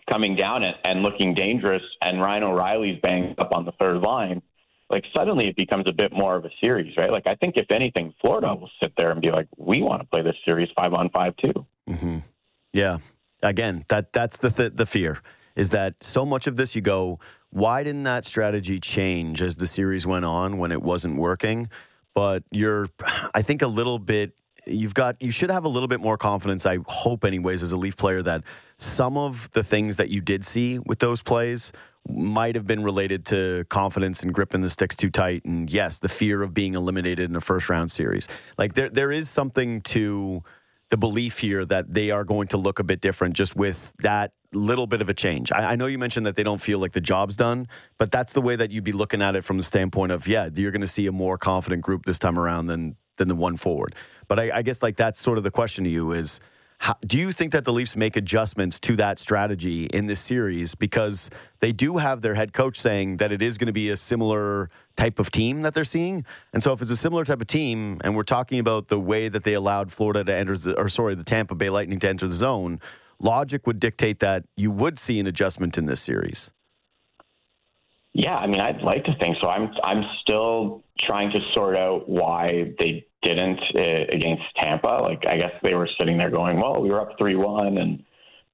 coming 0.09 0.35
down 0.35 0.63
and, 0.63 0.75
and 0.83 1.01
looking 1.01 1.33
dangerous, 1.33 1.83
and 2.01 2.21
Ryan 2.21 2.43
O'Reilly's 2.43 2.99
banged 3.01 3.39
up 3.39 3.51
on 3.51 3.65
the 3.65 3.71
third 3.73 4.01
line, 4.01 4.41
like 4.89 5.03
suddenly 5.13 5.47
it 5.47 5.55
becomes 5.55 5.85
a 5.87 5.91
bit 5.91 6.11
more 6.11 6.35
of 6.35 6.45
a 6.45 6.49
series, 6.59 6.95
right? 6.97 7.11
Like 7.11 7.27
I 7.27 7.35
think 7.35 7.57
if 7.57 7.69
anything, 7.71 8.13
Florida 8.21 8.55
will 8.55 8.71
sit 8.81 8.93
there 8.97 9.11
and 9.11 9.21
be 9.21 9.31
like, 9.31 9.47
we 9.57 9.81
want 9.81 10.01
to 10.01 10.07
play 10.07 10.21
this 10.21 10.35
series 10.45 10.69
five 10.75 10.93
on 10.93 11.09
five 11.09 11.35
too. 11.37 11.65
hmm 11.87 12.19
Yeah. 12.73 12.97
Again, 13.41 13.85
that 13.89 14.11
that's 14.13 14.37
the 14.37 14.49
th- 14.49 14.73
the 14.75 14.85
fear 14.85 15.21
is 15.55 15.69
that 15.71 15.93
so 16.01 16.25
much 16.25 16.47
of 16.47 16.55
this 16.55 16.75
you 16.75 16.81
go, 16.81 17.19
why 17.49 17.83
didn't 17.83 18.03
that 18.03 18.23
strategy 18.25 18.79
change 18.79 19.41
as 19.41 19.55
the 19.55 19.67
series 19.67 20.07
went 20.07 20.23
on 20.23 20.57
when 20.57 20.71
it 20.71 20.81
wasn't 20.81 21.17
working? 21.17 21.69
But 22.13 22.43
you're, 22.51 22.87
I 23.33 23.41
think, 23.41 23.61
a 23.61 23.67
little 23.67 23.99
bit. 23.99 24.33
You've 24.65 24.93
got. 24.93 25.21
You 25.21 25.31
should 25.31 25.51
have 25.51 25.65
a 25.65 25.69
little 25.69 25.87
bit 25.87 25.99
more 25.99 26.17
confidence. 26.17 26.65
I 26.65 26.79
hope, 26.85 27.25
anyways, 27.25 27.63
as 27.63 27.71
a 27.71 27.77
Leaf 27.77 27.97
player, 27.97 28.21
that 28.23 28.43
some 28.77 29.17
of 29.17 29.49
the 29.51 29.63
things 29.63 29.97
that 29.97 30.09
you 30.09 30.21
did 30.21 30.45
see 30.45 30.79
with 30.79 30.99
those 30.99 31.21
plays 31.21 31.73
might 32.07 32.55
have 32.55 32.65
been 32.65 32.83
related 32.83 33.25
to 33.25 33.65
confidence 33.69 34.23
and 34.23 34.33
gripping 34.33 34.61
the 34.61 34.69
sticks 34.69 34.95
too 34.95 35.09
tight, 35.09 35.43
and 35.45 35.69
yes, 35.69 35.99
the 35.99 36.09
fear 36.09 36.41
of 36.41 36.53
being 36.53 36.75
eliminated 36.75 37.29
in 37.29 37.35
a 37.35 37.41
first 37.41 37.69
round 37.69 37.91
series. 37.91 38.27
Like 38.57 38.73
there, 38.75 38.89
there 38.89 39.11
is 39.11 39.29
something 39.29 39.81
to 39.81 40.43
the 40.89 40.97
belief 40.97 41.39
here 41.39 41.63
that 41.65 41.93
they 41.93 42.11
are 42.11 42.23
going 42.23 42.47
to 42.47 42.57
look 42.57 42.79
a 42.79 42.83
bit 42.83 42.99
different 42.99 43.35
just 43.35 43.55
with 43.55 43.93
that 43.99 44.31
little 44.53 44.87
bit 44.87 45.01
of 45.01 45.09
a 45.09 45.13
change. 45.13 45.51
I, 45.51 45.73
I, 45.73 45.75
know 45.75 45.85
you 45.85 45.99
mentioned 45.99 46.25
that 46.25 46.35
they 46.35 46.41
don't 46.41 46.59
feel 46.59 46.79
like 46.79 46.93
the 46.93 47.01
job's 47.01 47.35
done, 47.35 47.67
but 47.99 48.09
that's 48.09 48.33
the 48.33 48.41
way 48.41 48.55
that 48.55 48.71
you'd 48.71 48.83
be 48.83 48.91
looking 48.91 49.21
at 49.21 49.35
it 49.35 49.43
from 49.43 49.57
the 49.57 49.63
standpoint 49.63 50.11
of, 50.11 50.27
yeah, 50.27 50.49
you're 50.55 50.71
going 50.71 50.81
to 50.81 50.87
see 50.87 51.05
a 51.05 51.11
more 51.11 51.37
confident 51.37 51.83
group 51.83 52.05
this 52.05 52.17
time 52.17 52.39
around 52.39 52.65
than 52.65 52.95
than 53.17 53.27
the 53.27 53.35
one 53.35 53.57
forward. 53.57 53.93
But 54.27 54.39
I, 54.39 54.57
I 54.57 54.61
guess 54.63 54.81
like 54.81 54.95
that's 54.95 55.19
sort 55.19 55.37
of 55.37 55.43
the 55.43 55.51
question 55.51 55.83
to 55.83 55.89
you 55.89 56.13
is 56.13 56.39
how, 56.81 56.95
do 57.05 57.17
you 57.17 57.33
think 57.33 57.51
that 57.51 57.65
the 57.65 57.73
Leafs 57.73 57.97
make 57.97 58.15
adjustments 58.15 58.79
to 58.79 58.95
that 58.95 59.19
strategy 59.19 59.85
in 59.87 60.05
this 60.05 60.21
series 60.21 60.75
because 60.75 61.29
they 61.59 61.73
do 61.73 61.97
have 61.97 62.21
their 62.21 62.33
head 62.33 62.53
coach 62.53 62.79
saying 62.79 63.17
that 63.17 63.33
it 63.33 63.41
is 63.41 63.57
going 63.57 63.67
to 63.67 63.73
be 63.73 63.89
a 63.89 63.97
similar 63.97 64.69
type 64.95 65.19
of 65.19 65.29
team 65.29 65.61
that 65.63 65.73
they're 65.73 65.83
seeing? 65.83 66.23
And 66.53 66.63
so 66.63 66.71
if 66.71 66.81
it's 66.81 66.89
a 66.89 66.95
similar 66.95 67.25
type 67.25 67.41
of 67.41 67.47
team 67.47 67.99
and 68.05 68.15
we're 68.15 68.23
talking 68.23 68.59
about 68.59 68.87
the 68.87 68.97
way 68.97 69.27
that 69.27 69.43
they 69.43 69.55
allowed 69.55 69.91
Florida 69.91 70.23
to 70.23 70.33
enter 70.33 70.57
the, 70.57 70.79
or 70.79 70.87
sorry, 70.87 71.15
the 71.15 71.23
Tampa 71.25 71.53
Bay 71.53 71.69
Lightning 71.69 71.99
to 71.99 72.07
enter 72.07 72.29
the 72.29 72.33
zone, 72.33 72.79
logic 73.19 73.67
would 73.67 73.81
dictate 73.81 74.19
that 74.19 74.45
you 74.55 74.71
would 74.71 74.97
see 74.97 75.19
an 75.19 75.27
adjustment 75.27 75.77
in 75.77 75.85
this 75.85 75.99
series. 75.99 76.49
Yeah, 78.13 78.37
I 78.37 78.47
mean, 78.47 78.61
I'd 78.61 78.81
like 78.81 79.03
to 79.03 79.15
think 79.19 79.35
so. 79.41 79.47
I'm 79.47 79.69
I'm 79.83 80.03
still 80.21 80.83
trying 80.99 81.31
to 81.31 81.39
sort 81.53 81.75
out 81.75 82.09
why 82.09 82.73
they 82.79 83.05
didn't 83.21 83.59
uh, 83.75 84.13
against 84.15 84.43
Tampa. 84.55 84.97
Like, 85.01 85.25
I 85.27 85.37
guess 85.37 85.51
they 85.63 85.73
were 85.73 85.89
sitting 85.97 86.17
there 86.17 86.29
going, 86.29 86.59
"Well, 86.59 86.81
we 86.81 86.89
were 86.89 87.01
up 87.01 87.17
three-one, 87.17 87.77
and 87.77 88.03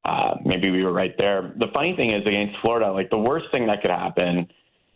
uh, 0.04 0.36
maybe 0.44 0.72
we 0.72 0.84
were 0.84 0.94
right 0.94 1.16
there." 1.18 1.54
The 1.58 1.68
funny 1.74 1.96
thing 1.96 2.14
is, 2.14 2.26
against 2.26 2.58
Florida, 2.62 2.92
like 2.92 3.10
the 3.10 3.18
worst 3.18 3.46
thing 3.52 3.68
that 3.68 3.82
could 3.82 3.92
happen 3.92 4.48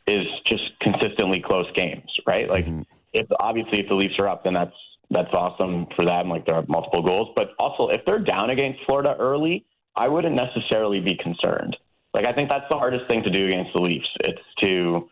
is 0.08 0.26
just 0.48 0.64
consistently 0.82 1.42
close 1.46 1.68
games, 1.76 2.10
right? 2.26 2.50
Like, 2.50 2.66
mm-hmm. 2.66 2.82
if 3.14 3.28
obviously 3.40 3.80
if 3.80 3.88
the 3.88 3.96
Leafs 3.96 4.16
are 4.18 4.28
up, 4.28 4.44
then 4.44 4.54
that's 4.54 4.76
that's 5.12 5.34
awesome 5.34 5.88
for 5.96 6.06
them. 6.06 6.30
Like, 6.30 6.46
there 6.46 6.56
are 6.56 6.66
multiple 6.68 7.02
goals, 7.02 7.30
but 7.36 7.54
also 7.60 7.90
if 7.90 8.02
they're 8.06 8.20
down 8.20 8.50
against 8.50 8.80
Florida 8.86 9.16
early, 9.20 9.66
I 9.96 10.08
wouldn't 10.08 10.36
necessarily 10.36 11.00
be 11.00 11.16
concerned. 11.16 11.76
Like 12.14 12.26
I 12.26 12.34
think 12.34 12.50
that's 12.50 12.66
the 12.70 12.78
hardest 12.78 13.08
thing 13.08 13.24
to 13.24 13.30
do 13.30 13.48
against 13.48 13.74
the 13.74 13.82
Leafs. 13.82 14.08
It's 14.22 14.42
to 14.62 15.10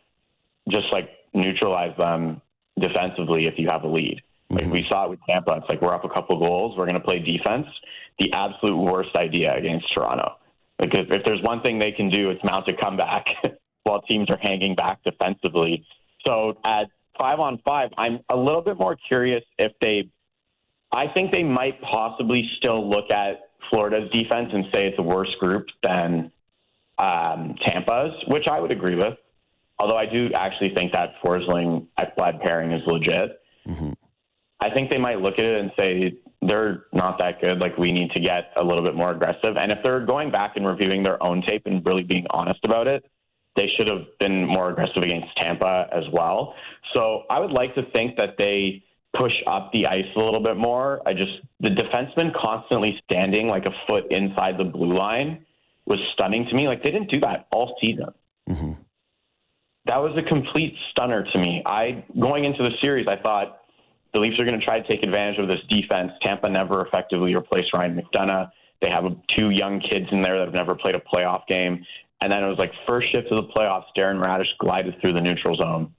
just 0.70 0.88
like 0.91 1.10
neutralize 1.34 1.96
them 1.98 2.41
defensively 2.80 3.46
if 3.46 3.56
you 3.58 3.70
have 3.70 3.84
a 3.84 3.88
lead. 3.88 4.22
Like 4.50 4.64
mm-hmm. 4.64 4.72
we 4.72 4.86
saw 4.88 5.06
it 5.06 5.10
with 5.10 5.20
Tampa. 5.28 5.58
It's 5.58 5.70
like 5.70 5.82
we're 5.82 5.94
up 5.94 6.06
a 6.06 6.10
couple 6.10 6.40
goals. 6.40 6.78
We're 6.78 6.86
going 6.86 6.96
to 6.96 7.02
play 7.02 7.20
defense. 7.20 7.68
The 8.20 8.32
absolute 8.34 8.78
worst 8.78 9.16
idea 9.16 9.56
against 9.56 9.94
Toronto. 9.94 10.38
Because 10.80 11.08
if 11.10 11.24
there's 11.26 11.42
one 11.42 11.62
thing 11.62 11.80
they 11.80 11.92
can 11.92 12.10
do, 12.10 12.30
it's 12.30 12.44
mount 12.44 12.68
a 12.68 12.74
comeback 12.74 13.26
while 13.84 14.02
teams 14.02 14.30
are 14.30 14.38
hanging 14.38 14.76
back 14.76 15.04
defensively. 15.04 15.86
So 16.26 16.58
at 16.64 16.86
five 17.18 17.40
on 17.40 17.60
five, 17.66 17.90
I'm 17.98 18.20
a 18.30 18.36
little 18.36 18.62
bit 18.62 18.78
more 18.78 18.98
curious 19.08 19.44
if 19.58 19.74
they. 19.82 20.10
I 20.92 21.08
think 21.14 21.32
they 21.32 21.44
might 21.44 21.82
possibly 21.82 22.50
still 22.58 22.90
look 22.90 23.12
at 23.12 23.50
Florida's 23.70 24.10
defense 24.12 24.50
and 24.54 24.66
say 24.72 24.88
it's 24.88 24.98
a 25.00 25.04
worse 25.04 25.34
group 25.40 25.66
than 25.84 26.32
um, 26.98 27.56
Tampa's, 27.66 28.14
which 28.28 28.48
I 28.50 28.62
would 28.62 28.72
agree 28.72 28.96
with. 28.96 29.16
Although 29.80 29.98
I 29.98 30.06
do 30.06 30.30
actually 30.34 30.74
think 30.74 30.94
that 30.94 31.16
Forsling 31.24 31.88
Ekblad 32.00 32.42
pairing 32.42 32.72
is 32.72 32.82
legit. 32.88 33.42
Mm-hmm. 33.68 33.92
I 34.60 34.70
think 34.72 34.89
they 34.89 34.98
might 34.98 35.20
look 35.20 35.36
at 35.36 35.46
it 35.46 35.60
and 35.60 35.72
say 35.78 36.17
they're 36.41 36.86
not 36.93 37.17
that 37.20 37.41
good. 37.41 37.60
Like 37.60 37.78
we 37.78 37.89
need 37.89 38.12
to 38.12 38.20
get 38.20 38.52
a 38.56 38.63
little 38.63 38.84
bit 38.84 38.96
more 38.96 39.12
aggressive. 39.12 39.58
And 39.58 39.72
if 39.72 39.80
they're 39.84 40.06
going 40.06 40.32
back 40.32 40.54
and 40.56 40.65
reviewing 40.65 41.04
their 41.04 41.22
own 41.22 41.41
tape 41.41 41.63
and 41.65 41.86
really 41.86 42.04
being 42.04 42.26
honest 42.32 42.60
about 42.63 42.88
it, 42.88 43.06
they 43.56 43.67
should 43.76 43.88
have 43.88 44.06
been 44.20 44.46
more 44.46 44.70
aggressive 44.70 45.02
against 45.04 45.36
Tampa 45.36 45.88
as 45.91 46.04
well. 46.13 46.54
So 46.93 47.24
I 47.30 47.39
would 47.39 47.52
like 47.52 47.74
to 47.76 47.84
think 47.91 48.15
that 48.17 48.36
they 48.38 48.84
push 49.17 49.34
up 49.48 49.72
the 49.74 49.88
ice 49.88 50.06
a 50.15 50.20
little 50.20 50.41
bit 50.41 50.58
more. 50.58 51.02
I 51.08 51.13
just 51.13 51.32
the 51.60 51.70
defenseman 51.70 52.34
constantly 52.39 53.00
standing 53.04 53.48
like 53.48 53.65
a 53.65 53.72
foot 53.88 54.12
inside 54.12 54.58
the 54.58 54.63
blue 54.63 54.96
line 54.96 55.43
was 55.86 56.00
stunning 56.13 56.46
to 56.50 56.56
me. 56.56 56.67
Like 56.67 56.84
they 56.84 56.91
didn't 56.91 57.10
do 57.10 57.20
that 57.22 57.48
all 57.52 57.76
season. 57.82 58.10
Mm-hmm. 58.48 58.74
That 59.86 59.98
was 59.98 60.17
a 60.17 60.28
complete 60.28 60.76
stunner 60.91 61.26
to 61.32 61.39
me. 61.39 61.63
I 61.65 62.06
going 62.20 62.46
into 62.46 62.62
the 62.62 62.72
series, 62.82 63.08
I 63.08 63.15
thought 63.22 63.62
the 64.18 64.22
Leafs 64.22 64.40
are 64.40 64.46
going 64.46 64.60
to 64.60 64.66
try 64.66 64.80
to 64.80 64.88
take 64.88 65.04
advantage 65.04 65.38
of 65.38 65.48
this 65.48 65.60
defense. 65.70 66.12
Tampa 66.24 66.50
never 66.50 66.86
effectively 66.86 67.36
replaced 67.36 67.72
Ryan 67.72 68.02
McDonagh. 68.02 68.50
They 68.82 68.90
have 68.90 69.04
two 69.36 69.52
young 69.52 69.80
kids 69.80 70.08
in 70.12 70.24
there 70.24 70.40
that 70.40 70.46
have 70.46 70.54
never 70.56 70.74
played 70.74 70.96
a 70.96 71.00
playoff 71.00 71.46
game. 71.48 71.86
And 72.22 72.32
then 72.32 72.44
it 72.44 72.48
was 72.48 72.58
like 72.58 72.72
first 72.88 73.12
shift 73.12 73.32
of 73.32 73.46
the 73.46 73.54
playoffs, 73.54 73.86
Darren 73.96 74.18
Raddysh 74.18 74.58
glided 74.60 75.00
through 75.00 75.14
the 75.14 75.22
neutral 75.22 75.56
zone, 75.56 75.94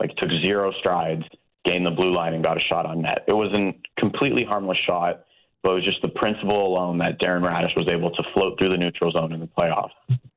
like 0.00 0.14
took 0.16 0.28
zero 0.42 0.70
strides, 0.80 1.22
gained 1.64 1.86
the 1.86 1.90
blue 1.90 2.14
line, 2.14 2.34
and 2.34 2.44
got 2.44 2.58
a 2.58 2.60
shot 2.60 2.84
on 2.84 3.00
net. 3.00 3.24
It 3.26 3.32
was 3.32 3.50
a 3.54 3.72
completely 3.98 4.44
harmless 4.44 4.78
shot 4.86 5.24
but 5.62 5.70
it 5.70 5.74
was 5.74 5.84
just 5.84 6.02
the 6.02 6.08
principle 6.08 6.66
alone 6.66 6.98
that 6.98 7.20
Darren 7.20 7.42
Raddysh 7.42 7.76
was 7.76 7.88
able 7.88 8.10
to 8.10 8.22
float 8.34 8.58
through 8.58 8.70
the 8.70 8.76
neutral 8.76 9.12
zone 9.12 9.32
in 9.32 9.40
the 9.40 9.46
playoffs 9.46 9.92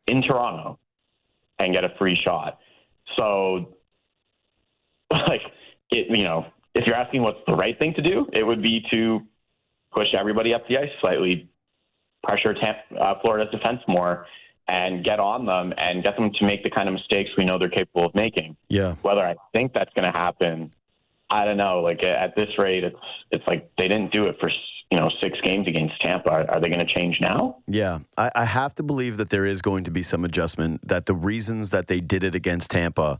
in 0.07 0.21
Toronto 0.21 0.77
and 1.57 1.73
get 1.73 1.83
a 1.83 1.89
free 1.97 2.17
shot. 2.23 2.59
So, 3.15 3.75
like, 5.11 5.41
it, 5.89 6.07
you 6.09 6.23
know, 6.23 6.45
if 6.75 6.85
you're 6.85 6.95
asking 6.95 7.23
what's 7.23 7.39
the 7.47 7.55
right 7.55 7.77
thing 7.79 7.93
to 7.95 8.01
do, 8.01 8.27
it 8.33 8.43
would 8.43 8.61
be 8.61 8.85
to 8.91 9.21
push 9.91 10.07
everybody 10.17 10.53
up 10.53 10.67
the 10.67 10.77
ice 10.77 10.89
slightly, 10.99 11.49
pressure 12.23 12.53
Tampa, 12.53 13.01
uh, 13.01 13.19
Florida's 13.21 13.51
defense 13.51 13.79
more, 13.87 14.27
and 14.67 15.03
get 15.03 15.19
on 15.19 15.45
them 15.45 15.73
and 15.77 16.03
get 16.03 16.17
them 16.17 16.31
to 16.37 16.45
make 16.45 16.63
the 16.63 16.69
kind 16.69 16.89
of 16.89 16.93
mistakes 16.93 17.29
we 17.37 17.45
know 17.45 17.57
they're 17.57 17.69
capable 17.69 18.05
of 18.05 18.13
making. 18.13 18.57
Yeah. 18.67 18.95
Whether 19.01 19.21
I 19.21 19.35
think 19.53 19.73
that's 19.73 19.93
going 19.93 20.11
to 20.11 20.17
happen, 20.17 20.71
I 21.29 21.45
don't 21.45 21.57
know. 21.57 21.81
Like 21.81 22.03
at 22.03 22.35
this 22.35 22.49
rate, 22.57 22.83
it's 22.83 22.95
it's 23.31 23.43
like 23.47 23.71
they 23.77 23.87
didn't 23.87 24.11
do 24.11 24.27
it 24.27 24.35
for 24.39 24.49
you 24.91 24.99
know 24.99 25.09
six 25.21 25.39
games 25.41 25.67
against 25.67 25.99
Tampa. 26.01 26.29
Are, 26.29 26.51
are 26.51 26.59
they 26.59 26.67
going 26.67 26.85
to 26.85 26.93
change 26.93 27.17
now? 27.21 27.57
Yeah, 27.67 27.99
I, 28.17 28.31
I 28.35 28.45
have 28.45 28.75
to 28.75 28.83
believe 28.83 29.17
that 29.17 29.29
there 29.29 29.45
is 29.45 29.61
going 29.61 29.85
to 29.85 29.91
be 29.91 30.03
some 30.03 30.25
adjustment. 30.25 30.85
That 30.87 31.05
the 31.05 31.15
reasons 31.15 31.69
that 31.69 31.87
they 31.87 32.01
did 32.01 32.23
it 32.23 32.35
against 32.35 32.71
Tampa. 32.71 33.17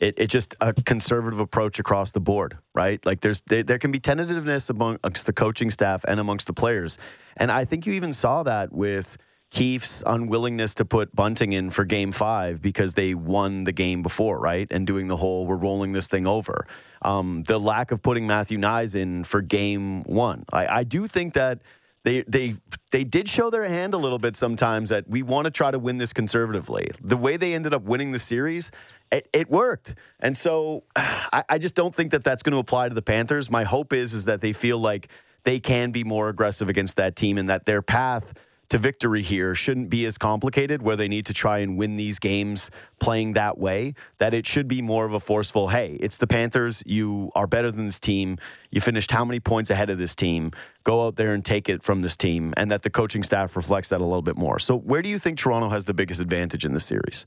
It, 0.00 0.18
it 0.18 0.26
just 0.28 0.56
a 0.60 0.72
conservative 0.72 1.38
approach 1.38 1.78
across 1.78 2.12
the 2.12 2.20
board, 2.20 2.58
right? 2.74 3.04
Like 3.06 3.20
there's 3.20 3.40
there, 3.42 3.62
there 3.62 3.78
can 3.78 3.92
be 3.92 4.00
tentativeness 4.00 4.68
amongst 4.70 5.26
the 5.26 5.32
coaching 5.32 5.70
staff 5.70 6.04
and 6.08 6.18
amongst 6.18 6.46
the 6.46 6.52
players, 6.52 6.98
and 7.36 7.52
I 7.52 7.64
think 7.64 7.86
you 7.86 7.92
even 7.92 8.12
saw 8.12 8.42
that 8.42 8.72
with 8.72 9.16
Keefe's 9.52 10.02
unwillingness 10.06 10.74
to 10.76 10.86
put 10.86 11.14
Bunting 11.14 11.52
in 11.52 11.70
for 11.70 11.84
game 11.84 12.10
five 12.10 12.62
because 12.62 12.94
they 12.94 13.14
won 13.14 13.64
the 13.64 13.72
game 13.72 14.02
before, 14.02 14.40
right? 14.40 14.66
And 14.70 14.86
doing 14.86 15.08
the 15.08 15.16
whole, 15.16 15.46
we're 15.46 15.56
rolling 15.56 15.92
this 15.92 16.08
thing 16.08 16.26
over. 16.26 16.66
Um, 17.02 17.42
the 17.42 17.60
lack 17.60 17.90
of 17.90 18.00
putting 18.00 18.26
Matthew 18.26 18.56
Knies 18.56 18.94
in 18.94 19.24
for 19.24 19.42
game 19.42 20.04
one. 20.04 20.46
I, 20.54 20.66
I 20.66 20.84
do 20.84 21.06
think 21.06 21.34
that 21.34 21.60
they 22.04 22.22
they 22.22 22.54
they 22.90 23.04
did 23.04 23.28
show 23.28 23.50
their 23.50 23.64
hand 23.64 23.94
a 23.94 23.96
little 23.96 24.18
bit 24.18 24.36
sometimes 24.36 24.90
that 24.90 25.08
we 25.08 25.22
want 25.22 25.44
to 25.44 25.50
try 25.50 25.70
to 25.70 25.78
win 25.78 25.98
this 25.98 26.12
conservatively. 26.12 26.88
The 27.00 27.16
way 27.16 27.36
they 27.36 27.54
ended 27.54 27.74
up 27.74 27.82
winning 27.82 28.12
the 28.12 28.18
series, 28.18 28.70
it, 29.10 29.28
it 29.32 29.48
worked, 29.48 29.94
and 30.20 30.36
so 30.36 30.84
I, 30.96 31.44
I 31.48 31.58
just 31.58 31.74
don't 31.74 31.94
think 31.94 32.10
that 32.12 32.24
that's 32.24 32.42
going 32.42 32.52
to 32.52 32.58
apply 32.58 32.88
to 32.88 32.94
the 32.94 33.02
Panthers. 33.02 33.50
My 33.50 33.64
hope 33.64 33.92
is 33.92 34.14
is 34.14 34.24
that 34.24 34.40
they 34.40 34.52
feel 34.52 34.78
like 34.78 35.08
they 35.44 35.60
can 35.60 35.90
be 35.90 36.04
more 36.04 36.28
aggressive 36.28 36.68
against 36.68 36.96
that 36.96 37.16
team 37.16 37.38
and 37.38 37.48
that 37.48 37.66
their 37.66 37.82
path 37.82 38.34
to 38.72 38.78
victory 38.78 39.20
here 39.20 39.54
shouldn't 39.54 39.90
be 39.90 40.06
as 40.06 40.16
complicated 40.16 40.80
where 40.80 40.96
they 40.96 41.06
need 41.06 41.26
to 41.26 41.34
try 41.34 41.58
and 41.58 41.76
win 41.76 41.96
these 41.96 42.18
games 42.18 42.70
playing 43.00 43.34
that 43.34 43.58
way 43.58 43.94
that 44.16 44.32
it 44.32 44.46
should 44.46 44.66
be 44.66 44.80
more 44.80 45.04
of 45.04 45.12
a 45.12 45.20
forceful 45.20 45.68
hey 45.68 45.98
it's 46.00 46.16
the 46.16 46.26
panthers 46.26 46.82
you 46.86 47.30
are 47.34 47.46
better 47.46 47.70
than 47.70 47.84
this 47.84 47.98
team 47.98 48.38
you 48.70 48.80
finished 48.80 49.10
how 49.10 49.26
many 49.26 49.38
points 49.38 49.68
ahead 49.68 49.90
of 49.90 49.98
this 49.98 50.16
team 50.16 50.50
go 50.84 51.06
out 51.06 51.16
there 51.16 51.34
and 51.34 51.44
take 51.44 51.68
it 51.68 51.82
from 51.82 52.00
this 52.00 52.16
team 52.16 52.54
and 52.56 52.70
that 52.70 52.80
the 52.80 52.88
coaching 52.88 53.22
staff 53.22 53.56
reflects 53.56 53.90
that 53.90 54.00
a 54.00 54.04
little 54.04 54.22
bit 54.22 54.38
more. 54.38 54.58
So 54.58 54.78
where 54.78 55.02
do 55.02 55.10
you 55.10 55.18
think 55.18 55.38
toronto 55.38 55.68
has 55.68 55.84
the 55.84 55.92
biggest 55.92 56.20
advantage 56.20 56.64
in 56.64 56.72
this 56.72 56.86
series? 56.86 57.26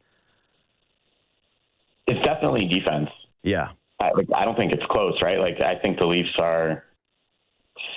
It's 2.08 2.26
definitely 2.26 2.68
defense. 2.68 3.10
Yeah. 3.44 3.70
I, 4.00 4.10
like, 4.16 4.28
I 4.36 4.46
don't 4.46 4.56
think 4.56 4.74
it's 4.74 4.86
close 4.90 5.22
right? 5.22 5.40
Like 5.40 5.62
i 5.62 5.80
think 5.80 6.00
the 6.00 6.06
leafs 6.06 6.36
are 6.40 6.86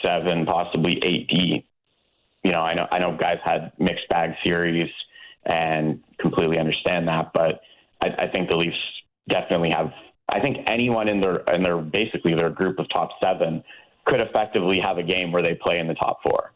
seven 0.03 0.45
possibly 0.45 1.01
eight 1.03 1.29
deep 1.29 1.68
you 2.49 2.55
know, 2.55 2.63
I 2.63 2.73
know 2.73 2.87
I 2.91 2.99
know 2.99 3.15
guys 3.15 3.37
had 3.45 3.73
mixed 3.79 4.09
bag 4.09 4.31
series 4.43 4.89
and 5.45 6.03
completely 6.19 6.59
understand 6.59 7.07
that, 7.07 7.31
but 7.35 7.61
I, 8.01 8.25
I 8.25 8.29
think 8.33 8.49
the 8.49 8.57
Leafs 8.57 8.75
definitely 9.29 9.69
have. 9.69 9.91
I 10.31 10.41
think 10.41 10.57
anyone 10.67 11.09
in 11.09 11.21
their 11.21 11.41
in 11.55 11.63
their 11.63 11.77
basically 11.77 12.35
their 12.35 12.49
group 12.49 12.79
of 12.79 12.89
top 12.89 13.11
seven 13.23 13.63
could 14.07 14.21
effectively 14.23 14.81
have 14.83 14.97
a 14.97 15.03
game 15.03 15.31
where 15.31 15.43
they 15.43 15.59
play 15.63 15.79
in 15.79 15.89
the 15.89 15.95
top 15.95 16.23
four, 16.23 16.55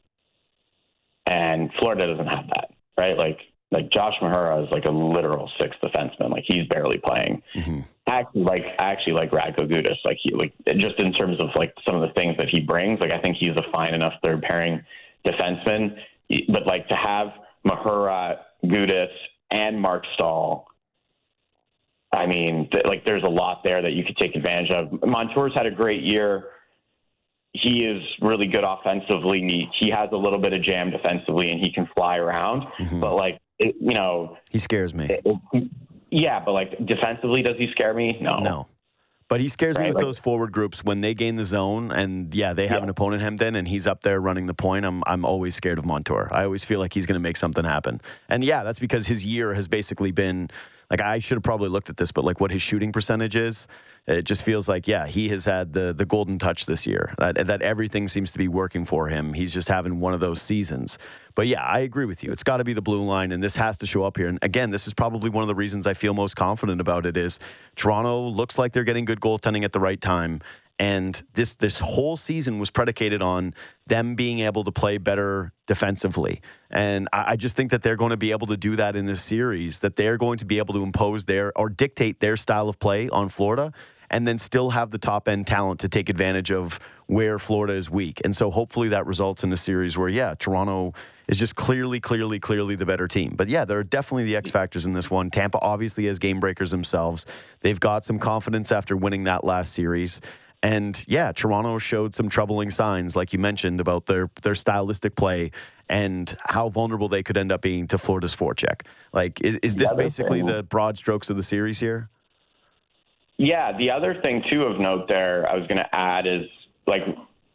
and 1.26 1.70
Florida 1.78 2.07
doesn't 2.07 2.26
have 2.26 2.47
that, 2.49 2.70
right? 2.97 3.18
Like 3.18 3.40
like 3.70 3.90
Josh 3.93 4.14
Mahura 4.22 4.64
is 4.64 4.72
like 4.72 4.86
a 4.86 4.90
literal 4.90 5.51
sixth 5.61 5.78
defenseman. 5.82 6.30
Like 6.30 6.45
he's 6.47 6.66
barely 6.68 7.03
playing. 7.05 7.43
Mm-hmm. 7.55 7.80
Actually, 8.07 8.45
like 8.45 8.62
I 8.78 8.93
actually 8.93 9.12
like 9.12 9.30
Radko 9.30 9.70
Gudas. 9.70 9.99
Like 10.07 10.16
he 10.22 10.34
like 10.34 10.55
just 10.66 10.99
in 10.99 11.12
terms 11.12 11.38
of 11.38 11.49
like 11.55 11.74
some 11.84 11.97
of 11.97 12.01
the 12.01 12.14
things 12.14 12.38
that 12.38 12.49
he 12.49 12.61
brings. 12.61 12.99
Like 12.99 13.11
I 13.11 13.20
think 13.20 13.36
he's 13.36 13.59
a 13.59 13.70
fine 13.70 13.93
enough 13.93 14.14
third 14.22 14.40
pairing 14.40 14.82
defenseman. 15.27 15.97
But 16.49 16.66
like 16.66 16.89
to 16.89 16.97
have 16.97 17.29
Mahura, 17.66 18.37
Gudas, 18.64 19.09
and 19.51 19.81
Marc 19.81 20.05
Staal. 20.14 20.66
I 22.12 22.27
mean, 22.27 22.68
th- 22.70 22.85
like 22.87 23.05
there's 23.05 23.23
a 23.23 23.29
lot 23.29 23.62
there 23.64 23.81
that 23.83 23.93
you 23.93 24.05
could 24.05 24.16
take 24.16 24.35
advantage 24.37 24.70
of. 24.70 25.01
Montour's 25.03 25.55
had 25.55 25.66
a 25.66 25.70
great 25.70 26.03
year 26.03 26.45
he 27.55 27.85
is 27.85 28.03
really 28.23 28.47
good 28.47 28.64
offensively. 28.64 29.39
He, 29.41 29.68
he 29.79 29.91
has 29.91 30.09
a 30.11 30.16
little 30.16 30.39
bit 30.39 30.55
of 30.55 30.62
jam 30.62 30.91
defensively, 30.91 31.51
and 31.51 31.61
he 31.61 31.70
can 31.70 31.87
fly 31.95 32.16
around. 32.16 32.62
Mhm. 32.79 32.99
But 32.99 33.14
like, 33.14 33.39
it, 33.59 33.75
you 33.79 33.93
know, 33.93 34.39
He 34.51 34.59
scares 34.59 34.95
me. 34.95 35.05
it- 35.05 35.20
it- 35.53 35.68
yeah. 36.11 36.41
But 36.43 36.53
like 36.53 36.70
defensively, 36.87 37.43
does 37.43 37.57
he 37.59 37.70
scare 37.73 37.93
me? 37.93 38.16
No. 38.23 38.39
No. 38.39 38.68
But 39.33 39.41
he 39.41 39.49
scares 39.49 39.78
me 39.78 39.87
with 39.87 39.95
like- 39.95 40.05
those 40.05 40.18
forward 40.18 40.53
groups 40.53 40.85
when 40.85 41.01
they 41.01 41.14
gain 41.14 41.37
the 41.37 41.47
zone 41.47 41.91
and 41.91 42.35
yeah, 42.35 42.53
they 42.53 42.66
have 42.66 42.80
Yeah. 42.80 42.83
an 42.83 42.89
opponent 42.91 43.22
hemmed 43.22 43.41
in 43.41 43.57
and 43.57 43.66
he's 43.66 43.87
up 43.87 44.03
there 44.03 44.20
running 44.20 44.45
the 44.45 44.53
point. 44.53 44.85
I'm 44.85 45.03
I'm 45.07 45.24
always 45.24 45.55
scared 45.55 45.78
of 45.78 45.87
Montour. 45.87 46.28
I 46.30 46.45
always 46.45 46.66
feel 46.66 46.80
like 46.80 46.93
he's 46.93 47.07
going 47.07 47.14
to 47.14 47.22
make 47.22 47.39
something 47.39 47.64
happen. 47.64 48.03
And 48.28 48.45
yeah, 48.45 48.62
that's 48.62 48.78
because 48.78 49.07
his 49.07 49.24
year 49.24 49.55
has 49.55 49.68
basically 49.68 50.11
been 50.12 50.51
like 50.93 51.01
I 51.01 51.18
should 51.20 51.36
have 51.36 51.43
probably 51.43 51.70
looked 51.70 51.88
at 51.88 51.97
this, 51.97 52.12
but 52.12 52.22
like 52.22 52.38
what 52.38 52.51
his 52.51 52.61
shooting 52.61 52.93
percentage 52.93 53.34
is, 53.34 53.66
it 54.07 54.24
just 54.24 54.45
feels 54.45 54.68
like 54.68 54.86
yeah, 54.86 55.07
he 55.07 55.30
has 55.30 55.47
had 55.47 55.72
the 55.72 55.95
the 55.95 56.05
golden 56.05 56.38
touch 56.38 56.66
this 56.66 56.86
year. 56.86 57.14
That 57.16 57.47
that 57.47 57.62
everything 57.62 58.09
seems 58.09 58.30
to 58.32 58.38
be 58.38 58.47
working 58.47 58.84
for 58.84 59.09
him. 59.09 59.32
He's 59.32 59.55
just 59.55 59.68
having 59.68 60.01
one 60.01 60.12
of 60.12 60.20
those 60.20 60.43
seasons. 60.43 60.99
But 61.34 61.47
yeah, 61.47 61.62
I 61.62 61.78
agree 61.78 62.05
with 62.05 62.22
you. 62.22 62.30
It's 62.30 62.43
got 62.43 62.59
to 62.59 62.64
be 62.64 62.74
the 62.74 62.82
blue 62.82 63.03
line, 63.03 63.32
and 63.32 63.43
this 63.43 63.57
has 63.57 63.78
to 63.78 63.86
show 63.86 64.05
up 64.05 64.18
here. 64.18 64.28
And 64.28 64.38
again, 64.43 64.70
this 64.70 64.86
is 64.86 64.93
probably 64.93 65.30
one 65.30 65.43
of 65.43 65.49
the 65.49 65.55
reasons 65.55 65.86
I 65.86 65.95
feel 65.95 66.12
most 66.12 66.34
confident 66.34 66.78
about 66.78 67.07
it. 67.07 67.16
Is 67.16 67.40
Toronto 67.74 68.28
looks 68.28 68.59
like 68.59 68.74
they're 68.74 68.84
getting 68.84 69.07
good 69.07 69.20
goaltending 69.20 69.64
at 69.64 69.72
the 69.72 69.80
right 69.80 70.01
time, 70.01 70.43
and 70.83 71.22
this 71.35 71.55
this 71.55 71.78
whole 71.78 72.16
season 72.16 72.59
was 72.59 72.68
predicated 72.72 73.22
on 73.22 73.55
them 73.87 74.16
being 74.16 74.41
able 74.41 74.64
to 74.64 74.72
play 74.72 74.99
better 74.99 75.53
defensively. 75.68 76.41
And 76.70 77.09
I, 77.12 77.24
I 77.33 77.37
just 77.37 77.55
think 77.55 77.70
that 77.70 77.85
they're 77.85 77.95
going 77.95 78.11
to 78.11 78.16
be 78.16 78.33
able 78.33 78.49
to 78.49 78.57
do 78.57 78.74
that 78.74 78.97
in 78.97 79.07
this 79.07 79.22
series. 79.22 79.78
That 79.78 79.95
they're 79.95 80.16
going 80.16 80.39
to 80.39 80.45
be 80.45 80.59
able 80.59 80.74
to 80.74 80.83
impose 80.83 81.24
their 81.24 81.57
or 81.57 81.68
dictate 81.68 82.18
their 82.18 82.37
style 82.37 82.68
of 82.68 82.80
play 82.80 83.09
on 83.11 83.28
Florida 83.28 83.72
and 84.11 84.26
then 84.26 84.39
still 84.39 84.70
have 84.70 84.91
the 84.91 84.99
top 84.99 85.28
end 85.28 85.47
talent 85.47 85.78
to 85.80 85.89
take 85.89 86.09
advantage 86.09 86.51
of 86.51 86.80
where 87.07 87.39
Florida 87.39 87.74
is 87.74 87.89
weak. 87.89 88.20
And 88.24 88.35
so 88.35 88.51
hopefully 88.51 88.89
that 88.89 89.07
results 89.07 89.45
in 89.45 89.53
a 89.53 89.57
series 89.57 89.97
where, 89.97 90.09
yeah, 90.09 90.35
Toronto 90.37 90.95
is 91.28 91.39
just 91.39 91.55
clearly, 91.55 92.01
clearly, 92.01 92.41
clearly 92.41 92.74
the 92.74 92.85
better 92.85 93.07
team. 93.07 93.35
But 93.37 93.49
yeah, 93.49 93.64
there 93.64 93.78
are 93.78 93.85
definitely 93.85 94.24
the 94.24 94.37
X 94.37 94.51
factors 94.51 94.85
in 94.85 94.93
this 94.93 95.11
one. 95.11 95.30
Tampa 95.30 95.61
obviously 95.61 96.07
has 96.07 96.18
game 96.18 96.41
breakers 96.41 96.72
themselves. 96.72 97.24
They've 97.61 97.78
got 97.78 98.05
some 98.05 98.18
confidence 98.18 98.72
after 98.72 98.97
winning 98.97 99.24
that 99.24 99.45
last 99.45 99.72
series. 99.72 100.20
And 100.62 101.04
yeah, 101.08 101.32
Toronto 101.32 101.78
showed 101.78 102.14
some 102.14 102.28
troubling 102.28 102.70
signs, 102.70 103.16
like 103.16 103.32
you 103.32 103.38
mentioned, 103.38 103.80
about 103.80 104.06
their 104.06 104.30
their 104.42 104.54
stylistic 104.54 105.16
play 105.16 105.50
and 105.88 106.34
how 106.44 106.68
vulnerable 106.68 107.08
they 107.08 107.22
could 107.22 107.36
end 107.36 107.50
up 107.50 107.62
being 107.62 107.86
to 107.88 107.98
Florida's 107.98 108.34
forecheck. 108.34 108.82
Like, 109.12 109.40
is, 109.40 109.56
is 109.56 109.76
this 109.76 109.90
Yeah, 109.90 109.96
basically 109.96 110.42
the 110.42 110.62
broad 110.62 110.96
strokes 110.96 111.30
of 111.30 111.36
the 111.36 111.42
series 111.42 111.80
here? 111.80 112.08
Yeah, 113.38 113.76
the 113.76 113.90
other 113.90 114.14
thing 114.22 114.42
too 114.48 114.62
of 114.62 114.78
note 114.78 115.08
there, 115.08 115.48
I 115.50 115.56
was 115.56 115.66
going 115.66 115.78
to 115.78 115.94
add 115.94 116.26
is 116.26 116.44
like 116.86 117.02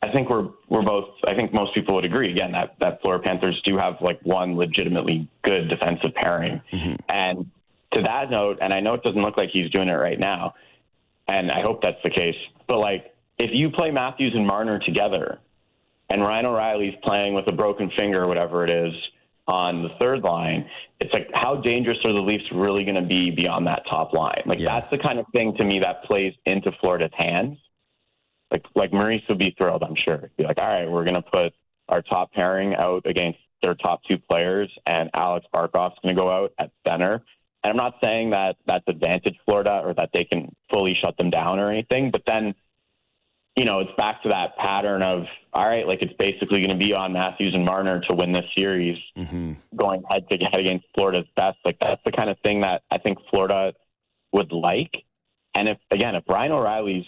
I 0.02 0.12
think 0.12 0.30
we're 0.30 0.50
we're 0.70 0.84
both. 0.84 1.10
I 1.26 1.34
think 1.34 1.54
most 1.54 1.74
people 1.74 1.96
would 1.96 2.06
agree 2.06 2.32
again 2.32 2.52
that 2.52 2.76
that 2.80 3.02
Florida 3.02 3.24
Panthers 3.24 3.60
do 3.64 3.78
have 3.78 3.96
like 4.02 4.20
one 4.24 4.56
legitimately 4.56 5.28
good 5.44 5.70
defensive 5.70 6.14
pairing, 6.14 6.62
mm-hmm. 6.72 6.96
and 7.10 7.50
to 7.94 8.02
that 8.04 8.30
note, 8.30 8.60
and 8.62 8.74
I 8.74 8.80
know 8.80 8.94
it 8.94 9.04
doesn't 9.04 9.22
look 9.22 9.38
like 9.38 9.50
he's 9.50 9.72
doing 9.72 9.88
it 9.88 9.94
right 9.94 10.20
now, 10.20 10.54
and 11.28 11.52
I 11.52 11.62
hope 11.62 11.82
that's 11.82 12.02
the 12.04 12.10
case. 12.10 12.36
But 12.68 12.80
like 12.80 13.14
if 13.38 13.52
you 13.54 13.70
play 13.70 13.92
Matthews 13.92 14.34
and 14.36 14.46
Marner 14.46 14.80
together, 14.80 15.40
and 16.10 16.22
Ryan 16.22 16.46
O'Reilly's 16.46 16.96
playing 17.04 17.34
with 17.34 17.48
a 17.48 17.52
broken 17.52 17.92
finger 17.98 18.24
or 18.24 18.28
whatever 18.28 18.64
it 18.66 18.70
is 18.70 18.94
on 19.48 19.84
the 19.84 19.90
third 20.00 20.22
line, 20.24 20.68
it's 21.00 21.14
like 21.14 21.30
how 21.34 21.56
dangerous 21.58 21.98
are 22.06 22.14
the 22.14 22.20
Leafs 22.20 22.46
really 22.54 22.84
going 22.84 22.96
to 22.96 23.08
be 23.08 23.32
beyond 23.32 23.68
that 23.68 23.84
top 23.90 24.14
line? 24.14 24.42
Like 24.46 24.60
Yeah. 24.60 24.80
that's 24.80 24.90
the 24.90 24.98
kind 24.98 25.20
of 25.20 25.26
thing 25.34 25.56
to 25.58 25.64
me 25.64 25.80
that 25.80 26.04
plays 26.04 26.34
into 26.46 26.72
Florida's 26.80 27.12
hands. 27.18 27.58
Like 28.52 28.64
like 28.76 28.94
Maurice 28.94 29.24
would 29.30 29.38
be 29.38 29.54
thrilled, 29.58 29.84
I'm 29.84 29.96
sure. 29.96 30.22
He'd 30.22 30.38
Be 30.38 30.44
like, 30.46 30.58
all 30.58 30.68
right, 30.68 30.90
we're 30.90 31.04
going 31.04 31.22
to 31.22 31.22
put 31.22 31.54
our 31.90 32.02
top 32.02 32.32
pairing 32.34 32.76
out 32.76 33.06
against 33.06 33.40
their 33.62 33.76
top 33.76 34.02
two 34.08 34.18
players, 34.18 34.70
and 34.86 35.10
Alex 35.14 35.46
Barkov's 35.54 35.98
going 36.04 36.16
to 36.16 36.20
go 36.22 36.30
out 36.30 36.54
at 36.60 36.72
center. 36.88 37.24
And 37.64 37.72
I'm 37.72 37.78
not 37.78 37.96
saying 38.02 38.30
that 38.32 38.56
that's 38.66 38.86
advantage 38.88 39.36
Florida 39.46 39.82
or 39.84 39.94
that 39.96 40.10
they 40.14 40.24
can 40.24 40.56
fully 40.70 40.96
shut 41.02 41.18
them 41.18 41.30
down 41.30 41.60
or 41.60 41.72
anything, 41.72 42.12
but 42.12 42.24
then 42.26 42.56
you 43.58 43.66
know, 43.66 43.80
it's 43.80 43.92
back 43.98 44.22
to 44.22 44.30
that 44.30 44.56
pattern 44.58 45.02
of 45.02 45.24
all 45.52 45.68
right, 45.68 45.88
like 45.88 46.04
it's 46.04 46.14
basically 46.14 46.60
going 46.60 46.78
to 46.78 46.86
be 46.86 46.94
on 46.94 47.14
Matthews 47.14 47.56
and 47.56 47.66
Marner 47.66 48.00
to 48.02 48.14
win 48.14 48.32
this 48.32 48.46
series, 48.56 48.98
Mm-hmm. 49.18 49.54
going 49.76 50.04
head 50.10 50.30
to 50.30 50.38
head 50.38 50.60
against 50.60 50.86
Florida's 50.94 51.26
best. 51.36 51.58
Like 51.66 51.78
that's 51.82 52.02
the 52.06 52.12
kind 52.12 52.30
of 52.30 52.38
thing 52.42 52.62
that 52.62 52.84
I 52.92 53.00
think 53.00 53.18
Florida 53.32 53.74
would 54.32 54.52
like. 54.52 55.04
And 55.56 55.68
if 55.68 55.80
again, 55.90 56.14
if 56.14 56.24
Ryan 56.30 56.52
O'Reilly's 56.52 57.06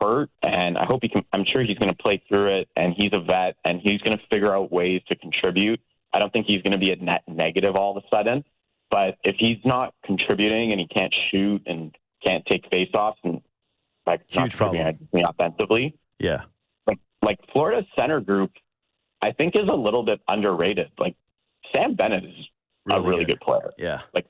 hurt, 0.00 0.30
and 0.42 0.76
I 0.76 0.84
hope 0.84 1.00
he 1.02 1.08
can, 1.08 1.24
I'm 1.32 1.44
sure 1.44 1.62
he's 1.62 1.78
going 1.78 1.94
to 1.94 2.02
play 2.02 2.20
through 2.28 2.58
it, 2.58 2.68
and 2.74 2.92
he's 2.96 3.12
a 3.12 3.20
vet, 3.20 3.54
and 3.64 3.80
he's 3.80 4.00
going 4.00 4.18
to 4.18 4.26
figure 4.26 4.54
out 4.54 4.72
ways 4.72 5.02
to 5.08 5.14
contribute. 5.14 5.80
I 6.12 6.18
don't 6.18 6.32
think 6.32 6.46
he's 6.46 6.62
going 6.62 6.72
to 6.72 6.78
be 6.78 6.90
a 6.90 6.96
net 6.96 7.22
negative 7.28 7.76
all 7.76 7.96
of 7.96 8.02
a 8.02 8.08
sudden. 8.08 8.44
But 8.92 9.16
if 9.24 9.34
he's 9.38 9.56
not 9.64 9.94
contributing 10.04 10.70
and 10.70 10.78
he 10.80 10.86
can't 10.86 11.12
shoot 11.30 11.62
and 11.66 11.96
can't 12.22 12.44
take 12.46 12.70
faceoffs 12.70 13.16
and 13.24 13.40
like 14.06 14.20
not 14.36 14.42
Huge 14.44 14.56
problem. 14.56 14.98
offensively, 15.26 15.96
Yeah. 16.20 16.42
like 16.86 16.98
like 17.22 17.38
Florida's 17.52 17.86
center 17.96 18.20
group, 18.20 18.52
I 19.22 19.32
think 19.32 19.56
is 19.56 19.68
a 19.68 19.74
little 19.74 20.04
bit 20.04 20.20
underrated. 20.28 20.90
Like 20.98 21.16
Sam 21.72 21.94
Bennett 21.94 22.24
is 22.24 22.34
a 22.90 23.00
really 23.00 23.24
good. 23.24 23.40
player. 23.40 23.72
Yeah. 23.78 24.00
Like 24.14 24.26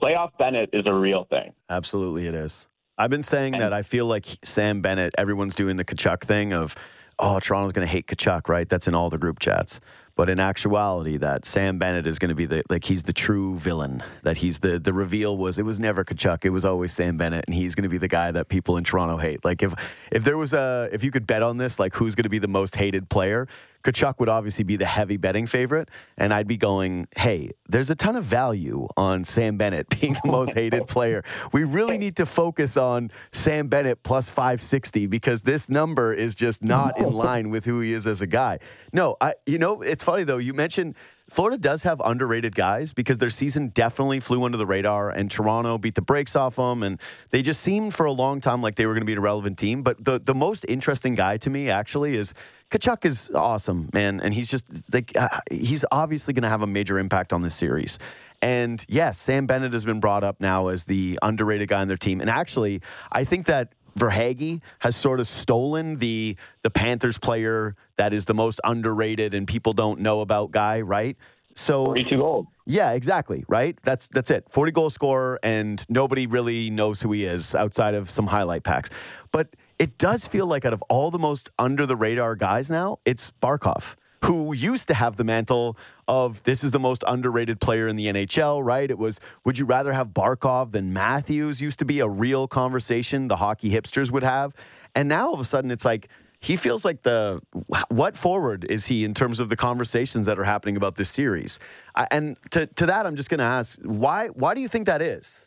playoff 0.00 0.30
Bennett 0.38 0.70
is 0.74 0.84
a 0.86 0.92
real 0.92 1.24
thing. 1.30 1.52
Absolutely, 1.70 2.26
it 2.26 2.34
is. 2.34 2.68
I've 2.98 3.10
been 3.10 3.22
saying 3.22 3.54
And- 3.54 3.62
that 3.62 3.72
I 3.72 3.80
feel 3.82 4.04
like 4.06 4.26
Sam 4.44 4.82
Bennett, 4.82 5.14
everyone's 5.16 5.54
doing 5.54 5.76
the 5.76 5.84
Tkachuk 5.84 6.20
thing 6.22 6.52
of, 6.52 6.74
oh, 7.18 7.38
Toronto's 7.40 7.72
going 7.72 7.86
to 7.86 7.90
hate 7.90 8.06
Tkachuk, 8.08 8.48
right? 8.48 8.68
That's 8.68 8.86
in 8.88 8.94
all 8.94 9.08
the 9.08 9.16
group 9.18 9.38
chats. 9.38 9.80
But 10.14 10.28
in 10.28 10.38
actuality, 10.38 11.16
that 11.18 11.46
Sam 11.46 11.78
Bennett 11.78 12.06
is 12.06 12.18
going 12.18 12.28
to 12.28 12.34
be 12.34 12.46
the 12.46 12.62
like 12.68 12.84
he's 12.84 13.02
the 13.02 13.12
true 13.12 13.56
villain. 13.58 14.02
That 14.22 14.36
he's 14.36 14.58
the 14.58 14.78
the 14.78 14.92
reveal 14.92 15.36
was 15.36 15.58
it 15.58 15.64
was 15.64 15.80
never 15.80 16.04
Tkachuk, 16.04 16.44
it 16.44 16.50
was 16.50 16.64
always 16.64 16.92
Sam 16.92 17.16
Bennett, 17.16 17.44
and 17.46 17.54
he's 17.54 17.74
going 17.74 17.84
to 17.84 17.88
be 17.88 17.98
the 17.98 18.08
guy 18.08 18.30
that 18.30 18.48
people 18.48 18.76
in 18.76 18.84
Toronto 18.84 19.16
hate. 19.16 19.44
Like 19.44 19.62
if 19.62 19.74
if 20.10 20.24
there 20.24 20.36
was 20.36 20.52
a 20.52 20.88
if 20.92 21.02
you 21.02 21.10
could 21.10 21.26
bet 21.26 21.42
on 21.42 21.56
this, 21.56 21.78
like 21.78 21.94
who's 21.94 22.14
going 22.14 22.24
to 22.24 22.30
be 22.30 22.38
the 22.38 22.48
most 22.48 22.76
hated 22.76 23.08
player, 23.08 23.48
Tkachuk 23.82 24.18
would 24.18 24.28
obviously 24.28 24.64
be 24.64 24.76
the 24.76 24.86
heavy 24.86 25.16
betting 25.16 25.46
favorite, 25.46 25.88
and 26.16 26.32
I'd 26.32 26.46
be 26.46 26.56
going, 26.56 27.08
hey, 27.16 27.50
there's 27.68 27.90
a 27.90 27.94
ton 27.94 28.16
of 28.16 28.24
value 28.24 28.86
on 28.96 29.24
Sam 29.24 29.56
Bennett 29.56 29.88
being 30.00 30.16
the 30.24 30.30
most 30.30 30.54
hated 30.54 30.86
player. 30.86 31.24
We 31.52 31.64
really 31.64 31.98
need 31.98 32.16
to 32.16 32.26
focus 32.26 32.76
on 32.76 33.10
Sam 33.32 33.68
Bennett 33.68 34.02
plus 34.02 34.30
560 34.30 35.06
because 35.06 35.42
this 35.42 35.68
number 35.68 36.12
is 36.12 36.34
just 36.34 36.62
not 36.62 36.98
in 36.98 37.12
line 37.12 37.50
with 37.50 37.64
who 37.64 37.80
he 37.80 37.92
is 37.92 38.06
as 38.06 38.20
a 38.20 38.26
guy. 38.26 38.58
No, 38.92 39.16
I 39.20 39.34
you 39.46 39.58
know, 39.58 39.82
it's 39.82 40.04
funny 40.04 40.24
though. 40.24 40.38
You 40.38 40.54
mentioned 40.54 40.94
Florida 41.32 41.56
does 41.56 41.82
have 41.84 41.98
underrated 42.04 42.54
guys 42.54 42.92
because 42.92 43.16
their 43.16 43.30
season 43.30 43.68
definitely 43.68 44.20
flew 44.20 44.44
under 44.44 44.58
the 44.58 44.66
radar, 44.66 45.08
and 45.08 45.30
Toronto 45.30 45.78
beat 45.78 45.94
the 45.94 46.02
brakes 46.02 46.36
off 46.36 46.56
them, 46.56 46.82
and 46.82 47.00
they 47.30 47.40
just 47.40 47.62
seemed 47.62 47.94
for 47.94 48.04
a 48.04 48.12
long 48.12 48.38
time 48.38 48.60
like 48.60 48.74
they 48.74 48.84
were 48.84 48.92
going 48.92 49.00
to 49.00 49.06
be 49.06 49.14
a 49.14 49.20
relevant 49.20 49.56
team. 49.56 49.82
But 49.82 50.04
the 50.04 50.18
the 50.18 50.34
most 50.34 50.66
interesting 50.68 51.14
guy 51.14 51.38
to 51.38 51.48
me 51.48 51.70
actually 51.70 52.16
is 52.16 52.34
Tkachuk 52.70 53.06
is 53.06 53.30
awesome, 53.34 53.88
man, 53.94 54.20
and 54.20 54.34
he's 54.34 54.50
just 54.50 54.92
like 54.92 55.16
uh, 55.16 55.40
he's 55.50 55.86
obviously 55.90 56.34
going 56.34 56.42
to 56.42 56.50
have 56.50 56.60
a 56.60 56.66
major 56.66 56.98
impact 56.98 57.32
on 57.32 57.40
this 57.40 57.54
series. 57.54 57.98
And 58.42 58.84
yes, 58.86 59.18
Sam 59.18 59.46
Bennett 59.46 59.72
has 59.72 59.86
been 59.86 60.00
brought 60.00 60.24
up 60.24 60.38
now 60.38 60.68
as 60.68 60.84
the 60.84 61.18
underrated 61.22 61.68
guy 61.68 61.80
on 61.80 61.88
their 61.88 61.96
team, 61.96 62.20
and 62.20 62.28
actually, 62.28 62.82
I 63.10 63.24
think 63.24 63.46
that. 63.46 63.72
Verhaeghe 63.98 64.60
has 64.80 64.96
sort 64.96 65.20
of 65.20 65.28
stolen 65.28 65.96
the 65.98 66.36
the 66.62 66.70
Panthers 66.70 67.18
player 67.18 67.76
that 67.96 68.12
is 68.12 68.24
the 68.24 68.34
most 68.34 68.60
underrated 68.64 69.34
and 69.34 69.46
people 69.46 69.72
don't 69.72 70.00
know 70.00 70.20
about 70.20 70.50
guy, 70.50 70.80
right? 70.80 71.16
So 71.54 71.84
42 71.84 72.16
goals. 72.16 72.46
yeah, 72.66 72.92
exactly. 72.92 73.44
Right. 73.46 73.78
That's 73.82 74.08
that's 74.08 74.30
it. 74.30 74.46
Forty 74.48 74.72
goal 74.72 74.88
scorer, 74.88 75.38
and 75.42 75.84
nobody 75.90 76.26
really 76.26 76.70
knows 76.70 77.02
who 77.02 77.12
he 77.12 77.24
is 77.24 77.54
outside 77.54 77.94
of 77.94 78.08
some 78.08 78.26
highlight 78.26 78.64
packs. 78.64 78.88
But 79.32 79.48
it 79.78 79.98
does 79.98 80.26
feel 80.26 80.46
like 80.46 80.64
out 80.64 80.72
of 80.72 80.82
all 80.88 81.10
the 81.10 81.18
most 81.18 81.50
under 81.58 81.84
the 81.84 81.96
radar 81.96 82.36
guys 82.36 82.70
now, 82.70 82.98
it's 83.04 83.30
Barkov, 83.42 83.96
who 84.24 84.52
used 84.52 84.88
to 84.88 84.94
have 84.94 85.16
the 85.16 85.24
mantle 85.24 85.76
of 86.08 86.42
this 86.44 86.62
is 86.64 86.72
the 86.72 86.78
most 86.78 87.04
underrated 87.06 87.60
player 87.60 87.88
in 87.88 87.96
the 87.96 88.06
NHL. 88.06 88.64
Right. 88.64 88.90
It 88.90 88.98
was. 88.98 89.20
Would 89.44 89.58
you 89.58 89.64
rather 89.64 89.92
have 89.92 90.08
Barkov 90.08 90.72
than 90.72 90.92
Matthews? 90.92 91.60
Used 91.60 91.78
to 91.80 91.84
be 91.84 92.00
a 92.00 92.08
real 92.08 92.46
conversation 92.46 93.28
the 93.28 93.36
hockey 93.36 93.70
hipsters 93.70 94.10
would 94.10 94.22
have, 94.22 94.54
and 94.94 95.08
now 95.08 95.28
all 95.28 95.34
of 95.34 95.40
a 95.40 95.44
sudden 95.44 95.70
it's 95.70 95.84
like 95.84 96.08
he 96.42 96.56
feels 96.56 96.84
like 96.84 97.02
the 97.02 97.40
what 97.88 98.16
forward 98.16 98.66
is 98.68 98.86
he 98.86 99.04
in 99.04 99.14
terms 99.14 99.38
of 99.38 99.48
the 99.48 99.56
conversations 99.56 100.26
that 100.26 100.38
are 100.38 100.44
happening 100.44 100.76
about 100.76 100.96
this 100.96 101.08
series? 101.08 101.60
I, 101.94 102.08
and 102.10 102.36
to 102.50 102.66
to 102.66 102.86
that, 102.86 103.06
I'm 103.06 103.16
just 103.16 103.30
going 103.30 103.38
to 103.38 103.44
ask 103.44 103.78
why 103.82 104.28
why 104.28 104.54
do 104.54 104.60
you 104.60 104.68
think 104.68 104.86
that 104.86 105.00
is? 105.00 105.46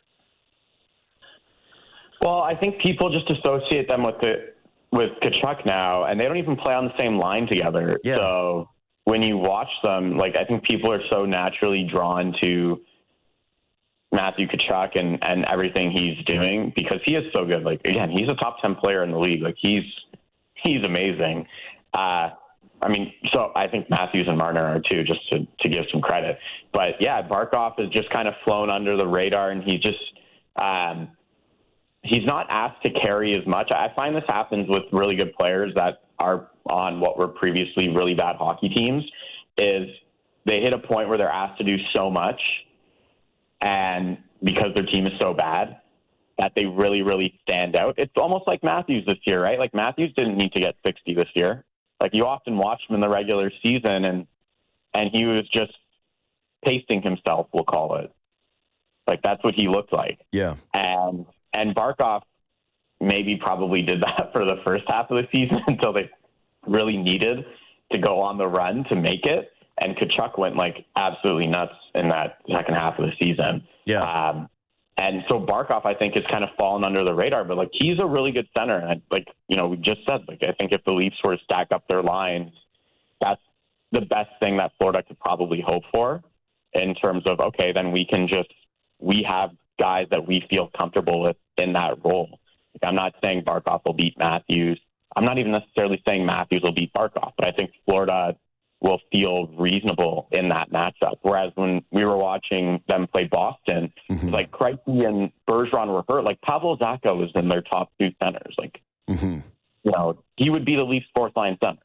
Well, 2.22 2.40
I 2.40 2.54
think 2.54 2.80
people 2.80 3.10
just 3.10 3.30
associate 3.30 3.88
them 3.88 4.02
with 4.02 4.18
the 4.20 4.52
with 4.92 5.10
Tkachuk 5.22 5.66
now, 5.66 6.04
and 6.04 6.18
they 6.18 6.24
don't 6.24 6.36
even 6.36 6.56
play 6.56 6.74
on 6.74 6.86
the 6.86 6.96
same 6.98 7.18
line 7.18 7.46
together. 7.46 7.98
Yeah. 8.04 8.16
So 8.16 8.68
when 9.04 9.22
you 9.22 9.36
watch 9.36 9.68
them, 9.82 10.16
like 10.16 10.34
I 10.36 10.44
think 10.44 10.64
people 10.64 10.90
are 10.90 11.02
so 11.10 11.24
naturally 11.24 11.88
drawn 11.90 12.34
to 12.40 12.80
Matthew 14.12 14.46
Tkachuk 14.46 14.98
and 14.98 15.18
and 15.22 15.44
everything 15.46 15.90
he's 15.90 16.24
doing 16.24 16.72
because 16.74 17.00
he 17.04 17.12
is 17.12 17.24
so 17.32 17.44
good. 17.44 17.62
Like 17.62 17.80
again, 17.84 18.10
he's 18.10 18.28
a 18.28 18.34
top 18.34 18.58
ten 18.62 18.74
player 18.74 19.02
in 19.02 19.10
the 19.10 19.18
league. 19.18 19.42
Like 19.42 19.56
he's 19.58 19.84
he's 20.54 20.82
amazing. 20.84 21.46
Uh, 21.92 22.30
I 22.82 22.88
mean, 22.88 23.12
so 23.32 23.52
I 23.56 23.68
think 23.68 23.88
Matthews 23.88 24.26
and 24.28 24.38
Marner 24.38 24.64
are 24.64 24.80
too, 24.80 25.02
just 25.02 25.28
to 25.30 25.46
to 25.60 25.68
give 25.68 25.84
some 25.92 26.00
credit. 26.00 26.38
But 26.72 27.00
yeah, 27.00 27.26
Barkov 27.26 27.78
has 27.78 27.88
just 27.90 28.10
kind 28.10 28.28
of 28.28 28.34
flown 28.44 28.70
under 28.70 28.96
the 28.96 29.06
radar, 29.06 29.50
and 29.50 29.62
he 29.62 29.78
just. 29.78 29.98
Um, 30.56 31.15
he's 32.08 32.26
not 32.26 32.46
asked 32.50 32.82
to 32.82 32.90
carry 32.90 33.34
as 33.34 33.46
much. 33.46 33.70
I 33.70 33.88
find 33.94 34.14
this 34.14 34.24
happens 34.28 34.68
with 34.68 34.84
really 34.92 35.16
good 35.16 35.34
players 35.34 35.72
that 35.74 36.02
are 36.18 36.48
on 36.68 37.00
what 37.00 37.18
were 37.18 37.28
previously 37.28 37.88
really 37.88 38.14
bad 38.14 38.36
hockey 38.36 38.68
teams 38.68 39.04
is 39.58 39.88
they 40.44 40.60
hit 40.60 40.72
a 40.72 40.78
point 40.78 41.08
where 41.08 41.18
they're 41.18 41.28
asked 41.28 41.58
to 41.58 41.64
do 41.64 41.76
so 41.92 42.10
much 42.10 42.40
and 43.60 44.18
because 44.42 44.74
their 44.74 44.84
team 44.84 45.06
is 45.06 45.12
so 45.18 45.32
bad 45.32 45.80
that 46.38 46.52
they 46.54 46.66
really 46.66 47.02
really 47.02 47.38
stand 47.42 47.74
out. 47.76 47.94
It's 47.96 48.12
almost 48.16 48.46
like 48.46 48.62
Matthews 48.62 49.06
this 49.06 49.18
year, 49.24 49.42
right? 49.42 49.58
Like 49.58 49.74
Matthews 49.74 50.12
didn't 50.16 50.36
need 50.36 50.52
to 50.52 50.60
get 50.60 50.74
60 50.84 51.14
this 51.14 51.28
year. 51.34 51.64
Like 52.00 52.12
you 52.12 52.26
often 52.26 52.58
watch 52.58 52.80
him 52.88 52.94
in 52.94 53.00
the 53.00 53.08
regular 53.08 53.50
season 53.62 54.04
and 54.04 54.26
and 54.92 55.10
he 55.10 55.24
was 55.24 55.48
just 55.52 55.72
pasting 56.64 57.02
himself, 57.02 57.48
we'll 57.52 57.64
call 57.64 57.96
it. 57.96 58.12
Like 59.06 59.20
that's 59.22 59.42
what 59.44 59.54
he 59.54 59.68
looked 59.68 59.92
like. 59.92 60.18
Yeah. 60.32 60.56
And 60.74 61.26
and 61.56 61.74
Barkov 61.74 62.22
maybe 63.00 63.36
probably 63.36 63.82
did 63.82 64.02
that 64.02 64.30
for 64.32 64.44
the 64.44 64.56
first 64.64 64.84
half 64.88 65.10
of 65.10 65.16
the 65.16 65.28
season 65.32 65.58
until 65.66 65.92
they 65.92 66.10
really 66.66 66.96
needed 66.96 67.44
to 67.92 67.98
go 67.98 68.20
on 68.20 68.38
the 68.38 68.46
run 68.46 68.84
to 68.88 68.96
make 68.96 69.24
it. 69.24 69.50
And 69.78 69.96
Tkachuk 69.96 70.38
went 70.38 70.56
like 70.56 70.86
absolutely 70.96 71.46
nuts 71.46 71.74
in 71.94 72.08
that 72.08 72.38
second 72.50 72.74
half 72.74 72.98
of 72.98 73.06
the 73.06 73.12
season. 73.18 73.62
Yeah. 73.84 74.02
Um, 74.02 74.48
and 74.98 75.22
so 75.28 75.38
Barkov, 75.38 75.84
I 75.84 75.92
think, 75.94 76.14
has 76.14 76.24
kind 76.30 76.42
of 76.42 76.50
fallen 76.56 76.82
under 76.82 77.04
the 77.04 77.12
radar, 77.12 77.44
but 77.44 77.58
like 77.58 77.68
he's 77.72 77.98
a 77.98 78.06
really 78.06 78.32
good 78.32 78.48
center. 78.56 78.78
And 78.78 79.02
like, 79.10 79.28
you 79.48 79.56
know, 79.56 79.68
we 79.68 79.76
just 79.76 80.00
said, 80.06 80.22
like, 80.26 80.42
I 80.42 80.52
think 80.52 80.72
if 80.72 80.82
the 80.84 80.92
Leafs 80.92 81.16
were 81.22 81.36
to 81.36 81.44
stack 81.44 81.68
up 81.70 81.86
their 81.86 82.02
lines, 82.02 82.50
that's 83.20 83.40
the 83.92 84.00
best 84.00 84.30
thing 84.40 84.56
that 84.56 84.72
Florida 84.78 85.02
could 85.06 85.20
probably 85.20 85.60
hope 85.64 85.82
for 85.92 86.22
in 86.72 86.94
terms 86.94 87.24
of, 87.26 87.40
okay, 87.40 87.72
then 87.72 87.92
we 87.92 88.06
can 88.06 88.26
just, 88.26 88.52
we 88.98 89.24
have 89.28 89.50
guys 89.78 90.06
that 90.10 90.26
we 90.26 90.42
feel 90.48 90.70
comfortable 90.76 91.20
with 91.20 91.36
in 91.58 91.72
that 91.74 92.04
role. 92.04 92.38
Like, 92.74 92.88
I'm 92.88 92.94
not 92.94 93.14
saying 93.22 93.42
Barkov 93.42 93.80
will 93.84 93.92
beat 93.94 94.18
Matthews. 94.18 94.78
I'm 95.14 95.24
not 95.24 95.38
even 95.38 95.52
necessarily 95.52 96.02
saying 96.06 96.26
Matthews 96.26 96.62
will 96.62 96.72
beat 96.74 96.92
Barkov, 96.92 97.32
but 97.38 97.46
I 97.46 97.52
think 97.52 97.70
Florida 97.86 98.36
will 98.82 99.00
feel 99.10 99.46
reasonable 99.56 100.28
in 100.32 100.50
that 100.50 100.70
matchup. 100.70 101.16
Whereas 101.22 101.50
when 101.54 101.82
we 101.90 102.04
were 102.04 102.18
watching 102.18 102.82
them 102.88 103.06
play 103.06 103.24
Boston, 103.24 103.90
Mhm. 104.10 104.30
like 104.30 104.50
Krejci 104.50 105.06
and 105.08 105.32
Bergeron 105.48 105.88
were 105.88 106.04
hurt. 106.06 106.24
Like 106.24 106.40
Pavel 106.42 106.76
Zacha 106.76 107.16
was 107.16 107.30
in 107.34 107.48
their 107.48 107.62
top 107.62 107.90
two 107.98 108.10
centers. 108.22 108.54
Like 108.58 108.80
hmm 109.08 109.38
you 109.84 109.92
know, 109.92 110.22
he 110.36 110.50
would 110.50 110.64
be 110.64 110.74
the 110.76 110.82
Leafs 110.82 111.06
fourth 111.14 111.34
line 111.36 111.56
center. 111.62 111.78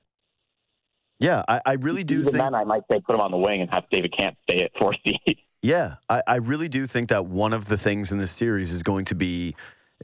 Yeah, 1.19 1.43
I, 1.47 1.61
I 1.65 1.74
really 1.74 2.03
do 2.03 2.15
Even 2.15 2.26
think. 2.26 2.38
then, 2.43 2.55
I 2.55 2.63
might 2.63 2.82
say 2.91 2.99
put 2.99 3.13
him 3.13 3.22
on 3.22 3.30
the 3.30 3.38
wing 3.38 3.61
and 3.61 3.69
have 3.69 3.84
David 3.91 4.11
Kampf 4.17 4.39
stay 4.43 4.63
at 4.63 4.72
four 4.78 4.93
C. 5.05 5.19
Yeah, 5.62 5.95
I, 6.09 6.22
I 6.26 6.36
really 6.38 6.70
do 6.70 6.88
think 6.88 7.09
that 7.09 7.26
one 7.26 7.53
of 7.53 7.66
the 7.66 7.78
things 7.78 8.12
in 8.12 8.18
this 8.18 8.32
series 8.32 8.74
is 8.74 8.82
going 8.82 9.05
to 9.05 9.16
be, 9.16 9.55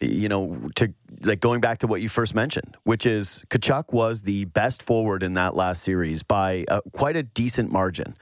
you 0.02 0.30
know, 0.30 0.70
to 0.76 0.94
like 1.24 1.40
going 1.40 1.62
back 1.62 1.80
to 1.80 1.88
what 1.88 2.02
you 2.02 2.10
first 2.10 2.36
mentioned, 2.36 2.78
which 2.84 3.06
is 3.06 3.44
Tkachuk 3.50 3.92
was 3.92 4.22
the 4.22 4.46
best 4.46 4.84
forward 4.84 5.24
in 5.24 5.34
that 5.34 5.56
last 5.56 5.82
series 5.82 6.22
by 6.22 6.66
uh, 6.68 6.82
quite 6.94 7.18
a 7.18 7.24
decent 7.24 7.72
margin. 7.72 8.16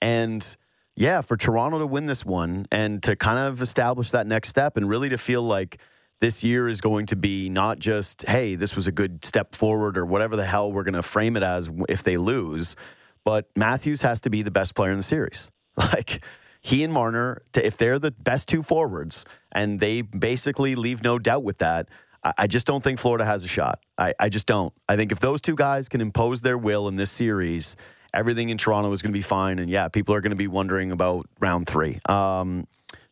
And 0.00 0.56
yeah, 0.96 1.20
for 1.20 1.36
Toronto 1.36 1.78
to 1.78 1.86
win 1.86 2.06
this 2.06 2.24
one 2.24 2.66
and 2.72 3.02
to 3.04 3.14
kind 3.14 3.38
of 3.38 3.62
establish 3.62 4.10
that 4.10 4.26
next 4.26 4.48
step 4.48 4.76
and 4.76 4.88
really 4.88 5.08
to 5.10 5.18
feel 5.18 5.42
like 5.42 5.78
this 6.18 6.44
year 6.44 6.68
is 6.68 6.80
going 6.80 7.06
to 7.06 7.16
be 7.16 7.48
not 7.48 7.78
just, 7.78 8.22
hey, 8.22 8.54
this 8.56 8.76
was 8.76 8.86
a 8.86 8.92
good 8.92 9.24
step 9.24 9.54
forward 9.54 9.96
or 9.96 10.04
whatever 10.04 10.36
the 10.36 10.44
hell 10.44 10.72
we're 10.72 10.84
going 10.84 10.94
to 10.94 11.02
frame 11.02 11.36
it 11.36 11.42
as 11.42 11.70
if 11.88 12.02
they 12.02 12.16
lose, 12.16 12.76
but 13.24 13.48
Matthews 13.56 14.02
has 14.02 14.20
to 14.22 14.30
be 14.30 14.42
the 14.42 14.50
best 14.50 14.74
player 14.74 14.90
in 14.90 14.96
the 14.96 15.02
series. 15.02 15.50
Like, 15.74 16.22
he 16.62 16.84
and 16.84 16.92
Marner, 16.92 17.42
if 17.54 17.76
they're 17.76 17.98
the 17.98 18.10
best 18.12 18.48
two 18.48 18.62
forwards 18.62 19.24
and 19.52 19.78
they 19.80 20.00
basically 20.02 20.74
leave 20.74 21.02
no 21.02 21.18
doubt 21.18 21.42
with 21.42 21.58
that, 21.58 21.88
I, 22.22 22.32
I 22.38 22.46
just 22.46 22.66
don't 22.66 22.82
think 22.82 22.98
Florida 22.98 23.24
has 23.24 23.44
a 23.44 23.48
shot. 23.48 23.80
I, 23.98 24.14
I 24.20 24.28
just 24.28 24.46
don't. 24.46 24.72
I 24.88 24.96
think 24.96 25.12
if 25.12 25.20
those 25.20 25.40
two 25.40 25.56
guys 25.56 25.88
can 25.88 26.00
impose 26.00 26.40
their 26.40 26.56
will 26.56 26.88
in 26.88 26.96
this 26.96 27.10
series, 27.10 27.76
everything 28.14 28.48
in 28.50 28.58
Toronto 28.58 28.92
is 28.92 29.02
going 29.02 29.12
to 29.12 29.18
be 29.18 29.22
fine. 29.22 29.58
And 29.58 29.68
yeah, 29.68 29.88
people 29.88 30.14
are 30.14 30.20
going 30.20 30.30
to 30.30 30.36
be 30.36 30.48
wondering 30.48 30.92
about 30.92 31.26
round 31.40 31.66
three. 31.66 31.98
Um, 32.08 32.66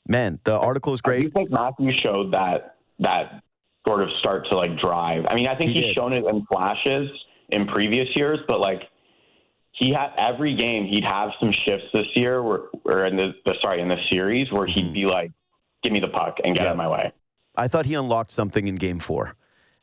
man, 0.06 0.38
the 0.44 0.58
article 0.58 0.92
is 0.94 1.00
Do 1.02 1.10
you 1.12 1.18
great. 1.22 1.32
think 1.32 1.50
Matthews 1.50 1.98
showed 2.02 2.32
that 2.32 2.76
that 3.00 3.42
sort 3.86 4.02
of 4.02 4.08
start 4.20 4.46
to 4.50 4.56
like 4.56 4.78
drive? 4.78 5.24
I 5.28 5.34
mean, 5.34 5.48
I 5.48 5.56
think 5.56 5.70
He 5.70 5.76
he's 5.78 5.84
did. 5.86 5.94
shown 5.96 6.12
it 6.12 6.24
in 6.24 6.46
flashes 6.46 7.08
in 7.48 7.66
previous 7.66 8.06
years, 8.14 8.38
but 8.46 8.60
like 8.60 8.82
he 9.80 9.92
had 9.92 10.10
every 10.16 10.54
game 10.54 10.86
he'd 10.86 11.02
have 11.04 11.30
some 11.40 11.52
shifts 11.64 11.86
this 11.92 12.06
year 12.14 12.42
where 12.42 12.60
or 12.84 13.06
in 13.06 13.16
the, 13.16 13.32
the 13.44 13.54
sorry 13.60 13.80
in 13.80 13.88
the 13.88 13.96
series 14.08 14.52
where 14.52 14.66
he'd 14.66 14.92
be 14.92 15.06
like, 15.06 15.32
"Give 15.82 15.90
me 15.92 15.98
the 16.00 16.08
puck 16.08 16.36
and 16.44 16.54
get 16.54 16.60
Mm-hmm. 16.60 16.64
Yeah. 16.64 16.68
out 16.68 16.72
of 16.72 16.76
my 16.76 16.88
way." 16.88 17.12
I 17.56 17.66
thought 17.66 17.86
he 17.86 17.94
unlocked 17.94 18.30
something 18.30 18.68
in 18.68 18.76
game 18.76 19.00
four. 19.00 19.34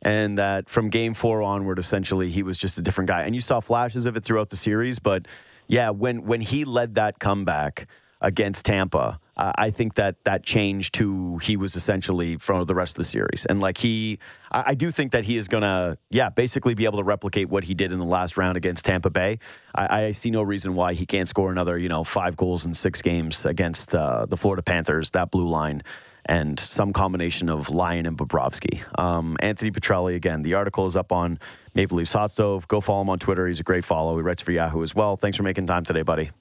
And 0.03 0.37
that 0.37 0.69
from 0.69 0.89
game 0.89 1.15
four 1.15 1.41
onward, 1.41 1.79
essentially, 1.79 2.29
he 2.29 2.43
was 2.43 2.57
just 2.59 2.77
a 2.77 2.81
different 2.83 3.07
guy. 3.07 3.23
And 3.23 3.33
you 3.33 3.41
saw 3.41 3.59
flashes 3.59 4.05
of 4.05 4.15
it 4.15 4.23
throughout 4.23 4.49
the 4.51 4.55
series. 4.55 4.99
But 4.99 5.27
yeah, 5.67 5.89
when, 5.89 6.23
when 6.23 6.39
he 6.39 6.65
led 6.65 6.93
that 6.95 7.17
comeback 7.19 7.87
against 8.21 8.65
Tampa, 8.65 9.19
uh, 9.35 9.51
I 9.55 9.69
think 9.69 9.95
that 9.95 10.23
that 10.23 10.43
changed 10.43 10.95
who 10.95 11.37
he 11.37 11.57
was 11.57 11.75
essentially 11.75 12.37
for 12.37 12.65
the 12.65 12.73
rest 12.73 12.95
of 12.95 12.97
the 12.97 13.03
series. 13.03 13.45
And 13.45 13.59
like 13.59 13.77
he, 13.77 14.19
I, 14.51 14.63
I 14.67 14.73
do 14.73 14.89
think 14.89 15.11
that 15.11 15.23
he 15.23 15.37
is 15.37 15.47
going 15.47 15.61
to, 15.61 15.97
yeah, 16.09 16.29
basically 16.29 16.73
be 16.73 16.85
able 16.85 16.97
to 16.97 17.03
replicate 17.03 17.49
what 17.49 17.63
he 17.63 17.73
did 17.73 17.91
in 17.91 17.99
the 17.99 18.05
last 18.05 18.37
round 18.37 18.57
against 18.57 18.85
Tampa 18.85 19.09
Bay. 19.09 19.39
I, 19.75 20.05
I 20.05 20.11
see 20.11 20.31
no 20.31 20.41
reason 20.41 20.73
why 20.73 20.93
he 20.93 21.05
can't 21.05 21.27
score 21.27 21.51
another, 21.51 21.77
you 21.77 21.89
know, 21.89 22.03
five 22.03 22.35
goals 22.35 22.65
in 22.65 22.73
six 22.73 23.01
games 23.01 23.45
against 23.45 23.93
uh, 23.93 24.25
the 24.25 24.37
Florida 24.37 24.63
Panthers, 24.63 25.11
that 25.11 25.31
blue 25.31 25.47
line 25.47 25.83
and 26.29 26.59
some 26.59 26.91
combination 26.91 27.47
of 27.47 27.69
Lyon 27.69 28.05
and 28.05 28.17
Bobrovsky. 28.17 28.83
Um, 28.99 29.37
Anthony 29.39 29.71
Petrielli, 29.71 30.15
again, 30.15 30.41
the 30.41 30.55
article 30.55 30.85
is 30.85 30.95
up 30.95 31.11
on 31.13 31.39
Maple 31.73 31.97
Leafs 31.97 32.13
Hot 32.13 32.31
Stove. 32.31 32.67
Go 32.67 32.81
follow 32.81 33.01
him 33.01 33.09
on 33.09 33.19
Twitter. 33.19 33.47
He's 33.47 33.61
a 33.61 33.63
great 33.63 33.85
follow. 33.85 34.17
He 34.17 34.23
writes 34.23 34.41
for 34.41 34.51
Yahoo 34.51 34.83
as 34.83 34.93
well. 34.93 35.15
Thanks 35.15 35.37
for 35.37 35.43
making 35.43 35.67
time 35.67 35.85
today, 35.85 36.01
buddy. 36.01 36.31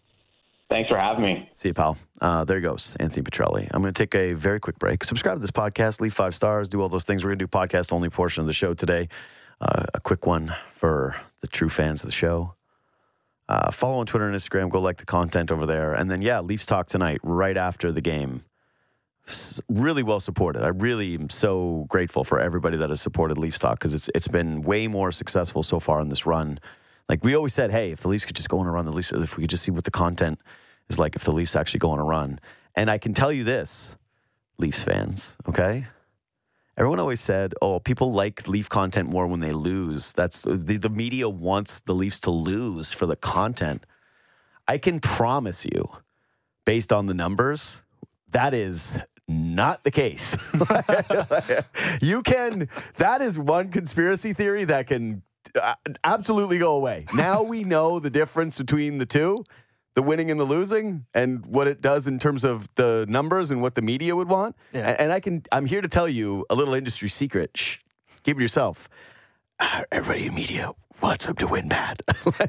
Thanks 0.69 0.89
for 0.89 0.99
having 0.99 1.25
me. 1.25 1.49
See 1.53 1.69
you, 1.69 1.75
pal. 1.75 1.97
Uh, 2.21 2.45
there 2.45 2.57
he 2.57 2.63
goes 2.63 2.97
Anthony 2.99 3.23
Petrielli. 3.23 3.69
I'm 3.73 3.83
going 3.83 3.95
to 3.95 3.99
take 3.99 4.15
a 4.17 4.33
very 4.35 4.59
quick 4.59 4.79
break. 4.79 5.05
Subscribe 5.05 5.37
to 5.37 5.41
this 5.41 5.51
podcast, 5.53 6.01
leave 6.01 6.13
five 6.13 6.35
stars, 6.35 6.69
do 6.69 6.81
all 6.81 6.89
those 6.89 7.05
things. 7.05 7.25
We're 7.25 7.31
going 7.31 7.39
to 7.39 7.45
do 7.47 7.49
podcast 7.51 7.93
only 7.93 8.11
portion 8.11 8.41
of 8.41 8.47
the 8.49 8.53
show 8.53 8.75
today. 8.75 9.09
Uh, 9.61 9.85
a 9.95 10.01
quick 10.01 10.27
one 10.27 10.53
for 10.73 11.15
the 11.41 11.47
true 11.47 11.69
fans 11.69 12.03
of 12.03 12.07
the 12.09 12.13
show. 12.13 12.55
Uh, 13.49 13.71
follow 13.71 14.01
on 14.01 14.07
Twitter 14.07 14.27
and 14.27 14.35
Instagram. 14.35 14.69
Go 14.69 14.81
like 14.81 14.97
the 14.97 15.07
content 15.07 15.53
over 15.53 15.67
there. 15.67 15.95
And 15.95 16.11
then, 16.11 16.21
yeah, 16.21 16.41
Leafs 16.41 16.67
talk 16.67 16.89
tonight, 16.89 17.21
right 17.23 17.57
after 17.57 17.93
the 17.93 18.01
game. 18.01 18.45
S- 19.29 19.61
Really 19.69 20.03
well 20.03 20.19
supported. 20.19 20.65
I 20.65 20.69
really 20.69 21.15
am 21.15 21.31
so 21.31 21.87
grateful 21.89 22.25
for 22.25 22.41
everybody 22.41 22.77
that 22.79 22.91
has 22.91 23.01
supported 23.01 23.39
Leafs 23.39 23.59
talk 23.61 23.79
because 23.79 23.95
it's 23.95 24.11
it's 24.17 24.29
been 24.29 24.63
way 24.63 24.89
more 24.89 25.13
successful 25.13 25.63
so 25.63 25.79
far 25.79 26.01
in 26.01 26.09
this 26.09 26.27
run. 26.27 26.59
Like 27.09 27.23
we 27.23 27.37
always 27.37 27.55
said, 27.55 27.71
hey, 27.71 27.93
if 27.93 28.01
the 28.01 28.09
Leafs 28.09 28.25
could 28.25 28.37
just 28.37 28.49
go 28.49 28.59
on 28.59 28.67
a 28.67 28.71
run, 28.71 28.85
the 28.85 28.93
Leafs, 28.93 29.13
if 29.13 29.37
we 29.37 29.43
could 29.43 29.51
just 29.51 29.63
see 29.63 29.71
what 29.71 29.85
the 29.85 29.91
content 29.91 30.41
is 30.89 30.99
like, 30.99 31.17
if 31.17 31.25
the 31.25 31.33
Leafs 31.33 31.55
actually 31.55 31.79
go 31.79 31.91
on 31.91 31.99
a 31.99 32.05
run. 32.05 32.41
And 32.75 32.91
I 32.91 32.99
can 32.99 33.15
tell 33.15 33.33
you 33.33 33.45
this, 33.45 33.97
Leafs 34.59 34.83
fans, 34.83 35.37
okay? 35.49 35.87
Everyone 36.77 37.01
always 37.01 37.21
said, 37.21 37.55
oh, 37.63 37.81
people 37.81 38.13
like 38.13 38.47
Leaf 38.49 38.69
content 38.69 39.09
more 39.09 39.27
when 39.27 39.41
they 39.41 39.53
lose. 39.53 40.13
That's 40.13 40.43
the, 40.43 40.77
the 40.77 40.91
media 40.91 41.29
wants 41.29 41.81
the 41.81 41.95
Leafs 41.95 42.21
to 42.21 42.31
lose 42.31 42.93
for 42.93 43.07
the 43.07 43.17
content. 43.17 43.87
I 44.69 44.79
can 44.79 45.01
promise 45.01 45.65
you, 45.65 45.89
based 46.65 46.93
on 46.93 47.07
the 47.07 47.15
numbers, 47.15 47.81
that 48.31 48.53
is 48.53 48.99
not 49.29 49.85
the 49.85 49.91
case. 49.91 50.37
you 52.03 52.23
can, 52.23 52.69
that 52.99 53.23
is 53.23 53.39
one 53.39 53.71
conspiracy 53.71 54.33
theory 54.35 54.65
that 54.65 54.87
can 54.87 55.23
uh, 55.23 55.26
absolutely 56.05 56.59
go 56.59 56.75
away. 56.77 57.07
Now 57.15 57.43
we 57.43 57.65
know 57.65 57.99
the 57.99 58.11
difference 58.11 58.59
between 58.59 58.99
the 58.99 59.07
two, 59.07 59.45
the 59.95 60.03
winning 60.03 60.31
and 60.31 60.39
the 60.39 60.45
losing, 60.45 61.07
and 61.15 61.45
what 61.47 61.67
it 61.67 61.81
does 61.81 62.07
in 62.07 62.19
terms 62.19 62.45
of 62.45 62.69
the 62.75 63.07
numbers 63.09 63.51
and 63.51 63.63
what 63.63 63.75
the 63.75 63.83
media 63.83 64.15
would 64.15 64.29
want. 64.29 64.57
Yeah. 64.73 64.97
And, 64.99 65.13
I 65.13 65.21
can, 65.21 65.43
I'm 65.53 65.67
here 65.67 65.81
to 65.81 65.89
tell 65.89 66.09
you 66.09 66.45
a 66.51 66.55
little 66.55 66.75
industry 66.75 67.09
secret. 67.09 67.51
Shh, 67.57 67.79
keep 68.23 68.37
it 68.37 68.41
to 68.41 68.43
yourself. 68.43 68.89
uh, 69.59 69.83
everybody 69.91 70.27
in 70.27 70.35
media 70.35 70.71
wants 71.01 71.27
them 71.27 71.37
to 71.37 71.47
win 71.47 71.69
bad. 71.69 72.03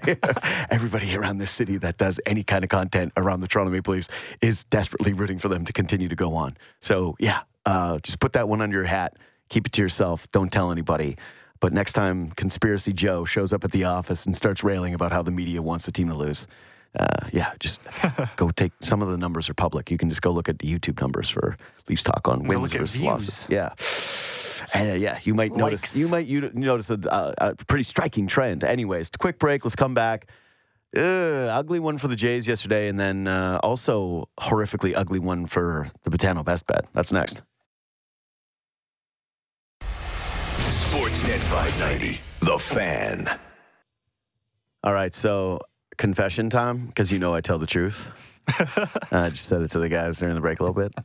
everybody 0.70 1.16
around 1.16 1.38
this 1.38 1.52
city 1.52 1.78
that 1.78 1.98
does 1.98 2.20
any 2.26 2.44
kind 2.44 2.64
of 2.64 2.70
content 2.70 3.14
around 3.16 3.40
the 3.40 3.48
Toronto 3.48 3.72
Maple 3.72 3.94
Leafs 3.94 4.10
is 4.42 4.64
desperately 4.66 5.14
rooting 5.14 5.40
for 5.40 5.48
them 5.48 5.64
to 5.66 5.74
continue 5.74 6.10
to 6.10 6.16
go 6.16 6.34
on. 6.34 6.52
So, 6.82 7.16
yeah, 7.20 7.42
uh, 7.66 8.00
just 8.00 8.20
put 8.20 8.34
that 8.34 8.50
one 8.50 8.62
under 8.62 8.76
your 8.76 8.86
hat. 8.86 9.16
Keep 9.50 9.68
it 9.68 9.74
to 9.74 9.82
yourself. 9.82 10.30
Don't 10.32 10.52
tell 10.52 10.72
anybody. 10.72 11.18
But 11.60 11.74
next 11.74 11.94
time 11.94 12.32
Conspiracy 12.32 12.94
Joe 12.94 13.26
shows 13.26 13.54
up 13.54 13.64
at 13.64 13.72
the 13.72 13.84
office 13.86 14.26
and 14.26 14.36
starts 14.36 14.64
railing 14.64 14.94
about 14.94 15.12
how 15.12 15.22
the 15.22 15.32
media 15.32 15.62
wants 15.62 15.86
the 15.86 15.92
team 15.92 16.10
to 16.10 16.16
lose, 16.16 16.48
uh, 17.00 17.28
yeah, 17.32 17.54
just 17.60 17.80
go 18.36 18.50
take 18.50 18.72
some 18.80 19.02
of 19.02 19.08
the 19.08 19.18
numbers 19.18 19.50
are 19.50 19.54
public. 19.54 19.92
You 19.92 19.98
can 19.98 20.10
just 20.10 20.22
go 20.22 20.32
look 20.32 20.50
at 20.50 20.60
the 20.60 20.68
YouTube 20.68 21.00
numbers 21.02 21.30
for 21.30 21.58
Leafs 21.88 22.04
talk 22.04 22.28
on 22.28 22.48
wins 22.48 22.74
versus 22.74 23.00
views. 23.00 23.06
losses. 23.06 23.48
Yeah. 23.50 23.74
And 24.74 24.92
uh, 24.92 24.96
yeah, 24.96 25.20
you 25.24 25.34
might 25.34 25.56
notice 25.56 25.84
Likes. 25.84 25.98
you 25.98 26.08
might 26.10 26.28
you 26.28 26.50
notice 26.54 26.90
a, 26.90 27.00
a, 27.06 27.34
a 27.50 27.56
pretty 27.56 27.84
striking 27.84 28.28
trend. 28.28 28.64
Anyways, 28.64 29.10
quick 29.18 29.40
break. 29.40 29.64
Let's 29.64 29.76
come 29.76 29.94
back. 29.94 30.28
Ugly 30.96 31.80
one 31.80 31.98
for 31.98 32.08
the 32.08 32.16
Jays 32.16 32.48
yesterday, 32.48 32.88
and 32.88 33.00
then 33.00 33.28
uh, 33.28 33.60
also 33.62 34.30
horrifically 34.40 34.94
ugly 34.96 35.20
one 35.20 35.46
for 35.46 35.92
the 36.04 36.10
Betano 36.10 36.44
best 36.44 36.66
bet. 36.66 36.86
That's 36.94 37.12
next. 37.12 37.44
Sportsnet 40.98 41.38
590, 41.38 42.20
The 42.40 42.58
Fan. 42.58 43.30
All 44.84 44.94
right, 44.94 45.14
so 45.14 45.60
confession 46.00 46.50
time 46.50 46.88
because 46.88 47.12
you 47.12 47.20
know 47.20 47.36
I 47.36 47.42
tell 47.42 47.60
the 47.60 47.68
truth. 47.68 48.10
I 49.12 49.30
just 49.30 49.46
said 49.46 49.62
it 49.62 49.70
to 49.72 49.80
the 49.80 49.90
guys 49.90 50.18
during 50.18 50.34
the 50.34 50.42
break 50.42 50.60
a 50.60 50.64
little 50.64 50.74
bit. 50.74 50.96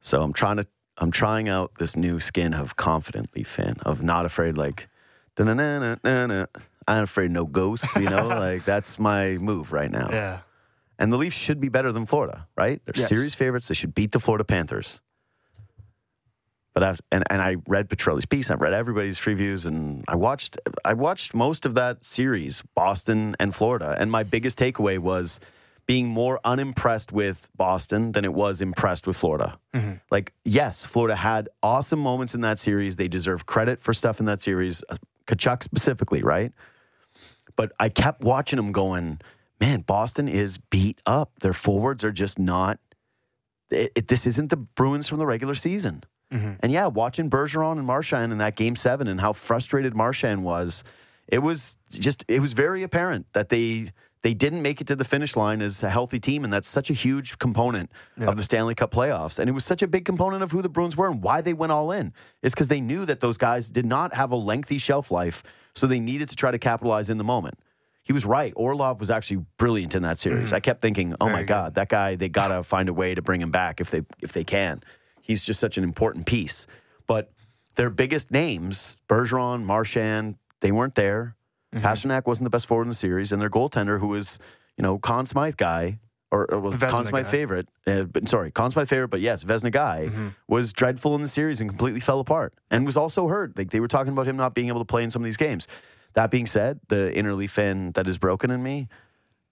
So 0.00 0.22
I'm 0.22 0.32
trying 0.32 0.56
to 0.56 0.66
I'm 0.96 1.10
trying 1.10 1.50
out 1.50 1.72
this 1.78 1.94
new 1.94 2.18
skin 2.20 2.54
of 2.54 2.76
confidently 2.76 3.40
Leaf 3.40 3.48
fan 3.48 3.76
of 3.84 4.02
not 4.02 4.24
afraid 4.24 4.56
like 4.56 4.88
I'm 5.36 6.48
afraid 6.88 7.30
no 7.32 7.44
ghosts, 7.44 7.94
you 7.96 8.08
know, 8.08 8.28
like 8.28 8.64
that's 8.64 8.98
my 8.98 9.32
move 9.36 9.72
right 9.72 9.90
now. 9.90 10.08
Yeah. 10.10 10.38
And 10.98 11.12
the 11.12 11.18
Leafs 11.18 11.36
should 11.36 11.60
be 11.60 11.68
better 11.68 11.92
than 11.92 12.06
Florida, 12.06 12.48
right? 12.56 12.80
They're 12.86 12.94
Yes. 12.96 13.10
series 13.10 13.34
favorites. 13.34 13.68
They 13.68 13.74
should 13.74 13.94
beat 13.94 14.12
the 14.12 14.20
Florida 14.20 14.44
Panthers. 14.44 15.02
But 16.74 16.82
I've, 16.84 17.00
and 17.10 17.24
and 17.30 17.42
I 17.42 17.56
read 17.66 17.88
Petrielli's 17.88 18.26
piece. 18.26 18.50
I've 18.50 18.60
read 18.60 18.72
everybody's 18.72 19.26
reviews, 19.26 19.66
and 19.66 20.04
I 20.08 20.14
watched 20.16 20.56
I 20.84 20.94
watched 20.94 21.34
most 21.34 21.66
of 21.66 21.74
that 21.74 22.04
series, 22.04 22.62
Boston 22.76 23.34
and 23.40 23.54
Florida. 23.54 23.96
And 23.98 24.10
my 24.10 24.22
biggest 24.22 24.58
takeaway 24.58 24.98
was 24.98 25.40
being 25.86 26.06
more 26.06 26.38
unimpressed 26.44 27.10
with 27.10 27.48
Boston 27.56 28.12
than 28.12 28.24
it 28.24 28.32
was 28.32 28.60
impressed 28.60 29.08
with 29.08 29.16
Florida. 29.16 29.58
Like, 30.12 30.32
yes, 30.44 30.84
Florida 30.86 31.16
had 31.16 31.48
awesome 31.64 31.98
moments 31.98 32.36
in 32.36 32.42
that 32.42 32.58
series. 32.60 32.94
They 32.94 33.08
deserve 33.08 33.46
credit 33.46 33.80
for 33.80 33.92
stuff 33.92 34.20
in 34.20 34.26
that 34.26 34.40
series, 34.40 34.84
uh, 34.88 34.96
Tkachuk 35.26 35.64
specifically, 35.64 36.22
right? 36.22 36.52
But 37.56 37.72
I 37.80 37.88
kept 37.88 38.22
watching 38.22 38.56
them 38.58 38.70
going, 38.70 39.20
man, 39.60 39.80
Boston 39.80 40.28
is 40.28 40.58
beat 40.58 41.00
up. 41.06 41.32
Their 41.40 41.52
forwards 41.52 42.04
are 42.04 42.12
just 42.12 42.38
not. 42.38 42.78
It, 43.70 43.90
it- 43.96 44.08
this 44.08 44.26
isn't 44.28 44.50
the 44.50 44.56
Bruins 44.56 45.08
from 45.08 45.18
the 45.18 45.26
regular 45.26 45.56
season. 45.56 46.04
Mm-hmm. 46.32 46.52
And 46.60 46.72
yeah, 46.72 46.86
watching 46.86 47.28
Bergeron 47.28 47.78
and 47.78 47.86
Marchand 47.86 48.32
in 48.32 48.38
that 48.38 48.56
game 48.56 48.76
seven 48.76 49.08
and 49.08 49.20
how 49.20 49.32
frustrated 49.32 49.96
Marchand 49.96 50.44
was, 50.44 50.84
it 51.28 51.38
was 51.38 51.76
just 51.90 52.24
it 52.28 52.40
was 52.40 52.52
very 52.52 52.82
apparent 52.82 53.26
that 53.32 53.48
they 53.48 53.90
they 54.22 54.34
didn't 54.34 54.60
make 54.60 54.80
it 54.80 54.86
to 54.88 54.96
the 54.96 55.04
finish 55.04 55.34
line 55.34 55.62
as 55.62 55.82
a 55.82 55.88
healthy 55.88 56.20
team, 56.20 56.44
and 56.44 56.52
that's 56.52 56.68
such 56.68 56.90
a 56.90 56.92
huge 56.92 57.38
component 57.38 57.90
of 58.18 58.36
the 58.36 58.42
Stanley 58.42 58.74
Cup 58.74 58.90
playoffs. 58.90 59.38
And 59.38 59.48
it 59.48 59.52
was 59.52 59.64
such 59.64 59.82
a 59.82 59.86
big 59.86 60.04
component 60.04 60.42
of 60.42 60.52
who 60.52 60.60
the 60.60 60.68
Bruins 60.68 60.96
were 60.96 61.08
and 61.08 61.22
why 61.22 61.40
they 61.40 61.54
went 61.54 61.72
all 61.72 61.90
in. 61.90 62.12
Is 62.42 62.52
because 62.52 62.68
they 62.68 62.80
knew 62.80 63.06
that 63.06 63.20
those 63.20 63.38
guys 63.38 63.70
did 63.70 63.86
not 63.86 64.14
have 64.14 64.30
a 64.30 64.36
lengthy 64.36 64.78
shelf 64.78 65.10
life, 65.10 65.42
so 65.74 65.86
they 65.86 66.00
needed 66.00 66.28
to 66.28 66.36
try 66.36 66.50
to 66.50 66.58
capitalize 66.58 67.08
in 67.08 67.18
the 67.18 67.24
moment. 67.24 67.58
He 68.02 68.12
was 68.12 68.26
right. 68.26 68.52
Orlov 68.56 68.98
was 68.98 69.10
actually 69.10 69.44
brilliant 69.56 69.94
in 69.94 70.02
that 70.02 70.18
series. 70.18 70.48
Mm-hmm. 70.48 70.56
I 70.56 70.60
kept 70.60 70.80
thinking, 70.82 71.14
oh 71.20 71.28
my 71.28 71.40
good. 71.40 71.48
God, 71.48 71.74
that 71.76 71.88
guy, 71.88 72.16
they 72.16 72.28
gotta 72.28 72.62
find 72.62 72.88
a 72.88 72.92
way 72.92 73.14
to 73.14 73.22
bring 73.22 73.40
him 73.40 73.50
back 73.50 73.80
if 73.80 73.90
they 73.90 74.02
if 74.20 74.32
they 74.32 74.44
can. 74.44 74.82
He's 75.30 75.44
just 75.44 75.60
such 75.60 75.78
an 75.78 75.84
important 75.84 76.26
piece. 76.26 76.66
But 77.06 77.30
their 77.76 77.88
biggest 77.88 78.32
names, 78.32 78.98
Bergeron, 79.08 79.62
Marchand, 79.62 80.34
they 80.60 80.72
weren't 80.72 80.96
there. 80.96 81.36
Pastrnak 81.72 82.26
wasn't 82.26 82.46
the 82.46 82.50
best 82.50 82.66
forward 82.66 82.82
in 82.82 82.88
the 82.88 82.94
series, 82.94 83.30
and 83.30 83.40
their 83.40 83.48
goaltender, 83.48 84.00
who 84.00 84.08
was, 84.08 84.40
you 84.76 84.82
know, 84.82 84.98
Conn 84.98 85.26
Smythe 85.26 85.56
guy, 85.56 86.00
or, 86.32 86.52
or 86.52 86.58
was 86.58 86.74
Conn 86.76 87.06
Smythe 87.06 87.28
favorite. 87.28 87.68
Uh, 87.86 88.02
but 88.02 88.28
sorry, 88.28 88.50
Conn 88.50 88.72
Smythe 88.72 88.88
favorite, 88.88 89.06
but 89.08 89.20
yes, 89.20 89.44
Vezina 89.44 89.70
guy 89.70 90.10
was 90.48 90.72
dreadful 90.72 91.14
in 91.14 91.22
the 91.22 91.28
series 91.28 91.60
and 91.60 91.70
completely 91.70 92.00
fell 92.00 92.18
apart, 92.18 92.54
and 92.72 92.84
was 92.84 92.96
also 92.96 93.28
hurt. 93.28 93.56
Like 93.56 93.70
they 93.70 93.78
were 93.78 93.86
talking 93.86 94.12
about 94.12 94.26
him 94.26 94.36
not 94.36 94.52
being 94.52 94.66
able 94.66 94.80
to 94.80 94.84
play 94.84 95.04
in 95.04 95.10
some 95.12 95.22
of 95.22 95.26
these 95.26 95.36
games. 95.36 95.68
That 96.14 96.32
being 96.32 96.46
said, 96.46 96.80
the 96.88 97.16
inner 97.16 97.34
Leaf 97.34 97.52
fan 97.52 97.92
that 97.92 98.08
is 98.08 98.18
broken 98.18 98.50
in 98.50 98.64
me, 98.64 98.88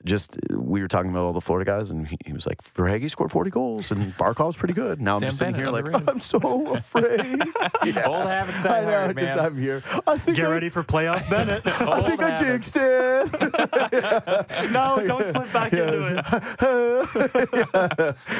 just 0.04 0.38
we 0.50 0.80
were 0.80 0.86
talking 0.88 1.10
about 1.10 1.24
all 1.24 1.32
the 1.32 1.40
Florida 1.40 1.68
guys, 1.70 1.90
and 1.90 2.06
he, 2.06 2.16
he 2.24 2.32
was 2.32 2.46
like, 2.46 2.62
Verhaeghe 2.74 3.10
scored 3.10 3.32
40 3.32 3.50
goals, 3.50 3.90
and 3.90 4.16
Barkov's 4.16 4.56
pretty 4.56 4.74
good. 4.74 5.00
Now 5.00 5.14
I'm 5.16 5.20
Sam 5.20 5.26
just 5.28 5.38
sitting 5.38 5.54
Bennett 5.54 5.66
here 5.66 5.72
like, 5.72 5.84
underrated. 5.86 6.08
I'm 6.14 6.20
so 6.20 6.74
afraid. 6.74 7.42
yeah. 7.84 8.04
Old 8.06 8.26
habits 8.26 8.58
I 8.58 8.62
die 8.62 8.80
know, 8.82 8.90
hard, 8.90 9.16
just 9.18 9.36
man. 9.36 9.44
I'm 9.44 9.58
here. 9.60 9.82
I 10.06 10.16
think 10.18 10.36
Get 10.36 10.46
I, 10.46 10.50
ready 10.50 10.68
for 10.68 10.82
playoff 10.84 11.28
Bennett. 11.30 11.66
I 11.66 12.02
think 12.08 12.22
I 12.22 12.36
jinxed 12.40 12.76
it. 12.76 14.70
no, 14.72 15.04
don't 15.04 15.26
slip 15.28 15.52
back 15.52 15.72
into 15.72 16.16
it. 16.16 16.24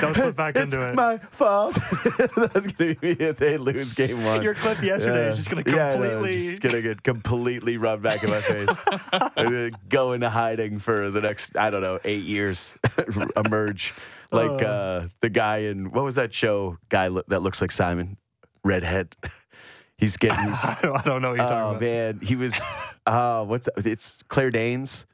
Don't 0.01 0.15
slip 0.17 0.37
back 0.37 0.57
it's 0.57 0.73
into 0.75 0.85
it. 0.85 0.89
It's 0.91 0.97
my 0.97 1.19
fault. 1.19 1.77
That's 2.37 2.67
gonna 2.69 2.95
be 2.95 3.11
if 3.13 3.37
they 3.37 3.57
lose 3.59 3.93
game 3.95 4.25
one. 4.25 4.43
Your 4.43 4.55
clip 4.55 4.81
yesterday 4.83 5.29
is 5.29 5.37
just 5.37 5.51
gonna 5.51 5.65
Yeah, 5.67 5.93
completely- 5.93 6.39
just 6.39 6.63
gonna 6.63 6.83
get 6.83 7.03
completely 7.03 7.77
rubbed 7.77 8.03
back 8.03 8.23
in 8.23 8.31
my 8.31 8.41
face. 8.41 8.69
I'm 9.13 9.31
gonna 9.47 9.71
go 9.89 10.13
into 10.13 10.31
hiding 10.31 10.79
for 10.79 11.11
the 11.11 11.21
next 11.21 11.48
I 11.57 11.71
don't 11.71 11.83
know 11.83 11.99
eight 12.05 12.25
years. 12.25 12.77
Emerge 13.37 13.95
like 14.31 14.63
uh, 14.63 15.07
the 15.21 15.31
guy 15.31 15.59
in 15.59 15.91
what 15.91 16.05
was 16.05 16.17
that 16.17 16.33
show? 16.35 16.77
Guy 16.89 17.09
lo- 17.09 17.23
that 17.29 17.41
looks 17.43 17.61
like 17.61 17.71
Simon, 17.71 18.17
redhead. 18.65 19.15
He's 19.97 20.17
getting. 20.17 20.45
He's, 20.49 20.65
I 20.65 20.79
don't, 20.83 20.97
I 20.97 21.03
don't 21.03 21.23
know 21.23 21.31
what 21.31 21.39
you're 21.39 21.47
Oh 21.47 21.49
talking 21.49 21.71
about. 21.77 21.81
man, 21.81 22.21
he 22.23 22.37
was. 22.37 22.55
Uh, 23.07 23.45
what's 23.45 23.67
that? 23.75 23.87
it's 23.87 24.19
Claire 24.29 24.51
Danes, 24.51 25.07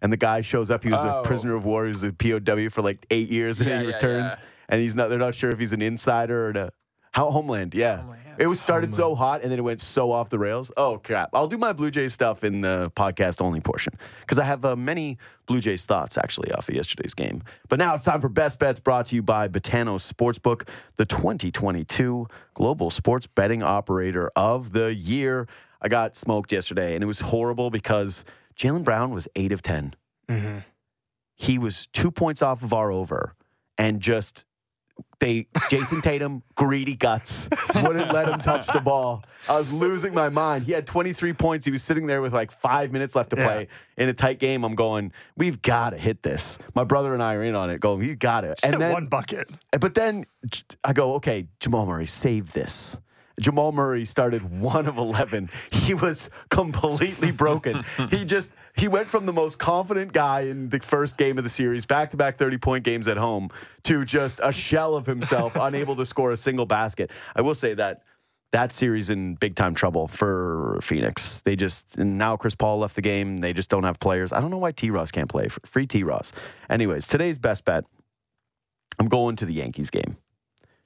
and 0.00 0.12
the 0.12 0.16
guy 0.16 0.40
shows 0.40 0.70
up. 0.70 0.82
He 0.84 0.90
was 0.90 1.02
Oh. 1.04 1.20
a 1.20 1.24
prisoner 1.24 1.54
of 1.56 1.64
war. 1.64 1.84
He 1.84 1.88
was 1.88 2.02
a 2.04 2.12
POW 2.12 2.68
for 2.70 2.80
like 2.82 3.04
eight 3.10 3.28
years, 3.28 3.60
and 3.60 3.68
Yeah, 3.68 3.76
then 3.76 3.84
he 3.84 3.90
yeah, 3.90 3.96
returns, 3.96 4.32
yeah. 4.38 4.44
and 4.70 4.80
he's 4.80 4.94
not. 4.94 5.08
They're 5.10 5.18
not 5.18 5.34
sure 5.34 5.50
if 5.50 5.58
he's 5.58 5.72
an 5.72 5.82
insider 5.82 6.46
or 6.46 6.50
a 6.50 6.70
how 7.12 7.30
Homeland. 7.30 7.74
Yeah, 7.74 7.96
Homeland, 7.98 8.19
yeah. 8.19 8.19
It 8.40 8.46
was 8.46 8.58
started 8.58 8.94
so 8.94 9.14
hot, 9.14 9.42
and 9.42 9.52
then 9.52 9.58
it 9.58 9.62
went 9.62 9.82
so 9.82 10.10
off 10.10 10.30
the 10.30 10.38
rails. 10.38 10.72
Oh 10.78 10.96
crap! 10.96 11.28
I'll 11.34 11.46
do 11.46 11.58
my 11.58 11.74
Blue 11.74 11.90
Jays 11.90 12.14
stuff 12.14 12.42
in 12.42 12.62
the 12.62 12.90
podcast 12.96 13.42
only 13.42 13.60
portion 13.60 13.92
because 14.20 14.38
I 14.38 14.44
have 14.44 14.64
uh, 14.64 14.76
many 14.76 15.18
Blue 15.44 15.60
Jays 15.60 15.84
thoughts 15.84 16.16
actually 16.16 16.50
off 16.52 16.66
of 16.70 16.74
yesterday's 16.74 17.12
game. 17.12 17.42
But 17.68 17.78
now 17.78 17.94
it's 17.94 18.02
time 18.02 18.22
for 18.22 18.30
best 18.30 18.58
bets, 18.58 18.80
brought 18.80 19.08
to 19.08 19.14
you 19.14 19.22
by 19.22 19.48
Betano 19.48 19.96
Sportsbook, 19.96 20.66
the 20.96 21.04
2022 21.04 22.26
global 22.54 22.88
sports 22.88 23.26
betting 23.26 23.62
operator 23.62 24.30
of 24.34 24.72
the 24.72 24.94
year. 24.94 25.46
I 25.82 25.88
got 25.88 26.16
smoked 26.16 26.50
yesterday, 26.50 26.94
and 26.94 27.04
it 27.04 27.06
was 27.06 27.20
horrible 27.20 27.68
because 27.68 28.24
Jaylen 28.56 28.84
Brown 28.84 29.10
was 29.10 29.28
eight 29.36 29.52
of 29.52 29.60
10 29.60 29.94
He 31.36 31.58
was 31.58 31.88
two 31.88 32.10
points 32.10 32.40
off 32.40 32.62
of 32.62 32.72
our 32.72 32.90
over, 32.90 33.34
and 33.76 34.00
just 34.00 34.46
they 35.18 35.46
Jayson 35.70 36.02
Tatum 36.02 36.42
greedy 36.54 36.94
guts 36.96 37.48
wouldn't 37.74 38.12
let 38.12 38.28
him 38.28 38.40
touch 38.40 38.66
the 38.68 38.80
ball. 38.80 39.22
I 39.48 39.58
was 39.58 39.70
losing 39.72 40.14
my 40.14 40.28
mind. 40.28 40.64
He 40.64 40.72
had 40.72 40.86
23 40.86 41.32
points. 41.34 41.64
He 41.64 41.70
was 41.70 41.82
sitting 41.82 42.06
there 42.06 42.20
with 42.22 42.32
like 42.32 42.50
five 42.50 42.92
minutes 42.92 43.14
left 43.14 43.30
to 43.30 43.36
play 43.36 43.68
in 43.96 44.08
a 44.08 44.12
tight 44.12 44.38
game. 44.38 44.64
I'm 44.64 44.74
going, 44.74 45.12
we've 45.36 45.60
got 45.62 45.90
to 45.90 45.98
hit 45.98 46.22
this. 46.22 46.58
My 46.74 46.84
brother 46.84 47.14
and 47.14 47.22
I 47.22 47.34
are 47.34 47.42
in 47.42 47.54
on 47.54 47.70
it. 47.70 47.80
Going, 47.80 48.02
you 48.06 48.16
got 48.16 48.44
it. 48.44 48.58
Just 48.62 48.72
And 48.72 48.80
then 48.80 48.92
one 48.92 49.06
bucket. 49.06 49.50
but 49.78 49.94
then 49.94 50.24
I 50.84 50.92
go, 50.92 51.14
okay, 51.14 51.46
Jamal 51.60 51.86
Murray, 51.86 52.06
save 52.06 52.52
this. 52.52 52.98
Jamal 53.40 53.72
Murray 53.72 54.04
started 54.04 54.60
one 54.60 54.86
of 54.86 54.96
11. 54.96 55.50
He 55.70 55.94
was 55.94 56.30
completely 56.50 57.30
broken. 57.30 57.84
he 58.10 58.24
just, 58.26 58.52
he 58.76 58.88
went 58.88 59.06
from 59.06 59.26
the 59.26 59.32
most 59.32 59.58
confident 59.58 60.12
guy 60.12 60.42
in 60.42 60.68
the 60.68 60.78
first 60.80 61.16
game 61.16 61.38
of 61.38 61.44
the 61.44 61.50
series, 61.50 61.86
back 61.86 62.10
to 62.10 62.16
back 62.16 62.36
30 62.36 62.58
point 62.58 62.84
games 62.84 63.08
at 63.08 63.16
home, 63.16 63.50
to 63.84 64.04
just 64.04 64.40
a 64.42 64.52
shell 64.52 64.94
of 64.94 65.06
himself, 65.06 65.56
unable 65.60 65.96
to 65.96 66.06
score 66.06 66.32
a 66.32 66.36
single 66.36 66.66
basket. 66.66 67.10
I 67.34 67.40
will 67.40 67.54
say 67.54 67.74
that 67.74 68.02
that 68.52 68.72
series 68.72 69.10
in 69.10 69.36
big 69.36 69.54
time 69.54 69.74
trouble 69.74 70.08
for 70.08 70.78
Phoenix. 70.82 71.40
They 71.40 71.54
just, 71.54 71.96
and 71.96 72.18
now 72.18 72.36
Chris 72.36 72.54
Paul 72.54 72.78
left 72.78 72.96
the 72.96 73.02
game. 73.02 73.38
They 73.38 73.52
just 73.52 73.70
don't 73.70 73.84
have 73.84 74.00
players. 74.00 74.32
I 74.32 74.40
don't 74.40 74.50
know 74.50 74.58
why 74.58 74.72
T 74.72 74.90
Ross 74.90 75.10
can't 75.10 75.28
play. 75.28 75.48
Free 75.48 75.86
T 75.86 76.02
Ross. 76.02 76.32
Anyways, 76.68 77.06
today's 77.06 77.38
best 77.38 77.64
bet 77.64 77.84
I'm 78.98 79.08
going 79.08 79.36
to 79.36 79.46
the 79.46 79.54
Yankees 79.54 79.90
game. 79.90 80.16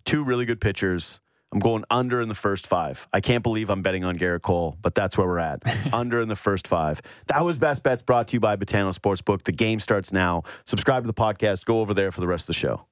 Two 0.05 0.24
really 0.24 0.44
good 0.44 0.61
pitchers. 0.61 1.20
I'm 1.55 1.61
going 1.61 1.84
under 1.88 2.20
in 2.20 2.28
the 2.28 2.34
first 2.34 2.66
five. 2.66 3.07
I 3.12 3.20
can't 3.20 3.44
believe 3.44 3.70
I'm 3.70 3.80
betting 3.80 4.02
on 4.02 4.18
Gerrit 4.18 4.42
Cole, 4.42 4.76
but 4.82 4.96
that's 4.96 5.16
where 5.16 5.26
we're 5.28 5.38
at. 5.38 5.62
under 5.94 6.20
in 6.20 6.28
the 6.28 6.34
first 6.34 6.66
five. 6.66 7.00
That 7.28 7.44
was 7.44 7.57
Best 7.57 7.84
Bets 7.84 8.02
brought 8.02 8.26
to 8.28 8.34
you 8.36 8.40
by 8.40 8.57
Betano 8.57 8.92
Sportsbook. 8.92 9.44
The 9.44 9.52
game 9.52 9.78
starts 9.78 10.12
now. 10.12 10.42
Subscribe 10.66 11.05
to 11.05 11.07
the 11.07 11.14
podcast. 11.14 11.64
Go 11.64 11.80
over 11.80 11.94
there 11.94 12.11
for 12.11 12.20
the 12.20 12.26
rest 12.26 12.44
of 12.44 12.46
the 12.48 12.55
show. 12.55 12.86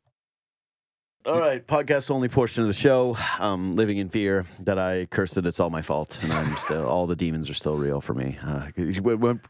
All 1.26 1.38
right, 1.38 1.64
podcast 1.66 2.08
only 2.10 2.28
portion 2.28 2.62
of 2.62 2.68
the 2.68 2.72
show. 2.72 3.16
Um, 3.40 3.74
living 3.74 3.98
in 3.98 4.08
fear 4.08 4.46
that 4.60 4.78
I 4.78 5.06
cursed 5.06 5.36
it. 5.36 5.44
It's 5.46 5.58
all 5.58 5.70
my 5.70 5.82
fault, 5.82 6.20
and 6.22 6.32
I'm 6.32 6.54
still 6.56 6.86
all 6.86 7.06
the 7.08 7.16
demons 7.16 7.50
are 7.50 7.54
still 7.54 7.76
real 7.76 8.00
for 8.00 8.14
me. 8.14 8.38
Uh, 8.42 8.68
when- 8.76 9.20
when- 9.20 9.40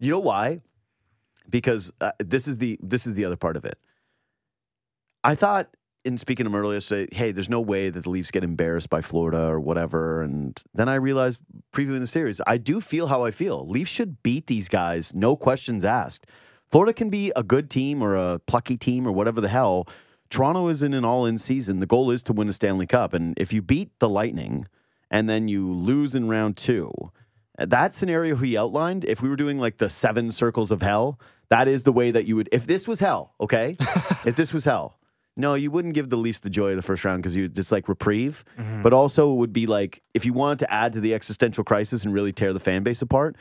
you 0.00 0.10
know 0.10 0.20
why? 0.20 0.60
Because 1.48 1.92
uh, 2.00 2.12
this 2.18 2.48
is 2.48 2.58
the 2.58 2.78
this 2.82 3.06
is 3.06 3.14
the 3.14 3.24
other 3.24 3.36
part 3.36 3.56
of 3.56 3.64
it. 3.64 3.78
I 5.22 5.34
thought 5.34 5.68
in 6.04 6.18
speaking 6.18 6.44
to 6.44 6.50
him 6.50 6.54
earlier, 6.54 6.80
say, 6.80 7.06
hey, 7.12 7.32
there's 7.32 7.48
no 7.48 7.60
way 7.60 7.90
that 7.90 8.04
the 8.04 8.10
Leafs 8.10 8.30
get 8.30 8.44
embarrassed 8.44 8.88
by 8.88 9.00
Florida 9.00 9.46
or 9.48 9.60
whatever. 9.60 10.22
And 10.22 10.60
then 10.74 10.88
I 10.88 10.94
realized 10.94 11.40
previewing 11.72 12.00
the 12.00 12.06
series, 12.06 12.40
I 12.46 12.56
do 12.56 12.80
feel 12.80 13.06
how 13.06 13.24
I 13.24 13.30
feel. 13.30 13.66
Leafs 13.68 13.90
should 13.90 14.22
beat 14.22 14.46
these 14.46 14.68
guys, 14.68 15.14
no 15.14 15.36
questions 15.36 15.84
asked. 15.84 16.26
Florida 16.66 16.92
can 16.92 17.10
be 17.10 17.32
a 17.34 17.42
good 17.42 17.68
team 17.68 18.02
or 18.02 18.14
a 18.14 18.38
plucky 18.38 18.76
team 18.76 19.06
or 19.06 19.12
whatever 19.12 19.40
the 19.40 19.48
hell. 19.48 19.88
Toronto 20.30 20.68
is 20.68 20.82
in 20.82 20.94
an 20.94 21.04
all 21.04 21.26
in 21.26 21.36
season. 21.36 21.80
The 21.80 21.86
goal 21.86 22.10
is 22.12 22.22
to 22.24 22.32
win 22.32 22.48
a 22.48 22.52
Stanley 22.52 22.86
Cup. 22.86 23.12
And 23.12 23.34
if 23.36 23.52
you 23.52 23.60
beat 23.60 23.90
the 23.98 24.08
Lightning 24.08 24.68
and 25.10 25.28
then 25.28 25.48
you 25.48 25.72
lose 25.72 26.14
in 26.14 26.28
round 26.28 26.56
two, 26.56 26.92
that 27.58 27.94
scenario 27.94 28.36
he 28.36 28.56
outlined, 28.56 29.04
if 29.04 29.20
we 29.20 29.28
were 29.28 29.36
doing 29.36 29.58
like 29.58 29.78
the 29.78 29.90
seven 29.90 30.30
circles 30.30 30.70
of 30.70 30.80
hell, 30.80 31.18
that 31.50 31.66
is 31.66 31.82
the 31.82 31.92
way 31.92 32.12
that 32.12 32.24
you 32.24 32.36
would. 32.36 32.48
If 32.52 32.66
this 32.66 32.86
was 32.86 33.00
hell, 33.00 33.34
okay? 33.40 33.76
if 34.24 34.36
this 34.36 34.54
was 34.54 34.64
hell, 34.64 34.99
no, 35.36 35.54
you 35.54 35.70
wouldn't 35.70 35.94
give 35.94 36.10
the 36.10 36.16
Leafs 36.16 36.40
the 36.40 36.50
joy 36.50 36.70
of 36.70 36.76
the 36.76 36.82
first 36.82 37.04
round 37.04 37.22
because 37.22 37.36
you 37.36 37.44
it's 37.44 37.72
like 37.72 37.88
reprieve. 37.88 38.44
But 38.82 38.92
also, 38.92 39.32
it 39.32 39.36
would 39.36 39.52
be 39.52 39.66
like 39.66 40.02
if 40.14 40.24
you 40.26 40.32
wanted 40.32 40.58
to 40.60 40.72
add 40.72 40.92
to 40.94 41.00
the 41.00 41.14
existential 41.14 41.64
crisis 41.64 42.04
and 42.04 42.12
really 42.12 42.32
tear 42.32 42.52
the 42.52 42.60
fan 42.60 42.82
base 42.82 43.00
apart, 43.02 43.36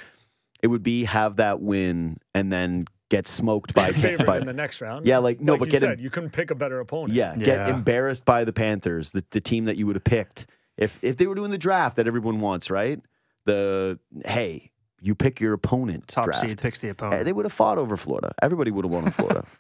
it 0.62 0.68
would 0.68 0.84
be 0.84 1.04
have 1.06 1.38
that 1.38 1.62
win 1.62 2.18
and 2.34 2.52
then 2.52 2.86
get 3.10 3.28
smoked 3.28 3.74
by 3.74 3.92
favorite 3.94 4.26
by 4.28 4.38
in 4.38 4.46
the 4.46 4.54
next 4.54 4.82
round. 4.82 5.06
Yeah, 5.06 5.18
like, 5.18 5.42
no, 5.42 5.54
like 5.54 5.60
but 5.62 5.66
you 5.68 5.72
get 5.72 5.80
said, 5.82 5.98
him- 5.98 6.00
you 6.04 6.10
couldn't 6.10 6.30
pick 6.32 6.52
a 6.52 6.56
better 6.56 6.80
opponent. 6.80 7.14
yeah, 7.14 7.36
get 7.36 7.48
Yeah. 7.68 7.74
embarrassed 7.74 8.24
by 8.24 8.44
the 8.44 8.54
Panthers, 8.54 9.12
the, 9.12 9.24
the 9.32 9.42
team 9.42 9.66
that 9.66 9.78
you 9.78 9.88
would 9.88 9.96
have 9.96 10.04
picked 10.04 10.46
if 10.78 11.00
if 11.02 11.18
they 11.18 11.26
were 11.28 11.36
doing 11.36 11.52
the 11.52 11.58
draft 11.58 11.96
that 11.98 12.08
everyone 12.08 12.40
wants, 12.40 12.70
right? 12.70 13.02
The 13.46 13.98
hey, 14.26 14.72
you 15.02 15.16
pick 15.16 15.40
your 15.42 15.54
opponent. 15.54 16.08
Top 16.08 16.26
draft. 16.26 16.42
seed 16.42 16.62
picks 16.62 16.80
the 16.80 16.90
Eh, 16.90 16.92
opponent. 16.92 17.26
They 17.26 17.34
would 17.34 17.46
have 17.46 17.54
fought 17.54 17.78
over 17.78 17.98
Florida. 17.98 18.34
Everybody 18.42 18.70
would 18.72 18.86
have 18.86 18.92
won 18.92 19.06
in 19.06 19.12
Florida. 19.12 19.46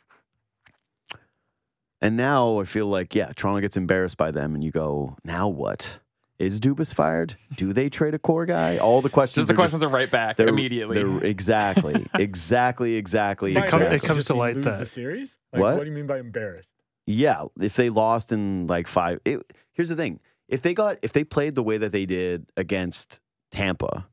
and 2.02 2.16
now 2.18 2.60
I 2.60 2.64
feel 2.66 2.88
like, 2.88 3.14
yeah, 3.16 3.32
Toronto 3.36 3.62
gets 3.62 3.78
embarrassed 3.78 4.18
by 4.18 4.32
them, 4.32 4.56
and 4.56 4.64
you 4.64 4.72
go, 4.72 5.18
now 5.24 5.48
what? 5.48 6.00
Is 6.40 6.62
Dubas 6.62 6.94
fired? 6.94 7.36
Do 7.58 7.74
they 7.74 7.90
trade 7.90 8.14
a 8.14 8.20
core 8.20 8.46
guy? 8.46 8.78
All 8.78 9.02
the 9.02 9.10
questions. 9.10 9.42
Just 9.42 9.48
the 9.50 9.54
are 9.54 9.58
questions 9.58 9.84
are 9.84 9.90
right 9.90 10.10
back 10.10 10.38
they're- 10.38 10.48
immediately. 10.48 10.96
they're- 10.98 11.24
exactly, 11.26 12.06
exactly, 12.14 12.96
exactly, 12.96 13.54
By 13.54 13.68
come- 13.68 13.82
it 13.82 13.86
embarrassed, 13.86 14.06
exactly. 14.06 14.08
comes 14.08 14.18
just 14.20 14.28
to 14.28 14.34
light 14.36 14.56
lose 14.56 14.66
that- 14.66 14.80
the 14.80 14.86
series. 14.86 15.38
Like, 15.52 15.62
What? 15.62 15.76
What 15.76 15.84
do 15.84 15.90
you 15.90 15.96
mean 15.96 16.08
by 16.08 16.20
embarrassed? 16.20 16.74
Yeah, 17.06 17.46
if 17.60 17.76
they 17.76 17.90
lost 17.90 18.32
in 18.32 18.68
like 18.68 18.88
five. 18.88 19.20
It, 19.26 19.52
here's 19.74 19.90
the 19.90 19.96
thing: 19.96 20.20
if 20.48 20.62
they 20.62 20.74
got, 20.74 20.98
if 21.02 21.12
they 21.12 21.24
played 21.26 21.56
the 21.56 21.64
way 21.64 21.78
that 21.78 21.92
they 21.92 22.06
did 22.06 22.46
against 22.56 23.20
Tampa, 23.52 24.08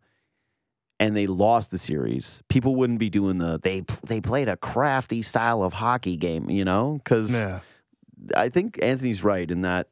and 0.99 1.15
they 1.17 1.27
lost 1.27 1.71
the 1.71 1.79
series, 1.79 2.43
people 2.49 2.75
wouldn't 2.75 2.99
be 2.99 3.11
doing 3.11 3.37
the 3.39 3.61
they 3.63 3.85
they 4.07 4.21
played 4.21 4.49
a 4.49 4.57
crafty 4.57 5.21
style 5.23 5.63
of 5.63 5.75
hockey 5.75 6.17
game, 6.17 6.49
you 6.51 6.65
know? 6.65 6.95
Because 7.05 7.33
yeah. 7.33 7.61
I 8.37 8.49
think 8.49 8.79
Anthony's 8.83 9.23
right 9.25 9.51
in 9.51 9.63
that 9.63 9.89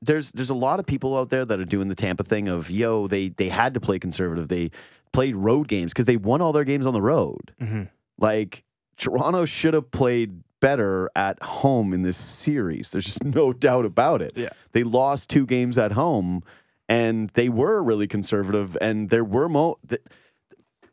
there's 0.00 0.30
there's 0.32 0.50
a 0.50 0.54
lot 0.54 0.80
of 0.80 0.86
people 0.86 1.16
out 1.16 1.30
there 1.30 1.44
that 1.44 1.60
are 1.60 1.64
doing 1.64 1.88
the 1.88 1.94
Tampa 1.94 2.24
thing 2.24 2.48
of 2.48 2.70
yo 2.70 3.06
they 3.06 3.28
they 3.30 3.48
had 3.48 3.74
to 3.74 3.80
play 3.80 3.98
conservative. 3.98 4.48
They 4.48 4.70
played 5.12 5.36
road 5.36 5.68
games 5.68 5.92
because 5.92 6.06
they 6.06 6.16
won 6.16 6.40
all 6.40 6.52
their 6.52 6.64
games 6.64 6.86
on 6.86 6.94
the 6.94 7.02
road. 7.02 7.54
Mhm. 7.60 7.88
Like 8.18 8.64
Toronto 8.96 9.44
should 9.44 9.74
have 9.74 9.90
played 9.90 10.42
better 10.60 11.10
at 11.16 11.42
home 11.42 11.92
in 11.92 12.02
this 12.02 12.16
series. 12.16 12.90
There's 12.90 13.04
just 13.04 13.22
no 13.24 13.52
doubt 13.66 13.84
about 13.84 14.22
it. 14.22 14.32
Yeah. 14.36 14.50
They 14.72 14.84
lost 14.84 15.28
two 15.28 15.44
games 15.44 15.76
at 15.76 15.92
home 15.92 16.42
and 16.88 17.30
they 17.34 17.48
were 17.48 17.82
really 17.82 18.06
conservative 18.06 18.76
and 18.80 19.10
there 19.10 19.24
were 19.24 19.48
mo 19.48 19.78
the, 19.84 19.98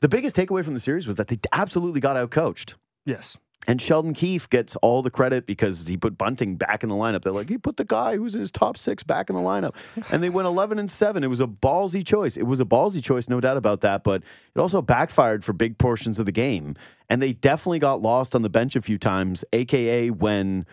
the 0.01 0.09
biggest 0.09 0.35
takeaway 0.35 0.63
from 0.63 0.73
the 0.73 0.79
series 0.79 1.07
was 1.07 1.15
that 1.17 1.27
they 1.27 1.37
absolutely 1.51 1.99
got 2.01 2.15
out 2.17 2.31
coached. 2.31 2.75
Yes. 3.05 3.37
And 3.67 3.81
Sheldon 3.81 4.13
Keefe 4.13 4.49
gets 4.49 4.75
all 4.77 5.01
the 5.01 5.11
credit 5.11 5.45
because 5.45 5.85
he 5.87 5.97
put 5.97 6.17
Bunting 6.17 6.55
back 6.55 6.81
in 6.81 6.89
the 6.89 6.95
lineup. 6.95 7.21
They're 7.23 7.33
like, 7.33 7.49
he 7.49 7.57
put 7.57 7.77
the 7.77 7.83
guy 7.85 8.15
who's 8.15 8.33
in 8.33 8.41
his 8.41 8.51
top 8.51 8.77
six 8.77 9.03
back 9.03 9.29
in 9.29 9.35
the 9.35 9.41
lineup. 9.41 9.75
And 10.11 10.23
they 10.23 10.29
went 10.29 10.47
11 10.47 10.79
and 10.79 10.89
7. 10.89 11.23
It 11.23 11.27
was 11.27 11.41
a 11.41 11.45
ballsy 11.45 12.03
choice. 12.05 12.37
It 12.37 12.43
was 12.43 12.59
a 12.59 12.65
ballsy 12.65 13.03
choice, 13.03 13.27
no 13.27 13.39
doubt 13.41 13.57
about 13.57 13.81
that. 13.81 14.03
But 14.03 14.23
it 14.55 14.59
also 14.59 14.81
backfired 14.81 15.43
for 15.43 15.53
big 15.53 15.77
portions 15.77 16.19
of 16.19 16.25
the 16.25 16.31
game. 16.31 16.75
And 17.09 17.21
they 17.21 17.33
definitely 17.33 17.79
got 17.79 18.01
lost 18.01 18.33
on 18.33 18.41
the 18.43 18.49
bench 18.49 18.75
a 18.75 18.81
few 18.81 18.97
times, 18.97 19.43
AKA 19.51 20.11
when 20.11 20.65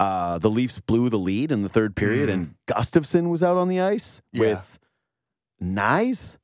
uh, 0.00 0.38
the 0.38 0.50
Leafs 0.50 0.80
blew 0.80 1.08
the 1.08 1.18
lead 1.18 1.52
in 1.52 1.62
the 1.62 1.68
third 1.68 1.94
period 1.94 2.28
and 2.28 2.54
Gustafsson 2.66 3.30
was 3.30 3.42
out 3.42 3.56
on 3.56 3.68
the 3.68 3.80
ice 3.80 4.20
Yeah. 4.32 4.40
with 4.40 4.78
Knies. 5.62 6.36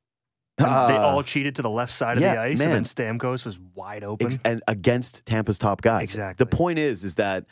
And 0.59 0.91
they 0.91 0.97
Uh, 0.97 1.01
all 1.03 1.23
cheated 1.23 1.55
to 1.57 1.63
the 1.63 1.71
left 1.71 1.93
side 1.93 2.17
of 2.17 2.23
the 2.23 2.39
ice, 2.39 2.59
man. 2.59 2.69
and 2.73 2.77
then 2.77 2.83
Stamkos 3.19 3.45
was 3.45 3.59
wide 3.75 4.05
open. 4.05 4.27
Ex- 4.27 4.39
and 4.45 4.63
against 4.69 5.25
Tampa's 5.27 5.59
top 5.59 5.83
guys. 5.83 6.03
Exactly. 6.03 6.45
The 6.45 6.55
point 6.57 6.79
is, 6.79 7.05
is 7.05 7.15
that 7.17 7.45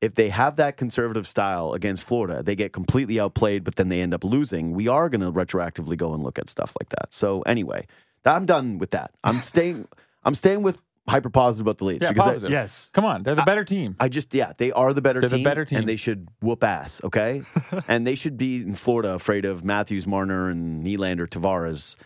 if 0.00 0.14
they 0.14 0.28
have 0.30 0.56
that 0.56 0.76
conservative 0.76 1.26
style 1.26 1.72
against 1.74 2.04
Florida, 2.04 2.42
they 2.42 2.54
get 2.54 2.72
completely 2.72 3.18
outplayed, 3.20 3.64
but 3.64 3.74
then 3.76 3.88
they 3.88 4.00
end 4.00 4.14
up 4.14 4.22
losing. 4.24 4.72
We 4.72 4.86
are 4.88 5.08
going 5.08 5.20
to 5.22 5.32
retroactively 5.32 5.96
go 5.96 6.14
and 6.14 6.22
look 6.22 6.38
at 6.38 6.48
stuff 6.48 6.74
like 6.80 6.88
that. 6.90 7.12
So 7.12 7.42
anyway, 7.42 7.86
I'm 8.24 8.46
done 8.46 8.78
with 8.78 8.92
that. 8.92 9.10
I'm 9.24 9.34
staying. 9.42 9.88
I'm 10.24 10.34
staying 10.34 10.62
with 10.62 10.78
hyper 11.08 11.30
positive 11.30 11.66
about 11.66 11.78
the 11.78 11.84
Leafs 11.86 12.02
yeah, 12.02 12.10
because 12.12 12.26
I- 12.26 12.30
positive. 12.30 12.50
yes. 12.50 12.90
Come 12.92 13.04
on, 13.06 13.22
they're 13.22 13.34
the 13.34 13.42
better 13.42 13.64
team. 13.64 13.96
I 13.98 14.08
just 14.08 14.32
yeah, 14.34 14.52
they 14.58 14.70
are 14.72 14.92
the 14.92 15.00
better 15.02 15.20
They're 15.20 15.28
the 15.30 15.36
team. 15.36 15.44
better 15.44 15.64
team. 15.64 15.78
and 15.80 15.88
they 15.88 15.96
should 15.96 16.28
whoop 16.42 16.62
ass. 16.62 17.00
Okay, 17.02 17.42
and 17.88 18.06
they 18.06 18.14
should 18.14 18.36
be 18.36 18.56
in 18.62 18.74
Florida 18.74 19.14
afraid 19.14 19.44
of 19.46 19.64
Matthews, 19.64 20.06
Marner, 20.06 20.48
and 20.48 20.84
Nylander, 20.84 21.26
Tavares 21.26 21.96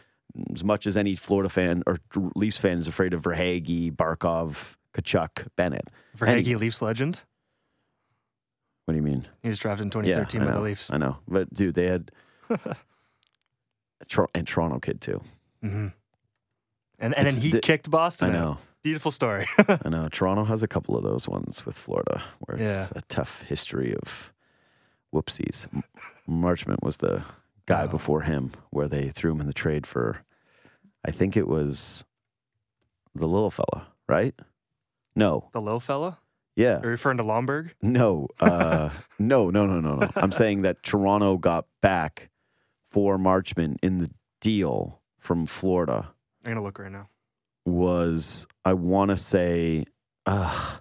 as 0.55 0.65
much 0.65 0.87
as 0.87 0.97
any 0.97 1.15
Florida 1.15 1.49
fan 1.49 1.83
or 1.87 1.99
Leafs 2.35 2.57
fan 2.59 2.79
is 2.79 2.89
afraid 2.89 3.13
of 3.15 3.23
Verhaeghe, 3.23 3.95
Barkov, 3.95 4.77
Tkachuk, 4.95 5.47
Bennett. 5.57 5.89
For 6.17 6.27
Any- 6.27 6.55
Leafs 6.55 6.81
legend. 6.83 7.21
What 8.85 8.93
do 8.93 8.97
you 8.97 9.03
mean? 9.03 9.27
He 9.43 9.49
was 9.49 9.59
drafted 9.59 9.85
in 9.87 9.91
2013 9.91 10.41
I 10.41 10.45
by 10.45 10.51
the 10.53 10.61
Leafs. 10.61 10.91
I 10.93 10.97
know, 10.97 11.19
but 11.29 11.53
dude, 11.55 11.75
they 11.75 11.87
had 11.87 12.11
Tor- 14.09 14.29
and 14.35 14.47
Toronto 14.47 14.79
kid 14.81 15.01
too. 15.01 15.21
hmm 15.61 15.89
And, 16.99 17.15
and 17.17 17.27
then 17.27 17.37
he 17.41 17.51
the- 17.53 17.61
kicked 17.61 17.91
Boston. 17.91 18.35
I 18.35 18.39
out. 18.39 18.45
know. 18.45 18.59
Beautiful 18.83 19.13
story. 19.13 19.47
I 19.69 19.89
know. 19.89 20.09
Toronto 20.11 20.43
has 20.45 20.65
a 20.65 20.69
couple 20.69 20.97
of 20.97 21.05
those 21.05 21.29
ones 21.29 21.65
with 21.65 21.79
Florida 21.79 22.21
where 22.41 22.59
it's 22.59 22.69
Yeah. 22.69 22.89
a 22.97 23.03
tough 23.03 23.43
history 23.43 23.95
of 23.95 24.33
whoopsies. 25.15 25.69
Marchment 26.29 26.83
was 26.83 26.97
the 26.97 27.23
guy 27.67 27.85
Oh. 27.85 27.89
before 27.89 28.23
him 28.23 28.53
where 28.71 28.89
they 28.89 29.09
threw 29.11 29.33
him 29.33 29.41
in 29.41 29.47
the 29.47 29.53
trade 29.53 29.87
for, 29.87 30.23
I 31.05 31.11
think 31.11 31.37
it 31.37 31.49
was 31.49 32.05
the 33.15 33.27
little 33.27 33.51
fella, 33.51 33.89
right? 34.09 34.35
No. 35.15 35.49
the 35.53 35.61
little 35.61 35.81
fella? 35.81 36.19
Yeah. 36.57 36.79
Are 36.79 36.83
you 36.85 36.89
referring 36.91 37.17
to 37.19 37.25
Lomberg? 37.25 37.71
No. 37.83 38.29
Uh, 38.41 38.91
no, 39.19 39.51
no, 39.51 39.67
no, 39.67 39.81
no, 39.81 39.97
no. 39.97 40.11
I'm 40.17 40.33
saying 40.33 40.63
that 40.63 40.83
Toronto 40.83 41.37
got 41.39 41.67
back 41.81 42.31
for 42.91 43.17
Marchment 43.19 43.77
in 43.83 43.99
the 43.99 44.11
deal 44.41 45.01
from 45.19 45.47
Florida 45.47 46.09
I'm 46.45 46.53
going 46.53 46.57
to 46.57 46.63
look 46.63 46.79
right 46.79 46.91
now. 46.93 47.09
was 47.65 48.47
I 48.65 48.75
want 48.75 49.11
to 49.11 49.17
say, 49.17 49.85
uh, 50.27 50.77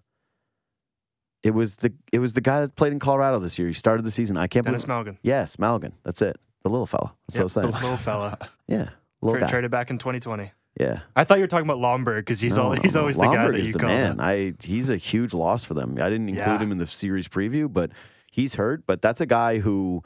it 1.43 1.51
was 1.51 1.77
the 1.77 1.93
it 2.11 2.19
was 2.19 2.34
the 2.34 2.41
guy 2.41 2.61
that 2.61 2.75
played 2.75 2.91
in 2.93 2.99
Colorado 2.99 3.39
this 3.39 3.57
year. 3.57 3.67
He 3.67 3.73
started 3.73 4.03
the 4.03 4.11
season. 4.11 4.38
I 4.38 4.47
can't 4.47 4.65
Dennis 4.65 4.86
believe. 4.86 5.05
Malgin. 5.05 5.17
Yes, 5.23 5.55
Malgin. 5.57 5.93
That's 6.03 6.21
it. 6.21 6.38
The 6.64 6.70
little 6.70 6.86
fella. 6.88 7.14
That's 7.28 7.38
Yep, 7.38 7.43
what 7.43 7.57
I 7.57 7.62
the 7.62 7.72
was 7.72 7.80
saying. 7.82 7.91
low 7.91 7.97
fella. 7.97 8.38
Yeah, 8.68 8.89
little 9.22 9.39
Tra- 9.39 9.47
guy. 9.47 9.51
traded 9.51 9.72
back 9.72 9.89
in 9.89 9.97
2020. 9.97 10.51
Yeah, 10.80 10.99
I 11.16 11.24
thought 11.26 11.38
you 11.38 11.43
were 11.43 11.47
talking 11.47 11.66
about 11.70 11.80
Lomberg 11.80 12.20
because 12.22 12.39
he's 12.39 12.55
No, 12.55 12.64
all, 12.64 12.76
no, 12.76 12.82
he's 12.82 12.95
no. 12.95 13.01
always 13.01 13.18
the 13.18 13.24
guy 13.24 13.49
that 13.51 13.62
you 13.62 13.74
the 13.74 13.80
call. 13.80 13.89
man. 13.89 14.12
him. 14.14 14.20
I 14.22 14.53
he's 14.64 14.89
a 14.89 14.95
huge 14.97 15.34
loss 15.34 15.66
for 15.66 15.74
them. 15.74 15.97
I 15.99 16.09
didn't 16.09 16.30
include 16.30 16.45
Yeah. 16.47 16.59
him 16.59 16.72
in 16.72 16.78
the 16.78 16.88
series 16.88 17.28
preview, 17.28 17.72
but 17.72 17.91
he's 18.32 18.55
hurt. 18.55 18.86
But 18.86 19.01
that's 19.01 19.20
a 19.20 19.26
guy 19.26 19.59
who, 19.59 20.01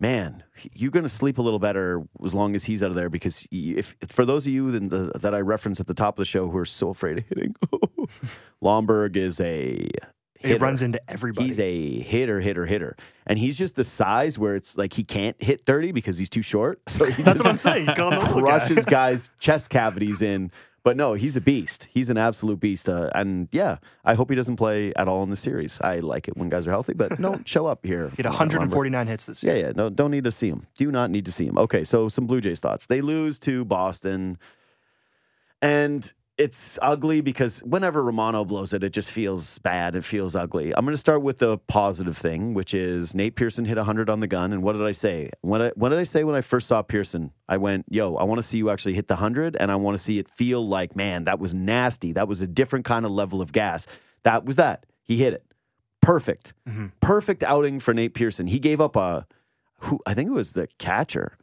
man, 0.00 0.42
you're 0.74 0.90
going 0.90 1.04
to 1.04 1.08
sleep 1.08 1.38
a 1.38 1.42
little 1.42 1.60
better 1.60 2.02
as 2.24 2.34
long 2.34 2.56
as 2.56 2.64
he's 2.64 2.82
out 2.82 2.90
of 2.90 2.96
there. 2.96 3.08
Because 3.08 3.46
if 3.52 3.94
for 4.08 4.24
those 4.24 4.44
of 4.44 4.52
you 4.52 4.72
that, 4.72 4.90
the, 4.90 5.12
that 5.20 5.34
I 5.36 5.40
referenced 5.40 5.80
at 5.80 5.86
the 5.86 5.94
top 5.94 6.14
of 6.18 6.22
the 6.22 6.24
show 6.24 6.48
who 6.50 6.58
are 6.58 6.64
so 6.66 6.88
afraid 6.88 7.18
of 7.18 7.24
hitting, 7.28 7.54
Lomberg 8.62 9.14
is 9.16 9.40
a 9.40 9.88
He 10.38 10.48
hitter. 10.48 10.64
runs 10.64 10.82
into 10.82 11.00
everybody. 11.10 11.46
He's 11.46 11.58
a 11.58 12.00
hitter, 12.00 12.40
hitter, 12.40 12.64
hitter, 12.66 12.96
and 13.26 13.38
he's 13.38 13.58
just 13.58 13.74
the 13.76 13.84
size 13.84 14.38
where 14.38 14.54
it's 14.54 14.78
like 14.78 14.92
he 14.92 15.02
can't 15.04 15.40
hit 15.42 15.62
thirty 15.66 15.92
because 15.92 16.18
he's 16.18 16.30
too 16.30 16.42
short. 16.42 16.80
So 16.88 17.06
he 17.06 17.22
That's 17.22 17.38
just 17.38 17.44
what 17.44 17.50
I'm 17.50 17.56
saying. 17.56 17.88
You 17.88 17.94
call 17.94 18.12
him 18.12 18.20
the 18.20 18.34
little 18.34 18.84
guy. 18.84 18.84
guys' 18.90 19.30
chest 19.38 19.70
cavities 19.70 20.22
in. 20.22 20.50
But 20.84 20.96
no, 20.96 21.12
he's 21.12 21.36
a 21.36 21.40
beast. 21.40 21.88
He's 21.92 22.08
an 22.08 22.16
absolute 22.16 22.60
beast. 22.60 22.88
Uh, 22.88 23.10
and 23.14 23.48
yeah, 23.52 23.76
I 24.04 24.14
hope 24.14 24.30
he 24.30 24.36
doesn't 24.36 24.56
play 24.56 24.94
at 24.94 25.06
all 25.06 25.22
in 25.22 25.28
the 25.28 25.36
series. 25.36 25.80
I 25.82 25.98
like 25.98 26.28
it 26.28 26.36
when 26.36 26.48
guys 26.48 26.66
are 26.66 26.70
healthy, 26.70 26.94
but 26.94 27.18
don't 27.20 27.46
show 27.46 27.66
up 27.66 27.84
here. 27.84 28.08
He 28.10 28.22
had 28.22 28.26
uh, 28.26 28.30
149 28.30 29.06
hits 29.06 29.26
this 29.26 29.42
year. 29.42 29.56
yeah, 29.56 29.66
yeah. 29.66 29.72
No, 29.74 29.90
don't 29.90 30.10
need 30.10 30.24
to 30.24 30.30
see 30.32 30.48
him. 30.48 30.66
Do 30.78 30.90
not 30.90 31.10
need 31.10 31.24
to 31.26 31.32
see 31.32 31.44
him. 31.46 31.58
Okay, 31.58 31.84
so 31.84 32.08
some 32.08 32.26
Blue 32.26 32.40
Jays 32.40 32.60
thoughts. 32.60 32.86
They 32.86 33.00
lose 33.02 33.38
to 33.40 33.64
Boston. 33.66 34.38
And 35.60 36.10
it's 36.38 36.78
ugly 36.82 37.20
because 37.20 37.60
whenever 37.64 38.02
Romano 38.02 38.44
blows 38.44 38.72
it, 38.72 38.84
it 38.84 38.92
just 38.92 39.10
feels 39.10 39.58
bad. 39.58 39.96
It 39.96 40.04
feels 40.04 40.36
ugly. 40.36 40.72
I'm 40.74 40.84
going 40.84 40.94
to 40.94 40.96
start 40.98 41.22
with 41.22 41.38
the 41.38 41.58
positive 41.58 42.16
thing, 42.16 42.54
which 42.54 42.74
is 42.74 43.14
Nate 43.14 43.34
Pearson 43.34 43.64
hit 43.64 43.76
100 43.76 44.08
on 44.08 44.20
the 44.20 44.28
gun. 44.28 44.52
And 44.52 44.62
what 44.62 44.74
did 44.74 44.86
I 44.86 44.92
say? 44.92 45.30
What, 45.40 45.60
I, 45.60 45.68
what 45.74 45.88
did 45.88 45.98
I 45.98 46.04
say 46.04 46.22
when 46.22 46.36
I 46.36 46.40
first 46.40 46.68
saw 46.68 46.80
Pearson? 46.82 47.32
I 47.48 47.56
went, 47.56 47.86
yo, 47.90 48.14
I 48.14 48.22
want 48.24 48.38
to 48.38 48.42
see 48.44 48.56
you 48.58 48.70
actually 48.70 48.94
hit 48.94 49.08
the 49.08 49.14
100, 49.14 49.56
and 49.56 49.72
I 49.72 49.76
want 49.76 49.98
to 49.98 50.02
see 50.02 50.18
it 50.20 50.30
feel 50.30 50.66
like, 50.66 50.94
man, 50.94 51.24
that 51.24 51.40
was 51.40 51.54
nasty. 51.54 52.12
That 52.12 52.28
was 52.28 52.40
a 52.40 52.46
different 52.46 52.84
kind 52.84 53.04
of 53.04 53.10
level 53.10 53.42
of 53.42 53.50
gas. 53.52 53.86
That 54.22 54.44
was 54.44 54.56
that. 54.56 54.86
He 55.02 55.16
hit 55.16 55.32
it. 55.32 55.44
Perfect. 56.00 56.54
Mhm. 56.68 56.92
Perfect 57.00 57.42
outing 57.42 57.80
for 57.80 57.92
Nate 57.92 58.14
Pearson. 58.14 58.46
He 58.46 58.60
gave 58.60 58.80
up 58.80 58.94
a, 58.94 59.26
who 59.80 59.98
I 60.06 60.14
think 60.14 60.28
it 60.30 60.32
was 60.34 60.52
the 60.52 60.68
catcher. 60.78 61.36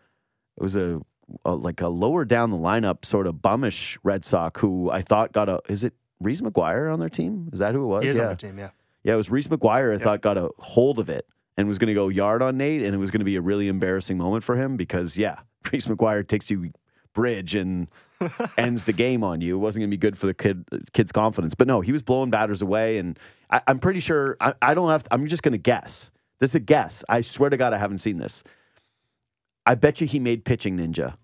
It 0.58 0.64
was 0.64 0.78
a, 0.78 1.02
a 1.44 1.56
like 1.56 1.82
a 1.82 1.88
lower 1.88 2.26
down 2.26 2.52
the 2.52 2.58
lineup 2.58 3.06
sort 3.06 3.28
of 3.28 3.36
bummish 3.36 3.98
Red 4.04 4.26
Sox 4.26 4.62
who 4.62 4.90
I 4.92 5.02
thought 5.02 5.32
got 5.32 5.50
a. 5.50 5.60
Is 5.68 5.84
it 5.84 5.94
Reese 6.20 6.42
McGuire 6.42 6.92
on 6.92 7.00
their 7.00 7.10
team? 7.10 7.50
Is 7.52 7.60
that 7.60 7.74
who 7.74 7.84
it 7.84 7.88
was? 7.88 8.04
He 8.04 8.10
is 8.10 8.18
yeah, 8.18 8.30
on 8.30 8.38
team, 8.38 8.58
yeah. 8.58 8.70
yeah. 9.04 9.14
It 9.14 9.18
was 9.18 9.30
Reese 9.30 9.48
McGuire. 9.48 9.90
I 9.90 9.94
Yep. 9.94 10.02
thought 10.02 10.22
got 10.22 10.38
a 10.38 10.50
hold 10.60 11.00
of 11.00 11.10
it 11.10 11.28
and 11.58 11.68
was 11.68 11.78
going 11.78 11.88
to 11.88 11.94
go 11.94 12.10
yard 12.10 12.42
on 12.42 12.58
Nate, 12.58 12.82
and 12.84 12.94
it 12.94 12.98
was 12.98 13.12
going 13.12 13.20
to 13.20 13.26
be 13.26 13.36
a 13.36 13.42
really 13.42 13.68
embarrassing 13.68 14.18
moment 14.18 14.44
for 14.44 14.56
him 14.56 14.78
because 14.78 15.18
yeah, 15.18 15.40
Reese 15.72 15.88
McGuire 15.88 16.28
takes 16.28 16.50
you 16.50 16.72
bridge 17.14 17.56
and 17.56 17.88
ends 18.58 18.84
the 18.84 18.94
game 18.94 19.24
on 19.24 19.42
you. 19.42 19.56
It 19.56 19.60
wasn't 19.60 19.82
going 19.82 19.90
to 19.90 19.98
be 19.98 20.00
good 20.00 20.18
for 20.18 20.28
the 20.28 20.34
kid 20.34 20.66
kid's 20.94 21.12
confidence. 21.12 21.56
But 21.56 21.68
no, 21.68 21.82
he 21.82 21.92
was 21.92 22.02
blowing 22.04 22.30
batters 22.30 22.62
away, 22.62 22.98
and 22.98 23.18
I, 23.50 23.62
I'm 23.68 23.80
pretty 23.80 24.00
sure. 24.00 24.38
I, 24.40 24.54
I 24.62 24.74
don't 24.74 24.90
have. 24.90 25.04
To, 25.04 25.14
I'm 25.14 25.28
just 25.28 25.42
going 25.44 25.54
to 25.54 25.58
guess. 25.58 26.12
This 26.40 26.52
is 26.52 26.56
a 26.56 26.60
guess. 26.60 27.04
I 27.10 27.22
swear 27.22 27.50
to 27.50 27.58
God, 27.58 27.74
I 27.74 27.78
haven't 27.78 28.00
seen 28.00 28.18
this. 28.18 28.44
I 29.66 29.76
bet 29.76 30.02
you 30.02 30.08
he 30.08 30.20
made 30.20 30.46
pitching 30.46 30.78
ninja 30.78 31.16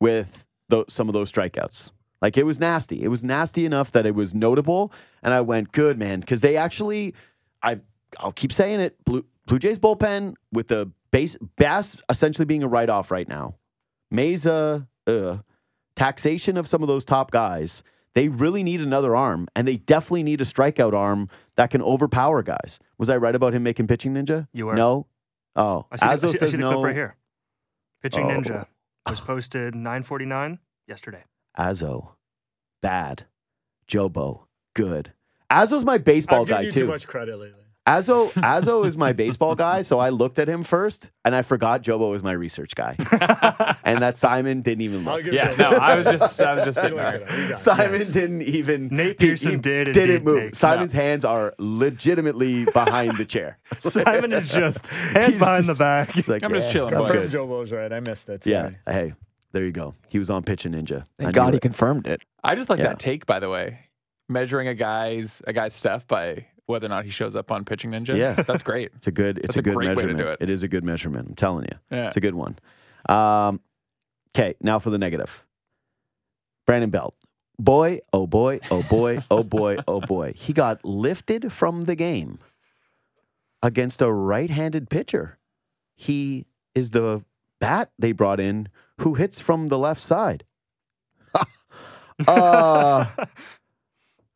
with 0.00 0.46
tho- 0.68 0.84
some 0.88 1.08
of 1.08 1.12
those 1.12 1.30
strikeouts. 1.30 1.92
Like 2.20 2.36
it 2.36 2.44
was 2.44 2.58
nasty. 2.58 3.02
It 3.02 3.08
was 3.08 3.22
nasty 3.22 3.64
enough 3.64 3.92
that 3.92 4.04
it 4.04 4.14
was 4.14 4.34
notable, 4.34 4.92
and 5.22 5.32
I 5.32 5.40
went, 5.40 5.72
"Good 5.72 5.98
man," 5.98 6.20
because 6.20 6.40
they 6.40 6.56
actually, 6.56 7.14
I, 7.62 7.78
I'll 8.18 8.32
keep 8.32 8.52
saying 8.52 8.80
it. 8.80 9.02
Blue 9.04 9.24
Blue 9.46 9.58
Jays 9.58 9.78
bullpen 9.78 10.34
with 10.52 10.68
the 10.68 10.90
base 11.12 11.36
Bass 11.56 11.96
essentially 12.08 12.44
being 12.44 12.62
a 12.64 12.68
write 12.68 12.88
off 12.88 13.10
right 13.10 13.28
now. 13.28 13.54
Mayza, 14.12 14.88
uh, 15.06 15.38
taxation 15.94 16.56
of 16.56 16.66
some 16.66 16.82
of 16.82 16.88
those 16.88 17.04
top 17.04 17.30
guys. 17.30 17.82
They 18.14 18.28
really 18.28 18.64
need 18.64 18.80
another 18.80 19.14
arm, 19.14 19.46
and 19.54 19.68
they 19.68 19.76
definitely 19.76 20.24
need 20.24 20.40
a 20.40 20.44
strikeout 20.44 20.94
arm 20.94 21.28
that 21.54 21.70
can 21.70 21.82
overpower 21.82 22.42
guys. 22.42 22.80
Was 22.96 23.08
I 23.08 23.16
right 23.16 23.34
about 23.34 23.54
him 23.54 23.62
making 23.62 23.86
pitching 23.86 24.14
ninja? 24.14 24.48
You 24.52 24.66
were. 24.66 24.74
No. 24.74 25.06
Oh, 25.58 25.86
I 25.90 25.96
see, 25.96 26.06
the, 26.06 26.12
I 26.12 26.16
Azzo 26.16 26.20
see, 26.20 26.28
I 26.28 26.32
says 26.38 26.50
see 26.52 26.56
the 26.56 26.62
no. 26.62 26.72
clip 26.72 26.84
right 26.84 26.94
here. 26.94 27.16
Pitching 28.02 28.24
Oh. 28.24 28.28
Ninja 28.30 28.66
was 29.08 29.20
posted 29.20 29.74
9:49 29.74 30.58
yesterday. 30.86 31.24
Azzo, 31.58 32.10
bad. 32.80 33.26
Jobo, 33.88 34.46
good. 34.74 35.12
Azzo's 35.50 35.84
my 35.84 35.98
baseball 35.98 36.42
I've 36.42 36.46
given 36.46 36.62
guy 36.62 36.66
you 36.66 36.72
too. 36.72 36.80
too 36.80 36.86
much 36.86 37.06
credit 37.08 37.38
lately. 37.38 37.64
Azzo, 37.88 38.30
Azzo 38.42 38.84
is 38.86 38.96
my 38.96 39.12
baseball 39.12 39.54
guy, 39.54 39.82
so 39.82 39.98
I 39.98 40.10
looked 40.10 40.38
at 40.38 40.48
him 40.48 40.62
first, 40.62 41.10
and 41.24 41.34
I 41.34 41.42
forgot 41.42 41.82
Jobo 41.82 42.10
was 42.10 42.22
my 42.22 42.32
research 42.32 42.74
guy, 42.74 42.94
and 43.84 44.00
that 44.02 44.16
Simon 44.18 44.60
didn't 44.62 44.82
even 44.82 45.04
look. 45.04 45.24
Yeah, 45.24 45.54
no, 45.58 45.70
I 45.70 45.96
was 45.96 46.04
just 46.06 46.40
I 46.40 46.54
was 46.54 46.64
just 46.64 46.80
sitting 46.82 46.96
there. 46.98 47.20
you 47.20 47.26
got 47.26 47.50
it. 47.52 47.58
Simon 47.58 48.00
Yes. 48.00 48.10
didn't 48.10 48.42
even. 48.42 48.88
Nate 48.92 49.18
Pearson 49.18 49.50
he 49.52 49.56
did 49.56 49.84
didn't 49.92 50.02
indeed 50.10 50.24
move. 50.24 50.42
make- 50.44 50.54
Simon's 50.54 50.92
hands 50.92 51.24
are 51.24 51.54
legitimately 51.58 52.66
behind 52.66 53.16
the 53.16 53.24
chair. 53.24 53.58
Simon 53.82 54.32
is 54.32 54.50
just 54.50 54.88
hands 54.88 55.28
He's 55.28 55.38
behind 55.38 55.64
the 55.66 55.74
back. 55.74 56.10
He's 56.10 56.28
like, 56.28 56.42
I'm 56.42 56.52
just 56.52 56.70
chilling, 56.70 56.92
I'm 56.94 57.00
boys." 57.00 57.08
Confirm 57.08 57.24
good." 57.26 57.32
Joe 57.32 57.46
Bo's 57.46 57.72
right. 57.72 57.92
I 57.92 58.00
missed 58.00 58.28
it. 58.28 58.46
Yeah. 58.46 58.70
Hey, 58.86 59.14
there 59.52 59.64
you 59.64 59.72
go. 59.72 59.94
He 60.08 60.18
was 60.18 60.28
on 60.30 60.42
pitching 60.42 60.72
ninja. 60.72 61.04
Thank 61.18 61.34
God 61.34 61.54
he 61.54 61.56
it. 61.56 61.62
confirmed 61.62 62.06
it. 62.06 62.20
I 62.44 62.54
just 62.54 62.68
like 62.68 62.78
Yeah. 62.80 62.88
that 62.88 62.98
take, 62.98 63.24
by 63.26 63.40
the 63.40 63.48
way, 63.48 63.78
measuring 64.28 64.68
a 64.68 64.74
guy's 64.74 65.40
a 65.46 65.52
guy's 65.54 65.74
stuff 65.74 66.06
by 66.06 66.44
whether 66.68 66.86
or 66.86 66.90
not 66.90 67.04
he 67.04 67.10
shows 67.10 67.34
up 67.34 67.50
on 67.50 67.64
pitching 67.64 67.90
ninja. 67.90 68.16
Yeah. 68.16 68.34
that's 68.34 68.62
great. 68.62 68.90
It's 68.96 69.06
a 69.06 69.10
good. 69.10 69.38
It's 69.38 69.48
That's 69.48 69.58
a 69.58 69.62
good 69.62 69.74
great 69.74 69.88
way 69.88 69.94
to 69.94 69.96
measurement. 70.02 70.18
do 70.18 70.28
it. 70.28 70.38
It 70.40 70.50
is 70.50 70.62
a 70.62 70.68
good 70.68 70.84
measurement. 70.84 71.28
I'm 71.30 71.34
telling 71.34 71.64
you. 71.64 71.78
Yeah. 71.90 72.06
It's 72.08 72.16
a 72.16 72.20
good 72.20 72.34
one. 72.34 72.58
Um, 73.08 73.60
okay, 74.36 74.54
now 74.60 74.78
for 74.78 74.90
the 74.90 74.98
negative. 74.98 75.44
Brandon 76.66 76.90
Belt. 76.90 77.14
Boy, 77.58 78.00
oh 78.12 78.26
boy, 78.26 78.60
oh 78.70 78.82
boy, 78.84 79.24
oh 79.30 79.42
boy, 79.42 79.78
oh 79.88 80.00
boy. 80.00 80.34
He 80.36 80.52
got 80.52 80.84
lifted 80.84 81.52
from 81.52 81.82
the 81.82 81.96
game 81.96 82.38
against 83.62 84.02
a 84.02 84.12
right 84.12 84.50
handed 84.50 84.90
pitcher. 84.90 85.38
He 85.96 86.46
is 86.74 86.90
the 86.90 87.24
bat 87.58 87.90
they 87.98 88.12
brought 88.12 88.38
in 88.38 88.68
who 89.00 89.14
hits 89.14 89.40
from 89.40 89.68
the 89.68 89.78
left 89.78 90.00
side. 90.00 90.44
uh, 92.28 93.06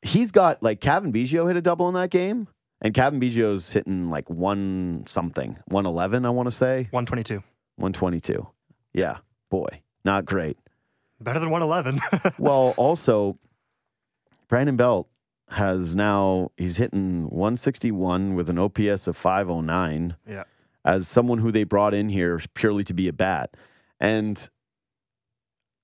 he's 0.02 0.32
got 0.32 0.62
like 0.62 0.80
Cavan 0.80 1.12
Biggio 1.12 1.46
hit 1.46 1.56
a 1.56 1.62
double 1.62 1.88
in 1.88 1.94
that 1.94 2.10
game. 2.10 2.48
And 2.84 2.92
Cavan 2.92 3.20
Biggio's 3.20 3.70
hitting 3.70 4.10
like 4.10 4.28
one 4.28 5.04
something, 5.06 5.56
111, 5.68 6.26
I 6.26 6.30
want 6.30 6.48
to 6.48 6.50
say. 6.50 6.88
122. 6.90 7.36
122. 7.76 8.46
Yeah, 8.92 9.18
boy, 9.50 9.68
not 10.04 10.24
great. 10.24 10.58
Better 11.20 11.38
than 11.38 11.50
111. 11.50 12.00
Well, 12.38 12.74
also, 12.76 13.38
Brandon 14.48 14.76
Belt 14.76 15.08
has 15.50 15.94
now, 15.94 16.50
he's 16.56 16.76
hitting 16.76 17.28
161 17.30 18.34
with 18.34 18.50
an 18.50 18.58
OPS 18.58 19.06
of 19.06 19.16
509 19.16 20.16
yeah. 20.28 20.42
as 20.84 21.06
someone 21.06 21.38
who 21.38 21.52
they 21.52 21.62
brought 21.62 21.94
in 21.94 22.08
here 22.08 22.40
purely 22.54 22.82
to 22.84 22.94
be 22.94 23.06
a 23.06 23.12
bat. 23.12 23.56
And 24.00 24.48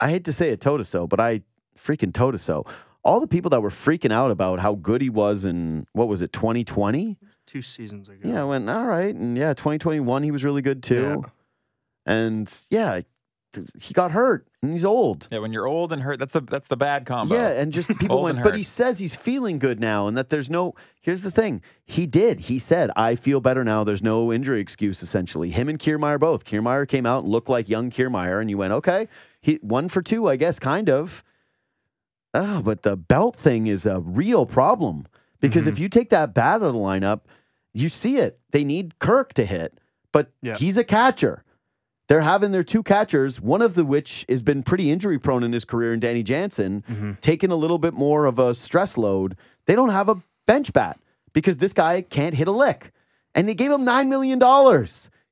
I 0.01 0.11
hate 0.11 0.25
to 0.25 0.33
say 0.33 0.51
it 0.51 0.61
toe 0.61 0.77
to 0.77 0.85
so, 0.85 1.07
but 1.07 1.21
I 1.21 1.43
freaking 1.79 2.13
toe 2.13 2.33
to 2.33 2.39
so. 2.39 2.67
All 3.09 3.21
the 3.21 3.27
people 3.27 3.51
that 3.51 3.61
were 3.61 3.71
freaking 3.71 4.13
out 4.13 4.31
about 4.31 4.59
how 4.59 4.75
good 4.75 5.01
he 5.01 5.09
was 5.09 5.45
in, 5.45 5.87
what 5.93 6.09
was 6.09 6.21
it, 6.21 6.33
2020? 6.33 7.17
Two 7.47 7.63
seasons 7.63 8.09
ago. 8.09 8.29
Yeah, 8.29 8.43
I 8.43 8.45
went, 8.45 8.69
all 8.69 8.85
right. 8.85 9.15
And 9.15 9.37
yeah, 9.37 9.55
2021, 9.55 10.23
he 10.23 10.31
was 10.31 10.45
really 10.45 10.61
good 10.61 10.83
too. 10.83 11.25
And 12.05 12.53
yeah, 12.71 13.01
he 13.81 13.95
got 13.95 14.11
hurt 14.11 14.47
and 14.63 14.73
he's 14.73 14.85
old. 14.85 15.27
Yeah, 15.31 15.39
when 15.39 15.53
you're 15.53 15.67
old 15.67 15.93
and 15.93 16.03
hurt, 16.03 16.19
that's 16.19 16.33
the 16.33 16.43
that's 16.43 16.67
the 16.69 16.77
bad 16.77 17.07
combo. 17.07 17.35
Yeah, 17.35 17.49
and 17.51 17.73
just 17.73 17.89
people 17.99 18.23
went, 18.23 18.43
but 18.43 18.55
he 18.55 18.63
says 18.63 18.99
he's 18.99 19.15
feeling 19.15 19.59
good 19.59 19.81
now 19.81 20.07
and 20.07 20.17
that 20.17 20.29
there's 20.29 20.51
no. 20.51 20.75
Here's 21.01 21.23
the 21.23 21.31
thing. 21.31 21.63
He 21.87 22.07
did. 22.07 22.41
He 22.41 22.59
said, 22.59 22.91
I 22.97 23.15
feel 23.15 23.41
better 23.41 23.65
now. 23.65 23.85
There's 23.85 24.03
no 24.03 24.31
injury 24.33 24.61
excuse, 24.61 25.03
essentially. 25.03 25.49
Him 25.49 25.71
and 25.71 25.79
Kiermaier 25.79 26.21
both. 26.21 26.45
Kiermaier 26.45 26.87
came 26.87 27.07
out 27.07 27.25
and 27.25 27.33
looked 27.33 27.49
like 27.49 27.69
young 27.69 27.91
Kiermaier, 27.91 28.41
and 28.41 28.51
you 28.51 28.59
went, 28.59 28.75
okay, 28.75 29.09
he 29.41 29.55
one 29.63 29.89
for 29.89 30.03
two, 30.03 30.29
I 30.29 30.37
guess, 30.37 30.59
kind 30.59 30.91
of. 30.91 31.25
Oh, 32.35 32.63
but 32.63 32.83
the 32.83 32.97
belt 32.97 33.37
thing 33.37 33.67
is 33.67 33.87
a 33.87 34.01
real 34.01 34.47
problem 34.47 35.07
because 35.41 35.63
Mm-hmm. 35.65 35.73
if 35.73 35.79
you 35.79 35.89
take 35.89 36.11
that 36.11 36.35
bat 36.35 36.57
out 36.57 36.63
of 36.63 36.73
the 36.75 36.79
lineup, 36.79 37.21
you 37.73 37.89
see 37.89 38.17
it. 38.19 38.39
They 38.51 38.65
need 38.65 38.99
Kirk 38.99 39.33
to 39.35 39.45
hit, 39.47 39.79
but 40.13 40.31
Yeah. 40.43 40.57
he's 40.57 40.77
a 40.77 40.85
catcher. 40.85 41.45
They're 42.09 42.23
having 42.23 42.53
their 42.53 42.65
two 42.65 42.83
catchers, 42.83 43.41
one 43.41 43.61
of 43.63 43.75
the 43.75 43.85
which 43.85 44.25
has 44.29 44.43
been 44.43 44.63
pretty 44.63 44.91
injury 44.91 45.19
prone 45.19 45.45
in 45.45 45.53
his 45.53 45.65
career, 45.67 45.93
and 45.93 46.01
Danny 46.01 46.23
Jansen, 46.23 46.83
Mm-hmm. 46.91 47.13
taking 47.21 47.51
a 47.51 47.57
little 47.57 47.79
bit 47.79 47.95
more 47.95 48.25
of 48.25 48.39
a 48.39 48.55
stress 48.55 48.97
load. 48.97 49.37
They 49.67 49.75
don't 49.75 49.91
have 49.91 50.09
a 50.09 50.23
bench 50.47 50.73
bat 50.73 50.99
because 51.33 51.59
this 51.59 51.73
guy 51.75 52.01
can't 52.03 52.35
hit 52.35 52.49
a 52.49 52.53
lick. 52.53 52.93
And 53.35 53.47
they 53.49 53.55
gave 53.55 53.71
him 53.71 53.85
$9 53.85 54.09
million. 54.09 54.41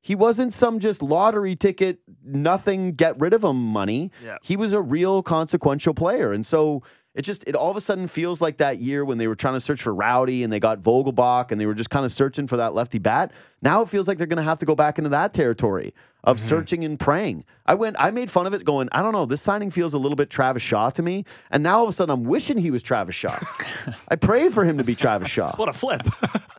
He 0.01 0.15
wasn't 0.15 0.53
some 0.53 0.79
just 0.79 1.01
lottery 1.01 1.55
ticket, 1.55 1.99
nothing, 2.23 2.93
get 2.93 3.19
rid 3.19 3.33
of 3.33 3.43
him 3.43 3.57
money. 3.57 4.11
Yeah. 4.23 4.37
He 4.41 4.55
was 4.55 4.73
a 4.73 4.81
real 4.81 5.21
consequential 5.21 5.93
player. 5.93 6.31
And 6.31 6.45
so 6.45 6.83
it 7.13 7.23
just, 7.23 7.43
it 7.47 7.55
all 7.55 7.71
of 7.71 7.75
a 7.75 7.81
sudden 7.81 8.07
feels 8.07 8.41
like 8.41 8.57
that 8.57 8.79
year 8.79 9.03
when 9.03 9.17
they 9.17 9.27
were 9.27 9.35
trying 9.35 9.55
to 9.55 9.59
search 9.59 9.81
for 9.81 9.93
Rowdy 9.93 10.43
and 10.43 10.53
they 10.53 10.59
got 10.59 10.81
Vogelbach 10.81 11.51
and 11.51 11.59
they 11.59 11.65
were 11.65 11.73
just 11.73 11.89
kind 11.89 12.05
of 12.05 12.11
searching 12.11 12.47
for 12.47 12.57
that 12.57 12.73
lefty 12.73 12.99
bat. 12.99 13.33
Now 13.61 13.81
it 13.81 13.89
feels 13.89 14.07
like 14.07 14.17
they're 14.17 14.27
going 14.27 14.37
to 14.37 14.43
have 14.43 14.59
to 14.59 14.65
go 14.65 14.75
back 14.75 14.97
into 14.97 15.09
that 15.09 15.33
territory 15.33 15.93
of 16.23 16.37
mm-hmm. 16.37 16.47
searching 16.47 16.85
and 16.85 16.99
praying. 16.99 17.43
I 17.65 17.73
went, 17.73 17.95
I 17.99 18.11
made 18.11 18.29
fun 18.29 18.45
of 18.45 18.53
it 18.53 18.63
going, 18.63 18.87
I 18.91 19.01
don't 19.01 19.13
know, 19.13 19.25
this 19.25 19.41
signing 19.41 19.71
feels 19.71 19.93
a 19.93 19.97
little 19.97 20.15
bit 20.15 20.29
Travis 20.29 20.61
Shaw 20.61 20.89
to 20.91 21.01
me. 21.01 21.25
And 21.49 21.63
now 21.63 21.79
all 21.79 21.83
of 21.83 21.89
a 21.89 21.93
sudden 21.93 22.13
I'm 22.13 22.23
wishing 22.23 22.57
he 22.57 22.71
was 22.71 22.83
Travis 22.83 23.15
Shaw. 23.15 23.37
I 24.07 24.15
pray 24.15 24.49
for 24.49 24.63
him 24.63 24.77
to 24.77 24.83
be 24.83 24.93
Travis 24.93 25.29
Shaw. 25.29 25.55
What 25.55 25.69
a 25.69 25.73
flip. 25.73 26.07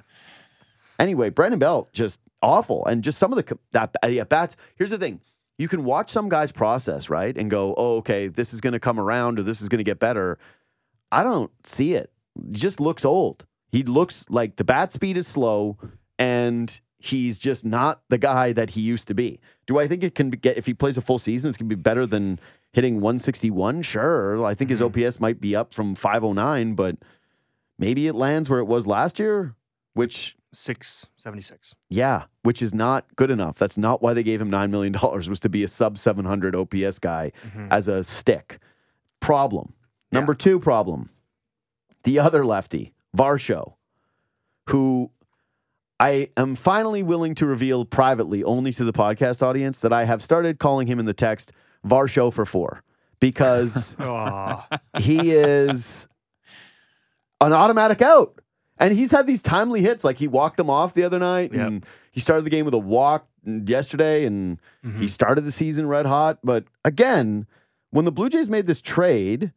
Anyway, 0.98 1.30
Brandon 1.30 1.58
Belt 1.58 1.92
just 1.92 2.18
awful, 2.42 2.84
and 2.86 3.02
just 3.02 3.18
some 3.18 3.32
of 3.32 3.44
the 3.44 3.58
that 3.72 3.94
uh, 4.02 4.08
yeah, 4.08 4.24
bats. 4.24 4.56
Here's 4.76 4.90
the 4.90 4.98
thing: 4.98 5.20
you 5.58 5.68
can 5.68 5.84
watch 5.84 6.10
some 6.10 6.28
guys 6.28 6.52
process 6.52 7.10
right 7.10 7.36
and 7.36 7.50
go, 7.50 7.74
"Oh, 7.76 7.96
okay, 7.98 8.28
this 8.28 8.52
is 8.52 8.60
going 8.60 8.72
to 8.72 8.80
come 8.80 8.98
around, 8.98 9.38
or 9.38 9.42
this 9.42 9.60
is 9.60 9.68
going 9.68 9.78
to 9.78 9.84
get 9.84 9.98
better." 9.98 10.38
I 11.10 11.22
don't 11.22 11.50
see 11.66 11.94
it. 11.94 12.12
He 12.34 12.52
just 12.52 12.80
looks 12.80 13.04
old. 13.04 13.46
He 13.72 13.82
looks 13.82 14.24
like 14.28 14.56
the 14.56 14.64
bat 14.64 14.92
speed 14.92 15.16
is 15.16 15.26
slow, 15.26 15.76
and 16.18 16.80
he's 16.98 17.38
just 17.38 17.64
not 17.64 18.02
the 18.08 18.18
guy 18.18 18.52
that 18.52 18.70
he 18.70 18.80
used 18.80 19.08
to 19.08 19.14
be. 19.14 19.40
Do 19.66 19.78
I 19.78 19.88
think 19.88 20.02
it 20.02 20.14
can 20.14 20.30
get 20.30 20.56
if 20.56 20.66
he 20.66 20.74
plays 20.74 20.98
a 20.98 21.02
full 21.02 21.18
season? 21.18 21.48
It's 21.48 21.58
going 21.58 21.68
to 21.68 21.76
be 21.76 21.80
better 21.80 22.06
than 22.06 22.40
hitting 22.72 22.96
161. 22.96 23.82
Sure, 23.82 24.44
I 24.44 24.54
think 24.54 24.70
his 24.70 24.80
mm-hmm. 24.80 25.06
OPS 25.06 25.20
might 25.20 25.40
be 25.40 25.54
up 25.56 25.74
from 25.74 25.94
509, 25.94 26.74
but 26.74 26.96
maybe 27.78 28.06
it 28.06 28.14
lands 28.14 28.50
where 28.50 28.60
it 28.60 28.64
was 28.64 28.86
last 28.86 29.18
year, 29.18 29.54
which 29.94 30.36
676. 30.52 31.74
yeah, 31.90 32.24
which 32.42 32.62
is 32.62 32.72
not 32.74 33.04
good 33.16 33.30
enough. 33.30 33.58
That's 33.58 33.76
not 33.78 34.00
why 34.02 34.14
they 34.14 34.22
gave 34.22 34.40
him 34.40 34.50
$9 34.50 34.70
million 34.70 34.94
was 35.02 35.40
to 35.40 35.48
be 35.48 35.62
a 35.62 35.68
sub 35.68 35.98
700 35.98 36.54
OPS 36.56 36.98
guy 36.98 37.32
Mhm. 37.54 37.68
as 37.70 37.88
a 37.88 38.02
stick. 38.02 38.58
Problem. 39.20 39.74
Number 40.10 40.34
two 40.34 40.58
problem, 40.58 41.10
the 42.04 42.18
other 42.18 42.44
lefty, 42.46 42.94
Varsho, 43.16 43.74
who 44.70 45.10
I 46.00 46.30
am 46.36 46.54
finally 46.54 47.02
willing 47.02 47.34
to 47.36 47.46
reveal 47.46 47.84
privately 47.84 48.42
only 48.44 48.72
to 48.72 48.84
the 48.84 48.92
podcast 48.92 49.42
audience 49.42 49.80
that 49.80 49.92
I 49.92 50.04
have 50.04 50.22
started 50.22 50.58
calling 50.58 50.86
him 50.86 50.98
in 50.98 51.04
the 51.06 51.12
text 51.12 51.52
Varsho 51.86 52.32
for 52.32 52.46
four 52.46 52.82
because 53.20 53.96
Oh, 54.00 54.64
he 54.98 55.32
is 55.32 56.08
an 57.40 57.52
automatic 57.52 58.00
out. 58.00 58.37
And 58.80 58.94
he's 58.94 59.10
had 59.10 59.26
these 59.26 59.42
timely 59.42 59.82
hits. 59.82 60.04
Like 60.04 60.18
he 60.18 60.28
walked 60.28 60.56
them 60.56 60.70
off 60.70 60.94
the 60.94 61.04
other 61.04 61.18
night, 61.18 61.52
Yep. 61.52 61.66
and 61.66 61.86
he 62.12 62.20
started 62.20 62.44
the 62.44 62.50
game 62.50 62.64
with 62.64 62.74
a 62.74 62.78
walk 62.78 63.26
yesterday, 63.44 64.24
and 64.24 64.60
Mm-hmm. 64.84 65.00
he 65.00 65.08
started 65.08 65.42
the 65.42 65.52
season 65.52 65.88
red 65.88 66.06
hot. 66.06 66.38
But 66.44 66.64
again, 66.84 67.46
when 67.90 68.04
the 68.04 68.12
Blue 68.12 68.28
Jays 68.28 68.48
made 68.48 68.66
this 68.66 68.80
trade, 68.80 69.52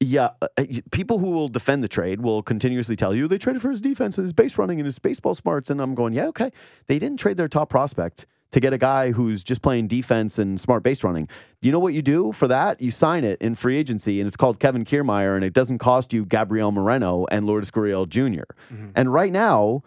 yeah, 0.00 0.30
uh, 0.42 0.48
uh, 0.58 0.64
people 0.92 1.18
who 1.18 1.30
will 1.30 1.48
defend 1.48 1.82
the 1.82 1.88
trade 1.88 2.20
will 2.20 2.42
continuously 2.42 2.94
tell 2.96 3.14
you 3.14 3.26
they 3.26 3.38
traded 3.38 3.62
for 3.62 3.70
his 3.70 3.80
defense 3.80 4.18
and 4.18 4.24
his 4.24 4.32
base 4.32 4.58
running 4.58 4.78
and 4.78 4.84
his 4.84 4.98
baseball 4.98 5.34
smarts. 5.34 5.70
And 5.70 5.80
I'm 5.80 5.94
going, 5.94 6.12
yeah, 6.12 6.26
okay. 6.26 6.50
They 6.88 6.98
didn't 6.98 7.18
trade 7.18 7.36
their 7.36 7.48
top 7.48 7.70
prospect 7.70 8.26
to 8.54 8.60
get 8.60 8.72
a 8.72 8.78
guy 8.78 9.10
who's 9.10 9.42
just 9.42 9.62
playing 9.62 9.88
defense 9.88 10.38
and 10.38 10.60
smart 10.60 10.84
base 10.84 11.02
running. 11.02 11.28
You 11.60 11.72
know 11.72 11.80
what 11.80 11.92
you 11.92 12.02
do 12.02 12.30
for 12.30 12.46
that? 12.46 12.80
You 12.80 12.92
sign 12.92 13.24
it 13.24 13.42
in 13.42 13.56
free 13.56 13.76
agency, 13.76 14.20
and 14.20 14.28
it's 14.28 14.36
called 14.36 14.60
Kevin 14.60 14.84
Kiermaier, 14.84 15.34
and 15.34 15.44
it 15.44 15.52
doesn't 15.52 15.78
cost 15.78 16.12
you 16.12 16.24
Gabriel 16.24 16.70
Moreno 16.70 17.26
and 17.32 17.46
Lourdes 17.46 17.72
Gurriel 17.72 18.08
junior 18.08 18.46
And 18.94 19.12
right 19.12 19.32
now, 19.32 19.82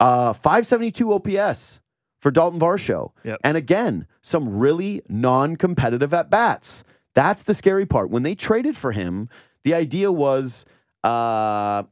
uh, 0.00 0.34
572 0.34 1.14
OPS 1.14 1.80
for 2.20 2.30
Dalton 2.30 2.60
Varsho. 2.60 3.12
Yep. 3.24 3.40
And 3.42 3.56
again, 3.56 4.06
some 4.20 4.50
really 4.50 5.00
non 5.08 5.56
competitive 5.56 6.12
at 6.12 6.28
bats. 6.28 6.84
That's 7.14 7.44
the 7.44 7.54
scary 7.54 7.86
part. 7.86 8.10
When 8.10 8.22
they 8.22 8.34
traded 8.34 8.76
for 8.76 8.92
him, 8.92 9.30
the 9.62 9.72
idea 9.72 10.12
was 10.12 10.66
uh, 11.04 11.84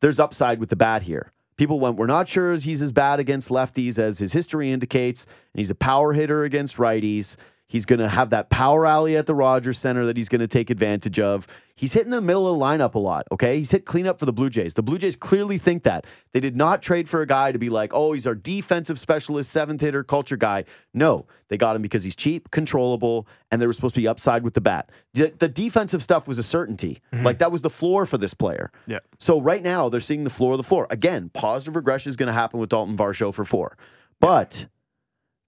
there's 0.00 0.20
upside 0.20 0.60
with 0.60 0.68
the 0.68 0.76
bat 0.76 1.02
here. 1.02 1.32
People 1.60 1.78
went, 1.78 1.96
we're 1.96 2.06
not 2.06 2.26
sure 2.26 2.56
he's 2.56 2.80
as 2.80 2.90
bad 2.90 3.20
against 3.20 3.50
lefties 3.50 3.98
as 3.98 4.16
his 4.16 4.32
history 4.32 4.72
indicates. 4.72 5.26
And 5.26 5.60
he's 5.60 5.68
a 5.68 5.74
power 5.74 6.14
hitter 6.14 6.44
against 6.44 6.78
righties. 6.78 7.36
He's 7.70 7.86
going 7.86 8.00
to 8.00 8.08
have 8.08 8.30
that 8.30 8.50
power 8.50 8.84
alley 8.84 9.16
at 9.16 9.26
the 9.26 9.34
Rogers 9.34 9.78
Center 9.78 10.04
that 10.06 10.16
he's 10.16 10.28
going 10.28 10.40
to 10.40 10.48
take 10.48 10.70
advantage 10.70 11.20
of. 11.20 11.46
He's 11.76 11.92
hitting 11.92 12.10
the 12.10 12.20
middle 12.20 12.52
of 12.52 12.58
the 12.58 12.64
lineup 12.64 12.94
a 12.94 12.98
lot, 12.98 13.28
okay? 13.30 13.58
He's 13.58 13.70
hit 13.70 13.84
cleanup 13.84 14.18
for 14.18 14.26
the 14.26 14.32
Blue 14.32 14.50
Jays. 14.50 14.74
The 14.74 14.82
Blue 14.82 14.98
Jays 14.98 15.14
clearly 15.14 15.56
think 15.56 15.84
that. 15.84 16.04
They 16.32 16.40
did 16.40 16.56
not 16.56 16.82
trade 16.82 17.08
for 17.08 17.22
a 17.22 17.26
guy 17.28 17.52
to 17.52 17.60
be 17.60 17.70
like, 17.70 17.92
oh, 17.94 18.12
he's 18.12 18.26
our 18.26 18.34
defensive 18.34 18.98
specialist, 18.98 19.52
seventh 19.52 19.80
hitter, 19.80 20.02
culture 20.02 20.36
guy. 20.36 20.64
No, 20.94 21.26
they 21.46 21.56
got 21.56 21.76
him 21.76 21.82
because 21.82 22.02
he's 22.02 22.16
cheap, 22.16 22.50
controllable, 22.50 23.28
and 23.52 23.60
there 23.60 23.68
was 23.68 23.76
supposed 23.76 23.94
to 23.94 24.00
be 24.00 24.08
upside 24.08 24.42
with 24.42 24.54
the 24.54 24.60
bat. 24.60 24.90
The, 25.14 25.32
the 25.38 25.48
defensive 25.48 26.02
stuff 26.02 26.26
was 26.26 26.40
a 26.40 26.42
certainty. 26.42 27.00
Mm-hmm. 27.12 27.24
Like 27.24 27.38
that 27.38 27.52
was 27.52 27.62
the 27.62 27.70
floor 27.70 28.04
for 28.04 28.18
this 28.18 28.34
player. 28.34 28.72
Yeah. 28.88 28.98
So 29.20 29.40
right 29.40 29.62
now 29.62 29.88
they're 29.88 30.00
seeing 30.00 30.24
the 30.24 30.30
floor 30.30 30.54
of 30.54 30.58
the 30.58 30.64
floor. 30.64 30.88
Again, 30.90 31.30
positive 31.34 31.76
regression 31.76 32.10
is 32.10 32.16
going 32.16 32.26
to 32.26 32.32
happen 32.32 32.58
with 32.58 32.70
Dalton 32.70 32.96
Varsho 32.96 33.32
for 33.32 33.44
four. 33.44 33.78
But 34.18 34.66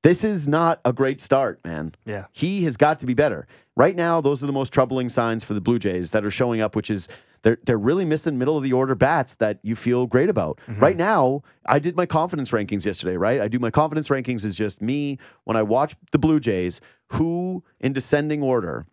this 0.03 0.25
is 0.25 0.49
not 0.49 0.81
a 0.85 0.93
great 0.93 1.21
start, 1.21 1.61
man. 1.65 1.95
Yeah. 2.05 2.27
He 2.33 2.65
has 2.65 2.77
got 2.77 3.01
to 3.01 3.07
be 3.07 3.15
better. 3.15 3.47
Right 3.77 3.97
now, 3.97 4.21
those 4.21 4.43
are 4.43 4.47
the 4.47 4.53
most 4.53 4.73
troubling 4.73 5.09
signs 5.09 5.45
for 5.45 5.55
the 5.55 5.61
Blue 5.61 5.79
Jays 5.79 6.11
that 6.11 6.25
are 6.25 6.31
showing 6.31 6.61
up, 6.61 6.77
which 6.77 6.91
is 6.91 7.09
they're 7.43 7.59
they're 7.65 7.79
really 7.79 8.05
missing 8.05 8.39
middle 8.39 8.57
of 8.57 8.63
the 8.63 8.73
order 8.73 8.95
bats 8.95 9.37
that 9.37 9.59
you 9.63 9.75
feel 9.75 10.07
great 10.07 10.29
about. 10.29 10.61
Mm-hmm. 10.69 10.81
Right 10.81 10.97
now, 10.97 11.43
I 11.67 11.79
did 11.79 11.97
my 11.97 12.07
confidence 12.07 12.51
rankings 12.51 12.85
yesterday, 12.85 13.17
right? 13.17 13.41
I 13.41 13.49
do 13.49 13.59
my 13.59 13.71
confidence 13.71 14.09
rankings 14.09 14.45
is 14.45 14.55
just 14.55 14.83
me 14.83 15.19
when 15.45 15.57
I 15.57 15.63
watch 15.63 15.95
the 16.11 16.19
Blue 16.19 16.41
Jays, 16.41 16.81
who 17.13 17.65
in 17.81 17.93
descending 17.93 18.43
order 18.43 18.87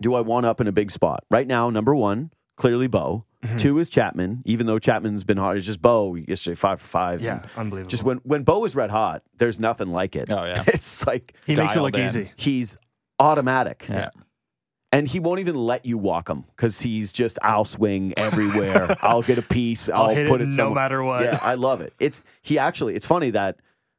do 0.00 0.14
I 0.14 0.20
want 0.20 0.46
up 0.46 0.60
in 0.60 0.66
a 0.66 0.72
big 0.72 0.90
spot? 0.90 1.24
Right 1.30 1.46
now, 1.46 1.70
number 1.70 1.94
one, 1.94 2.30
clearly 2.56 2.86
Bo. 2.86 3.24
Mm-hmm. 3.44 3.56
Two 3.56 3.78
is 3.78 3.88
Chapman, 3.88 4.42
even 4.46 4.66
though 4.66 4.80
Chapman's 4.80 5.22
been 5.22 5.36
hard. 5.36 5.58
It's 5.58 5.66
just 5.66 5.80
Bo 5.80 6.16
yesterday, 6.16 6.56
five 6.56 6.80
for 6.80 6.86
five. 6.88 7.20
yeah, 7.20 7.44
unbelievable. 7.56 7.88
Just 7.88 8.02
when 8.02 8.18
when 8.24 8.42
Bo 8.42 8.64
is 8.64 8.74
red 8.74 8.90
hot, 8.90 9.22
there's 9.36 9.60
nothing 9.60 9.88
like 9.88 10.16
it. 10.16 10.28
Oh, 10.30 10.44
yeah. 10.44 10.64
It's 10.68 11.06
like 11.06 11.34
he 11.46 11.54
makes 11.54 11.76
it 11.76 11.80
look 11.80 11.94
in. 11.94 12.04
easy. 12.04 12.32
he's 12.36 12.76
automatic. 13.20 13.86
Yeah. 13.88 14.10
And 14.90 15.06
he 15.06 15.20
won't 15.20 15.38
even 15.38 15.54
let 15.54 15.84
you 15.84 15.98
walk 15.98 16.28
him 16.30 16.44
because 16.56 16.80
he's 16.80 17.12
just, 17.12 17.38
I'll 17.42 17.66
swing 17.66 18.14
everywhere. 18.16 18.96
I'll 19.02 19.20
get 19.22 19.36
a 19.36 19.42
piece. 19.42 19.88
I'll, 19.94 20.04
I'll 20.04 20.14
hit 20.14 20.28
put 20.28 20.40
it 20.40 20.44
it 20.44 20.46
no 20.50 20.56
somewhere. 20.56 20.74
matter 20.76 21.02
what. 21.04 21.24
Yeah, 21.24 21.38
I 21.42 21.54
love 21.56 21.82
it. 21.82 21.92
It's 22.00 22.22
he 22.40 22.58
actually. 22.58 22.94
It's 22.94 23.06
funny 23.06 23.30
that 23.30 23.58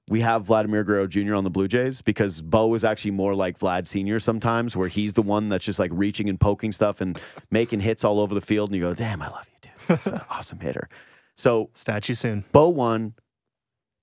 we 0.10 0.20
have 0.22 0.44
Vladimir 0.44 0.84
Guerrero 0.84 1.08
Jr. 1.08 1.36
on 1.36 1.44
the 1.46 1.50
Blue 1.50 1.68
Jays 1.68 2.02
because 2.02 2.42
Bo 2.42 2.74
is 2.74 2.84
actually 2.84 3.12
more 3.12 3.34
like 3.36 3.58
Vlad 3.60 3.88
Senior 3.88 4.20
sometimes, 4.20 4.76
where 4.76 4.88
he's 4.90 5.14
the 5.14 5.22
one 5.22 5.48
that's 5.50 5.64
just 5.64 5.80
like 5.80 5.92
reaching 5.94 6.28
and 6.28 6.40
poking 6.40 6.72
stuff 6.72 7.00
and 7.00 7.18
making 7.52 7.80
hits 7.80 8.04
all 8.04 8.20
over 8.20 8.34
the 8.36 8.42
field, 8.42 8.70
and 8.70 8.76
you 8.76 8.82
go, 8.82 8.94
"Damn, 8.94 9.22
I 9.22 9.30
love 9.30 9.46
you, 9.52 9.58
dude. 9.62 9.72
That's 9.88 10.08
an 10.08 10.20
awesome 10.30 10.60
hitter." 10.60 10.90
So 11.36 11.70
Statue 11.74 12.16
soon. 12.16 12.44
Bo 12.52 12.70
one, 12.70 13.14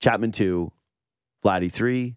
Chapman 0.01 0.31
two, 0.31 0.71
Vladdy 1.45 1.71
three. 1.71 2.15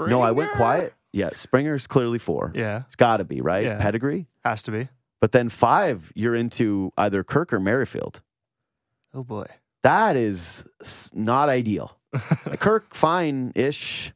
No, 0.00 0.20
I 0.20 0.32
went 0.32 0.52
quiet. 0.52 0.94
Yeah, 1.12 1.30
Springer's 1.34 1.86
clearly 1.86 2.18
four. 2.18 2.52
Yeah, 2.54 2.82
It's 2.86 2.96
got 2.96 3.18
to 3.18 3.24
be 3.24 3.40
right. 3.40 3.64
Yeah. 3.64 3.78
Pedigree. 3.80 4.26
has 4.44 4.62
to 4.64 4.70
be. 4.70 4.88
But 5.20 5.32
then 5.32 5.48
five, 5.48 6.12
you're 6.14 6.34
into 6.34 6.92
either 6.96 7.22
Kirk 7.24 7.52
or 7.52 7.60
Merrifield. 7.60 8.20
Oh 9.12 9.22
boy. 9.22 9.46
That 9.82 10.16
is 10.16 10.68
not 11.14 11.48
ideal. 11.48 11.96
Kirk, 12.58 12.94
fine 12.94 13.52
ish. 13.54 14.12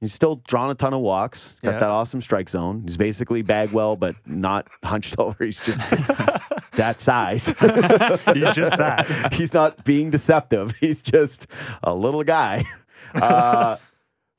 He's 0.00 0.12
still 0.12 0.36
drawn 0.46 0.70
a 0.70 0.74
ton 0.74 0.92
of 0.94 1.00
walks. 1.00 1.58
Got 1.60 1.72
Yeah. 1.74 1.78
that 1.78 1.90
awesome 1.90 2.20
strike 2.20 2.48
zone. 2.48 2.82
He's 2.84 2.96
basically 2.96 3.42
Bagwell, 3.42 3.96
but 3.96 4.14
not 4.26 4.68
hunched 4.84 5.18
over. 5.18 5.44
He's 5.44 5.58
just 5.64 5.78
that 6.72 7.00
size. 7.00 7.46
He's 7.46 8.54
just 8.54 8.76
that. 8.76 9.32
He's 9.32 9.54
not 9.54 9.84
being 9.84 10.10
deceptive. 10.10 10.74
He's 10.80 11.00
just 11.02 11.46
a 11.82 11.94
little 11.94 12.24
guy. 12.24 12.64
Uh, 13.14 13.76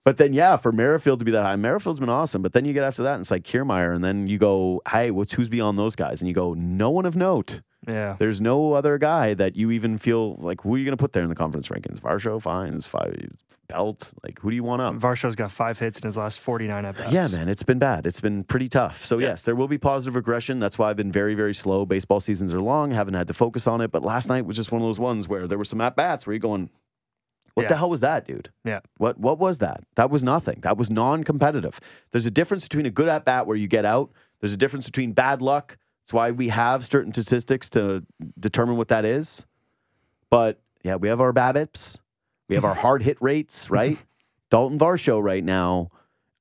but 0.05 0.17
then, 0.17 0.33
yeah, 0.33 0.55
for 0.57 0.71
Merrifield 0.71 1.19
to 1.19 1.25
be 1.25 1.31
that 1.31 1.43
high, 1.43 1.55
Merrifield's 1.55 1.99
been 1.99 2.09
awesome. 2.09 2.41
But 2.41 2.53
then 2.53 2.63
you 2.65 2.73
get 2.73 2.83
after 2.83 3.03
that, 3.03 3.13
and 3.15 3.21
it's 3.21 3.31
like 3.31 3.43
Kiermaier, 3.43 3.93
and 3.95 4.03
then 4.03 4.27
you 4.27 4.37
go, 4.37 4.81
hey, 4.89 5.11
what's 5.11 5.33
who's 5.33 5.49
beyond 5.49 5.77
those 5.79 5.95
guys? 5.95 6.21
And 6.21 6.27
you 6.29 6.35
go, 6.35 6.53
no 6.53 6.91
one 6.91 7.05
of 7.05 7.15
note. 7.15 7.61
Yeah. 7.87 8.15
There's 8.19 8.41
no 8.41 8.73
other 8.73 8.97
guy 8.97 9.33
that 9.35 9.55
you 9.55 9.71
even 9.71 9.97
feel 9.97 10.35
like 10.35 10.61
who 10.61 10.75
are 10.75 10.77
you 10.77 10.85
going 10.85 10.97
to 10.97 11.01
put 11.01 11.13
there 11.13 11.23
in 11.23 11.29
the 11.29 11.35
conference 11.35 11.69
rankings? 11.69 11.99
Varsho, 11.99 12.41
fine, 12.41 12.73
it's 12.73 12.87
five 12.87 13.15
belt. 13.67 14.13
Like 14.23 14.39
who 14.39 14.49
do 14.49 14.55
you 14.55 14.63
want 14.63 14.81
up? 14.81 14.95
Varsho's 14.95 15.35
got 15.35 15.51
five 15.51 15.77
hits 15.79 15.99
in 15.99 16.05
his 16.05 16.15
last 16.17 16.39
49 16.39 16.85
at 16.85 16.97
bats. 16.97 17.11
Yeah, 17.13 17.27
man, 17.27 17.49
it's 17.49 17.63
been 17.63 17.79
bad. 17.79 18.07
It's 18.07 18.19
been 18.19 18.43
pretty 18.43 18.69
tough. 18.69 19.03
So 19.05 19.17
yes, 19.19 19.43
there 19.43 19.55
will 19.55 19.67
be 19.67 19.77
positive 19.77 20.15
regression. 20.15 20.59
That's 20.59 20.77
why 20.77 20.89
I've 20.89 20.95
been 20.97 21.11
very, 21.11 21.33
very 21.35 21.53
slow. 21.53 21.85
Baseball 21.85 22.19
seasons 22.19 22.53
are 22.53 22.61
long. 22.61 22.91
Haven't 22.91 23.13
had 23.15 23.27
to 23.27 23.33
focus 23.33 23.67
on 23.67 23.81
it. 23.81 23.91
But 23.91 24.03
last 24.03 24.29
night 24.29 24.45
was 24.45 24.55
just 24.55 24.71
one 24.71 24.81
of 24.81 24.87
those 24.87 24.99
ones 24.99 25.27
where 25.27 25.47
there 25.47 25.57
were 25.57 25.65
some 25.65 25.81
at 25.81 25.95
bats 25.95 26.25
where 26.25 26.33
you're 26.33 26.39
going, 26.39 26.69
"What 27.55 27.63
Yeah. 27.63 27.69
the 27.69 27.75
hell 27.77 27.89
was 27.89 27.99
that, 28.01 28.25
dude? 28.25 28.49
Yeah. 28.63 28.79
What 28.99 29.17
what 29.19 29.37
was 29.39 29.57
that? 29.57 29.83
That 29.95 30.09
was 30.09 30.23
nothing. 30.23 30.59
That 30.61 30.77
was 30.77 30.89
non-competitive. 30.89 31.79
There's 32.11 32.25
a 32.25 32.31
difference 32.31 32.63
between 32.63 32.85
a 32.85 32.89
good 32.91 33.07
at 33.09 33.25
bat 33.25 33.47
where 33.47 33.57
you 33.57 33.67
get 33.67 33.83
out. 33.85 34.11
There's 34.39 34.53
a 34.53 34.57
difference 34.57 34.85
between 34.85 35.11
bad 35.13 35.41
luck. 35.41 35.77
That's 36.07 36.13
why 36.13 36.31
we 36.31 36.47
have 36.47 36.85
certain 36.85 37.11
statistics 37.11 37.69
to 37.71 38.01
determine 38.39 38.77
what 38.77 38.87
that 38.87 39.03
is. 39.03 39.45
But 40.29 40.61
yeah, 40.81 40.95
we 40.95 41.09
have 41.09 41.19
our 41.19 41.33
BABIPs. 41.33 41.99
We 42.47 42.55
have 42.55 42.63
our 42.63 42.73
hard 42.85 43.03
hit 43.03 43.17
rates, 43.19 43.69
right? 43.69 43.97
Dalton 44.49 44.79
Varsho 44.79 45.21
right 45.21 45.43
now. 45.43 45.89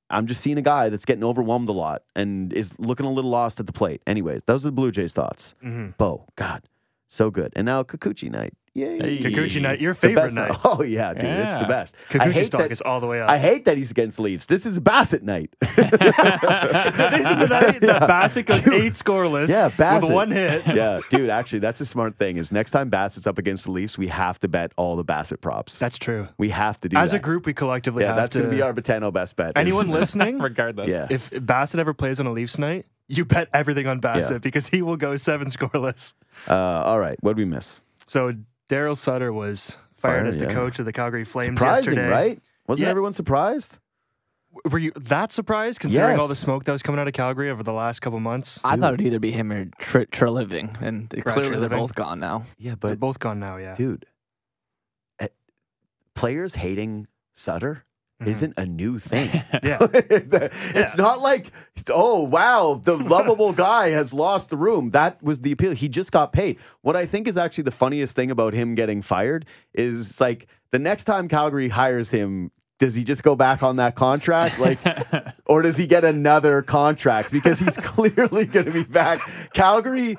I'm 0.09 0.25
just 0.25 0.39
seeing 0.39 0.57
a 0.57 0.61
guy 0.61 0.87
that's 0.87 1.03
getting 1.03 1.25
overwhelmed 1.25 1.67
a 1.67 1.73
lot 1.73 2.03
and 2.15 2.53
is 2.53 2.79
looking 2.79 3.05
a 3.05 3.11
little 3.11 3.29
lost 3.29 3.59
at 3.59 3.65
the 3.65 3.73
plate. 3.73 4.01
Anyways, 4.07 4.39
those 4.45 4.65
are 4.65 4.69
the 4.69 4.71
Blue 4.71 4.89
Jays' 4.89 5.11
thoughts. 5.11 5.53
hmm 5.61 5.87
Bo, 5.97 6.27
God, 6.37 6.63
so 7.09 7.29
good. 7.29 7.51
And 7.53 7.65
now 7.65 7.83
Kikuchi 7.83 8.31
night. 8.31 8.53
Yay. 8.77 8.99
Hey. 8.99 9.17
Kikuchi 9.19 9.59
night, 9.59 9.81
your 9.81 9.95
favorite 9.95 10.21
best 10.21 10.35
night. 10.35 10.51
Oh 10.63 10.83
yeah, 10.83 11.11
dude, 11.13 11.23
it's 11.23 11.57
the 11.57 11.65
best. 11.65 11.95
I 12.11 12.19
Kikuchi 12.19 12.31
hate 12.31 12.45
stock 12.45 12.61
that. 12.61 12.71
is 12.71 12.81
all 12.81 12.99
the 12.99 13.07
way 13.07 13.21
up. 13.21 13.29
I 13.29 13.39
hate 13.39 13.65
that 13.65 13.75
he's 13.75 13.89
against 13.89 14.19
Leafs. 14.19 14.45
This 14.45 14.67
is 14.67 14.77
Bassitt 14.79 15.23
night. 15.23 15.49
that 15.61 17.63
is 17.73 17.79
the 17.79 17.87
that 17.87 18.01
Bassitt 18.03 18.45
goes 18.45 18.65
eight 18.67 18.93
scoreless 18.93 19.47
Yeah, 19.49 19.69
Bassitt. 19.69 20.03
with 20.03 20.11
one 20.11 20.31
hit. 20.31 20.63
yeah, 20.75 20.99
dude. 21.09 21.29
Actually, 21.29 21.59
that's 21.59 21.81
a 21.81 21.85
smart 21.85 22.17
thing. 22.17 22.37
Is 22.37 22.51
next 22.51 22.71
time 22.71 22.89
Bassitt's 22.91 23.27
up 23.27 23.37
against 23.37 23.65
the 23.65 23.71
Leafs, 23.71 23.97
we 23.97 24.07
have 24.07 24.39
to 24.41 24.47
bet 24.47 24.71
all 24.77 24.95
the 24.95 25.05
Bassitt 25.05 25.41
props. 25.41 25.77
That's 25.77 25.97
true. 25.97 26.27
we 26.37 26.49
have 26.49 26.79
to 26.81 26.89
do 26.89 26.95
that. 26.95 27.03
As 27.03 27.11
that. 27.11 27.17
a 27.17 27.19
group, 27.19 27.45
we 27.45 27.53
collectively 27.53 28.03
Yeah, 28.03 28.09
have 28.09 28.17
that's 28.17 28.33
to. 28.33 28.39
going 28.39 28.49
to 28.51 28.55
be 28.55 28.61
our 28.61 28.73
Betano 28.73 29.11
best 29.11 29.35
bet. 29.35 29.49
is- 29.49 29.53
Anyone 29.55 29.89
listening, 29.89 30.39
Regardless. 30.39 30.89
Yeah. 30.89 31.07
if 31.09 31.29
Bassitt 31.31 31.79
ever 31.79 31.93
plays 31.93 32.19
on 32.19 32.27
a 32.27 32.31
Leafs 32.31 32.57
night, 32.59 32.85
you 33.07 33.25
bet 33.25 33.47
everything 33.53 33.87
on 33.87 34.01
Bassitt 34.01 34.31
Yeah. 34.31 34.37
because 34.39 34.67
he 34.69 34.81
will 34.81 34.97
go 34.97 35.15
seven 35.17 35.47
scoreless. 35.49 36.13
Uh, 36.47 36.53
all 36.55 36.99
right, 36.99 37.17
what 37.21 37.31
did 37.35 37.37
we 37.37 37.45
miss? 37.45 37.81
So 38.05 38.33
Darryl 38.69 38.97
Sutter 38.97 39.31
was 39.33 39.71
fired 39.95 40.13
Fired, 40.17 40.27
as 40.27 40.37
the 40.37 40.45
yeah. 40.45 40.53
coach 40.53 40.79
of 40.79 40.85
the 40.85 40.93
Calgary 40.93 41.23
Flames 41.23 41.57
Surprising, 41.59 41.85
yesterday. 41.95 42.07
right? 42.07 42.41
Wasn't 42.67 42.85
Yeah. 42.85 42.89
everyone 42.91 43.13
surprised? 43.13 43.77
Were 44.69 44.79
you 44.79 44.91
that 44.95 45.31
surprised 45.31 45.79
considering 45.79 46.19
all 46.19 46.27
the 46.27 46.35
smoke 46.35 46.63
that 46.65 46.71
was 46.71 46.81
coming 46.81 46.99
out 46.99 47.07
of 47.07 47.13
Calgary 47.13 47.49
over 47.51 47.61
the 47.63 47.73
last 47.73 47.99
couple 48.01 48.19
months? 48.19 48.59
I 48.63 48.75
thought 48.75 48.93
it'd 48.95 49.05
either 49.05 49.19
be 49.19 49.31
him 49.31 49.51
or 49.51 49.65
Tr- 49.77 49.99
Treliving, 50.11 50.81
and 50.81 51.13
Right, 51.13 51.23
clearly 51.25 51.59
they're 51.59 51.69
Treliving. 51.69 51.77
both 51.77 51.95
gone 51.95 52.19
now. 52.19 52.43
Yeah, 52.57 52.75
but 52.75 52.87
They're 52.89 52.95
both 52.97 53.19
gone 53.19 53.39
now, 53.39 53.57
yeah. 53.57 53.75
dude, 53.75 54.05
eh, 55.19 55.27
players 56.15 56.55
hating 56.55 57.07
Sutter. 57.33 57.83
Mm-hmm. 58.19 58.31
isn't 58.31 58.53
a 58.57 58.65
new 58.65 58.97
thing. 58.97 59.29
Yeah. 59.63 59.77
it's 59.91 60.97
not 60.97 61.19
like, 61.19 61.51
oh, 61.89 62.23
wow, 62.23 62.79
the 62.83 62.95
lovable 62.97 63.53
guy 63.53 63.89
has 63.89 64.13
lost 64.13 64.49
the 64.49 64.57
room. 64.57 64.91
That 64.91 65.21
was 65.21 65.39
the 65.39 65.51
appeal. 65.51 65.73
He 65.73 65.87
just 65.87 66.11
got 66.11 66.31
paid. 66.31 66.57
What 66.81 66.95
I 66.95 67.05
think 67.05 67.27
is 67.27 67.37
actually 67.37 67.65
the 67.65 67.71
funniest 67.71 68.15
thing 68.15 68.31
about 68.31 68.53
him 68.53 68.75
getting 68.75 69.01
fired 69.01 69.45
is 69.73 70.19
like 70.19 70.47
the 70.71 70.79
next 70.79 71.03
time 71.03 71.27
Calgary 71.27 71.69
hires 71.69 72.09
him, 72.09 72.51
does 72.79 72.95
he 72.95 73.03
just 73.03 73.23
go 73.23 73.35
back 73.35 73.61
on 73.63 73.75
that 73.77 73.95
contract? 73.95 74.59
Like, 74.59 74.79
or 75.45 75.61
does 75.61 75.77
he 75.77 75.87
get 75.87 76.03
another 76.03 76.61
contract? 76.61 77.31
Because 77.31 77.59
he's 77.59 77.77
clearly 77.77 78.45
going 78.45 78.65
to 78.65 78.71
be 78.71 78.83
back. 78.83 79.19
Calgary, 79.53 80.17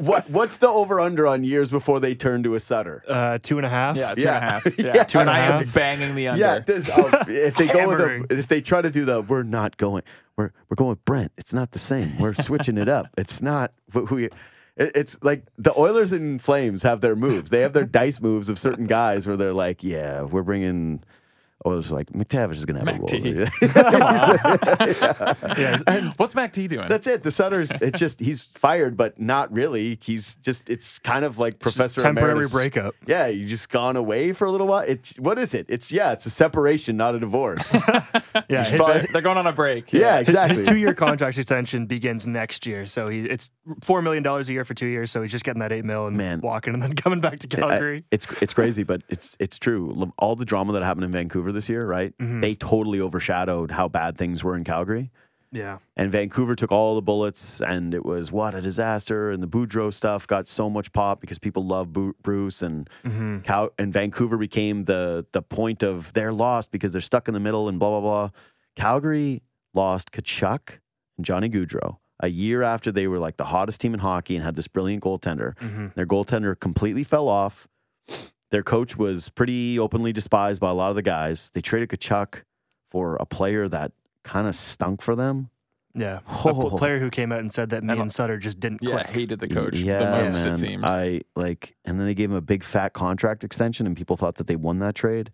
what 0.00 0.28
what's 0.30 0.58
the 0.58 0.68
over 0.68 0.98
under 1.00 1.26
on 1.26 1.44
years 1.44 1.70
before 1.70 2.00
they 2.00 2.14
turn 2.14 2.42
to 2.44 2.54
a 2.54 2.60
Sutter? 2.60 3.02
Uh, 3.06 3.38
two 3.42 3.58
and 3.58 3.66
a 3.66 3.68
half. 3.68 3.96
Yeah, 3.96 4.14
two 4.14 4.22
Yeah. 4.22 4.34
and 4.36 4.44
a 4.44 4.50
half. 4.50 4.66
Yeah. 4.78 4.92
Yeah, 4.94 5.04
Two 5.04 5.18
and 5.20 5.30
am 5.30 5.68
banging 5.70 6.14
the 6.14 6.28
under. 6.28 6.40
Yeah, 6.40 6.58
does, 6.60 6.88
oh, 6.92 7.10
if 7.28 7.54
they 7.56 7.66
go 7.66 7.88
with 7.88 7.98
Hammering. 8.00 8.26
the, 8.28 8.38
if 8.38 8.48
they 8.48 8.60
try 8.60 8.82
to 8.82 8.90
do 8.90 9.04
the, 9.04 9.22
we're 9.22 9.42
not 9.42 9.76
going, 9.76 10.02
we're 10.36 10.52
we're 10.68 10.74
going 10.76 10.90
with 10.90 11.04
Brent. 11.04 11.32
It's 11.38 11.52
not 11.52 11.72
the 11.72 11.78
same. 11.78 12.18
We're 12.18 12.34
switching 12.34 12.78
it 12.78 12.88
up. 12.88 13.08
It's 13.18 13.40
not 13.42 13.72
who 13.92 14.06
who 14.06 14.18
you. 14.18 14.30
It's 14.76 15.18
like 15.22 15.44
the 15.58 15.78
Oilers 15.78 16.12
and 16.12 16.40
Flames 16.40 16.82
have 16.84 17.02
their 17.02 17.14
moves. 17.16 17.50
They 17.50 17.60
have 17.60 17.74
their 17.74 17.84
dice 17.84 18.20
moves 18.20 18.48
of 18.48 18.58
certain 18.58 18.86
guys 18.86 19.26
where 19.26 19.36
they're 19.36 19.52
like, 19.52 19.82
yeah, 19.84 20.22
we're 20.22 20.42
bringing. 20.42 21.02
Oilers 21.66 21.92
are 21.92 21.96
like 21.96 22.10
MacTavish 22.12 22.54
is 22.54 22.64
gonna 22.64 22.78
have 22.78 22.86
Mac 22.86 22.96
a 22.96 23.00
role. 23.00 23.08
Yeah, 25.58 25.78
And 25.86 26.12
what's 26.16 26.34
Mac 26.34 26.52
T 26.52 26.66
doing? 26.68 26.88
That's 26.88 27.06
it. 27.06 27.22
The 27.22 27.30
Sutters. 27.30 27.70
It's 27.82 27.98
just 27.98 28.20
he's 28.20 28.44
fired, 28.44 28.96
but 28.96 29.18
not 29.20 29.52
really. 29.52 29.98
He's 30.02 30.36
just. 30.36 30.68
It's 30.70 30.98
kind 30.98 31.24
of 31.24 31.38
like 31.38 31.58
Professor 31.58 32.00
temporary 32.00 32.32
Emeritus. 32.32 32.52
breakup. 32.52 32.94
Yeah, 33.06 33.26
you 33.26 33.46
just 33.46 33.68
gone 33.70 33.96
away 33.96 34.32
for 34.32 34.46
a 34.46 34.50
little 34.50 34.66
while. 34.66 34.84
It's 34.86 35.18
what 35.18 35.38
is 35.38 35.54
it? 35.54 35.66
It's 35.68 35.90
yeah, 35.92 36.12
it's 36.12 36.26
a 36.26 36.30
separation, 36.30 36.96
not 36.96 37.14
a 37.14 37.18
divorce. 37.18 37.74
Yeah, 38.48 38.64
his, 38.64 38.78
But 38.78 39.06
they're 39.12 39.22
going 39.22 39.38
on 39.38 39.46
a 39.46 39.52
break. 39.52 39.92
yeah, 39.92 40.18
his, 40.20 40.28
exactly. 40.28 40.58
his 40.60 40.68
two-year 40.68 40.94
contract 40.94 41.36
extension 41.38 41.86
begins 41.86 42.26
next 42.26 42.66
year, 42.66 42.86
so 42.86 43.08
he 43.08 43.20
it's 43.20 43.50
four 43.82 44.02
million 44.02 44.22
dollars 44.22 44.48
a 44.48 44.52
year 44.52 44.64
for 44.64 44.74
two 44.74 44.86
years. 44.86 45.10
So 45.10 45.22
he's 45.22 45.32
just 45.32 45.44
getting 45.44 45.60
that 45.60 45.72
eight 45.72 45.84
mil 45.84 46.06
and 46.06 46.16
Man. 46.16 46.40
walking, 46.40 46.74
and 46.74 46.82
then 46.82 46.94
coming 46.94 47.20
back 47.20 47.38
to 47.40 47.48
I- 47.56 47.60
Calgary. 47.68 48.04
it's 48.10 48.26
it's 48.42 48.54
crazy, 48.54 48.82
but 48.82 49.02
it's 49.08 49.36
it's 49.40 49.58
true. 49.58 50.12
All 50.18 50.36
the 50.36 50.44
drama 50.44 50.72
that 50.72 50.82
happened 50.82 51.04
in 51.04 51.12
Vancouver 51.12 51.49
this 51.52 51.68
year, 51.68 51.86
right? 51.86 52.16
Mm-hmm. 52.18 52.40
They 52.40 52.54
totally 52.54 53.00
overshadowed 53.00 53.70
how 53.70 53.88
bad 53.88 54.16
things 54.18 54.42
were 54.44 54.56
in 54.56 54.64
Calgary. 54.64 55.10
yeah, 55.52 55.78
And 55.96 56.12
Vancouver 56.12 56.54
took 56.54 56.70
all 56.70 56.94
the 56.94 57.02
bullets, 57.02 57.60
and 57.60 57.92
it 57.94 58.04
was 58.04 58.30
what 58.30 58.54
a 58.54 58.60
disaster. 58.60 59.30
And 59.32 59.42
the 59.42 59.48
Boudreau 59.48 59.92
stuff 59.92 60.26
got 60.26 60.46
so 60.46 60.70
much 60.70 60.92
pop 60.92 61.20
because 61.20 61.38
people 61.40 61.66
love 61.66 61.92
Bruce, 62.22 62.62
and 62.62 62.88
Mm-hmm. 63.04 63.40
Cal- 63.40 63.72
and 63.78 63.92
Vancouver 63.92 64.36
became 64.36 64.84
the 64.84 65.26
the 65.32 65.42
point 65.42 65.82
of 65.82 66.12
they're 66.12 66.32
lost 66.32 66.70
because 66.70 66.92
they're 66.92 67.00
stuck 67.00 67.26
in 67.28 67.34
the 67.34 67.40
middle 67.40 67.68
and 67.68 67.78
blah 67.80 67.90
blah 67.90 68.00
blah. 68.00 68.30
Calgary 68.76 69.42
lost 69.74 70.12
Tkachuk 70.12 70.78
and 71.16 71.26
Johnny 71.26 71.48
Gaudreau 71.48 71.96
a 72.22 72.28
year 72.28 72.62
after 72.62 72.92
they 72.92 73.06
were 73.06 73.18
like 73.18 73.36
the 73.38 73.44
hottest 73.44 73.80
team 73.80 73.94
in 73.94 74.00
hockey 74.00 74.36
and 74.36 74.44
had 74.44 74.54
this 74.54 74.68
brilliant 74.68 75.02
goaltender. 75.02 75.56
Mm-hmm. 75.56 75.86
Their 75.96 76.06
goaltender 76.06 76.58
completely 76.58 77.02
fell 77.02 77.28
off. 77.28 77.66
Their 78.50 78.62
coach 78.62 78.96
was 78.96 79.28
pretty 79.28 79.78
openly 79.78 80.12
despised 80.12 80.60
by 80.60 80.70
a 80.70 80.74
lot 80.74 80.90
of 80.90 80.96
the 80.96 81.02
guys. 81.02 81.50
They 81.50 81.60
traded 81.60 81.88
Tkachuk 81.90 82.42
for 82.90 83.16
a 83.20 83.26
player 83.26 83.68
that 83.68 83.92
kind 84.24 84.48
of 84.48 84.54
stunk 84.56 85.02
for 85.02 85.14
them. 85.14 85.50
yeah. 85.94 86.18
A 86.18 86.20
Oh. 86.48 86.68
pl- 86.68 86.78
player 86.78 86.98
who 86.98 87.10
came 87.10 87.30
out 87.32 87.38
and 87.40 87.52
said 87.52 87.70
that 87.70 87.84
me 87.84 87.98
and 87.98 88.12
Sutter 88.12 88.38
just 88.38 88.58
didn't 88.60 88.82
Yeah, 88.82 88.90
click. 89.02 89.06
hated 89.08 89.38
the 89.40 89.48
coach 89.48 89.78
yeah, 89.78 89.98
the 89.98 90.24
most, 90.24 90.44
man. 90.44 90.52
it 90.52 90.56
seemed. 90.56 90.84
I 90.84 91.20
like, 91.36 91.76
and 91.84 91.98
then 91.98 92.06
they 92.06 92.14
gave 92.14 92.30
him 92.30 92.36
a 92.36 92.40
big 92.40 92.64
fat 92.64 92.92
contract 92.92 93.44
extension, 93.44 93.86
and 93.86 93.96
people 93.96 94.16
thought 94.16 94.34
that 94.36 94.46
they 94.48 94.56
won 94.56 94.78
that 94.80 94.94
trade. 94.96 95.30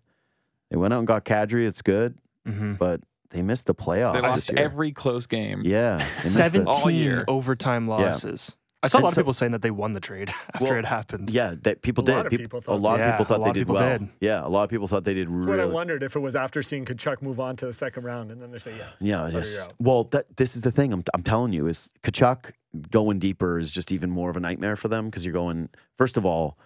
They 0.69 0.77
went 0.77 0.93
out 0.93 0.99
and 0.99 1.07
got 1.07 1.25
Kadri. 1.25 1.67
It's 1.67 1.81
good, 1.81 2.17
Mm-hmm. 2.47 2.73
but 2.75 3.01
they 3.31 3.41
missed 3.41 3.65
the 3.65 3.75
playoffs 3.75 4.13
they 4.13 4.21
this 4.21 4.29
lost 4.29 4.49
year. 4.51 4.59
every 4.63 4.91
close 4.91 5.25
game. 5.25 5.63
yeah, 5.65 5.97
they 6.23 6.29
Seventeen 6.29 6.67
all 6.67 6.89
year. 6.91 7.25
overtime 7.27 7.87
losses. 7.87 8.55
I 8.83 8.87
saw 8.87 8.97
a 8.97 8.99
And 8.99 9.03
lot 9.05 9.11
of 9.13 9.15
people 9.17 9.33
saying 9.33 9.53
that 9.53 9.61
they 9.63 9.71
won 9.71 9.93
the 9.93 9.99
trade 9.99 10.29
after 10.53 10.65
Well, 10.65 10.75
it 10.75 10.85
happened. 10.85 11.29
Yeah, 11.31 11.55
that 11.63 11.81
people 11.81 12.03
A 12.03 12.05
did. 12.05 12.15
lot 12.15 12.25
of 12.27 12.31
people 12.31 12.59
a 12.59 12.61
thought 12.61 12.79
lot 12.81 12.99
of 13.01 13.11
people 13.11 13.25
thought 13.25 13.43
they 13.45 13.51
did 13.59 13.67
well. 13.67 13.97
did. 13.99 14.09
Yeah, 14.21 14.45
a 14.45 14.47
lot 14.47 14.63
of 14.65 14.69
people 14.69 14.87
thought 14.87 15.03
they 15.03 15.15
did 15.15 15.27
That's 15.27 15.33
really. 15.45 15.49
what 15.51 15.59
I 15.59 15.65
wondered 15.65 16.03
if 16.03 16.15
it 16.15 16.19
was 16.19 16.35
after 16.35 16.61
seeing 16.61 16.85
Tkachuk 16.85 17.21
move 17.23 17.39
on 17.39 17.55
to 17.57 17.65
the 17.65 17.73
second 17.73 18.03
round, 18.03 18.31
and 18.31 18.39
then 18.41 18.51
they 18.51 18.59
say, 18.59 18.77
yeah. 18.77 18.89
Yeah, 18.99 19.29
yes. 19.29 19.67
Well, 19.79 20.03
that 20.11 20.37
this 20.37 20.55
is 20.55 20.61
the 20.61 20.71
thing. 20.71 20.93
I'm 20.93 21.03
I'm 21.15 21.23
telling 21.23 21.53
you 21.53 21.67
is 21.67 21.89
Tkachuk 22.03 22.51
going 22.91 23.17
deeper 23.17 23.57
is 23.57 23.71
just 23.71 23.91
even 23.91 24.11
more 24.11 24.29
of 24.29 24.37
a 24.37 24.39
nightmare 24.39 24.75
for 24.75 24.87
them 24.89 25.05
because 25.05 25.25
you're 25.25 25.33
going. 25.33 25.69
First 25.97 26.15
of 26.15 26.25
all, 26.25 26.59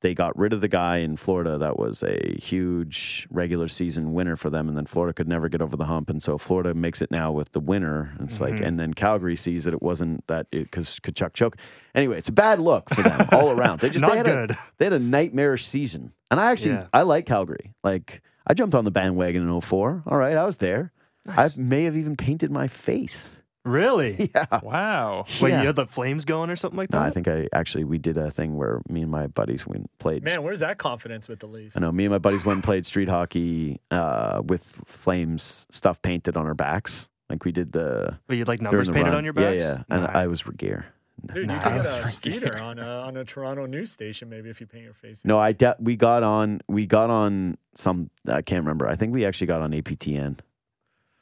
they 0.00 0.14
got 0.14 0.36
rid 0.36 0.52
of 0.52 0.60
the 0.60 0.68
guy 0.68 0.98
in 0.98 1.16
Florida 1.16 1.58
that 1.58 1.78
was 1.78 2.02
a 2.02 2.36
huge 2.38 3.26
regular 3.30 3.68
season 3.68 4.12
winner 4.12 4.36
for 4.36 4.50
them, 4.50 4.68
and 4.68 4.76
then 4.76 4.86
Florida 4.86 5.14
could 5.14 5.28
never 5.28 5.48
get 5.48 5.62
over 5.62 5.76
the 5.76 5.86
hump, 5.86 6.10
and 6.10 6.22
so 6.22 6.38
Florida 6.38 6.74
makes 6.74 7.00
it 7.00 7.10
now 7.10 7.32
with 7.32 7.52
the 7.52 7.60
winner. 7.60 8.14
It's 8.20 8.40
like, 8.40 8.54
mm-hmm. 8.54 8.64
and 8.64 8.80
then 8.80 8.94
Calgary 8.94 9.36
sees 9.36 9.64
that 9.64 9.74
it 9.74 9.82
wasn't 9.82 10.26
that 10.26 10.50
because 10.50 11.00
Tkachuk 11.00 11.32
choked. 11.32 11.60
Anyway, 11.94 12.18
it's 12.18 12.28
a 12.28 12.32
bad 12.32 12.58
look 12.58 12.88
for 12.90 13.02
them 13.02 13.28
all 13.32 13.50
around. 13.50 13.80
They 13.80 13.90
just 13.90 14.02
Not 14.02 14.12
they 14.12 14.16
had 14.18 14.26
good. 14.26 14.50
A, 14.52 14.58
they 14.78 14.84
had 14.84 14.92
a 14.92 14.98
nightmarish 14.98 15.66
season, 15.66 16.12
and 16.30 16.38
I 16.38 16.50
actually 16.50 16.72
Yeah. 16.72 16.88
I 16.92 17.02
like 17.02 17.26
Calgary. 17.26 17.72
Like 17.82 18.22
I 18.46 18.54
jumped 18.54 18.74
on 18.74 18.84
the 18.84 18.90
bandwagon 18.90 19.48
in 19.48 19.60
04. 19.60 20.04
All 20.06 20.18
right, 20.18 20.36
I 20.36 20.44
was 20.44 20.58
there. 20.58 20.92
I 21.28 21.50
may 21.56 21.84
have 21.84 21.96
even 21.96 22.16
painted 22.16 22.50
my 22.50 22.68
face. 22.68 23.40
Really? 23.66 24.30
Yeah. 24.34 24.60
Wow. 24.62 25.24
Wait, 25.40 25.50
Yeah. 25.50 25.60
you 25.60 25.66
had 25.66 25.76
the 25.76 25.86
flames 25.86 26.24
going 26.24 26.50
or 26.50 26.56
something 26.56 26.76
like 26.78 26.90
No, 26.90 26.98
that? 27.00 27.06
I 27.06 27.10
think 27.10 27.28
I 27.28 27.48
actually 27.52 27.84
we 27.84 27.98
did 27.98 28.16
a 28.16 28.30
thing 28.30 28.56
where 28.56 28.80
me 28.88 29.02
and 29.02 29.10
my 29.10 29.26
buddies 29.26 29.66
went 29.66 29.80
and 29.82 29.88
played. 29.98 30.22
Man, 30.24 30.42
where's 30.42 30.60
that 30.60 30.78
confidence 30.78 31.28
with 31.28 31.40
the 31.40 31.46
Leafs? 31.46 31.76
I 31.76 31.80
know 31.80 31.92
me 31.92 32.04
and 32.04 32.12
my 32.12 32.18
buddies 32.18 32.44
went 32.44 32.56
and 32.58 32.64
played 32.64 32.86
street 32.86 33.08
hockey 33.08 33.80
uh, 33.90 34.42
with 34.44 34.80
flames 34.86 35.66
stuff 35.70 36.00
painted 36.02 36.36
on 36.36 36.46
our 36.46 36.54
backs. 36.54 37.08
Like 37.28 37.44
we 37.44 37.52
did 37.52 37.72
the 37.72 38.18
Wait, 38.28 38.36
you 38.36 38.40
had 38.40 38.48
like 38.48 38.60
during 38.60 38.70
numbers 38.72 38.86
the 38.86 38.92
painted 38.94 39.08
run. 39.10 39.18
on 39.18 39.24
your 39.24 39.32
backs? 39.32 39.62
Yeah, 39.62 39.74
yeah. 39.78 39.82
And 39.90 40.02
Nah. 40.04 40.10
I 40.12 40.26
was 40.28 40.42
Regehr. 40.44 40.84
Dude, 41.32 41.46
Nah, 41.48 41.54
you 41.54 41.60
could 41.60 41.72
get 41.82 41.86
a 41.86 41.88
right. 42.00 42.06
speeder 42.06 42.58
on 42.58 42.78
a, 42.78 42.86
on 42.86 43.16
a 43.16 43.24
Toronto 43.24 43.64
news 43.66 43.90
station 43.90 44.28
maybe 44.28 44.50
if 44.50 44.60
you 44.60 44.66
paint 44.66 44.84
your 44.84 44.92
face. 44.92 45.24
No, 45.24 45.38
I 45.38 45.52
de- 45.52 45.74
we 45.80 45.96
got 45.96 46.22
on 46.22 46.60
we 46.68 46.86
got 46.86 47.10
on 47.10 47.56
some 47.74 48.10
I 48.28 48.42
can't 48.42 48.62
remember. 48.62 48.86
I 48.86 48.96
think 48.96 49.12
we 49.14 49.24
actually 49.24 49.46
got 49.48 49.60
on 49.62 49.72
APTN. 49.72 50.38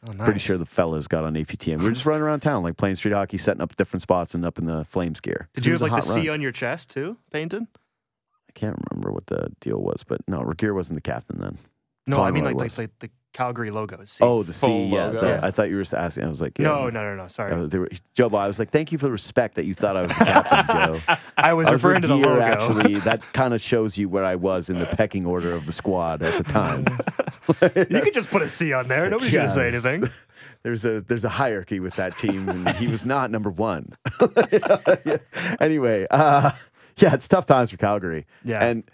Oh, 0.07 0.12
Pretty 0.24 0.38
sure 0.40 0.59
the 0.59 0.66
fellas 0.66 1.09
got 1.09 1.24
on 1.24 1.34
APTN. 1.34 1.78
We 1.78 1.84
were 1.84 1.90
just 1.92 2.05
running 2.05 2.22
around 2.22 2.40
town, 2.40 2.62
like 2.62 2.76
playing 2.76 2.96
street 2.96 3.12
hockey, 3.12 3.38
setting 3.38 3.62
up 3.62 3.74
different 3.76 4.02
spots 4.02 4.34
and 4.34 4.44
up 4.44 4.59
in 4.59 4.66
the 4.66 4.84
Flames 4.84 5.20
gear. 5.20 5.48
Did 5.55 5.62
It 5.62 5.66
you 5.66 5.72
was 5.72 5.80
have 5.80 5.90
like 5.90 6.02
the 6.02 6.09
hot 6.09 6.14
C 6.14 6.28
run. 6.28 6.34
on 6.34 6.40
your 6.42 6.52
chest 6.52 6.90
too, 6.90 7.16
painted? 7.32 7.62
I 8.48 8.52
can't 8.55 8.76
remember 8.90 9.12
what 9.12 9.26
the 9.26 9.48
deal 9.61 9.78
was, 9.80 10.02
but 10.05 10.20
no, 10.28 10.40
Regehr 10.40 10.74
wasn't 10.74 10.98
the 10.98 11.00
captain 11.11 11.40
then. 11.40 11.59
No, 12.07 12.18
I 12.22 12.30
mean 12.32 12.44
like, 12.44 12.55
like 12.55 12.64
was. 12.64 12.78
like 12.78 12.90
the 12.98 13.11
Calgary 13.35 13.70
logos. 13.70 14.01
is 14.01 14.11
C. 14.12 14.24
Oh, 14.24 14.43
the 14.43 14.53
C. 14.55 14.66
Full 14.66 14.87
Yeah, 14.89 15.07
logo. 15.07 15.20
the- 15.20 15.26
Yeah. 15.26 15.41
I 15.43 15.51
thought 15.51 15.68
you 15.68 15.76
were 15.76 15.82
just 15.82 15.93
asking. 15.93 16.24
I 16.24 16.28
was 16.28 16.41
like, 16.41 16.59
yeah. 16.59 16.68
no, 16.68 16.89
no, 16.89 17.03
no, 17.03 17.16
no. 17.16 17.26
Sorry, 17.26 17.53
Uh, 17.53 17.66
were, 17.66 17.91
Joe, 18.14 18.30
Bo, 18.30 18.39
I 18.39 18.47
was 18.47 18.59
like, 18.59 18.70
thank 18.70 18.93
you 18.93 18.97
for 18.99 19.05
the 19.07 19.12
respect 19.12 19.57
that 19.57 19.64
you 19.66 19.74
thought 19.74 19.96
I 19.96 20.03
was 20.03 20.13
the 20.18 20.25
captain, 20.25 20.67
Joe. 20.68 21.17
I 21.37 21.53
was 21.53 21.67
I 21.67 21.72
was 21.72 21.83
referring 21.83 22.00
to 22.03 22.08
the 22.08 22.14
Regehr, 22.14 22.22
logo. 22.25 22.41
Actually, 22.41 22.95
that 23.00 23.21
kind 23.34 23.53
of 23.53 23.61
shows 23.61 23.99
you 23.99 24.08
where 24.08 24.25
I 24.25 24.37
was 24.37 24.71
in 24.71 24.79
the 24.79 24.87
pecking 24.87 25.26
order 25.26 25.53
of 25.53 25.67
the 25.67 25.72
squad 25.72 26.22
at 26.22 26.42
the 26.42 26.50
time. 26.50 26.84
you 27.92 28.00
could 28.00 28.14
just 28.14 28.30
put 28.30 28.41
a 28.41 28.49
C 28.49 28.72
on 28.72 28.88
there. 28.88 29.11
Nobody's 29.11 29.34
gonna 29.34 29.49
say 29.50 29.68
anything. 29.68 30.04
There's 30.63 30.84
a 30.87 31.03
there's 31.03 31.25
a 31.26 31.29
hierarchy 31.29 31.79
with 31.80 31.95
that 31.96 32.17
team, 32.17 32.49
and 32.49 32.68
he 32.76 32.87
was 32.87 33.04
not 33.04 33.30
number 33.30 33.50
one. 33.50 33.92
anyway, 35.61 36.07
uh, 36.11 36.53
yeah, 36.96 37.14
it's 37.14 37.29
tough 37.29 37.46
times 37.46 37.71
for 37.71 37.76
Calgary. 37.76 38.26
Yeah. 38.45 38.64
and 38.64 38.84
I 38.88 38.91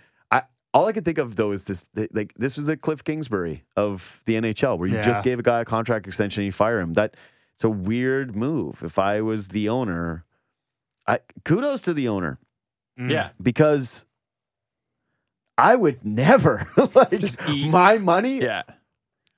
all 0.72 0.86
I 0.86 0.92
can 0.92 1.04
think 1.04 1.18
of 1.18 1.36
though 1.36 1.52
is 1.52 1.64
this 1.64 1.86
like 2.12 2.32
this 2.36 2.56
was 2.56 2.68
a 2.68 2.76
Kliff 2.76 3.02
Kingsbury 3.04 3.64
of 3.76 4.22
the 4.26 4.34
NHL, 4.36 4.78
where 4.78 4.88
you 4.88 4.96
Yeah. 4.96 5.02
just 5.02 5.22
gave 5.24 5.38
a 5.38 5.42
guy 5.42 5.60
a 5.60 5.64
contract 5.64 6.06
extension, 6.06 6.42
and 6.42 6.46
you 6.46 6.52
fire 6.52 6.80
him. 6.80 6.94
That 6.94 7.16
it's 7.54 7.64
a 7.64 7.70
weird 7.70 8.36
move. 8.36 8.82
If 8.84 8.98
I 8.98 9.20
was 9.20 9.48
the 9.48 9.68
owner, 9.68 10.24
I 11.06 11.20
kudos 11.44 11.80
to 11.82 11.94
the 11.94 12.08
owner 12.08 12.38
Mm. 12.98 13.10
Yeah. 13.10 13.30
because 13.42 14.04
I 15.58 15.76
would 15.76 16.04
never 16.04 16.66
like 16.94 17.22
my 17.66 17.98
money. 17.98 18.40
Yeah. 18.40 18.62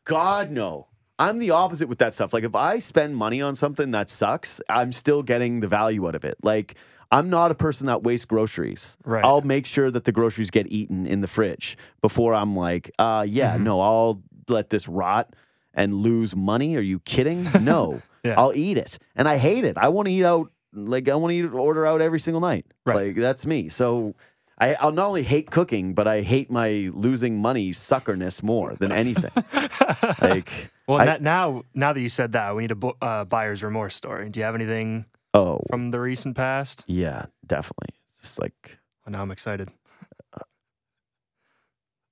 God 0.05 0.51
no. 0.51 0.89
I'm 1.19 1.39
the 1.39 1.51
opposite 1.51 1.89
with 1.89 1.99
that 1.99 2.15
stuff. 2.15 2.33
Like 2.33 2.45
if 2.45 2.55
I 2.55 2.79
spend 2.81 3.17
money 3.17 3.41
on 3.43 3.55
something 3.55 3.91
that 3.93 4.11
sucks, 4.11 4.61
I'm 4.69 4.93
still 4.93 5.23
getting 5.23 5.61
the 5.61 5.69
value 5.69 6.07
out 6.09 6.15
of 6.15 6.25
it. 6.25 6.37
Like 6.43 6.75
I'm 7.13 7.31
not 7.31 7.51
a 7.51 7.55
person 7.55 7.87
that 7.87 8.03
wastes 8.03 8.25
groceries. 8.27 8.97
Right. 9.05 9.25
I'll 9.25 9.43
make 9.43 9.67
sure 9.67 9.91
that 9.91 10.05
the 10.05 10.13
groceries 10.13 10.51
get 10.51 10.67
eaten 10.73 11.07
in 11.07 11.21
the 11.21 11.29
fridge 11.29 11.77
before 12.01 12.35
I'm 12.35 12.57
like, 12.57 12.91
uh 12.99 13.25
yeah, 13.29 13.55
Mm-hmm. 13.55 13.65
no, 13.65 13.81
I'll 13.81 14.23
let 14.49 14.71
this 14.71 14.89
rot 14.89 15.35
and 15.75 15.95
lose 15.95 16.35
money. 16.35 16.75
Are 16.77 16.81
you 16.81 16.99
kidding? 17.01 17.47
No. 17.61 18.03
Yeah. 18.25 18.37
I'll 18.39 18.53
eat 18.55 18.79
it. 18.79 19.01
And 19.17 19.27
I 19.29 19.37
hate 19.37 19.65
it. 19.65 19.77
I 19.77 19.89
want 19.89 20.07
to 20.07 20.13
eat 20.15 20.23
out 20.25 20.53
like 20.73 21.09
I 21.09 21.17
want 21.17 21.33
to 21.33 21.37
eat 21.37 21.53
order 21.53 21.85
out 21.85 22.01
every 22.01 22.21
single 22.21 22.41
night. 22.41 22.65
Right. 22.87 23.09
Like 23.09 23.17
that's 23.17 23.45
me. 23.47 23.69
So 23.69 24.15
I, 24.59 24.75
I'll 24.75 24.93
not 24.93 25.09
only 25.09 25.25
hate 25.25 25.51
cooking, 25.51 25.93
but 25.93 26.07
I 26.07 26.23
hate 26.23 26.49
my 26.49 26.89
losing 26.95 27.43
money 27.43 27.73
suckerness 27.73 28.41
more 28.41 28.77
than 28.77 28.93
anything. 28.93 29.33
like, 30.23 30.71
Well, 30.87 31.01
I- 31.01 31.19
now 31.19 31.65
now 31.75 31.93
that 31.93 32.01
you 32.01 32.09
said 32.09 32.31
that, 32.33 32.55
we 32.55 32.63
need 32.63 32.71
a 32.71 32.77
bu- 32.77 32.93
uh, 33.01 33.25
buyer's 33.25 33.63
remorse 33.65 33.97
story. 33.97 34.29
Do 34.31 34.39
you 34.39 34.45
have 34.45 34.55
anything 34.55 35.05
oh, 35.35 35.61
from 35.71 35.91
the 35.91 36.01
recent 36.01 36.37
past? 36.37 36.85
yeah, 36.87 37.27
definitely. 37.47 37.95
It's 38.13 38.21
just 38.21 38.41
like, 38.41 38.79
Oh, 39.07 39.11
now 39.11 39.21
I'm 39.23 39.31
excited. 39.33 39.69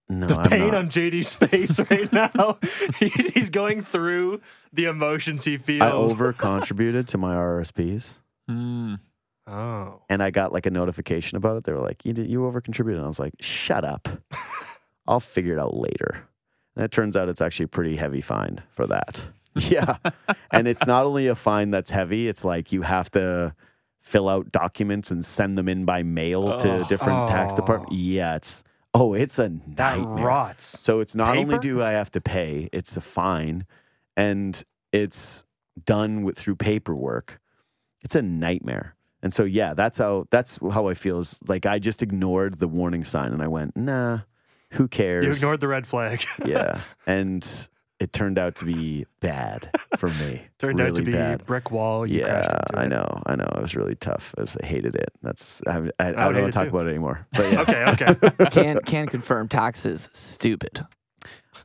No, 0.08 0.26
the 0.26 0.34
I'm 0.36 0.50
pain 0.50 0.66
not. 0.68 0.74
on 0.74 0.88
JD's 0.90 1.34
face 1.34 1.78
right 1.88 2.12
now. 2.34 2.58
he's, 2.98 3.28
he's 3.32 3.50
going 3.50 3.82
through 3.84 4.40
the 4.72 4.86
emotions 4.86 5.44
he 5.44 5.56
feels. 5.56 5.82
I 5.88 5.92
over 5.92 6.32
contributed 6.32 7.06
to 7.08 7.18
my 7.18 7.36
RSPs. 7.36 8.18
Mm. 8.50 8.98
oh. 9.46 10.02
and 10.08 10.20
I 10.20 10.30
got 10.32 10.52
like 10.52 10.66
a 10.66 10.70
notification 10.70 11.36
about 11.36 11.56
it. 11.58 11.62
They 11.64 11.72
were 11.72 11.78
like, 11.80 12.04
"You 12.04 12.12
did, 12.12 12.28
you 12.28 12.44
over 12.46 12.60
contributed." 12.60 12.98
And 12.98 13.04
I 13.04 13.08
was 13.08 13.20
like, 13.20 13.34
"Shut 13.38 13.84
up! 13.84 14.08
I'll 15.06 15.20
figure 15.20 15.52
it 15.52 15.60
out 15.60 15.76
later." 15.76 16.26
And 16.74 16.84
it 16.84 16.90
turns 16.90 17.16
out 17.16 17.28
it's 17.28 17.40
actually 17.40 17.66
a 17.66 17.68
pretty 17.68 17.94
heavy 17.94 18.20
fine 18.20 18.60
for 18.70 18.88
that. 18.88 19.22
yeah, 19.70 19.96
and 20.52 20.68
it's 20.68 20.86
not 20.86 21.04
only 21.04 21.26
a 21.26 21.34
fine 21.34 21.70
that's 21.70 21.90
heavy; 21.90 22.28
it's 22.28 22.44
like 22.44 22.72
you 22.72 22.82
have 22.82 23.10
to 23.12 23.54
fill 24.00 24.28
out 24.28 24.50
documents 24.52 25.10
and 25.10 25.24
send 25.24 25.58
them 25.58 25.68
in 25.68 25.84
by 25.84 26.02
mail 26.02 26.58
to 26.58 26.80
Oh. 26.80 26.84
different 26.88 27.28
tax 27.28 27.52
Oh. 27.52 27.56
departments. 27.56 27.94
Yeah, 27.96 28.36
it's 28.36 28.62
oh, 28.94 29.14
it's 29.14 29.38
a 29.38 29.52
That 29.76 29.98
rots. 30.00 30.76
So 30.80 31.00
it's 31.00 31.14
not 31.14 31.36
only 31.36 31.58
do 31.58 31.82
I 31.82 31.92
have 31.92 32.10
to 32.12 32.20
pay, 32.20 32.68
it's 32.72 32.96
a 32.96 33.00
fine, 33.00 33.66
and 34.16 34.62
it's 34.92 35.44
done 35.84 36.22
with 36.22 36.38
through 36.38 36.56
paperwork. 36.56 37.40
It's 38.02 38.14
a 38.14 38.22
nightmare. 38.22 38.94
And 39.22 39.34
so 39.34 39.44
yeah, 39.44 39.74
that's 39.74 39.98
how 39.98 40.26
that's 40.30 40.58
how 40.72 40.88
I 40.88 40.94
feel. 40.94 41.18
Is 41.18 41.38
like 41.46 41.66
I 41.66 41.78
just 41.78 42.02
ignored 42.02 42.54
the 42.54 42.68
warning 42.68 43.04
sign 43.04 43.32
and 43.32 43.42
I 43.42 43.48
went, 43.48 43.76
nah, 43.76 44.20
who 44.72 44.88
cares? 44.88 45.24
You 45.26 45.32
ignored 45.32 45.60
the 45.60 45.68
red 45.68 45.86
flag. 45.86 46.24
yeah, 46.46 46.80
and 47.06 47.46
it 48.00 48.12
turned 48.12 48.38
out 48.38 48.54
to 48.56 48.64
be 48.64 49.06
bad 49.20 49.70
for 49.98 50.08
me. 50.08 50.42
Turned 50.58 50.80
out 50.80 50.94
to 50.96 51.02
be 51.02 51.12
bad. 51.12 51.44
brick 51.46 51.70
wall. 51.70 52.06
You 52.06 52.20
yeah, 52.20 52.24
crashed 52.26 52.52
into 52.52 52.78
I 52.78 52.84
it. 52.84 52.88
know, 52.88 53.22
I 53.26 53.36
know. 53.36 53.48
It 53.56 53.62
was 53.62 53.76
really 53.76 53.94
tough. 53.94 54.34
As 54.38 54.56
I 54.62 54.66
hated 54.66 54.96
it. 54.96 55.10
That's 55.22 55.62
I, 55.66 55.72
I, 55.98 56.12
I, 56.12 56.26
would 56.26 56.32
don't 56.34 56.42
want 56.42 56.52
to 56.52 56.58
talk 56.58 56.64
too. 56.64 56.70
about 56.70 56.86
it 56.86 56.90
anymore. 56.90 57.26
But 57.32 57.52
yeah, 57.52 57.60
Okay, 57.60 57.84
okay. 58.14 58.46
Can 58.50 58.80
can 58.80 59.06
confirm 59.06 59.48
taxes 59.48 60.08
stupid. 60.12 60.86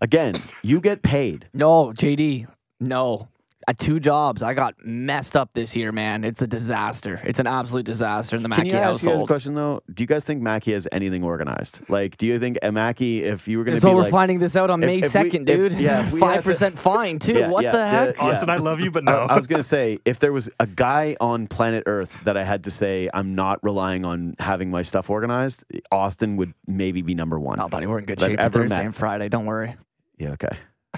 again, 0.01 0.33
you 0.61 0.81
get 0.81 1.01
paid. 1.01 1.47
No, 1.53 1.87
JD. 1.93 2.47
No. 2.79 3.29
At 3.67 3.79
two 3.79 3.99
jobs, 3.99 4.43
I 4.43 4.53
got 4.53 4.75
messed 4.85 5.35
up 5.35 5.53
this 5.55 5.75
year, 5.75 5.91
man. 5.91 6.23
It's 6.23 6.43
a 6.43 6.47
disaster. 6.47 7.19
It's 7.23 7.39
an 7.39 7.47
absolute 7.47 7.83
disaster 7.85 8.35
in 8.35 8.43
the 8.43 8.49
Can 8.49 8.57
Mackey 8.57 8.69
you 8.69 8.75
ask 8.75 9.01
you 9.03 9.09
guys 9.09 9.21
a 9.23 9.25
question 9.25 9.55
though? 9.55 9.81
Do 9.91 10.03
you 10.03 10.07
guys 10.07 10.23
think 10.23 10.43
Mackey 10.43 10.73
has 10.73 10.87
anything 10.91 11.23
organized? 11.23 11.79
Like, 11.89 12.15
do 12.17 12.27
you 12.27 12.37
think 12.37 12.59
uh, 12.61 12.71
Mackie, 12.71 13.23
if 13.23 13.47
you 13.47 13.57
were 13.57 13.63
going 13.63 13.73
to 13.75 13.81
That's 13.81 13.85
be 13.85 13.87
why 13.89 13.95
we're 13.95 14.01
like, 14.03 14.11
finding 14.11 14.37
this 14.37 14.55
out 14.55 14.69
on 14.69 14.83
if- 14.83 14.87
May 14.87 15.01
second, 15.07 15.45
dude. 15.47 15.71
yeah, 15.73 16.05
if 16.05 16.13
we 16.13 16.19
five 16.19 16.43
percent 16.43 16.77
fine 16.77 17.17
too. 17.17 17.33
Yeah, 17.33 17.47
what 17.49 17.63
yeah, 17.63 17.71
the 17.71 17.77
the- 17.79 17.87
heck? 17.89 18.15
yeah. 18.17 18.23
Austin, 18.23 18.49
I 18.51 18.57
love 18.57 18.81
you, 18.81 18.91
but 18.91 19.03
no. 19.03 19.13
I, 19.13 19.33
I 19.33 19.35
was 19.35 19.47
going 19.47 19.59
to 19.59 19.67
say, 19.67 19.97
if 20.05 20.19
there 20.19 20.31
was 20.31 20.47
a 20.59 20.67
guy 20.67 21.15
on 21.19 21.47
planet 21.47 21.83
Earth 21.87 22.23
that 22.25 22.37
I 22.37 22.43
had 22.43 22.65
to 22.65 22.71
say 22.71 23.09
I'm 23.15 23.33
not 23.33 23.63
relying 23.63 24.05
on 24.05 24.35
having 24.37 24.69
my 24.69 24.83
stuff 24.83 25.09
organized, 25.09 25.63
Austin 25.91 26.37
would 26.37 26.53
maybe 26.67 27.01
be 27.01 27.15
number 27.15 27.39
one. 27.39 27.57
No, 27.57 27.67
buddy, 27.67 27.87
we're 27.87 27.97
in 27.97 28.05
good 28.05 28.19
shape 28.19 28.37
for 28.37 28.45
ever 28.45 28.59
Thursday 28.59 28.77
met. 28.77 28.85
and 28.85 28.95
Friday. 28.95 29.27
Don't 29.27 29.45
worry. 29.47 29.75
Yeah, 30.19 30.33
okay. 30.33 30.55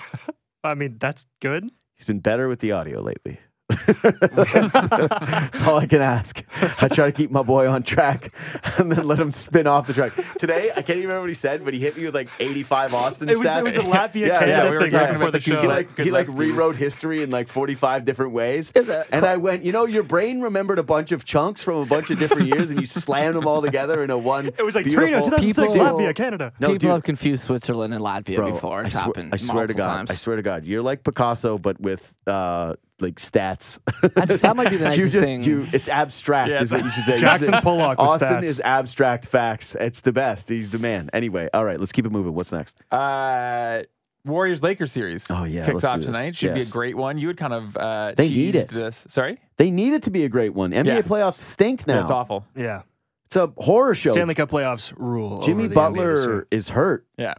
I 0.65 0.73
mean, 0.73 0.97
that's 0.99 1.25
good. 1.39 1.69
He's 1.97 2.05
been 2.05 2.19
better 2.19 2.47
with 2.47 2.59
the 2.59 2.71
audio 2.71 3.01
lately. 3.01 3.39
That's, 3.69 4.73
that's 4.73 5.61
all 5.63 5.77
I 5.77 5.85
can 5.87 6.01
ask. 6.01 6.41
I 6.81 6.87
try 6.87 7.05
to 7.07 7.11
keep 7.11 7.31
my 7.31 7.43
boy 7.43 7.67
on 7.69 7.83
track 7.83 8.33
and 8.77 8.91
then 8.91 9.05
let 9.07 9.19
him 9.19 9.31
spin 9.31 9.67
off 9.67 9.87
the 9.87 9.93
track. 9.93 10.13
Today, 10.39 10.71
I 10.71 10.75
can't 10.75 10.89
even 10.97 11.01
remember 11.03 11.21
what 11.21 11.29
he 11.29 11.33
said, 11.35 11.63
but 11.65 11.73
he 11.73 11.79
hit 11.79 11.97
me 11.97 12.05
with 12.05 12.15
like 12.15 12.29
85 12.39 12.93
Austin 12.93 13.29
It 13.29 13.37
was, 13.37 13.47
stats. 13.47 13.59
it 13.59 13.63
was 13.63 13.73
the 13.73 13.79
Latvia 13.81 14.27
Yeah, 14.27 14.39
Canada 14.39 14.47
yeah, 14.51 14.63
we 14.69 14.69
were 14.71 14.81
thing 14.81 14.91
talking 14.91 14.97
right 15.07 15.09
about 15.09 15.13
before 15.19 15.31
the 15.31 15.37
the 15.37 15.39
show. 15.39 15.61
he 15.61 15.67
like 15.67 15.97
he 15.97 16.11
like 16.11 16.27
rewrote 16.33 16.75
history 16.75 17.21
in 17.23 17.29
like 17.29 17.47
45 17.47 18.05
different 18.05 18.31
ways. 18.31 18.71
And 18.71 19.25
I 19.25 19.37
went, 19.37 19.63
you 19.63 19.71
know, 19.71 19.85
your 19.85 20.03
brain 20.03 20.41
remembered 20.41 20.79
a 20.79 20.83
bunch 20.83 21.11
of 21.11 21.25
chunks 21.25 21.61
from 21.61 21.75
a 21.77 21.85
bunch 21.85 22.09
of 22.09 22.19
different 22.19 22.47
years 22.47 22.69
and 22.69 22.79
you 22.79 22.85
slammed 22.85 23.35
them 23.35 23.47
all 23.47 23.61
together 23.61 24.01
into 24.01 24.17
one. 24.17 24.47
it 24.47 24.63
was 24.63 24.75
like 24.75 24.85
beautiful, 24.85 25.07
Torino, 25.09 25.23
2006, 25.37 25.73
People- 25.73 25.85
Latvia, 25.99 26.15
Canada. 26.15 26.53
No, 26.59 26.67
People 26.67 26.77
dude. 26.79 26.89
have 26.91 27.03
confused 27.03 27.43
Switzerland 27.43 27.93
and 27.93 28.03
Latvia 28.03 28.37
Bro, 28.37 28.51
before. 28.51 28.79
I 28.79 28.85
It's 28.85 28.91
swear, 28.93 29.03
happened. 29.03 29.33
I 29.33 29.37
swear 29.37 29.67
to 29.67 29.73
God. 29.73 29.85
Times. 29.87 30.11
I 30.11 30.15
swear 30.15 30.35
to 30.37 30.41
God. 30.41 30.65
You're 30.65 30.81
like 30.81 31.03
Picasso, 31.03 31.57
but 31.57 31.79
with 31.81 32.13
uh 32.25 32.75
like 32.99 33.15
stats. 33.15 33.79
That's- 34.15 34.41
that 34.41 34.55
might 34.55 34.69
be 34.69 34.77
the 34.77 34.83
you 34.85 34.89
nicest 34.89 35.13
just, 35.13 35.23
thing. 35.25 35.43
You, 35.43 35.67
it's 35.73 35.89
abstract, 35.89 36.49
Yeah, 36.49 36.61
is 36.61 36.71
what 36.71 36.83
you 36.83 36.89
should 36.89 37.05
say. 37.05 37.17
Jackson 37.17 37.53
Pollock 37.61 37.99
Austin 37.99 38.27
stats. 38.29 38.43
is 38.43 38.61
abstract 38.61 39.25
facts. 39.27 39.75
It's 39.79 40.01
the 40.01 40.11
best. 40.11 40.49
He's 40.49 40.69
the 40.69 40.79
man. 40.79 41.09
Anyway, 41.13 41.49
all 41.53 41.63
right, 41.65 41.79
let's 41.79 41.91
keep 41.91 42.05
it 42.05 42.11
moving. 42.11 42.33
What's 42.33 42.51
next? 42.51 42.81
Uh, 42.91 43.83
Warriors 44.25 44.61
Lakers 44.61 44.91
series. 44.91 45.25
Oh, 45.29 45.45
yeah, 45.45 45.65
kicks 45.65 45.83
off 45.83 46.01
tonight. 46.01 46.35
Should 46.35 46.53
be 46.53 46.61
a 46.61 46.65
great 46.65 46.97
one. 46.97 47.17
You 47.17 47.27
would 47.27 47.37
kind 47.37 47.53
of 47.53 47.77
uh, 47.77 48.13
They 48.17 48.29
need 48.29 48.55
it. 48.55 48.67
this. 48.69 49.05
Sorry, 49.07 49.39
They 49.57 49.71
need 49.71 49.93
it 49.93 50.03
to 50.03 50.09
be 50.11 50.25
a 50.25 50.29
great 50.29 50.53
one. 50.53 50.71
NBA 50.71 50.85
Yeah. 50.85 51.01
playoffs 51.01 51.35
stink 51.37 51.87
now. 51.87 51.99
that's 51.99 52.11
awful. 52.11 52.45
Yeah. 52.55 52.81
It's 53.27 53.35
a 53.35 53.51
horror 53.57 53.93
show. 53.93 54.11
Stanley 54.13 54.35
Cup 54.35 54.49
playoffs 54.49 54.93
rule. 54.97 55.41
Jimmy 55.41 55.65
over 55.65 55.73
the 55.73 55.79
NBA 55.79 55.93
this 56.13 56.21
Butler 56.25 56.47
is 56.51 56.69
hurt. 56.69 57.05
Yeah, 57.17 57.33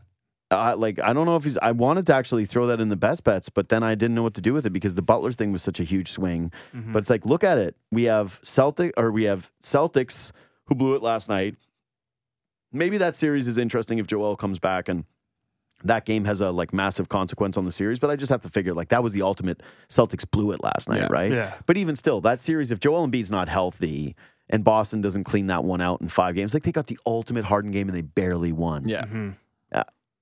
Uh, 0.51 0.75
like 0.77 0.99
I 1.01 1.13
don't 1.13 1.27
know 1.27 1.37
if 1.37 1.45
he's. 1.45 1.59
I 1.59 1.73
wanted 1.73 2.07
to 2.07 2.15
actually 2.15 2.47
throw 2.47 2.67
that 2.69 2.81
in 2.81 2.89
the 2.89 2.97
best 2.97 3.23
bets, 3.23 3.51
but 3.51 3.69
then 3.69 3.83
I 3.83 3.95
didn't 3.95 4.15
know 4.15 4.23
what 4.23 4.33
to 4.35 4.41
do 4.41 4.55
with 4.55 4.65
it 4.65 4.71
because 4.71 4.95
the 4.95 5.03
Butler 5.03 5.33
thing 5.33 5.53
was 5.53 5.63
such 5.63 5.79
a 5.79 5.85
huge 5.85 6.11
swing. 6.11 6.51
Mhm. 6.75 6.93
But 6.93 7.01
it's 7.01 7.11
like, 7.11 7.27
look 7.27 7.45
at 7.45 7.59
it. 7.59 7.77
We 7.93 8.05
have 8.05 8.39
Celtic 8.43 8.95
or 8.97 9.11
we 9.13 9.25
have 9.25 9.51
Celtics 9.63 10.33
who 10.65 10.75
blew 10.75 10.95
it 10.95 11.03
last 11.03 11.29
night. 11.29 11.57
Maybe 12.73 12.99
that 12.99 13.15
series 13.17 13.47
is 13.49 13.59
interesting 13.59 13.99
if 13.99 14.07
Joel 14.07 14.37
comes 14.37 14.59
back 14.59 14.89
and 14.89 15.05
that 15.85 16.05
game 16.05 16.25
has 16.25 16.41
a 16.41 16.51
like 16.51 16.73
massive 16.73 17.09
consequence 17.09 17.57
on 17.57 17.65
the 17.65 17.71
series. 17.71 17.99
But 17.99 18.11
I 18.11 18.17
just 18.17 18.31
have 18.31 18.41
to 18.41 18.49
figure 18.49 18.73
like 18.75 18.89
that 18.89 19.03
was 19.03 19.13
the 19.13 19.23
ultimate. 19.23 19.63
Celtics 19.89 20.29
blew 20.31 20.53
it 20.53 20.63
last 20.63 20.89
night, 20.89 21.03
Yeah. 21.03 21.09
right? 21.11 21.31
Yeah. 21.31 21.55
But 21.67 21.77
even 21.77 21.95
still, 21.97 22.21
that 22.23 22.41
series, 22.41 22.71
if 22.71 22.81
Joel 22.81 23.07
Embiid's 23.07 23.31
not 23.31 23.49
healthy 23.49 24.17
and 24.51 24.65
Boston 24.65 25.01
doesn't 25.03 25.25
clean 25.25 25.47
that 25.49 25.65
one 25.65 25.81
out 25.83 26.01
in 26.01 26.09
five 26.09 26.35
games, 26.35 26.53
like 26.55 26.63
they 26.63 26.73
got 26.73 26.87
the 26.89 26.99
ultimate 27.07 27.45
Harden 27.45 27.71
game 27.71 27.87
and 27.89 27.97
they 27.97 28.01
barely 28.03 28.53
won. 28.53 28.89
yeah. 28.89 29.05
Mhm. 29.05 29.37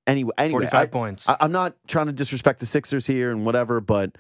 Anyway, 0.07 0.31
anyway, 0.39 0.53
45 0.67 0.75
I- 0.75 0.87
points. 0.87 1.29
I, 1.29 1.37
I'm 1.41 1.53
not 1.53 1.75
trying 1.89 2.07
to 2.07 2.13
disrespect 2.13 2.61
the 2.61 2.67
Sixers 2.67 3.07
here 3.07 3.31
and 3.33 3.45
whatever, 3.45 3.81
but 3.81 4.17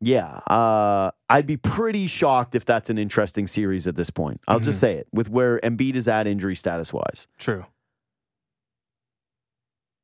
yeah, 0.00 0.40
uh, 0.48 1.10
I'd 1.30 1.46
be 1.46 1.56
pretty 1.56 2.06
shocked 2.08 2.54
if 2.54 2.64
that's 2.66 2.90
an 2.90 2.98
interesting 2.98 3.46
series 3.46 3.86
at 3.86 3.94
this 3.96 4.10
point. 4.10 4.40
I'll 4.46 4.60
just 4.60 4.80
say 4.80 4.94
it 4.96 5.06
with 5.12 5.30
where 5.30 5.60
Embiid 5.60 5.94
is 5.94 6.08
at 6.08 6.26
injury 6.26 6.54
status 6.56 6.92
wise. 6.92 7.26
True. 7.38 7.64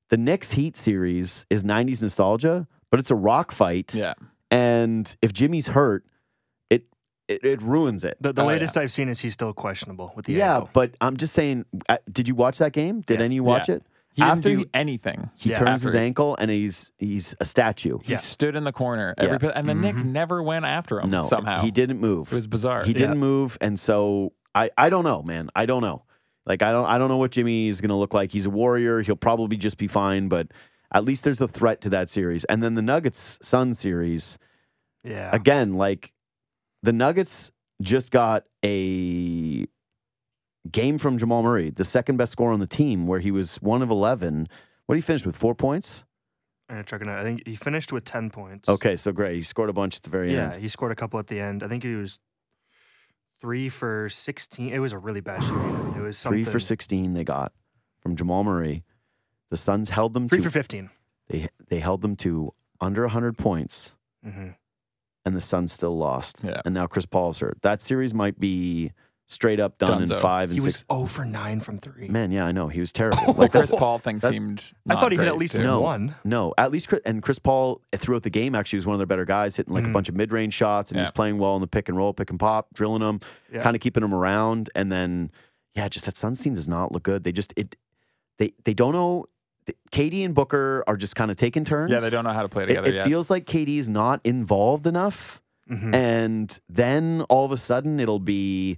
The 0.09 0.17
Knicks 0.17 0.53
Heat 0.53 0.77
series 0.77 1.47
is 1.51 1.63
90s 1.65 2.03
nostalgia, 2.03 2.67
but 2.91 2.99
it's 2.99 3.11
a 3.11 3.15
rock 3.15 3.53
fight. 3.53 3.95
Yeah. 3.95 4.15
And 4.51 5.15
if 5.23 5.33
Jimmy's 5.33 5.69
hurt, 5.69 6.05
it 6.71 6.85
it, 7.29 7.45
it 7.45 7.63
ruins 7.63 8.03
it. 8.05 8.17
The, 8.21 8.33
the 8.33 8.43
Oh, 8.43 8.47
latest 8.47 8.77
I've 8.77 8.91
seen 8.91 9.09
is 9.09 9.21
he's 9.21 9.35
still 9.35 9.53
questionable 9.53 10.13
with 10.17 10.25
the 10.27 10.33
yeah, 10.33 10.55
ankle. 10.57 10.71
but 10.73 10.97
I'm 11.01 11.17
just 11.17 11.33
saying, 11.35 11.65
uh, 11.89 11.99
did 12.11 12.27
you 12.27 12.35
watch 12.35 12.59
that 12.59 12.73
game? 12.73 13.03
Did 13.03 13.21
Yeah. 13.21 13.25
any 13.27 13.35
of 13.35 13.37
you 13.37 13.45
watch 13.45 13.69
Yeah. 13.69 13.77
it? 13.77 13.83
He 14.13 14.23
After 14.23 14.49
didn't 14.49 14.59
do 14.59 14.65
he- 14.65 14.71
anything. 14.75 15.31
He 15.37 15.51
Yeah, 15.51 15.57
turns 15.57 15.83
his 15.83 15.95
after- 15.95 16.05
ankle 16.05 16.37
and 16.39 16.51
he's 16.51 16.91
he's 16.99 17.35
a 17.41 17.45
statue. 17.45 17.99
He 18.03 18.13
Yeah. 18.13 18.19
stood 18.19 18.57
in 18.57 18.65
the 18.65 18.73
corner. 18.73 19.15
Yeah. 19.17 19.25
Every 19.25 19.39
pi- 19.39 19.49
and 19.55 19.69
the 19.69 19.75
Knicks 19.75 20.03
Mhm. 20.03 20.09
never 20.11 20.43
went 20.43 20.65
after 20.65 21.01
him. 21.01 21.11
No, 21.11 21.23
somehow 21.23 21.61
he 21.63 21.71
didn't 21.71 22.01
move. 22.01 22.33
It 22.33 22.35
was 22.35 22.47
bizarre. 22.49 22.85
He 22.85 22.93
didn't 22.93 23.19
move, 23.19 23.57
and 23.61 23.79
so 23.79 24.33
I 24.55 24.71
I 24.77 24.91
don't 24.91 25.05
know, 25.05 25.23
man. 25.23 25.49
I 25.55 25.65
don't 25.67 25.83
know. 25.83 26.03
Like 26.45 26.63
I 26.63 26.73
don't 26.73 26.87
I 26.87 26.99
don't 26.99 27.09
know 27.09 27.19
what 27.19 27.31
Jimmy 27.31 27.69
is 27.69 27.81
going 27.81 27.91
to 27.91 27.95
look 27.95 28.13
like. 28.13 28.33
He's 28.33 28.47
a 28.47 28.51
warrior. 28.51 29.01
He'll 29.03 29.15
probably 29.17 29.57
just 29.57 29.79
be 29.79 29.87
fine, 29.87 30.29
but 30.29 30.49
at 30.93 31.05
least 31.05 31.23
there's 31.23 31.41
a 31.41 31.47
threat 31.47 31.81
to 31.83 31.91
that 31.91 32.09
series. 32.09 32.45
And 32.47 32.63
then 32.65 32.75
the 32.75 32.83
Nuggets 32.83 33.39
Sun 33.43 33.75
series 33.75 34.39
yeah. 35.05 35.31
again, 35.33 35.75
like 35.75 36.13
the 36.83 36.93
Nuggets 36.93 37.53
just 37.81 38.11
got 38.11 38.45
a 38.65 39.67
game 40.71 40.99
from 40.99 41.19
Jamal 41.19 41.43
Murray, 41.43 41.71
the 41.71 41.85
second 41.85 42.17
best 42.17 42.33
scorer 42.33 42.53
on 42.53 42.61
the 42.61 42.67
team, 42.67 43.07
where 43.07 43.21
he 43.21 43.31
was 43.31 43.57
one 43.57 43.83
of 43.83 43.91
eleven. 43.91 44.49
What 44.87 44.95
did 44.95 44.99
he 44.99 45.07
finish 45.07 45.25
with? 45.25 45.37
Four 45.37 45.55
points. 45.55 46.05
I'm 46.69 46.77
gonna 46.77 46.85
check 46.85 47.01
it 47.01 47.09
out. 47.09 47.19
I 47.19 47.23
think 47.25 47.47
he 47.47 47.57
finished 47.57 47.93
with 47.93 48.05
10 48.05 48.31
points. 48.31 48.69
Okay, 48.69 48.95
so 48.95 49.11
great. 49.11 49.35
He 49.35 49.43
scored 49.43 49.71
a 49.71 49.73
bunch 49.73 49.97
at 49.97 50.03
the 50.03 50.11
very 50.11 50.33
Yeah, 50.33 50.45
end. 50.45 50.53
Yeah, 50.55 50.59
he 50.61 50.69
scored 50.69 50.93
a 50.93 50.95
couple 50.95 51.19
at 51.19 51.27
the 51.27 51.41
end. 51.41 51.65
I 51.65 51.69
think 51.69 51.83
he 51.83 51.97
was 51.97 52.21
three 53.41 53.69
for 53.69 54.09
16. 54.09 54.73
It 54.73 54.79
was 54.79 54.93
a 54.93 54.99
really 54.99 55.21
bad 55.21 55.43
shooting. 55.43 55.95
It 55.97 56.01
was 56.01 56.17
something. 56.19 56.45
Three 56.45 56.53
for 56.53 56.61
sixteen 56.61 57.13
they 57.15 57.25
got 57.25 57.53
from 58.01 58.15
Jamal 58.17 58.45
Murray. 58.45 58.85
The 59.51 59.57
Suns 59.57 59.91
held 59.91 60.15
them 60.15 60.29
Three 60.29 60.39
to 60.39 60.45
for 60.45 60.51
15. 60.51 60.91
They 61.29 61.49
they 61.69 61.81
held 61.81 62.03
them 62.03 62.15
to 62.17 62.53
under 62.81 63.03
100 63.03 63.37
points, 63.37 63.95
hmm 64.25 64.51
and 65.25 65.37
the 65.37 65.41
Suns 65.41 65.71
still 65.73 65.97
lost. 65.99 66.41
Yeah. 66.43 66.63
And 66.65 66.73
now 66.73 66.87
Chris 66.87 67.05
Paul's 67.05 67.41
hurt. 67.41 67.59
That 67.61 67.83
series 67.83 68.15
might 68.15 68.41
be 68.41 68.93
straight 69.31 69.61
up 69.61 69.79
done 69.79 70.03
in 70.03 70.09
five 70.09 70.51
and 70.51 70.59
He 70.59 70.65
was 70.65 70.79
six. 70.79 70.85
0 70.93 71.07
for 71.07 71.25
9 71.25 71.61
from 71.61 71.79
three. 71.79 72.09
Man, 72.09 72.33
yeah, 72.33 72.45
I 72.47 72.51
know 72.53 72.67
he 72.67 72.81
was 72.81 72.91
terrible. 72.91 73.33
The 73.35 73.41
like 73.41 73.53
Chris 73.53 73.71
that's, 73.71 73.79
Paul 73.79 73.99
thing 74.01 74.19
that- 74.19 74.33
seemed. 74.33 74.73
I 74.89 74.97
thought 74.97 75.13
he 75.13 75.19
hit 75.19 75.29
at 75.29 75.39
least 75.39 75.55
too. 75.55 75.63
No. 75.63 75.81
one. 75.81 76.17
no, 76.25 76.53
at 76.59 76.73
least 76.73 76.89
Chris, 76.89 77.01
and 77.07 77.23
Chris 77.23 77.39
Paul 77.39 77.81
throughout 77.95 78.25
the 78.25 78.31
game 78.31 78.57
actually 78.57 78.79
was 78.79 78.87
one 78.87 78.95
of 78.95 78.99
their 78.99 79.07
better 79.07 79.25
guys, 79.25 79.55
hitting 79.57 79.73
like 79.73 79.85
a 79.85 79.87
Mhm. 79.87 79.93
bunch 79.93 80.09
of 80.09 80.17
mid 80.17 80.33
range 80.33 80.53
shots, 80.55 80.91
and 80.91 80.99
he 80.99 81.03
was 81.03 81.13
playing 81.13 81.39
well 81.39 81.55
in 81.55 81.61
the 81.61 81.69
pick 81.69 81.89
and 81.89 81.97
roll, 81.97 82.13
pick 82.13 82.31
and 82.31 82.41
pop, 82.41 82.75
drilling 82.75 83.01
them, 83.03 83.21
Yeah. 83.53 83.63
kind 83.63 83.77
of 83.77 83.81
keeping 83.81 84.01
them 84.01 84.13
around. 84.13 84.69
And 84.75 84.91
then, 84.91 85.31
yeah, 85.77 85.89
just 85.89 86.07
that 86.07 86.17
Suns 86.17 86.41
team 86.41 86.55
does 86.55 86.67
not 86.69 86.91
look 86.91 87.05
good. 87.05 87.23
They 87.25 87.33
just 87.33 87.53
it 87.57 87.77
they 88.39 88.51
they 88.65 88.75
don't 88.75 88.93
know. 88.93 89.27
KD 89.93 90.25
and 90.25 90.35
Booker 90.35 90.83
are 90.89 90.97
just 90.97 91.15
kind 91.15 91.31
of 91.31 91.37
taking 91.37 91.65
turns. 91.65 91.93
Yeah, 91.93 92.01
they 92.01 92.11
don't 92.11 92.25
know 92.25 92.33
how 92.33 92.43
to 92.43 92.49
play 92.49 92.67
together 92.67 92.89
it 92.89 92.95
yet. 92.95 93.05
feels 93.07 93.31
like 93.31 93.47
KD 93.47 93.79
is 93.79 93.89
not 93.89 94.21
involved 94.25 94.87
enough. 94.89 95.41
Mhm. 95.71 95.95
and 95.95 96.59
then 96.69 97.23
all 97.29 97.45
of 97.45 97.53
a 97.53 97.57
sudden 97.57 98.01
it'll 98.01 98.19
be 98.19 98.77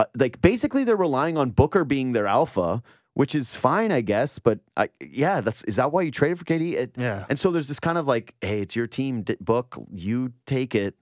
uh, 0.00 0.04
like 0.16 0.40
basically 0.40 0.84
they're 0.84 0.96
relying 0.96 1.36
on 1.36 1.50
Booker 1.50 1.84
being 1.84 2.12
their 2.12 2.26
alpha, 2.26 2.82
which 3.14 3.34
is 3.34 3.54
fine, 3.54 3.92
I 3.92 4.00
guess. 4.00 4.38
But 4.38 4.60
I, 4.76 4.88
yeah, 5.00 5.40
that's 5.40 5.62
is 5.64 5.76
that 5.76 5.92
why 5.92 6.02
you 6.02 6.10
traded 6.10 6.38
for 6.38 6.44
KD? 6.44 6.72
It- 6.74 6.94
Yeah. 6.96 7.24
And 7.28 7.38
so 7.38 7.50
there's 7.50 7.68
this 7.68 7.80
kind 7.80 7.98
of 7.98 8.06
like, 8.06 8.34
hey, 8.40 8.60
it's 8.62 8.74
your 8.76 8.86
team, 8.86 9.22
D- 9.22 9.36
Book. 9.40 9.76
You 9.92 10.32
take 10.46 10.74
it. 10.74 10.94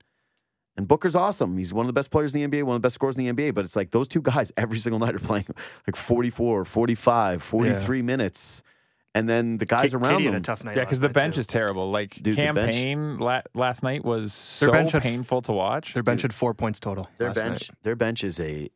And 0.77 0.87
Booker's 0.87 1.17
awesome. 1.17 1.59
He's 1.59 1.73
one 1.75 1.85
of 1.85 1.89
the 1.89 1.93
best 1.93 2.11
players 2.13 2.35
in 2.35 2.41
the 2.41 2.49
NBA, 2.59 2.63
one 2.63 2.77
of 2.77 2.83
the 2.83 2.87
best 2.87 2.95
scorers 2.95 3.17
in 3.19 3.25
the 3.25 3.33
NBA. 3.33 3.53
But 3.55 3.65
it's 3.65 3.75
like 3.77 3.91
those 3.91 4.07
two 4.09 4.23
guys 4.23 4.53
every 4.57 4.79
single 4.79 5.01
night 5.01 5.15
are 5.15 5.19
playing 5.19 5.47
like 5.87 5.97
44, 5.97 6.65
45, 6.65 7.43
43 7.43 8.03
minutes. 8.03 8.63
And 9.15 9.29
then 9.29 9.59
the 9.59 9.67
guys 9.67 9.91
K- 9.91 9.97
around 9.97 10.21
KD 10.21 10.25
them. 10.27 10.35
a 10.37 10.41
tough 10.41 10.63
night. 10.63 10.77
Yeah, 10.77 10.85
because 10.85 11.01
the 11.01 11.09
bench 11.09 11.35
too. 11.35 11.41
is 11.41 11.47
terrible. 11.49 11.91
Like 11.91 12.15
Dude, 12.15 12.37
the 12.37 12.53
bench- 12.53 12.75
campaign 12.77 13.19
la- 13.19 13.41
last 13.55 13.83
night 13.83 14.05
was 14.05 14.33
so 14.33 14.67
Their 14.67 14.73
bench 14.75 14.93
had 14.93 14.99
f- 15.05 15.11
painful 15.11 15.43
to 15.43 15.53
watch. 15.53 15.95
their 15.95 16.05
bench 16.05 16.23
had 16.23 16.33
four 16.33 16.55
points 16.55 16.79
total. 16.79 17.09
Their 17.19 17.29
last 17.29 17.35
bench, 17.41 17.71
night. 17.71 17.79
their 17.83 17.97
bench 17.97 18.23
is 18.23 18.39
a 18.39 18.71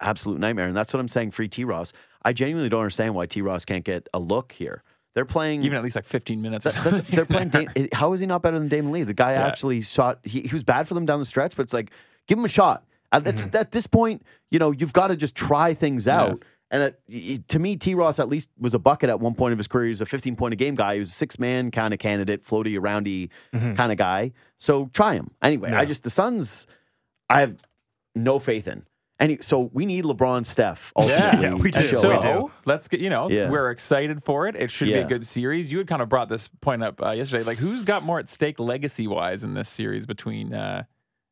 absolute 0.00 0.38
nightmare, 0.38 0.66
and 0.66 0.76
that's 0.76 0.92
what 0.92 1.00
I'm 1.00 1.08
saying. 1.08 1.30
Free 1.32 1.48
T 1.48 1.64
Ross. 1.64 1.92
I 2.22 2.32
genuinely 2.32 2.68
don't 2.68 2.80
understand 2.80 3.14
why 3.14 3.26
T 3.26 3.40
Ross 3.42 3.64
can't 3.64 3.84
get 3.84 4.08
a 4.14 4.18
look 4.18 4.52
here. 4.52 4.82
They're 5.14 5.24
playing. 5.24 5.62
Even 5.64 5.76
at 5.78 5.82
least 5.84 5.96
like 5.96 6.04
15 6.04 6.40
minutes. 6.42 6.66
Or 6.66 6.70
that- 6.70 6.84
that's- 6.84 7.08
they're 7.08 7.24
playing. 7.24 7.48
Dame, 7.74 7.88
how 7.92 8.12
is 8.12 8.20
he 8.20 8.26
not 8.26 8.42
better 8.42 8.58
than 8.58 8.68
Damion 8.68 8.90
Lee? 8.92 9.02
The 9.04 9.14
guy 9.14 9.32
Yeah. 9.32 9.46
actually 9.46 9.80
shot. 9.80 10.20
He, 10.22 10.42
he 10.42 10.52
was 10.52 10.62
bad 10.62 10.86
for 10.86 10.94
them 10.94 11.06
down 11.06 11.18
the 11.18 11.24
stretch, 11.24 11.56
but 11.56 11.62
it's 11.62 11.72
like 11.72 11.90
give 12.26 12.38
him 12.38 12.44
a 12.44 12.48
shot. 12.48 12.84
At, 13.10 13.24
Mm-hmm. 13.24 13.56
at 13.56 13.72
this 13.72 13.86
point, 13.86 14.22
you 14.50 14.58
know 14.58 14.70
you've 14.70 14.92
got 14.92 15.08
to 15.08 15.16
just 15.16 15.34
try 15.34 15.74
things 15.74 16.06
out. 16.06 16.44
And 16.70 16.94
it, 17.08 17.48
to 17.48 17.58
me, 17.58 17.76
T. 17.76 17.94
Ross 17.94 18.18
at 18.18 18.28
least 18.28 18.50
was 18.60 18.74
a 18.74 18.78
bucket 18.78 19.08
at 19.08 19.18
one 19.20 19.34
point 19.34 19.52
of 19.52 19.58
his 19.58 19.66
career. 19.66 19.84
He 19.86 19.88
was 19.88 20.02
a 20.02 20.06
15 20.06 20.36
point 20.36 20.52
a 20.52 20.56
game 20.56 20.74
guy. 20.74 20.92
He 20.94 20.98
was 20.98 21.08
a 21.08 21.12
six 21.14 21.38
man 21.38 21.70
kind 21.70 21.94
of 21.94 21.98
candidate, 22.00 22.44
floaty 22.44 22.78
aroundy 22.78 23.30
kind 23.74 23.90
of 23.90 23.96
guy. 23.96 24.32
So 24.58 24.90
try 24.92 25.14
him 25.14 25.30
anyway. 25.40 25.70
I 25.70 25.72
Mm-hmm. 25.80 25.88
Just 25.88 26.02
the 26.02 26.10
Suns, 26.10 26.66
I 27.30 27.40
have 27.40 27.56
no 28.14 28.38
faith 28.38 28.68
in. 28.68 28.84
And 29.20 29.42
so 29.42 29.68
we 29.72 29.84
need 29.84 30.04
LeBron, 30.04 30.46
Steph 30.46 30.92
ultimately 30.96 31.42
Yeah, 31.42 31.54
we 31.54 31.70
to 31.72 31.78
do. 31.80 31.84
show 31.86 32.00
so 32.02 32.08
We 32.10 32.22
do. 32.46 32.52
let's 32.66 32.86
get 32.86 33.00
you 33.00 33.10
know 33.10 33.28
Yeah. 33.28 33.50
we're 33.50 33.70
excited 33.70 34.22
for 34.24 34.46
it. 34.46 34.54
It 34.54 34.70
should 34.70 34.86
be 34.86 34.94
a 34.94 35.04
good 35.06 35.26
series. 35.26 35.70
You 35.72 35.78
had 35.78 35.88
kind 35.88 36.00
of 36.02 36.08
brought 36.08 36.28
this 36.28 36.48
point 36.60 36.82
up 36.84 37.02
uh, 37.02 37.10
yesterday. 37.10 37.42
Like 37.42 37.58
who's 37.58 37.82
got 37.82 38.04
more 38.04 38.18
at 38.20 38.28
stake 38.28 38.60
legacy 38.60 39.06
wise 39.08 39.42
in 39.44 39.54
this 39.54 39.68
series 39.68 40.06
between 40.06 40.54
uh, 40.54 40.84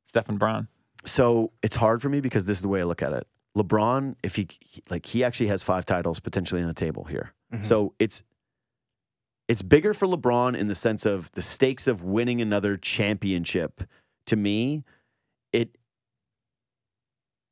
Steph 0.04 0.28
and 0.28 0.38
Bron? 0.38 0.66
So 1.04 1.52
it's 1.62 1.76
hard 1.76 2.02
for 2.02 2.08
me 2.08 2.20
because 2.20 2.44
this 2.46 2.58
is 2.58 2.62
the 2.62 2.68
way 2.68 2.80
I 2.80 2.84
look 2.84 3.02
at 3.02 3.12
it. 3.12 3.26
LeBron, 3.56 4.16
if 4.24 4.34
he 4.36 4.48
he- 4.60 4.82
like, 4.90 5.06
he 5.06 5.22
actually 5.22 5.46
has 5.46 5.62
five 5.62 5.86
titles 5.86 6.18
potentially 6.18 6.60
on 6.62 6.66
the 6.68 6.74
table 6.74 7.04
here. 7.04 7.32
Mhm. 7.54 7.64
So 7.64 7.94
it's 8.00 8.22
it's 9.48 9.62
bigger 9.62 9.94
for 9.94 10.06
LeBron 10.08 10.56
in 10.56 10.66
the 10.66 10.74
sense 10.74 11.06
of 11.06 11.30
the 11.32 11.42
stakes 11.42 11.86
of 11.86 12.02
winning 12.02 12.40
another 12.40 12.76
championship. 12.76 13.82
To 14.26 14.34
me, 14.34 14.82
it 15.52 15.76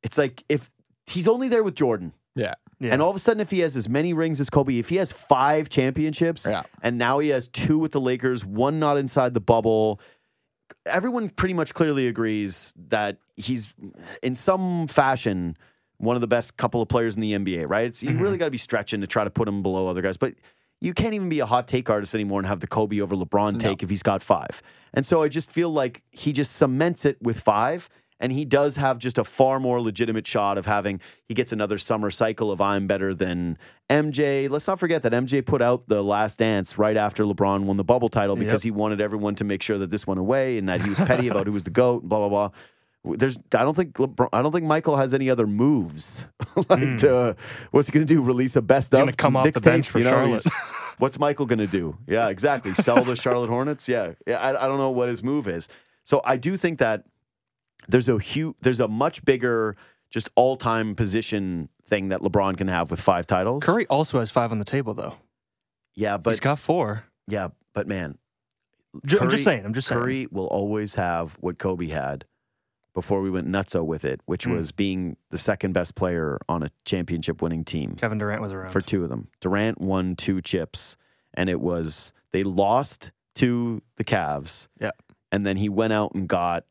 it's 0.05 0.17
like 0.17 0.43
if 0.47 0.71
he's 1.07 1.27
only 1.27 1.49
there 1.49 1.63
with 1.63 1.75
Jordan. 1.75 2.13
Yeah. 2.35 2.53
Yeah. 2.79 2.91
And 2.93 3.01
all 3.01 3.09
of 3.09 3.15
a 3.15 3.19
sudden, 3.19 3.39
if 3.39 3.49
he 3.51 3.59
has 3.61 3.75
as 3.77 3.87
many 3.89 4.13
rings 4.13 4.39
as 4.41 4.49
Kobe, 4.49 4.77
if 4.77 4.89
he 4.89 4.97
has 4.97 5.11
five 5.11 5.69
championships, 5.69 6.45
Yeah. 6.49 6.63
and 6.83 6.97
now 6.97 7.19
he 7.19 7.29
has 7.29 7.47
two 7.47 7.77
with 7.79 7.91
the 7.93 8.01
Lakers, 8.01 8.43
one 8.45 8.79
not 8.79 8.97
inside 8.97 9.33
the 9.33 9.39
bubble, 9.41 9.99
everyone 10.85 11.29
pretty 11.29 11.53
much 11.53 11.73
clearly 11.73 12.07
agrees 12.07 12.73
that 12.89 13.17
he's 13.37 13.73
in 14.21 14.35
some 14.35 14.87
fashion 14.87 15.57
one 15.97 16.15
of 16.15 16.21
the 16.21 16.27
best 16.27 16.57
couple 16.57 16.81
of 16.81 16.89
players 16.89 17.15
in 17.15 17.21
the 17.21 17.31
NBA, 17.33 17.65
right? 17.69 17.85
It's, 17.87 18.03
you 18.03 18.09
Mhm. 18.09 18.19
really 18.19 18.37
got 18.37 18.45
to 18.45 18.51
be 18.51 18.57
stretching 18.57 18.99
to 18.99 19.07
try 19.07 19.23
to 19.23 19.29
put 19.29 19.47
him 19.47 19.63
below 19.63 19.87
other 19.87 20.01
guys, 20.01 20.17
but 20.17 20.33
you 20.81 20.93
can't 20.93 21.13
even 21.13 21.29
be 21.29 21.39
a 21.39 21.45
hot 21.45 21.69
take 21.69 21.89
artist 21.89 22.13
anymore 22.13 22.39
and 22.41 22.47
have 22.47 22.59
the 22.59 22.67
Kobe 22.67 22.99
over 22.99 23.15
LeBron 23.15 23.53
No. 23.53 23.59
take 23.59 23.81
if 23.81 23.89
he's 23.89 24.03
got 24.03 24.21
five. 24.21 24.61
And 24.93 25.05
so 25.05 25.23
I 25.23 25.29
just 25.29 25.49
feel 25.49 25.69
like 25.71 26.03
he 26.11 26.33
just 26.33 26.51
cements 26.57 27.05
it 27.05 27.17
with 27.21 27.39
five. 27.39 27.87
And 28.19 28.31
he 28.31 28.45
does 28.45 28.77
have 28.77 28.97
just 28.97 29.17
a 29.17 29.23
far 29.23 29.59
more 29.59 29.81
legitimate 29.81 30.25
shot 30.25 30.57
of 30.57 30.65
having, 30.65 31.01
he 31.27 31.33
gets 31.33 31.51
another 31.51 31.77
summer 31.77 32.09
cycle 32.09 32.49
of 32.49 32.61
I'm 32.61 32.87
better 32.87 33.13
than 33.13 33.57
MJ. 33.89 34.49
Let's 34.49 34.67
not 34.67 34.79
forget 34.79 35.03
that 35.03 35.11
MJ 35.11 35.45
put 35.45 35.61
out 35.61 35.87
the 35.89 36.01
last 36.01 36.39
dance 36.39 36.77
right 36.77 36.95
after 36.95 37.23
LeBron 37.25 37.65
won 37.65 37.77
the 37.77 37.83
bubble 37.83 38.09
title 38.09 38.35
because 38.35 38.63
he 38.63 38.71
wanted 38.71 39.01
everyone 39.01 39.35
to 39.35 39.43
make 39.43 39.61
sure 39.61 39.77
that 39.77 39.89
this 39.89 40.07
went 40.07 40.19
away 40.19 40.57
and 40.57 40.69
that 40.69 40.81
he 40.81 40.89
was 40.89 40.97
petty 40.99 41.27
about 41.27 41.45
who 41.45 41.51
was 41.51 41.63
the 41.63 41.71
GOAT, 41.71 42.01
and 42.03 42.09
blah, 42.09 42.19
blah, 42.19 42.29
blah. 42.29 43.17
There's, 43.17 43.37
I 43.53 43.63
don't 43.63 43.75
think 43.75 43.93
LeBron, 43.93 44.29
I 44.33 44.41
don't 44.41 44.51
think 44.51 44.65
Michael 44.65 44.97
has 44.97 45.13
any 45.13 45.29
other 45.29 45.45
moves. 45.45 46.25
like, 46.69 46.79
hmm. 46.79 46.95
to, 46.97 47.35
what's 47.71 47.87
he 47.87 47.91
going 47.91 48.07
to 48.07 48.11
do? 48.11 48.21
Release 48.21 48.55
a 48.55 48.61
best 48.61 48.95
He's 48.95 49.07
of? 49.07 49.17
come 49.17 49.35
off 49.35 49.51
the 49.51 49.61
bench 49.61 49.89
for 49.89 49.99
You 49.99 50.05
know, 50.05 50.11
Charlotte. 50.11 50.45
What's 50.97 51.19
Michael 51.19 51.45
going 51.45 51.59
to 51.59 51.67
do? 51.67 51.97
Yeah, 52.07 52.29
exactly. 52.29 52.73
Sell 52.73 53.03
the 53.03 53.15
Charlotte 53.15 53.49
Hornets? 53.49 53.89
Yeah. 53.89 54.13
yeah 54.25 54.37
I, 54.37 54.65
I 54.65 54.67
don't 54.67 54.77
know 54.77 54.91
what 54.91 55.09
his 55.09 55.21
move 55.21 55.47
is. 55.47 55.67
So 56.03 56.21
I 56.23 56.37
do 56.37 56.55
think 56.55 56.79
that 56.79 57.03
there's 57.87 58.07
a 58.09 58.17
huge, 58.19 58.55
there's 58.61 58.79
a 58.79 58.87
much 58.87 59.23
bigger, 59.25 59.75
just 60.09 60.29
all 60.35 60.55
time 60.57 60.95
position 60.95 61.69
thing 61.85 62.09
that 62.09 62.21
LeBron 62.21 62.57
can 62.57 62.67
have 62.67 62.89
with 62.91 63.01
five 63.01 63.27
titles. 63.27 63.63
Curry 63.63 63.85
also 63.87 64.19
has 64.19 64.31
five 64.31 64.51
on 64.51 64.59
the 64.59 64.65
table, 64.65 64.93
though. 64.93 65.15
Yeah, 65.93 66.13
He's 66.17 66.21
but 66.23 66.41
got 66.41 66.59
four. 66.59 67.05
yeah, 67.27 67.49
but 67.73 67.87
man, 67.87 68.17
Ju- 69.05 69.17
I'm 69.21 69.29
just 69.29 69.43
saying. 69.43 69.65
I'm 69.65 69.73
just 69.73 69.87
saying. 69.87 70.01
Curry 70.01 70.27
will 70.31 70.47
always 70.47 70.95
have 70.95 71.33
what 71.39 71.57
Kobe 71.57 71.87
had 71.87 72.25
before 72.93 73.21
we 73.21 73.29
went 73.29 73.47
nutso 73.47 73.85
with 73.85 74.05
it, 74.05 74.21
which 74.25 74.45
Mm. 74.45 74.55
was 74.55 74.71
being 74.71 75.17
the 75.29 75.37
second 75.37 75.73
best 75.73 75.95
player 75.95 76.39
on 76.47 76.63
a 76.63 76.71
championship 76.85 77.41
winning 77.41 77.65
team. 77.65 77.95
Kevin 77.97 78.17
Durant 78.17 78.41
was 78.41 78.53
around. 78.53 78.71
for 78.71 78.79
two 78.81 79.03
of 79.03 79.09
them. 79.09 79.27
Durant 79.41 79.81
won 79.81 80.15
two 80.15 80.41
chips, 80.41 80.95
and 81.33 81.49
it 81.49 81.59
was 81.59 82.13
they 82.31 82.43
lost 82.43 83.11
to 83.35 83.81
the 83.97 84.05
Cavs. 84.05 84.69
Yeah. 84.79 84.91
And 85.31 85.45
then 85.45 85.57
he 85.57 85.67
went 85.67 85.91
out 85.91 86.13
and 86.15 86.27
got 86.27 86.63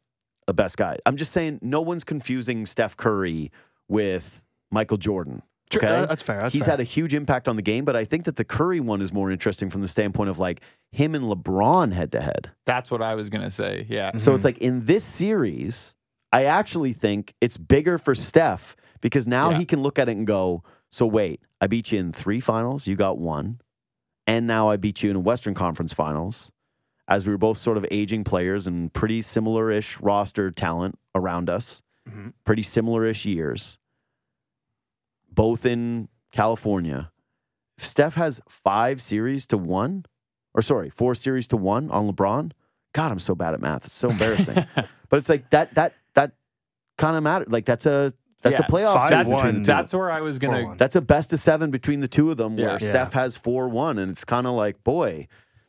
a 0.49 0.53
best 0.53 0.77
guy. 0.77 0.99
I'm 1.07 1.17
just 1.17 1.33
saying, 1.33 1.59
no 1.63 1.81
one's 1.81 2.05
confusing 2.05 2.67
Steph 2.67 2.97
Curry 2.97 3.51
with 3.89 4.45
Michael 4.71 4.97
Jordan. 4.97 5.43
Okay. 5.75 5.87
uh, 5.87 6.07
that's 6.07 6.23
fair. 6.23 6.41
That's 6.41 6.53
He's 6.55 6.65
fair. 6.67 6.73
had 6.73 6.81
a 6.81 6.85
huge 6.85 7.15
impact 7.15 7.49
on 7.49 7.57
the 7.57 7.63
game, 7.63 7.85
but 7.85 7.97
I 7.97 8.05
think 8.05 8.25
that 8.25 8.37
the 8.37 8.45
Curry 8.45 8.81
one 8.81 9.01
is 9.01 9.13
more 9.13 9.31
interesting 9.31 9.71
from 9.71 9.81
the 9.81 9.89
standpoint 9.89 10.31
of 10.31 10.39
like 10.39 10.61
him 10.93 11.15
and 11.15 11.25
LeBron 11.25 11.93
head 11.93 12.13
to 12.13 12.21
head. 12.21 12.51
That's 12.67 12.91
what 12.91 13.03
I 13.03 13.15
was 13.15 13.29
gonna 13.31 13.51
say. 13.51 13.87
Yeah. 13.89 14.11
Mm-hmm. 14.11 14.19
So 14.19 14.35
it's 14.35 14.45
like 14.45 14.59
in 14.59 14.85
this 14.85 15.03
series, 15.05 15.95
I 16.33 16.45
actually 16.45 16.93
think 16.93 17.35
it's 17.41 17.57
bigger 17.57 17.99
for 17.99 18.15
Steph 18.15 18.77
because 19.01 19.27
now 19.27 19.51
Yeah. 19.51 19.59
he 19.59 19.65
can 19.65 19.83
look 19.83 19.99
at 19.99 20.09
it 20.09 20.17
and 20.17 20.27
go, 20.27 20.63
so 20.93 21.07
wait, 21.07 21.41
I 21.61 21.67
beat 21.67 21.91
you 21.93 21.99
in 21.99 22.13
three 22.13 22.41
finals, 22.41 22.87
you 22.87 22.95
got 22.95 23.19
one. 23.19 23.61
And 24.27 24.47
now 24.47 24.69
I 24.71 24.77
beat 24.77 25.03
you 25.03 25.11
in 25.11 25.17
a 25.17 25.21
Western 25.21 25.55
Conference 25.55 25.93
finals 25.93 26.53
as 27.09 27.27
we 27.27 27.33
were 27.33 27.39
both 27.39 27.59
sort 27.59 27.77
of 27.77 27.85
aging 27.91 28.25
players 28.25 28.67
and 28.67 28.93
pretty 28.93 29.21
similar 29.23 29.71
ish 29.71 30.01
roster 30.01 30.51
talent 30.51 30.99
around 31.15 31.51
us, 31.51 31.83
Mhm. 32.09 32.33
pretty 32.45 32.63
similar 32.63 33.05
ish 33.05 33.25
years, 33.27 33.79
both 35.31 35.67
in 35.67 36.09
California. 36.33 37.11
If 37.79 37.85
Steph 37.85 38.15
has 38.15 38.41
five 38.49 39.03
series 39.03 39.47
to 39.49 39.59
one, 39.59 40.05
or 40.55 40.63
sorry, 40.63 40.91
four 40.91 41.15
series 41.15 41.49
to 41.49 41.57
one 41.57 41.91
on 41.91 42.07
LeBron, 42.11 42.53
God, 42.93 43.11
I'm 43.11 43.19
so 43.19 43.35
bad 43.35 43.55
at 43.55 43.61
math. 43.61 43.87
It's 43.87 43.95
so 43.95 44.11
embarrassing. 44.11 44.55
but 45.09 45.19
it's 45.19 45.29
like 45.29 45.51
that 45.51 45.75
that 45.75 45.95
that 46.15 46.33
kind 46.97 47.17
of 47.17 47.23
matter. 47.25 47.45
Like 47.49 47.65
that's 47.65 47.87
a 47.87 48.13
that's 48.43 48.61
Yeah, 48.61 48.67
a 48.67 48.71
playoff 48.71 48.95
five 48.95 49.09
series 49.09 49.27
between 49.27 49.55
the 49.55 49.61
two. 49.61 49.65
That's 49.67 49.93
where 49.93 50.11
I 50.11 50.21
was 50.21 50.39
gonna. 50.39 50.65
one. 50.65 50.77
That's 50.77 50.95
a 50.95 51.01
best 51.01 51.33
of 51.33 51.41
seven 51.41 51.71
between 51.73 52.01
the 52.01 52.09
two 52.09 52.31
of 52.31 52.37
them, 52.37 52.57
Yeah. 52.57 52.65
where 52.67 52.73
Yeah. 52.75 52.79
Steph 52.79 53.13
has 53.15 53.37
four 53.37 53.69
one, 53.69 53.99
and 53.99 54.13
it's 54.13 54.25
kind 54.25 54.47
of 54.47 54.53
like, 54.53 54.85
boy, 54.85 55.27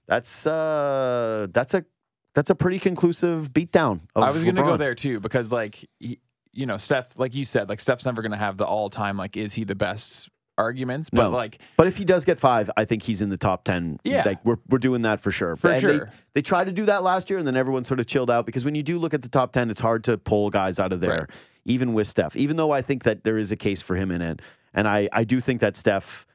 that's 0.08 0.46
uh, 0.48 1.48
that's 1.52 1.74
a 1.74 1.86
that's 2.34 2.50
a 2.50 2.56
pretty 2.56 2.80
conclusive 2.80 3.52
beatdown. 3.54 4.02
Of 4.16 4.24
I 4.24 4.32
was 4.32 4.44
gonna 4.44 4.64
go 4.64 4.78
there 4.78 4.96
too 4.96 5.20
because 5.20 5.52
like 5.52 5.88
he, 6.00 6.20
you 6.54 6.66
know 6.66 6.78
Steph, 6.78 7.18
like 7.18 7.34
you 7.36 7.46
said, 7.46 7.70
like 7.70 7.80
Steph's 7.80 8.06
never 8.06 8.22
gonna 8.22 8.38
have 8.38 8.58
the 8.58 8.66
all 8.66 8.90
time 8.90 9.18
like 9.18 9.38
is 9.38 9.54
he 9.54 9.64
the 9.64 9.76
best 9.76 10.30
arguments, 10.58 11.10
but 11.10 11.24
No. 11.24 11.30
like 11.32 11.60
But 11.76 11.88
if 11.88 11.98
he 11.98 12.06
does 12.06 12.24
get 12.24 12.40
five, 12.40 12.72
I 12.78 12.86
think 12.86 13.04
he's 13.04 13.22
in 13.22 13.30
the 13.30 13.38
top 13.38 13.64
ten. 13.66 13.98
Yeah. 14.04 14.24
like 14.26 14.44
we're 14.46 14.58
we're 14.70 14.78
doing 14.78 15.02
that 15.04 15.20
for 15.22 15.32
sure. 15.32 15.56
For 15.56 15.70
And 15.72 15.82
sure. 15.82 15.98
They, 16.06 16.12
they 16.36 16.42
tried 16.42 16.66
to 16.66 16.72
do 16.72 16.86
that 16.86 17.04
last 17.04 17.30
year, 17.30 17.40
and 17.40 17.48
then 17.48 17.58
everyone 17.58 17.84
sort 17.84 18.00
of 18.00 18.06
chilled 18.06 18.32
out 18.32 18.46
because 18.46 18.64
when 18.64 18.76
you 18.76 18.84
do 18.84 18.98
look 19.00 19.14
at 19.14 19.22
the 19.22 19.30
top 19.30 19.52
ten, 19.54 19.70
it's 19.70 19.82
hard 19.82 20.04
to 20.06 20.18
pull 20.18 20.50
guys 20.50 20.80
out 20.80 20.94
of 20.94 21.02
there, 21.02 21.20
Right. 21.22 21.30
even 21.66 21.94
with 21.94 22.08
Steph. 22.08 22.36
Even 22.36 22.56
though 22.58 22.72
I 22.72 22.82
think 22.82 23.04
that 23.04 23.24
there 23.24 23.38
is 23.38 23.52
a 23.52 23.58
case 23.58 23.82
for 23.82 23.96
him 23.96 24.12
in 24.12 24.22
it, 24.22 24.42
and 24.74 24.88
I 24.88 25.10
I 25.12 25.24
do 25.24 25.40
think 25.42 25.62
that 25.62 25.76
Steph. 25.76 26.26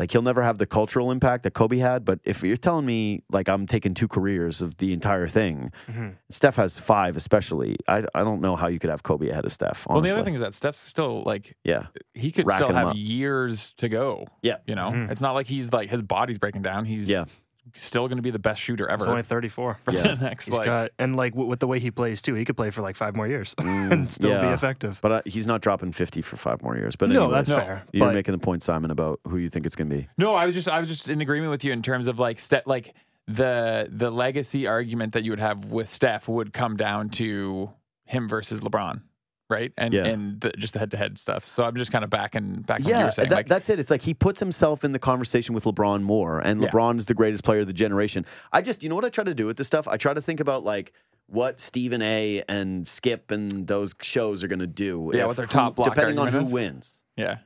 Like 0.00 0.10
he'll 0.12 0.22
never 0.22 0.40
have 0.42 0.56
the 0.56 0.64
cultural 0.66 1.10
impact 1.10 1.42
that 1.42 1.50
Kobe 1.52 1.76
had, 1.76 2.06
but 2.06 2.20
if 2.24 2.42
you're 2.42 2.56
telling 2.56 2.86
me 2.86 3.22
like 3.30 3.50
I'm 3.50 3.66
taking 3.66 3.92
two 3.92 4.08
careers 4.08 4.62
of 4.62 4.78
the 4.78 4.94
entire 4.94 5.28
thing, 5.28 5.72
Mhm. 5.92 6.16
Steph 6.30 6.56
has 6.56 6.78
five, 6.78 7.16
especially. 7.18 7.76
I 7.86 7.98
I 8.14 8.24
don't 8.24 8.40
know 8.40 8.56
how 8.56 8.68
you 8.68 8.78
could 8.78 8.88
have 8.88 9.02
Kobe 9.02 9.28
ahead 9.28 9.44
of 9.44 9.52
Steph. 9.52 9.86
well 9.88 10.00
the 10.00 10.10
other 10.10 10.24
thing 10.24 10.32
is 10.34 10.40
that 10.40 10.54
Steph's 10.54 10.78
still 10.78 11.22
like 11.26 11.54
yeah, 11.64 11.82
he 12.14 12.32
could 12.32 12.46
Racking 12.46 12.66
still 12.68 12.76
'em 12.78 12.82
have 12.82 12.86
up. 12.92 12.96
years 12.96 13.74
to 13.74 13.90
go. 13.90 14.26
Yeah. 14.42 14.56
you 14.66 14.74
know 14.74 14.90
Mhm. 14.90 15.10
it's 15.10 15.20
not 15.20 15.32
like 15.32 15.46
he's 15.46 15.70
like 15.70 15.90
his 15.90 16.00
body's 16.00 16.38
breaking 16.38 16.62
down. 16.62 16.86
He's 16.86 17.06
Yeah. 17.10 17.26
Still 17.74 18.08
gonna 18.08 18.22
be 18.22 18.30
the 18.30 18.38
best 18.38 18.60
shooter 18.60 18.88
ever. 18.88 19.04
He's 19.04 19.08
only 19.08 19.22
34. 19.22 19.78
for 19.84 19.92
Yeah. 19.92 20.02
the 20.02 20.14
next 20.22 20.46
He's 20.46 20.56
like 20.56 20.64
got 20.66 20.90
and 20.98 21.16
like 21.16 21.32
w- 21.32 21.48
with 21.48 21.60
the 21.60 21.66
way 21.66 21.78
he 21.80 21.90
plays 21.90 22.22
too, 22.22 22.34
he 22.34 22.44
could 22.44 22.56
play 22.56 22.70
for 22.70 22.82
like 22.82 22.96
five 22.96 23.14
more 23.16 23.26
years 23.28 23.54
Mm, 23.60 23.92
and 23.92 24.12
still 24.12 24.40
be 24.40 24.48
effective. 24.48 24.98
but 25.02 25.12
uh, 25.12 25.22
he's 25.24 25.46
not 25.46 25.60
dropping 25.60 25.92
fifty 25.92 26.22
for 26.22 26.36
five 26.36 26.62
more 26.62 26.76
years. 26.76 26.96
But 26.96 27.10
no, 27.10 27.30
that's 27.30 27.50
fair. 27.50 27.82
You're 27.92 28.06
But 28.06 28.14
making 28.14 28.32
the 28.32 28.38
point, 28.38 28.62
Simon, 28.62 28.90
about 28.90 29.20
who 29.26 29.36
you 29.38 29.48
think 29.50 29.66
it's 29.66 29.76
going 29.76 29.88
to 29.90 29.96
be. 29.96 30.08
No, 30.18 30.34
I 30.34 30.46
was 30.46 30.54
just 30.54 30.68
I 30.68 30.80
was 30.80 30.88
just 30.88 31.08
in 31.08 31.20
agreement 31.20 31.50
with 31.50 31.64
you 31.64 31.72
in 31.72 31.82
terms 31.82 32.06
of 32.06 32.18
like 32.18 32.38
Steph, 32.38 32.66
like 32.66 32.94
the 33.26 33.88
the 33.90 34.10
legacy 34.10 34.66
argument 34.66 35.12
that 35.12 35.22
you 35.24 35.30
would 35.32 35.40
have 35.40 35.66
with 35.66 35.88
Steph 35.88 36.28
would 36.28 36.52
come 36.52 36.76
down 36.76 37.10
to 37.10 37.70
him 38.04 38.28
versus 38.28 38.60
LeBron. 38.60 39.02
Right? 39.50 39.72
And 39.76 39.92
Yeah. 39.92 40.04
and 40.06 40.40
the, 40.40 40.50
just 40.52 40.72
the 40.72 40.78
head 40.78 40.90
to 40.92 40.96
head 40.96 41.18
stuff. 41.18 41.46
So 41.46 41.64
I'm 41.64 41.76
just 41.76 41.92
kind 41.92 42.04
of 42.04 42.10
back 42.10 42.34
and 42.34 42.64
back. 42.64 42.80
Yeah, 42.82 43.10
saying. 43.10 43.28
that, 43.28 43.34
like, 43.34 43.48
that's 43.48 43.68
it. 43.68 43.78
It's 43.78 43.90
like 43.90 44.02
he 44.02 44.14
puts 44.14 44.40
himself 44.40 44.84
in 44.84 44.92
the 44.92 44.98
conversation 44.98 45.54
with 45.54 45.64
LeBron 45.64 46.02
more, 46.02 46.38
and 46.40 46.60
Yeah. 46.62 46.68
LeBron 46.68 46.98
is 46.98 47.06
the 47.06 47.14
greatest 47.14 47.44
player 47.44 47.60
of 47.60 47.66
the 47.66 47.72
generation. 47.72 48.24
I 48.52 48.62
just, 48.62 48.82
you 48.82 48.88
know 48.88 48.94
what 48.94 49.04
I 49.04 49.10
try 49.10 49.24
to 49.24 49.34
do 49.34 49.46
with 49.46 49.56
this 49.56 49.66
stuff? 49.66 49.86
I 49.88 49.96
try 49.96 50.14
to 50.14 50.22
think 50.22 50.40
about 50.40 50.64
like 50.64 50.92
what 51.26 51.60
Stephen 51.60 52.02
A. 52.02 52.42
and 52.48 52.86
Skip 52.88 53.30
and 53.30 53.66
those 53.66 53.94
shows 54.02 54.42
are 54.42 54.48
going 54.48 54.58
to 54.60 54.66
do. 54.66 55.10
Yeah, 55.14 55.22
if 55.22 55.26
what 55.28 55.36
their 55.36 55.46
who- 55.46 55.52
top 55.52 55.76
block 55.76 55.94
depending 55.94 56.18
on 56.18 56.28
who 56.32 56.50
wins. 56.52 57.02
yeah. 57.16 57.38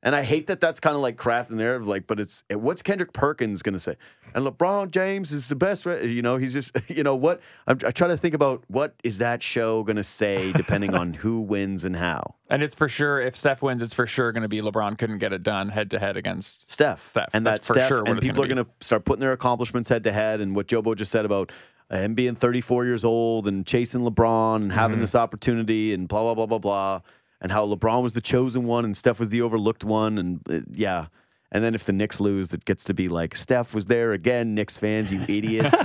And 0.00 0.14
I 0.14 0.22
hate 0.22 0.46
that 0.46 0.60
that's 0.60 0.78
kind 0.78 0.94
of 0.94 1.02
like 1.02 1.16
craft 1.16 1.50
in 1.50 1.56
there, 1.56 1.74
of 1.74 1.88
like, 1.88 2.06
but 2.06 2.20
it's 2.20 2.44
what's 2.50 2.82
Kendrick 2.82 3.12
Perkins 3.12 3.62
going 3.62 3.72
to 3.72 3.80
say? 3.80 3.96
And 4.32 4.46
LeBron 4.46 4.92
James 4.92 5.32
is 5.32 5.48
the 5.48 5.56
best, 5.56 5.84
right? 5.86 6.02
You 6.04 6.22
know, 6.22 6.36
he's 6.36 6.52
just, 6.52 6.70
you 6.90 7.02
know, 7.02 7.16
what 7.16 7.40
I'm, 7.66 7.78
I 7.84 7.90
try 7.90 8.06
to 8.06 8.16
think 8.16 8.34
about 8.34 8.62
what 8.68 8.94
is 9.02 9.18
that 9.18 9.42
show 9.42 9.82
going 9.82 9.96
to 9.96 10.04
say, 10.04 10.52
depending 10.52 10.94
on 10.94 11.14
who 11.14 11.40
wins 11.40 11.84
and 11.84 11.96
how. 11.96 12.36
And 12.48 12.62
it's 12.62 12.76
for 12.76 12.88
sure 12.88 13.20
if 13.20 13.36
Steph 13.36 13.60
wins, 13.60 13.82
it's 13.82 13.92
for 13.92 14.06
sure 14.06 14.30
going 14.30 14.42
to 14.42 14.48
be 14.48 14.60
LeBron 14.60 14.96
couldn't 14.98 15.18
get 15.18 15.32
it 15.32 15.42
done 15.42 15.68
head 15.68 15.90
to 15.90 15.98
head 15.98 16.16
against. 16.16 16.70
Steph. 16.70 17.10
Steph. 17.10 17.30
And 17.32 17.44
That's 17.44 17.58
that's 17.58 17.66
for 17.66 17.74
Steph. 17.74 17.88
sure 17.88 18.04
and 18.06 18.20
people 18.20 18.44
gonna 18.44 18.52
are 18.52 18.54
going 18.54 18.66
to 18.66 18.70
start 18.86 19.04
putting 19.04 19.20
their 19.20 19.32
accomplishments 19.32 19.88
head 19.88 20.04
to 20.04 20.12
head. 20.12 20.40
And 20.40 20.54
what 20.54 20.68
Jobo 20.68 20.94
just 20.94 21.10
said 21.10 21.24
about 21.24 21.50
uh, 21.90 21.96
him 21.98 22.14
being 22.14 22.36
34 22.36 22.84
years 22.84 23.04
old 23.04 23.48
and 23.48 23.66
chasing 23.66 24.02
LeBron 24.02 24.56
and 24.56 24.72
having 24.72 24.94
Mm-hmm. 24.96 25.00
this 25.00 25.14
opportunity 25.16 25.92
and 25.92 26.06
blah, 26.06 26.22
blah, 26.22 26.34
blah, 26.34 26.46
blah, 26.46 26.58
blah. 26.58 27.00
And 27.40 27.52
how 27.52 27.66
LeBron 27.66 28.02
was 28.02 28.14
the 28.14 28.20
chosen 28.20 28.64
one 28.64 28.84
and 28.84 28.96
Steph 28.96 29.20
was 29.20 29.28
the 29.28 29.42
overlooked 29.42 29.84
one. 29.84 30.18
And 30.18 30.40
uh, 30.50 30.60
yeah. 30.72 31.06
And 31.50 31.64
then 31.64 31.74
if 31.74 31.84
the 31.84 31.94
Knicks 31.94 32.20
lose, 32.20 32.52
it 32.52 32.66
gets 32.66 32.84
to 32.84 32.94
be 32.94 33.08
like, 33.08 33.34
Steph 33.34 33.74
was 33.74 33.86
there 33.86 34.12
again, 34.12 34.54
Knicks 34.54 34.76
fans, 34.76 35.10
you 35.10 35.22
idiots. 35.22 35.74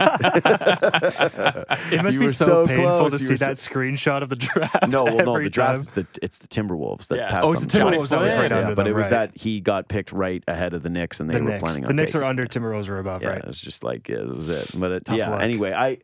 It 1.92 2.02
must 2.04 2.14
You 2.14 2.20
be 2.20 2.26
were 2.26 2.34
so, 2.34 2.46
so 2.46 2.68
painful 2.68 2.86
close. 2.98 3.12
to 3.14 3.18
You 3.18 3.24
see 3.26 3.34
were 3.34 3.38
so- 3.38 3.46
that 3.46 3.58
screenshot 3.58 4.22
of 4.24 4.30
the 4.30 4.36
draft. 4.36 4.88
No, 4.90 5.04
well, 5.04 5.18
no, 5.18 5.34
every 5.36 5.46
the 5.46 5.50
draft 5.50 5.72
time. 5.72 5.80
is 5.80 5.92
the 5.92 6.08
it's 6.22 6.38
the 6.40 6.48
Timberwolves 6.48 7.08
that 7.08 7.18
Yeah. 7.18 7.30
passed 7.30 7.44
Oh, 7.46 7.50
on 7.50 7.54
it's 7.54 7.62
the 7.66 7.78
Johnny 7.80 7.98
Timberwolves 7.98 8.10
that 8.10 8.20
was 8.20 8.34
right 8.36 8.52
Yeah, 8.52 8.58
under 8.58 8.76
but 8.76 8.84
them, 8.84 8.88
it 8.88 8.96
was 8.96 9.04
right. 9.04 9.32
that 9.32 9.38
he 9.38 9.62
got 9.62 9.88
picked 9.88 10.12
right 10.12 10.44
ahead 10.48 10.74
of 10.74 10.84
the 10.84 10.90
Knicks, 10.90 11.20
and 11.20 11.30
they 11.30 11.36
the 11.38 11.44
were 11.44 11.52
Knicks. 11.52 11.64
planning 11.64 11.84
The 11.84 11.90
on 11.90 11.96
Knicks 11.96 12.16
are 12.16 12.24
under 12.24 12.46
Timberwolves 12.46 12.90
are 12.90 13.00
above, 13.00 13.22
yeah, 13.22 13.30
right? 13.30 13.44
it's 13.46 13.62
just 13.62 13.84
like 13.84 14.10
yeah, 14.10 14.18
that 14.18 14.36
was 14.36 14.50
it. 14.50 14.70
But 14.76 14.92
it, 14.92 15.06
Tough 15.06 15.18
yeah, 15.18 15.30
luck. 15.30 15.42
anyway, 15.42 15.72
I 15.74 16.00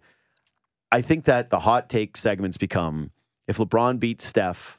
I 0.91 1.01
think 1.01 1.25
that 1.25 1.49
the 1.49 1.59
hot 1.59 1.89
take 1.89 2.17
segments 2.17 2.57
become 2.57 3.11
if 3.47 3.57
LeBron 3.57 3.99
beats 3.99 4.25
Steph, 4.25 4.78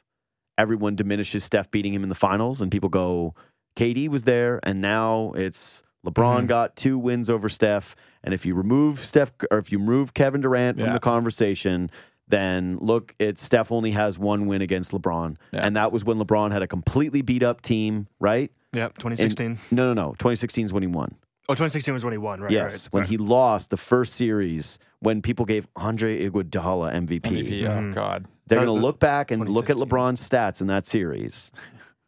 everyone 0.61 0.95
diminishes 0.95 1.43
Steph 1.43 1.71
beating 1.71 1.93
him 1.93 2.03
in 2.03 2.09
the 2.09 2.15
finals, 2.15 2.61
and 2.61 2.71
people 2.71 2.87
go, 2.89 3.33
KD 3.75 4.07
was 4.09 4.23
there, 4.23 4.59
and 4.63 4.79
now 4.79 5.33
it's 5.35 5.81
LeBron 6.05 6.43
Mhm. 6.43 6.47
got 6.47 6.75
two 6.75 6.97
wins 6.97 7.29
over 7.29 7.49
Steph, 7.49 7.95
and 8.23 8.33
if 8.33 8.45
you 8.45 8.53
remove 8.55 8.99
Steph 8.99 9.31
or 9.49 9.57
if 9.57 9.71
you 9.71 9.79
remove 9.79 10.13
Kevin 10.13 10.41
Durant 10.41 10.77
from 10.77 10.87
Yeah. 10.87 10.93
the 10.93 10.99
conversation. 10.99 11.89
Then 12.27 12.77
look, 12.79 13.13
it's 13.19 13.43
Steph 13.43 13.73
only 13.73 13.91
has 13.91 14.17
one 14.17 14.45
win 14.47 14.61
against 14.61 14.93
LeBron, 14.93 15.35
Yeah. 15.51 15.65
and 15.65 15.75
that 15.75 15.91
was 15.91 16.05
when 16.05 16.17
LeBron 16.17 16.51
had 16.53 16.61
a 16.61 16.67
completely 16.67 17.21
beat 17.21 17.43
up 17.43 17.61
team, 17.61 18.07
right? 18.21 18.49
Yep, 18.73 18.99
2016. 18.99 19.57
No, 19.69 19.85
no, 19.85 19.93
no. 19.93 20.15
2016 20.17 20.65
is 20.65 20.71
when 20.71 20.81
he 20.83 20.87
won. 20.87 21.17
oh, 21.49 21.53
2016 21.53 21.93
was 21.93 22.05
when 22.05 22.13
he 22.13 22.17
won, 22.17 22.39
right? 22.39 22.51
yes, 22.51 22.85
right. 22.87 22.93
when 22.93 23.03
he 23.03 23.17
lost 23.17 23.69
the 23.69 23.75
first 23.75 24.13
series, 24.13 24.79
when 25.01 25.21
people 25.21 25.43
gave 25.43 25.67
Andre 25.75 26.25
Iguodala 26.29 26.93
MVP, 26.93 27.19
MVP. 27.29 27.67
Oh 27.67 27.91
God. 27.93 28.25
They're 28.51 28.65
going 28.65 28.79
to 28.79 28.85
look 28.85 28.99
back 28.99 29.31
and 29.31 29.47
look 29.49 29.69
at 29.69 29.77
LeBron's 29.77 30.27
stats 30.27 30.61
in 30.61 30.67
that 30.67 30.85
series, 30.85 31.51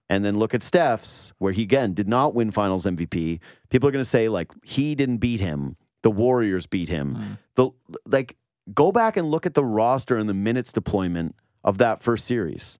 and 0.09 0.23
then 0.23 0.37
look 0.37 0.53
at 0.53 0.61
Steph's, 0.61 1.33
where 1.39 1.51
he 1.53 1.63
again 1.63 1.93
did 1.93 2.07
not 2.07 2.35
win 2.35 2.51
Finals 2.51 2.85
MVP. 2.85 3.39
People 3.69 3.89
are 3.89 3.91
going 3.91 4.03
to 4.03 4.09
say 4.09 4.29
like 4.29 4.51
he 4.63 4.93
didn't 4.95 5.17
beat 5.17 5.39
him, 5.39 5.77
the 6.03 6.11
Warriors 6.11 6.67
beat 6.67 6.89
him. 6.89 7.15
Mm. 7.15 7.37
The 7.55 7.69
like, 8.05 8.37
go 8.73 8.91
back 8.91 9.17
and 9.17 9.31
look 9.31 9.45
at 9.45 9.53
the 9.55 9.63
roster 9.65 10.17
and 10.17 10.29
the 10.29 10.33
minutes 10.33 10.71
deployment 10.73 11.35
of 11.63 11.77
that 11.79 12.03
first 12.03 12.25
series. 12.25 12.77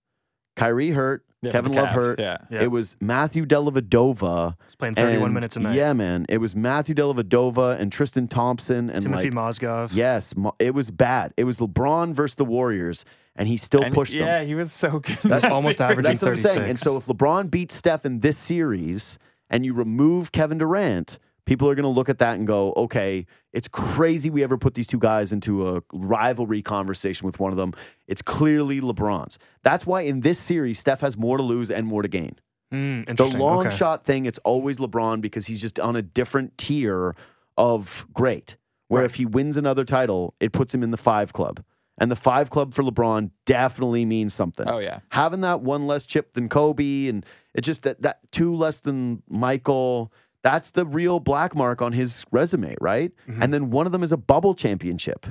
Kyrie 0.56 0.91
hurt, 0.91 1.26
Yeah, 1.41 1.52
Kevin 1.52 1.72
Love 1.73 1.90
hurt. 1.90 2.19
Yeah. 2.19 2.38
Yeah. 2.52 2.61
It 2.61 2.68
was 2.72 2.95
Matthew 3.02 3.45
Dellavedova. 3.45 4.56
He's 4.68 4.76
playing 4.76 4.95
31 4.95 5.23
and- 5.23 5.34
minutes 5.34 5.56
a 5.56 5.61
night. 5.61 5.76
Yeah, 5.76 5.94
man. 5.94 6.26
It 6.30 6.38
was 6.38 6.56
Matthew 6.56 6.94
Dellavedova 6.94 7.80
and 7.80 7.91
Tristan 7.91 8.27
Thompson 8.27 8.90
and 8.90 9.02
Timothy 9.02 9.31
like 9.31 9.56
Mozgov. 9.56 9.95
yes, 9.95 10.34
it 10.60 10.76
was 10.76 10.91
bad. 10.91 11.34
It 11.38 11.45
was 11.45 11.57
LeBron 11.57 12.14
versus 12.14 12.35
the 12.35 12.45
Warriors, 12.45 13.03
and 13.35 13.47
he 13.47 13.57
still 13.57 13.84
And 13.84 13.93
pushed 13.93 14.14
yeah, 14.14 14.26
them. 14.26 14.41
Yeah, 14.41 14.47
he 14.47 14.55
was 14.55 14.72
so 14.72 14.99
good. 14.99 15.18
That's 15.23 15.45
almost 15.45 15.81
averaging 15.81 16.03
That's 16.03 16.22
what 16.22 16.31
I'm 16.31 16.38
saying. 16.38 16.69
And 16.69 16.80
so 16.80 16.97
if 16.97 17.05
LeBron 17.05 17.49
beats 17.49 17.76
Steph 17.76 18.05
in 18.05 18.19
this 18.19 18.38
series, 18.38 19.18
and 19.49 19.65
you 19.65 19.73
remove 19.73 20.31
Kevin 20.31 20.57
Durant, 20.57 21.19
people 21.45 21.69
are 21.69 21.76
going 21.76 21.84
to 21.84 21.89
look 21.89 22.10
at 22.10 22.19
that 22.19 22.38
and 22.38 22.47
go, 22.47 22.73
"Okay, 22.77 23.26
it's 23.51 23.68
crazy 23.68 24.30
we 24.30 24.43
ever 24.43 24.57
put 24.57 24.73
these 24.73 24.88
two 24.88 24.97
guys 24.99 25.31
into 25.31 25.68
a 25.68 25.81
rivalry 25.93 26.61
conversation 26.61 27.26
with 27.26 27.39
one 27.39 27.51
of 27.51 27.57
them. 27.57 27.73
It's 28.07 28.22
clearly 28.22 28.81
LeBron's. 28.81 29.38
That's 29.64 29.85
why 29.85 30.01
in 30.01 30.22
this 30.22 30.39
series, 30.39 30.80
Steph 30.80 31.01
has 31.01 31.18
more 31.18 31.38
to 31.38 31.43
lose 31.43 31.69
and 31.72 31.85
more 31.85 32.01
to 32.01 32.07
gain." 32.07 32.35
Mm, 32.73 33.15
The 33.18 33.26
long 33.38 33.68
okay. 33.68 33.76
shot 33.76 34.03
thing, 34.05 34.26
it's 34.26 34.39
always 34.39 34.80
LeBron 34.80 35.22
because 35.22 35.45
he's 35.45 35.61
just 35.61 35.80
on 35.80 35.95
a 35.95 36.01
different 36.01 36.57
tier 36.57 37.15
of 37.57 38.07
great. 38.14 38.57
Where 38.88 39.05
if 39.05 39.15
he 39.15 39.26
wins 39.26 39.57
another 39.57 39.85
title, 39.85 40.34
it 40.39 40.51
puts 40.51 40.73
him 40.73 40.81
in 40.84 40.91
the 40.91 40.97
five 40.97 41.34
club. 41.34 41.64
And 41.99 42.10
the 42.11 42.15
five 42.15 42.49
club 42.49 42.74
for 42.74 42.82
LeBron 42.84 43.30
definitely 43.45 44.03
means 44.06 44.34
something. 44.34 44.68
Oh 44.68 44.80
yeah. 44.80 44.99
Having 45.10 45.41
that 45.41 45.61
one 45.61 45.86
less 45.86 46.06
chip 46.06 46.34
than 46.34 46.49
Kobe 46.49 47.07
and 47.07 47.26
it's 47.53 47.65
just 47.68 47.84
that 47.84 48.02
that 48.02 48.20
two 48.32 48.56
less 48.56 48.82
than 48.82 49.22
Michael, 49.30 50.11
that's 50.41 50.72
the 50.72 50.86
real 50.86 51.20
black 51.20 51.56
mark 51.56 51.82
on 51.82 51.94
his 51.94 52.26
resume, 52.32 52.76
right? 52.82 53.11
Mm-hmm. 53.28 53.44
And 53.44 53.53
then 53.53 53.70
one 53.70 53.86
of 53.86 53.91
them 53.91 54.02
is 54.03 54.11
a 54.11 54.18
bubble 54.18 54.56
championship. 54.56 55.28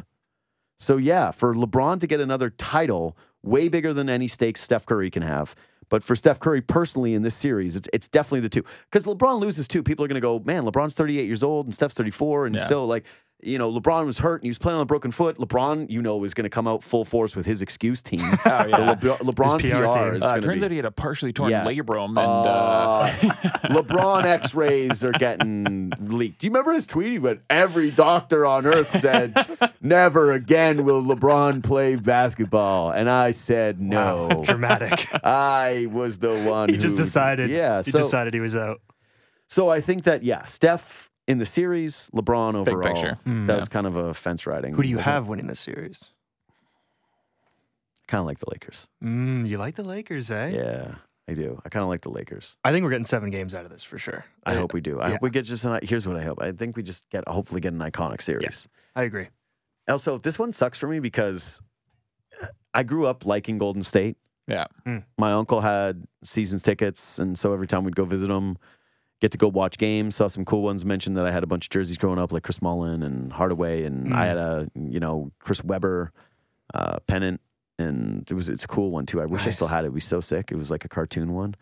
So 0.79 0.97
yeah, 0.97 1.33
for 1.33 1.55
LeBron 1.55 2.01
to 2.01 2.07
get 2.07 2.21
another 2.21 2.51
title, 2.51 3.17
way 3.43 3.69
bigger 3.69 3.93
than 3.93 4.09
any 4.09 4.29
stakes 4.29 4.61
Steph 4.61 4.87
Curry 4.87 5.11
can 5.11 5.23
have. 5.23 5.55
But 5.89 6.03
for 6.03 6.17
Steph 6.17 6.41
Curry 6.41 6.63
personally 6.63 7.13
in 7.13 7.21
this 7.23 7.35
series, 7.35 7.77
it's 7.77 7.89
it's 7.93 8.09
definitely 8.09 8.41
the 8.41 8.49
two. 8.49 8.65
Because 8.91 9.05
LeBron 9.05 9.41
loses 9.41 9.69
two, 9.69 9.83
People 9.83 10.05
are 10.05 10.09
gonna 10.09 10.21
go, 10.21 10.39
man, 10.39 10.63
LeBron's 10.65 10.95
38 10.95 11.27
years 11.27 11.43
old 11.43 11.67
and 11.67 11.75
Steph's 11.75 11.95
34, 11.95 12.47
and 12.47 12.55
Yeah. 12.55 12.65
still 12.65 12.87
like, 12.87 13.05
you 13.43 13.59
know, 13.59 13.73
LeBron 13.73 14.07
was 14.07 14.19
hurt 14.19 14.37
and 14.37 14.45
he 14.45 14.51
was 14.51 14.59
playing 14.59 14.77
on 14.77 14.83
a 14.83 14.87
broken 14.87 15.11
foot. 15.11 15.37
LeBron, 15.39 15.91
you 15.91 16.01
know, 16.01 16.23
is 16.25 16.33
gonna 16.35 16.49
come 16.49 16.69
out 16.69 16.83
full 16.85 17.05
force 17.05 17.35
with 17.35 17.45
his 17.47 17.61
excuse 17.63 18.01
team. 18.03 18.21
Oh 18.47 18.67
yeah. 18.67 18.95
The 18.95 19.15
LeBron, 19.15 19.19
LeBron 19.19 19.61
His 19.61 19.73
PR 19.73 19.79
PR, 19.87 19.91
team. 19.93 20.15
is 20.15 20.23
Uh, 20.23 20.41
turns 20.41 20.61
be, 20.61 20.65
out 20.65 20.71
he 20.71 20.77
had 20.77 20.87
a 20.87 20.91
partially 20.91 21.33
torn 21.33 21.51
Yeah. 21.51 21.65
labrum, 21.65 22.11
and 22.11 22.19
uh, 22.19 22.21
uh, 22.23 23.11
LeBron 23.71 24.25
X-rays 24.25 25.03
are 25.05 25.13
getting 25.13 25.93
leaked. 26.01 26.41
Do 26.41 26.47
you 26.47 26.51
remember 26.53 26.73
his 26.73 26.87
tweet? 26.87 27.13
He 27.13 27.19
went, 27.19 27.41
"Every 27.51 27.91
doctor 27.91 28.45
on 28.47 28.67
earth 28.67 28.99
said 29.01 29.35
never 29.81 30.33
again 30.33 30.85
will 30.85 31.03
LeBron 31.03 31.63
play 31.63 31.97
basketball," 31.97 32.91
and 32.91 33.09
I 33.11 33.33
said 33.33 33.81
no. 33.81 34.29
Wow, 34.31 34.43
dramatic. 34.43 35.09
I 35.25 35.87
was 35.91 36.19
the 36.19 36.37
one. 36.43 36.69
he 36.69 36.77
just 36.79 36.97
decided. 36.97 37.51
Yeah. 37.51 37.83
He 37.83 37.91
So, 37.91 37.99
decided 37.99 38.35
he 38.35 38.41
was 38.41 38.55
out. 38.55 38.81
so 39.49 39.69
I 39.69 39.81
think 39.81 40.05
that 40.05 40.23
yeah, 40.23 40.45
Steph 40.45 41.11
in 41.33 41.39
the 41.39 41.47
series, 41.47 42.09
LeBron 42.15 42.65
Big 42.65 42.75
overall. 42.75 42.95
picture. 42.95 43.19
Mm. 43.27 43.47
That 43.49 43.57
was 43.57 43.69
kind 43.69 43.87
of 43.87 43.97
a 43.97 44.15
fence 44.15 44.47
riding. 44.47 44.75
Who 44.75 44.83
do 44.83 44.89
you 44.89 44.99
have 44.99 45.27
winning 45.29 45.49
this 45.49 45.61
series? 45.61 46.11
Kind 48.07 48.21
of 48.21 48.27
like 48.27 48.39
the 48.39 48.51
Lakers. 48.53 48.87
Mm, 49.03 49.49
you 49.49 49.59
like 49.59 49.75
the 49.75 49.83
Lakers, 49.83 50.31
eh? 50.31 50.49
Yeah, 50.49 50.97
I 51.29 51.35
do. 51.35 51.59
I 51.65 51.69
kind 51.71 51.83
of 51.83 51.89
like 51.89 52.03
the 52.03 52.11
Lakers. 52.11 52.57
I 52.63 52.71
think 52.71 52.85
we're 52.85 52.91
getting 52.91 53.07
seven 53.07 53.31
games 53.31 53.55
out 53.55 53.65
of 53.65 53.71
this 53.71 53.83
for 53.83 53.99
sure. 53.99 54.25
I 54.45 54.55
hope 54.55 54.75
we 54.75 54.81
do. 54.81 55.01
I 55.01 55.07
yeah. 55.07 55.13
hope 55.13 55.23
we 55.23 55.31
get 55.31 55.47
just 55.47 55.65
an. 55.65 55.81
Here's 55.83 56.07
what 56.07 56.17
I 56.17 56.23
hope. 56.23 56.43
I 56.43 56.53
think 56.53 56.77
we 56.77 56.83
just 56.83 57.09
get 57.11 57.27
hopefully 57.27 57.61
get 57.61 57.73
an 57.73 57.79
iconic 57.79 58.21
series. 58.21 58.69
I 58.95 59.05
agree. 59.05 59.29
Also, 59.89 60.19
this 60.19 60.39
one 60.39 60.53
sucks 60.53 60.79
for 60.79 60.87
me 60.87 61.01
because 61.01 61.61
I 62.75 62.83
grew 62.83 63.07
up 63.07 63.25
liking 63.25 63.59
Golden 63.59 63.83
State. 63.83 64.17
yeah. 64.47 64.67
My 65.19 65.33
uncle 65.33 65.61
had 65.61 66.05
seasons 66.23 66.63
tickets, 66.63 67.19
and 67.19 67.39
so 67.39 67.53
every 67.55 67.67
time 67.67 67.85
we'd 67.85 67.97
go 67.97 68.05
visit 68.05 68.31
him, 68.31 68.59
get 69.23 69.31
to 69.33 69.39
go 69.39 69.49
watch 69.49 69.79
games. 69.79 70.17
Saw 70.17 70.29
some 70.29 70.45
cool 70.45 70.61
ones. 70.61 70.85
Mentioned 70.85 71.17
that 71.17 71.25
I 71.25 71.31
had 71.31 71.43
a 71.43 71.47
bunch 71.47 71.65
of 71.67 71.71
jerseys 71.71 71.97
growing 71.97 72.19
up, 72.19 72.31
like 72.33 72.43
Chris 72.43 72.61
Mullin 72.61 73.03
and 73.03 73.33
Hardaway, 73.33 73.85
and 73.85 74.13
I 74.13 74.27
Mm. 74.27 74.29
had 74.29 74.37
a 74.37 74.69
you 74.75 75.01
know 75.01 75.33
Chris 75.39 75.65
Webber 75.65 76.13
uh, 76.75 76.99
pennant, 77.07 77.41
and 77.79 78.27
it 78.31 78.35
was 78.35 78.51
it's 78.51 78.65
a 78.65 78.69
cool 78.69 78.91
one 78.91 79.07
too. 79.07 79.23
I 79.23 79.25
wish 79.27 79.47
I 79.47 79.51
still 79.51 79.69
had 79.69 79.85
it. 79.85 79.89
It 79.89 79.93
was 79.95 80.05
so 80.05 80.21
sick. 80.21 80.51
It 80.53 80.57
was 80.57 80.71
like 80.71 80.85
a 80.85 80.89
cartoon 80.89 81.33
one. 81.33 81.55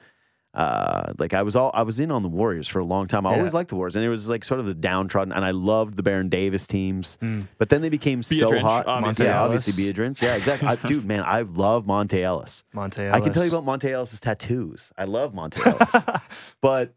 Uh, 0.53 1.12
like 1.19 1.32
I 1.32 1.43
was 1.43 1.55
all 1.55 1.70
I 1.74 1.82
was 1.82 2.01
in 2.01 2.11
on 2.11 2.24
the 2.24 2.28
Warriors 2.28 2.66
for 2.66 2.81
a 2.81 2.85
long 2.85 3.07
time. 3.07 3.24
I 3.24 3.31
Yeah. 3.31 3.37
always 3.37 3.55
liked 3.55 3.69
the 3.69 3.77
Warriors, 3.77 3.95
and 3.95 4.05
it 4.05 4.09
was 4.09 4.28
like 4.28 4.43
sort 4.43 4.59
of 4.59 4.66
the 4.66 4.74
downtrodden. 4.74 5.32
And 5.32 5.45
I 5.45 5.53
loved 5.53 5.95
the 5.97 6.03
Baron 6.03 6.28
Davis 6.28 6.66
teams, 6.66 7.19
Mm. 7.23 7.47
but 7.59 7.69
then 7.69 7.82
they 7.82 7.89
became 7.89 8.24
so 8.24 8.59
hot. 8.59 8.85
obviously. 8.89 9.27
yeah, 9.27 9.43
obviously. 9.43 9.81
Beatrice. 9.85 10.20
Yeah, 10.20 10.35
exactly. 10.35 10.66
I, 10.66 10.74
dude, 10.74 11.05
man, 11.05 11.23
I 11.24 11.43
love 11.43 11.85
Monta 11.87 12.20
Ellis. 12.20 12.65
Monta 12.74 12.99
Ellis. 12.99 13.15
I 13.15 13.20
can 13.20 13.32
tell 13.32 13.45
you 13.47 13.57
about 13.57 13.65
Monta 13.65 13.91
Ellis's 13.93 14.20
tattoos. 14.20 14.93
I 14.99 15.05
love 15.05 15.35
Monta 15.35 15.65
Ellis, 15.65 16.20
but 16.61 16.95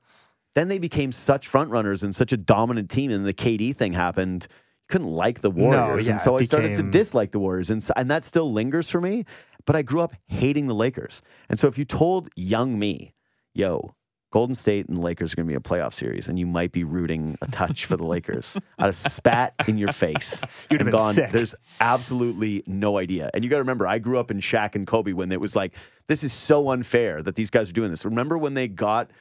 then 0.55 0.67
they 0.67 0.79
became 0.79 1.11
such 1.11 1.49
frontrunners 1.51 2.03
and 2.03 2.15
such 2.15 2.31
a 2.31 2.37
dominant 2.37 2.89
team, 2.89 3.11
and 3.11 3.25
the 3.25 3.33
KD 3.33 3.75
thing 3.75 3.93
happened. 3.93 4.47
You 4.49 4.87
couldn't 4.89 5.11
like 5.11 5.41
the 5.41 5.51
Warriors, 5.51 6.07
yeah, 6.07 6.13
and 6.13 6.21
so 6.21 6.37
I 6.37 6.43
started 6.43 6.75
to 6.75 6.83
dislike 6.83 7.31
the 7.31 7.39
Warriors, 7.39 7.69
and 7.69 7.83
so, 7.83 7.93
and 7.95 8.09
that 8.11 8.23
still 8.23 8.51
lingers 8.51 8.89
for 8.89 9.01
me. 9.01 9.25
But 9.65 9.75
I 9.75 9.81
grew 9.81 10.01
up 10.01 10.13
hating 10.27 10.67
the 10.67 10.75
Lakers, 10.75 11.21
and 11.49 11.59
so 11.59 11.67
if 11.67 11.77
you 11.77 11.85
told 11.85 12.29
young 12.35 12.77
me, 12.77 13.13
"Yo, 13.53 13.95
Golden 14.33 14.55
State 14.55 14.87
and 14.87 14.97
the 14.97 15.01
Lakers 15.01 15.31
are 15.31 15.35
going 15.35 15.47
to 15.47 15.51
be 15.51 15.55
a 15.55 15.59
playoff 15.59 15.93
series, 15.93 16.27
and 16.27 16.39
you 16.39 16.47
might 16.47 16.71
be 16.71 16.83
rooting 16.83 17.37
a 17.43 17.47
touch 17.51 17.85
for 17.85 17.95
the 17.95 18.03
Lakers. 18.03 18.57
I'd 18.79 18.85
have 18.85 18.95
spat 18.95 19.53
in 19.67 19.77
your 19.77 19.91
face. 19.93 20.41
You'd 20.71 20.81
have 20.81 20.87
been 20.87 20.97
gone, 20.97 21.13
sick. 21.13 21.31
There's 21.31 21.53
absolutely 21.79 22.63
no 22.65 22.97
idea. 22.97 23.29
And 23.35 23.43
you 23.43 23.49
got 23.51 23.57
to 23.57 23.61
remember, 23.61 23.85
I 23.85 23.99
grew 23.99 24.17
up 24.17 24.31
in 24.31 24.39
Shaq 24.39 24.73
and 24.73 24.87
Kobe 24.87 25.13
when 25.13 25.31
it 25.31 25.39
was 25.39 25.55
like, 25.55 25.75
this 26.07 26.23
is 26.23 26.33
so 26.33 26.71
unfair 26.71 27.21
that 27.21 27.35
these 27.35 27.51
guys 27.51 27.69
are 27.69 27.73
doing 27.73 27.91
this. 27.91 28.05
Remember 28.05 28.35
when 28.35 28.55
they 28.55 28.67
got 28.67 29.11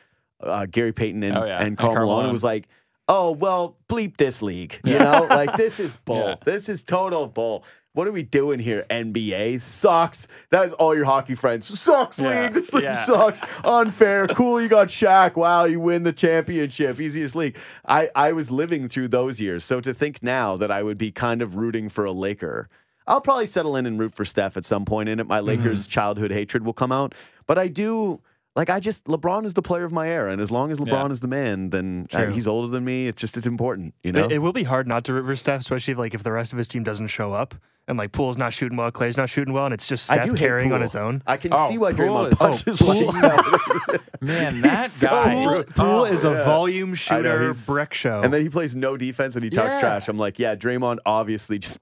uh, 0.42 0.66
Gary 0.66 0.92
Payton 0.92 1.22
and, 1.22 1.36
Oh, 1.38 1.44
yeah. 1.44 1.58
and 1.58 1.68
And 1.68 1.78
Karl 1.78 1.94
Karl 1.94 2.06
Malone? 2.06 2.18
Malone. 2.22 2.32
was 2.32 2.44
like, 2.44 2.68
oh, 3.08 3.32
well, 3.32 3.76
bleep 3.88 4.16
this 4.16 4.42
league. 4.42 4.78
You 4.84 4.98
know, 4.98 5.26
like 5.28 5.56
this 5.56 5.80
is 5.80 5.94
bull. 6.04 6.16
Yeah. 6.28 6.34
This 6.44 6.68
is 6.68 6.82
total 6.84 7.26
bull. 7.26 7.64
What 7.94 8.08
are 8.08 8.12
we 8.12 8.22
doing 8.22 8.58
here, 8.58 8.86
NBA? 8.88 9.60
Sucks. 9.60 10.26
That 10.48 10.66
is 10.66 10.72
all 10.72 10.94
your 10.94 11.04
hockey 11.04 11.34
friends. 11.34 11.66
Sucks, 11.78 12.18
Yeah. 12.18 12.44
league. 12.44 12.54
This 12.54 12.72
league 12.72 12.84
Yeah. 12.84 12.92
sucks. 12.92 13.38
Unfair. 13.64 14.26
Cool, 14.28 14.62
you 14.62 14.68
got 14.68 14.88
Shaq. 14.88 15.36
Wow, 15.36 15.64
you 15.64 15.78
win 15.78 16.02
the 16.02 16.12
championship. 16.12 16.98
Easiest 16.98 17.36
league. 17.36 17.56
I, 17.86 18.08
I 18.14 18.32
was 18.32 18.50
living 18.50 18.88
through 18.88 19.08
those 19.08 19.42
years. 19.42 19.62
So 19.64 19.80
to 19.82 19.92
think 19.92 20.22
now 20.22 20.56
that 20.56 20.70
I 20.70 20.82
would 20.82 20.96
be 20.96 21.10
kind 21.10 21.42
of 21.42 21.56
rooting 21.56 21.90
for 21.90 22.06
a 22.06 22.12
Laker, 22.12 22.70
I'll 23.06 23.20
probably 23.20 23.44
settle 23.46 23.76
in 23.76 23.84
and 23.84 23.98
root 24.00 24.14
for 24.14 24.24
Steph 24.24 24.56
at 24.56 24.64
some 24.64 24.86
point 24.86 25.10
in 25.10 25.20
it. 25.20 25.26
My 25.26 25.40
Lakers 25.40 25.86
childhood 25.86 26.30
hatred 26.30 26.64
will 26.64 26.72
come 26.72 26.92
out. 26.92 27.14
But 27.46 27.58
I 27.58 27.68
do. 27.68 28.22
Like 28.54 28.68
I 28.68 28.80
just 28.80 29.06
LeBron 29.06 29.46
is 29.46 29.54
the 29.54 29.62
player 29.62 29.84
of 29.84 29.92
my 29.92 30.08
era, 30.08 30.30
and 30.30 30.40
as 30.40 30.50
long 30.50 30.70
as 30.70 30.78
LeBron 30.78 30.88
Yeah. 31.06 31.10
is 31.10 31.20
the 31.20 31.28
man, 31.28 31.70
then 31.70 32.06
uh, 32.12 32.26
he's 32.26 32.46
older 32.46 32.68
than 32.68 32.84
me. 32.84 33.06
It's 33.06 33.20
just 33.20 33.36
it's 33.38 33.46
important, 33.46 33.94
you 34.02 34.12
know. 34.12 34.26
It, 34.26 34.32
it 34.32 34.38
will 34.38 34.52
be 34.52 34.64
hard 34.64 34.86
not 34.86 35.04
to 35.04 35.24
for 35.24 35.36
Steph, 35.36 35.60
especially 35.62 35.92
if, 35.92 35.98
like 35.98 36.12
if 36.14 36.22
the 36.22 36.32
rest 36.32 36.52
of 36.52 36.58
his 36.58 36.68
team 36.68 36.82
doesn't 36.82 37.06
show 37.06 37.32
up 37.32 37.54
and 37.88 37.98
like 37.98 38.12
Poole's 38.12 38.38
not 38.38 38.52
shooting 38.52 38.76
well, 38.78 38.90
Clay's 38.90 39.16
not 39.16 39.28
shooting 39.28 39.52
well, 39.52 39.64
and 39.64 39.74
it's 39.74 39.86
just 39.88 40.10
I 40.10 40.22
Steph 40.24 40.36
carrying 40.36 40.72
on 40.72 40.80
his 40.80 40.94
own. 40.96 41.22
I 41.26 41.36
can 41.36 41.52
Oh, 41.52 41.68
see 41.68 41.78
why 41.78 41.92
Poole 41.92 42.06
Draymond 42.26 42.32
is- 42.32 42.40
oh, 42.40 42.44
punches 42.50 42.78
Poole- 42.78 43.06
like 43.90 44.00
Man, 44.20 44.60
that 44.62 44.90
so 44.90 45.08
guy. 45.08 45.44
rude. 45.44 45.66
Poole 45.68 46.04
is 46.04 46.24
a 46.24 46.30
yeah. 46.30 46.44
volume 46.44 46.88
I 46.88 46.90
know, 46.90 46.94
shooter 46.94 47.42
he's- 47.42 47.66
brick 47.66 47.92
show. 47.94 48.20
And 48.22 48.32
then 48.32 48.42
he 48.42 48.48
plays 48.48 48.76
no 48.76 48.96
defense 48.96 49.34
and 49.34 49.42
he 49.44 49.50
talks 49.50 49.74
Yeah. 49.74 49.80
trash. 49.80 50.08
I'm 50.08 50.18
like, 50.18 50.38
yeah, 50.38 50.54
Draymond 50.54 50.98
obviously 51.06 51.58
just 51.60 51.78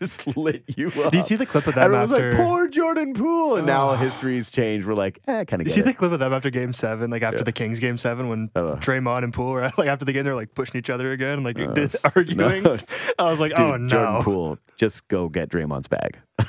just 0.00 0.36
lit 0.36 0.64
you 0.76 0.88
up. 1.04 1.12
Do 1.12 1.18
you 1.18 1.22
see 1.24 1.36
the 1.36 1.46
clip 1.46 1.66
of 1.66 1.74
them 1.74 1.84
Everyone's 1.84 2.12
after? 2.12 2.32
like, 2.32 2.40
poor 2.40 2.66
Jordan 2.68 3.14
Poole. 3.14 3.56
And 3.56 3.66
now 3.66 3.94
history's 3.96 4.50
changed. 4.50 4.86
We're 4.86 4.94
like, 4.94 5.20
eh, 5.28 5.44
kind 5.44 5.60
of 5.60 5.66
you 5.68 5.70
get 5.70 5.74
see 5.74 5.80
it. 5.80 5.84
the 5.84 5.94
clip 5.94 6.12
of 6.12 6.18
them 6.18 6.32
after 6.32 6.50
Game 6.50 6.72
Seven, 6.72 7.10
like 7.10 7.22
after 7.22 7.44
the 7.44 7.52
Kings 7.52 7.78
Game 7.78 7.98
Seven, 7.98 8.28
when 8.28 8.50
Uh. 8.54 8.76
Draymond 8.76 9.24
and 9.24 9.32
Poole 9.34 9.50
were 9.52 9.70
like 9.76 9.88
after 9.88 10.04
the 10.04 10.12
game, 10.12 10.24
they're 10.24 10.34
like 10.34 10.54
pushing 10.54 10.78
each 10.78 10.88
other 10.90 11.12
again, 11.12 11.34
and 11.34 11.44
like 11.44 11.58
Uh, 11.58 11.88
arguing. 12.16 12.62
no. 12.62 12.78
I 13.18 13.30
was 13.30 13.38
like, 13.40 13.54
Dude, 13.54 13.64
oh 13.66 13.76
no. 13.76 13.88
Jordan 13.88 14.22
Poole, 14.22 14.58
just 14.76 15.06
go 15.08 15.28
get 15.42 15.50
Draymond's 15.50 15.88
bag. 15.88 16.18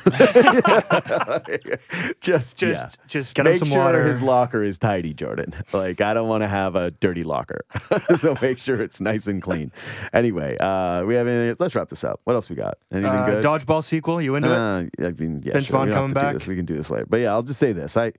just, 2.21 2.57
Just, 2.57 2.97
yeah. 2.99 3.05
just 3.07 3.35
get 3.35 3.45
him 3.45 3.51
make 3.53 3.59
some 3.59 3.67
sure 3.69 3.77
water. 3.83 4.03
his 4.05 4.21
locker 4.21 4.63
is 4.63 4.77
tidy, 4.77 5.13
Jordan. 5.13 5.53
Like 5.73 6.01
I 6.01 6.13
don't 6.13 6.27
want 6.27 6.43
to 6.43 6.47
have 6.47 6.75
a 6.75 6.91
dirty 6.91 7.23
locker, 7.23 7.61
so 8.17 8.35
make 8.41 8.57
sure 8.59 8.79
it's 8.81 9.01
nice 9.01 9.25
and 9.27 9.41
clean. 9.41 9.71
Anyway, 10.13 10.55
uh, 10.59 11.03
we 11.03 11.15
have 11.15 11.25
any, 11.27 11.55
let's 11.57 11.73
wrap 11.73 11.89
this 11.89 12.03
up. 12.03 12.19
What 12.25 12.33
else 12.35 12.49
we 12.49 12.55
got? 12.55 12.77
Anything 12.91 13.09
uh, 13.11 13.25
good? 13.25 13.43
dodgeball 13.43 13.83
sequel. 13.83 14.21
You 14.21 14.35
into 14.35 14.51
it? 14.51 14.55
Uh, 14.55 15.07
I 15.07 15.11
mean, 15.11 15.41
yeah, 15.43 15.53
Vince 15.53 15.67
sure. 15.67 15.77
Vaughn 15.77 15.87
we 15.87 15.93
don't 15.93 16.09
have 16.09 16.13
coming 16.13 16.37
back? 16.37 16.47
We 16.47 16.55
can 16.55 16.65
do 16.65 16.75
this 16.75 16.89
later. 16.91 17.05
But 17.09 17.21
yeah, 17.21 17.31
I'll 17.31 17.41
just 17.43 17.59
say 17.59 17.71
this. 17.73 17.97
I, 17.97 18.13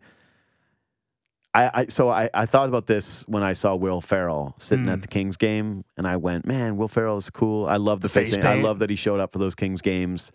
I, 1.54 1.70
I 1.82 1.86
so 1.86 2.08
I, 2.10 2.28
I 2.34 2.46
thought 2.46 2.68
about 2.68 2.86
this 2.86 3.22
when 3.28 3.44
I 3.44 3.52
saw 3.52 3.76
Will 3.76 4.00
Ferrell 4.00 4.56
sitting 4.58 4.86
Hmm. 4.86 4.90
at 4.92 5.02
the 5.02 5.08
Kings 5.08 5.36
game, 5.36 5.84
and 5.96 6.06
I 6.08 6.16
went, 6.16 6.44
man, 6.46 6.76
Will 6.76 6.88
Ferrell 6.88 7.18
is 7.18 7.30
cool. 7.30 7.66
I 7.66 7.76
love 7.76 8.00
the 8.00 8.08
face, 8.08 8.26
Face 8.28 8.36
paint. 8.36 8.46
I 8.46 8.54
love 8.54 8.80
that 8.80 8.90
he 8.90 8.96
showed 8.96 9.20
up 9.20 9.30
for 9.30 9.38
those 9.38 9.54
Kings 9.54 9.80
games. 9.80 10.32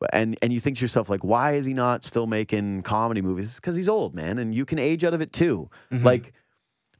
But- 0.00 0.10
And 0.12 0.36
and 0.42 0.52
you 0.52 0.58
think 0.60 0.78
to 0.78 0.82
yourself 0.82 1.08
like, 1.10 1.22
why 1.22 1.52
is 1.52 1.64
he 1.66 1.74
not 1.74 2.04
still 2.04 2.26
making 2.26 2.82
comedy 2.82 3.20
movies? 3.22 3.56
Because 3.56 3.76
he's 3.76 3.88
old, 3.88 4.16
man, 4.16 4.38
and 4.38 4.54
you 4.54 4.64
can 4.64 4.78
age 4.78 5.04
out 5.04 5.14
of 5.14 5.20
it 5.20 5.32
too. 5.32 5.70
Mm-hmm. 5.92 6.04
Like. 6.04 6.32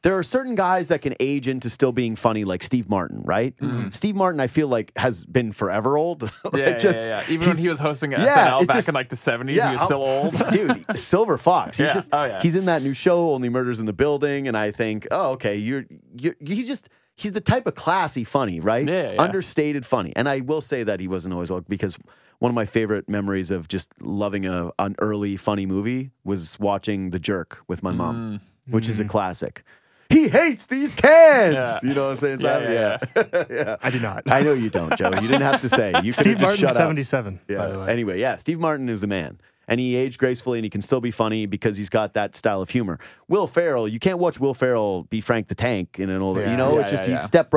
There 0.03 0.17
are 0.17 0.23
certain 0.23 0.55
guys 0.55 0.89
that 0.89 1.03
can 1.03 1.13
age 1.21 1.47
into 1.47 1.69
still 1.69 1.93
being 1.93 2.17
funny, 2.17 2.45
like 2.45 2.63
Steve 2.63 2.89
Martin, 2.89 3.21
right? 3.23 3.53
Steve 3.91 4.17
Martin, 4.17 4.41
I 4.41 4.47
feel 4.47 4.67
like 4.67 4.93
has 4.97 5.27
been 5.27 5.53
forever 5.53 5.99
old. 5.99 6.23
Like, 6.23 6.33
Mm-hmm. 6.33 6.57
Yeah, 6.59 6.69
yeah, 6.71 6.79
just- 6.79 6.99
yeah, 6.99 7.07
yeah. 7.29 7.35
Even 7.35 7.49
when 7.51 7.59
he 7.59 7.69
was 7.69 7.79
hosting 7.79 8.13
Yeah, 8.13 8.19
SNL 8.51 8.63
it 8.63 8.69
back 8.69 8.77
just- 8.79 8.89
in 8.89 8.95
like 8.95 9.11
the 9.11 9.17
70s, 9.17 9.53
yeah, 9.55 9.67
he 9.67 9.73
was 9.73 9.81
I'll- 9.83 9.87
still 9.89 10.03
old. 10.03 10.53
dude. 10.53 10.97
Silver 10.97 11.37
Fox. 11.37 11.77
He's 11.77 11.89
Yeah. 11.89 11.93
just 11.93 12.09
Oh, 12.15 12.25
yeah. 12.25 12.41
he's 12.41 12.55
in 12.57 12.65
that 12.65 12.81
new 12.83 12.95
show, 12.95 13.29
Only 13.35 13.51
Murders 13.51 13.79
in 13.79 13.85
the 13.85 13.93
Building, 13.93 14.49
and 14.49 14.57
I 14.57 14.71
think, 14.71 15.07
oh, 15.11 15.33
okay, 15.33 15.57
you're 15.57 15.85
you're 16.17 16.35
he's 16.41 16.67
just 16.67 16.89
he's 17.17 17.33
the 17.33 17.43
type 17.43 17.67
of 17.67 17.75
classy 17.75 18.25
funny, 18.25 18.59
right? 18.59 18.89
Yeah, 18.89 19.13
yeah. 19.13 19.23
Understated 19.23 19.85
funny. 19.85 20.15
And 20.17 20.31
I 20.31 20.41
will 20.41 20.63
say 20.63 20.83
that 20.83 20.99
he 21.01 21.09
wasn't 21.09 21.35
always 21.35 21.51
old 21.51 21.69
because 21.69 21.99
one 22.41 22.51
of 22.51 22.55
my 22.55 22.67
favorite 22.67 23.09
memories 23.09 23.51
of 23.51 23.69
just 23.69 23.89
loving 24.01 24.45
a 24.47 24.73
an 24.79 24.97
early 24.99 25.37
funny 25.37 25.67
movie 25.67 26.11
was 26.25 26.59
watching 26.59 27.11
The 27.11 27.21
Jerk 27.21 27.63
with 27.69 27.83
my 27.83 27.93
mom, 27.93 28.41
mm. 28.69 28.73
which 28.73 28.89
is 28.89 28.99
a 28.99 29.05
mm. 29.05 29.09
classic. 29.09 29.63
He 30.09 30.29
hates 30.29 30.67
these 30.67 30.95
cans. 30.97 31.55
Yeah. 31.55 31.79
You 31.85 31.95
know 31.95 32.07
what 32.07 32.11
I'm 32.11 32.17
saying? 32.17 32.41
Yeah, 32.41 32.59
Simon? 32.59 32.73
yeah, 32.73 32.99
yeah. 33.15 33.45
yeah. 33.51 33.77
I 33.81 33.91
do 33.91 34.01
not. 34.01 34.29
I 34.29 34.43
know 34.43 34.55
you 34.55 34.69
don't, 34.69 34.97
Joe. 34.97 35.11
You 35.11 35.29
didn't 35.29 35.43
have 35.43 35.61
to 35.61 35.69
say. 35.69 35.93
You 36.03 36.13
could 36.13 36.23
Steve 36.25 36.41
have 36.41 36.41
just 36.41 36.43
Martin, 36.43 36.61
shut 36.61 36.71
up. 36.71 36.77
seventy-seven. 36.77 37.41
Yeah. 37.47 37.59
By 37.59 37.69
the 37.69 37.79
way. 37.79 37.93
Anyway, 37.93 38.19
yeah, 38.19 38.35
Steve 38.37 38.59
Martin 38.59 38.89
is 38.89 39.01
the 39.01 39.07
man. 39.07 39.39
And 39.71 39.79
he 39.81 39.95
aged 39.95 40.19
gracefully 40.19 40.59
and 40.59 40.65
he 40.65 40.69
can 40.71 40.83
still 40.83 41.01
be 41.01 41.13
funny 41.13 41.47
because 41.47 41.77
he's 41.79 41.89
got 41.89 42.13
that 42.15 42.35
style 42.35 42.61
of 42.61 42.71
humor. 42.71 42.99
Will 43.29 43.47
Ferrell, 43.47 43.87
you 43.87 44.01
can't 44.01 44.19
watch 44.19 44.41
Will 44.41 44.53
Ferrell 44.53 45.05
be 45.05 45.21
Frank 45.21 45.47
the 45.47 45.55
Tank 45.55 46.01
in 46.01 46.11
an 46.11 46.21
older, 46.21 46.41
Yeah. 46.43 46.51
you 46.51 46.57
know, 46.57 46.75
Yeah, 46.75 46.81
it's 46.81 46.91
just 46.91 47.05
yeah, 47.05 47.11
he's 47.11 47.21
yeah. 47.21 47.27
Step 47.27 47.51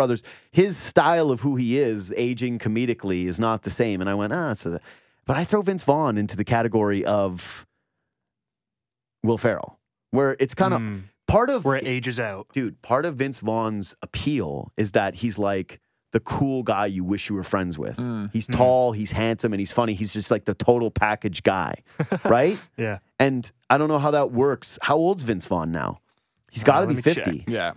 His 0.52 0.78
style 0.78 1.32
of 1.32 1.42
who 1.42 1.56
he 1.56 1.80
is, 1.80 2.14
aging 2.16 2.60
comedically, 2.60 3.26
is 3.26 3.40
not 3.40 3.64
the 3.64 3.72
same. 3.72 4.00
And 4.00 4.10
I 4.10 4.14
went, 4.14 4.32
ah, 4.32 4.54
so 4.54 4.78
but 5.26 5.36
I 5.38 5.44
throw 5.44 5.62
Vince 5.64 5.84
Vaughn 5.84 6.18
into 6.20 6.38
the 6.38 6.44
category 6.46 7.04
of 7.04 7.66
Will 9.24 9.38
Ferrell, 9.40 9.80
where 10.12 10.36
it's 10.40 10.54
kind 10.54 10.74
of 10.74 10.82
Mm. 10.82 11.04
part 11.28 11.50
of 11.50 11.66
where 11.66 11.78
it 11.78 11.88
ages 11.88 12.20
out. 12.20 12.48
dude, 12.54 12.82
part 12.84 13.06
of 13.06 13.16
Vince 13.16 13.40
Vaughn's 13.40 13.96
appeal 14.04 14.72
is 14.78 14.92
that 14.92 15.16
he's 15.16 15.40
like 15.40 15.80
the 16.14 16.22
cool 16.22 16.64
guy 16.64 16.86
you 16.86 17.04
wish 17.04 17.30
you 17.30 17.36
were 17.36 17.44
friends 17.44 17.78
with. 17.78 17.98
Mm, 17.98 18.32
He's 18.32 18.48
tall, 18.48 18.92
he's 18.94 19.12
handsome, 19.12 19.52
and 19.52 19.60
he's 19.60 19.72
funny. 19.74 19.94
He's 19.94 20.14
just 20.14 20.32
like 20.32 20.46
the 20.46 20.54
total 20.54 20.90
package 20.90 21.44
guy, 21.44 21.76
right? 22.26 22.58
Yeah. 22.78 23.00
And 23.20 23.52
I 23.70 23.78
don't 23.78 23.90
know 23.90 24.00
how 24.00 24.12
that 24.12 24.32
works. 24.32 24.80
How 24.82 24.96
old's 24.96 25.24
Vince 25.24 25.46
Vaughn 25.48 25.72
now? 25.72 26.00
He's 26.52 26.64
got 26.64 26.78
to 26.78 26.84
Uh, 26.84 26.86
be 26.88 26.96
let 26.96 27.06
me 27.06 27.14
check. 27.14 27.26
50. 27.26 27.46
Yeah. 27.52 27.74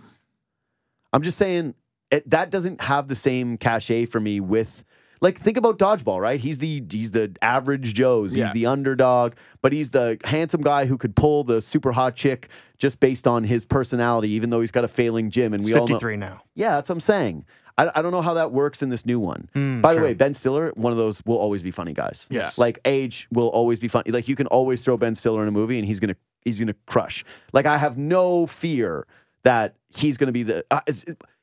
I'm 1.13 1.21
just 1.23 1.37
saying 1.37 1.73
it, 2.11 2.29
that 2.29 2.49
doesn't 2.51 2.79
have 2.81 3.07
the 3.07 3.15
same 3.15 3.57
cachet 3.57 4.05
for 4.05 4.19
me 4.19 4.39
with 4.39 4.85
like 5.19 5.39
think 5.39 5.57
about 5.57 5.79
dodgeball, 5.79 6.21
right? 6.21 6.39
He's 6.39 6.59
the 6.59 6.83
he's 6.91 7.09
the 7.09 7.35
average 7.41 7.95
Joe's. 7.95 8.33
He's 8.33 8.39
Yeah. 8.39 8.53
the 8.53 8.67
underdog, 8.67 9.33
but 9.63 9.73
he's 9.73 9.89
the 9.89 10.19
handsome 10.25 10.61
guy 10.61 10.85
who 10.85 10.95
could 10.97 11.15
pull 11.15 11.43
the 11.43 11.59
super 11.61 11.91
hot 11.91 12.15
chick 12.15 12.49
just 12.77 12.99
based 12.99 13.25
on 13.25 13.43
his 13.43 13.65
personality, 13.65 14.29
even 14.29 14.51
though 14.51 14.61
he's 14.61 14.69
got 14.69 14.83
a 14.83 14.87
failing 14.87 15.31
gym. 15.31 15.53
And 15.55 15.63
He's 15.63 15.73
we 15.73 15.79
all 15.79 15.87
know, 15.87 15.95
fifty-three 15.95 16.17
now. 16.17 16.41
yeah, 16.53 16.75
that's 16.75 16.89
what 16.89 16.97
I'm 16.97 16.99
saying. 16.99 17.45
I, 17.77 17.91
I 17.95 18.01
don't 18.01 18.11
know 18.11 18.21
how 18.21 18.33
that 18.35 18.51
works 18.51 18.81
in 18.81 18.89
this 18.89 19.05
new 19.05 19.19
one. 19.19 19.49
Mm, 19.55 19.81
By 19.81 19.93
the 19.93 19.99
true. 19.99 20.07
way, 20.07 20.13
Ben 20.13 20.33
Stiller, 20.33 20.71
one 20.75 20.91
of 20.91 20.97
those 20.97 21.23
will 21.25 21.37
always 21.37 21.61
be 21.63 21.71
funny 21.71 21.93
guys. 21.93 22.27
Yes. 22.29 22.57
Like 22.57 22.79
age 22.85 23.27
will 23.31 23.49
always 23.49 23.79
be 23.79 23.87
funny. 23.87 24.11
Like 24.11 24.27
you 24.27 24.35
can 24.35 24.47
always 24.47 24.83
throw 24.83 24.97
Ben 24.97 25.15
Stiller 25.15 25.41
in 25.41 25.47
a 25.47 25.51
movie 25.51 25.77
and 25.77 25.87
he's 25.87 25.99
gonna 25.99 26.15
he's 26.43 26.59
gonna 26.59 26.75
crush. 26.87 27.23
Like 27.53 27.65
I 27.65 27.77
have 27.77 27.97
no 27.97 28.47
fear 28.47 29.05
that 29.43 29.75
he's 29.89 30.17
gonna 30.17 30.31
be 30.31 30.43
the. 30.43 30.65
Uh, 30.71 30.81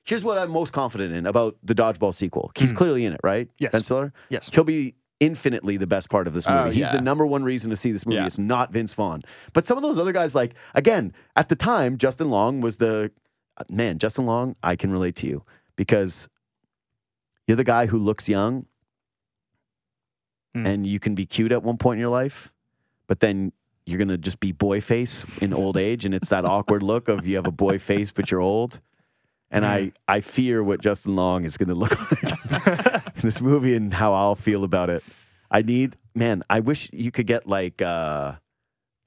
here's 0.04 0.24
what 0.24 0.36
I'm 0.38 0.50
most 0.50 0.72
confident 0.72 1.14
in 1.14 1.26
about 1.26 1.56
the 1.62 1.74
Dodgeball 1.74 2.12
sequel. 2.14 2.50
He's 2.56 2.72
clearly 2.72 3.04
in 3.04 3.12
it, 3.12 3.20
right? 3.22 3.48
Yes. 3.58 3.72
Ben 3.72 3.82
Stiller. 3.82 4.12
Yes. 4.28 4.50
He'll 4.52 4.64
be 4.64 4.94
infinitely 5.20 5.76
the 5.76 5.86
best 5.86 6.10
part 6.10 6.26
of 6.26 6.34
this 6.34 6.46
movie. 6.48 6.58
Oh, 6.58 6.68
He's 6.70 6.78
yeah. 6.78 6.92
the 6.92 7.00
number 7.00 7.24
one 7.24 7.44
reason 7.44 7.70
to 7.70 7.76
see 7.76 7.92
this 7.92 8.04
movie. 8.04 8.16
Yeah. 8.16 8.26
It's 8.26 8.38
not 8.38 8.72
Vince 8.72 8.92
Vaughn. 8.92 9.22
But 9.52 9.64
some 9.64 9.78
of 9.78 9.82
those 9.82 9.96
other 9.96 10.12
guys, 10.12 10.34
like 10.34 10.54
again, 10.74 11.12
at 11.36 11.48
the 11.48 11.56
time, 11.56 11.96
Justin 11.96 12.28
Long 12.28 12.60
was 12.60 12.76
the 12.78 13.10
uh, 13.56 13.64
man. 13.70 13.98
Justin 13.98 14.26
Long, 14.26 14.56
I 14.62 14.74
can 14.76 14.90
relate 14.90 15.14
to 15.16 15.26
you 15.28 15.44
because 15.76 16.28
you're 17.46 17.56
the 17.56 17.64
guy 17.64 17.86
who 17.86 17.98
looks 17.98 18.28
young 18.28 18.66
Mm. 20.56 20.66
and 20.68 20.86
you 20.86 21.00
can 21.00 21.16
be 21.16 21.26
cute 21.26 21.50
at 21.50 21.64
one 21.64 21.76
point 21.76 21.96
in 21.96 22.00
your 22.00 22.10
life, 22.10 22.52
but 23.08 23.18
then 23.18 23.52
you're 23.86 23.98
gonna 23.98 24.16
just 24.16 24.38
be 24.38 24.52
boy 24.52 24.80
face 24.80 25.24
in 25.40 25.52
old 25.52 25.76
age, 25.76 26.04
and 26.04 26.14
it's 26.14 26.28
that 26.28 26.44
awkward 26.44 26.82
look 26.84 27.08
of 27.08 27.26
you 27.26 27.34
have 27.34 27.46
a 27.48 27.50
boy 27.52 27.76
face 27.78 28.12
but 28.12 28.30
you're 28.30 28.40
old. 28.40 28.80
And 29.50 29.64
I, 29.66 29.92
I 30.06 30.20
fear 30.20 30.62
what 30.62 30.80
Justin 30.80 31.16
Long 31.16 31.44
is 31.44 31.56
gonna 31.56 31.74
look 31.74 31.90
like 32.22 33.06
in 33.16 33.20
this 33.20 33.40
movie 33.40 33.74
and 33.74 33.92
how 33.92 34.14
I'll 34.14 34.36
feel 34.36 34.62
about 34.62 34.90
it. 34.90 35.02
I 35.50 35.62
need 35.62 35.96
man, 36.14 36.44
I 36.48 36.60
wish 36.60 36.88
you 36.92 37.10
could 37.10 37.26
get 37.26 37.48
like 37.48 37.82
uh 37.82 38.34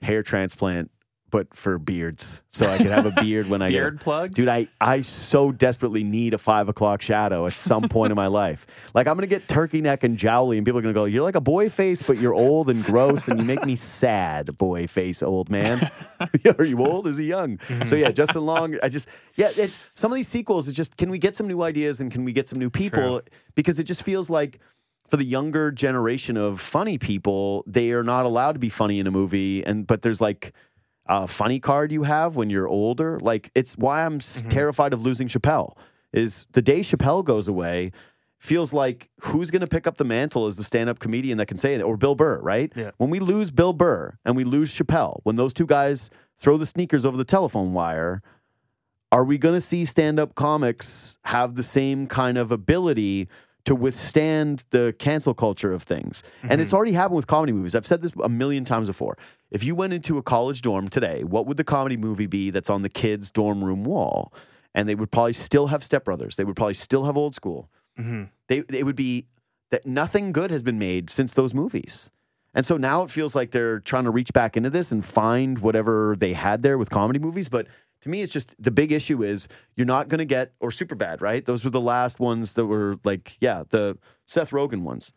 hair 0.02 0.22
transplant 0.24 0.92
but 1.30 1.54
for 1.54 1.78
beards. 1.78 2.42
So 2.50 2.72
I 2.72 2.78
could 2.78 2.88
have 2.88 3.06
a 3.06 3.12
beard 3.12 3.48
when 3.50 3.62
I 3.62 3.70
get 3.70 3.76
Beard 3.76 4.00
plugs? 4.00 4.36
Dude, 4.36 4.48
I, 4.48 4.68
I 4.80 5.02
so 5.02 5.52
desperately 5.52 6.04
need 6.04 6.34
a 6.34 6.38
five 6.38 6.70
o'clock 6.70 7.02
shadow 7.02 7.46
at 7.46 7.58
some 7.58 7.90
point 7.90 8.12
in 8.12 8.16
my 8.16 8.28
life. 8.28 8.66
Like 8.94 9.08
I'm 9.08 9.16
gonna 9.16 9.28
get 9.28 9.48
turkey 9.48 9.82
neck 9.82 10.04
and 10.04 10.18
jowly, 10.18 10.58
and 10.58 10.66
people 10.66 10.80
are 10.80 10.82
gonna 10.82 10.94
go, 10.94 11.06
"You're 11.06 11.24
like 11.24 11.36
a 11.36 11.42
boy 11.42 11.70
face, 11.70 12.02
but 12.02 12.18
you're 12.18 12.34
old 12.34 12.70
and 12.70 12.84
gross, 12.84 13.28
and 13.28 13.40
you 13.40 13.46
make 13.46 13.66
me 13.66 13.76
sad, 13.76 14.58
boy 14.58 14.88
face, 14.88 15.22
old 15.22 15.50
man." 15.50 15.92
are 16.58 16.64
you 16.64 16.84
old? 16.84 17.08
Is 17.08 17.18
he 17.18 17.26
young? 17.26 17.60
So 17.86 17.96
yeah, 17.96 18.12
Justin 18.12 18.46
Long. 18.46 18.78
I 18.82 18.90
just 18.90 19.10
yeah, 19.36 19.50
it, 19.56 19.78
some 19.94 20.12
of 20.12 20.16
these 20.16 20.28
sequels. 20.28 20.68
It's 20.68 20.78
just 20.78 20.98
can 20.98 21.10
we 21.12 21.20
get 21.20 21.36
some 21.36 21.48
new 21.48 21.62
ideas 21.62 22.00
and 22.00 22.12
can 22.12 22.24
we 22.24 22.34
get 22.34 22.48
some 22.48 22.60
new 22.60 22.70
people? 22.70 23.22
Because 23.56 23.80
it 23.80 23.84
just 23.84 24.04
feels 24.04 24.30
like 24.30 24.60
for 25.08 25.18
the 25.18 25.24
younger 25.24 25.72
generation 25.72 26.38
of 26.38 26.60
funny 26.60 26.98
people, 26.98 27.64
they 27.66 27.92
are 27.92 28.04
not 28.04 28.26
allowed 28.26 28.54
to 28.54 28.60
be 28.60 28.70
funny 28.70 29.00
in 29.00 29.08
a 29.08 29.12
movie, 29.12 29.66
and 29.66 29.88
but 29.88 30.02
there's 30.02 30.22
like 30.22 30.54
uh, 31.10 31.28
funny 31.28 31.60
card 31.60 31.92
you 31.92 32.04
have 32.04 32.36
when 32.36 32.50
you're 32.50 32.68
older. 32.68 33.20
Like 33.20 33.52
it's 33.56 33.78
why 33.78 34.06
I'm 34.06 34.18
s 34.18 34.44
terrified 34.50 34.94
of 34.94 35.02
losing 35.04 35.28
Chappelle. 35.28 35.76
Is 36.14 36.46
the 36.54 36.62
day 36.62 36.80
Chappelle 36.80 37.24
goes 37.24 37.48
away, 37.48 37.92
feels 38.40 38.72
like 38.72 39.10
who's 39.22 39.52
going 39.52 39.62
to 39.62 39.68
pick 39.68 39.86
up 39.88 39.98
the 39.98 40.06
mantle 40.06 40.48
as 40.48 40.56
the 40.56 40.64
stand-up 40.64 41.00
comedian 41.00 41.38
that 41.38 41.48
can 41.48 41.58
say 41.58 41.74
it, 41.74 41.82
or 41.82 41.98
Bill 41.98 42.16
Burr, 42.16 42.40
right? 42.40 42.72
Yeah. 42.76 42.92
When 42.98 43.10
we 43.10 43.20
lose 43.20 43.52
Bill 43.52 43.74
Burr 43.74 44.18
and 44.24 44.36
we 44.36 44.44
lose 44.44 44.72
Chappelle, 44.74 45.20
when 45.24 45.36
those 45.36 45.54
two 45.54 45.66
guys 45.66 46.10
throw 46.38 46.56
the 46.58 46.66
sneakers 46.66 47.06
over 47.06 47.18
the 47.18 47.26
telephone 47.26 47.74
wire, 47.74 48.22
are 49.12 49.24
we 49.24 49.38
going 49.38 49.56
to 49.56 49.62
see 49.62 49.86
stand-up 49.86 50.36
comics 50.36 51.18
have 51.24 51.56
the 51.56 51.64
same 51.64 52.08
kind 52.08 52.38
of 52.38 52.52
ability 52.52 53.28
to 53.68 53.76
withstand 53.76 54.66
the 54.70 54.96
cancel 54.98 55.34
culture 55.34 55.74
of 55.74 55.84
things? 55.84 56.24
And 56.44 56.62
it's 56.62 56.70
mm-hmm. 56.70 56.78
already 56.78 56.94
happened 56.94 57.18
with 57.18 57.28
comedy 57.28 57.52
movies. 57.52 57.76
I've 57.76 57.86
said 57.86 58.02
this 58.02 58.12
a 58.24 58.30
million 58.30 58.64
times 58.64 58.88
before. 58.88 59.18
If 59.52 59.64
you 59.64 59.76
went 59.76 59.94
into 59.94 60.18
a 60.18 60.24
college 60.24 60.62
dorm 60.62 60.88
today, 60.88 61.24
what 61.24 61.46
would 61.48 61.58
the 61.58 61.64
comedy 61.64 61.98
movie 61.98 62.28
be 62.28 62.50
that's 62.50 62.70
on 62.70 62.82
the 62.82 62.90
kids' 62.90 63.30
dorm 63.30 63.64
room 63.64 63.84
wall? 63.84 64.34
And 64.74 64.88
they 64.88 64.96
would 64.96 65.12
probably 65.12 65.34
still 65.34 65.68
have 65.68 65.84
Step 65.84 66.06
Brothers. 66.06 66.38
They 66.38 66.46
would 66.46 66.56
probably 66.56 66.76
still 66.76 67.06
have 67.06 67.18
Old 67.18 67.36
School. 67.36 67.70
Mm-hmm. 68.00 68.24
They 68.48 68.64
it 68.70 68.86
would 68.86 68.96
be 68.96 69.28
that 69.72 69.86
nothing 69.86 70.32
good 70.32 70.50
has 70.50 70.64
been 70.64 70.80
made 70.80 71.10
since 71.10 71.34
those 71.34 71.54
movies. 71.54 72.10
And 72.54 72.66
so 72.66 72.78
now 72.78 73.04
it 73.04 73.12
feels 73.12 73.36
like 73.36 73.52
they're 73.52 73.82
trying 73.82 74.06
to 74.06 74.12
reach 74.12 74.34
back 74.34 74.56
into 74.56 74.70
this 74.70 74.92
and 74.92 75.04
find 75.04 75.60
whatever 75.60 76.16
they 76.18 76.34
had 76.34 76.64
there 76.64 76.78
with 76.78 76.90
comedy 76.90 77.20
movies. 77.20 77.50
But 77.50 77.68
to 78.02 78.10
me, 78.10 78.22
it's 78.22 78.34
just 78.34 78.56
the 78.62 78.72
big 78.72 78.92
issue 78.92 79.24
is 79.24 79.48
you're 79.76 79.86
not 79.88 80.08
going 80.08 80.20
to 80.20 80.26
get, 80.26 80.54
or 80.60 80.72
super 80.72 80.96
bad, 80.96 81.22
right? 81.22 81.46
Those 81.46 81.64
were 81.64 81.72
the 81.72 81.82
last 81.82 82.20
ones 82.20 82.54
that 82.54 82.66
were 82.66 82.98
like, 83.04 83.38
yeah, 83.40 83.64
the 83.70 83.98
Seth 84.26 84.52
Rogen 84.52 84.82
ones. 84.84 85.14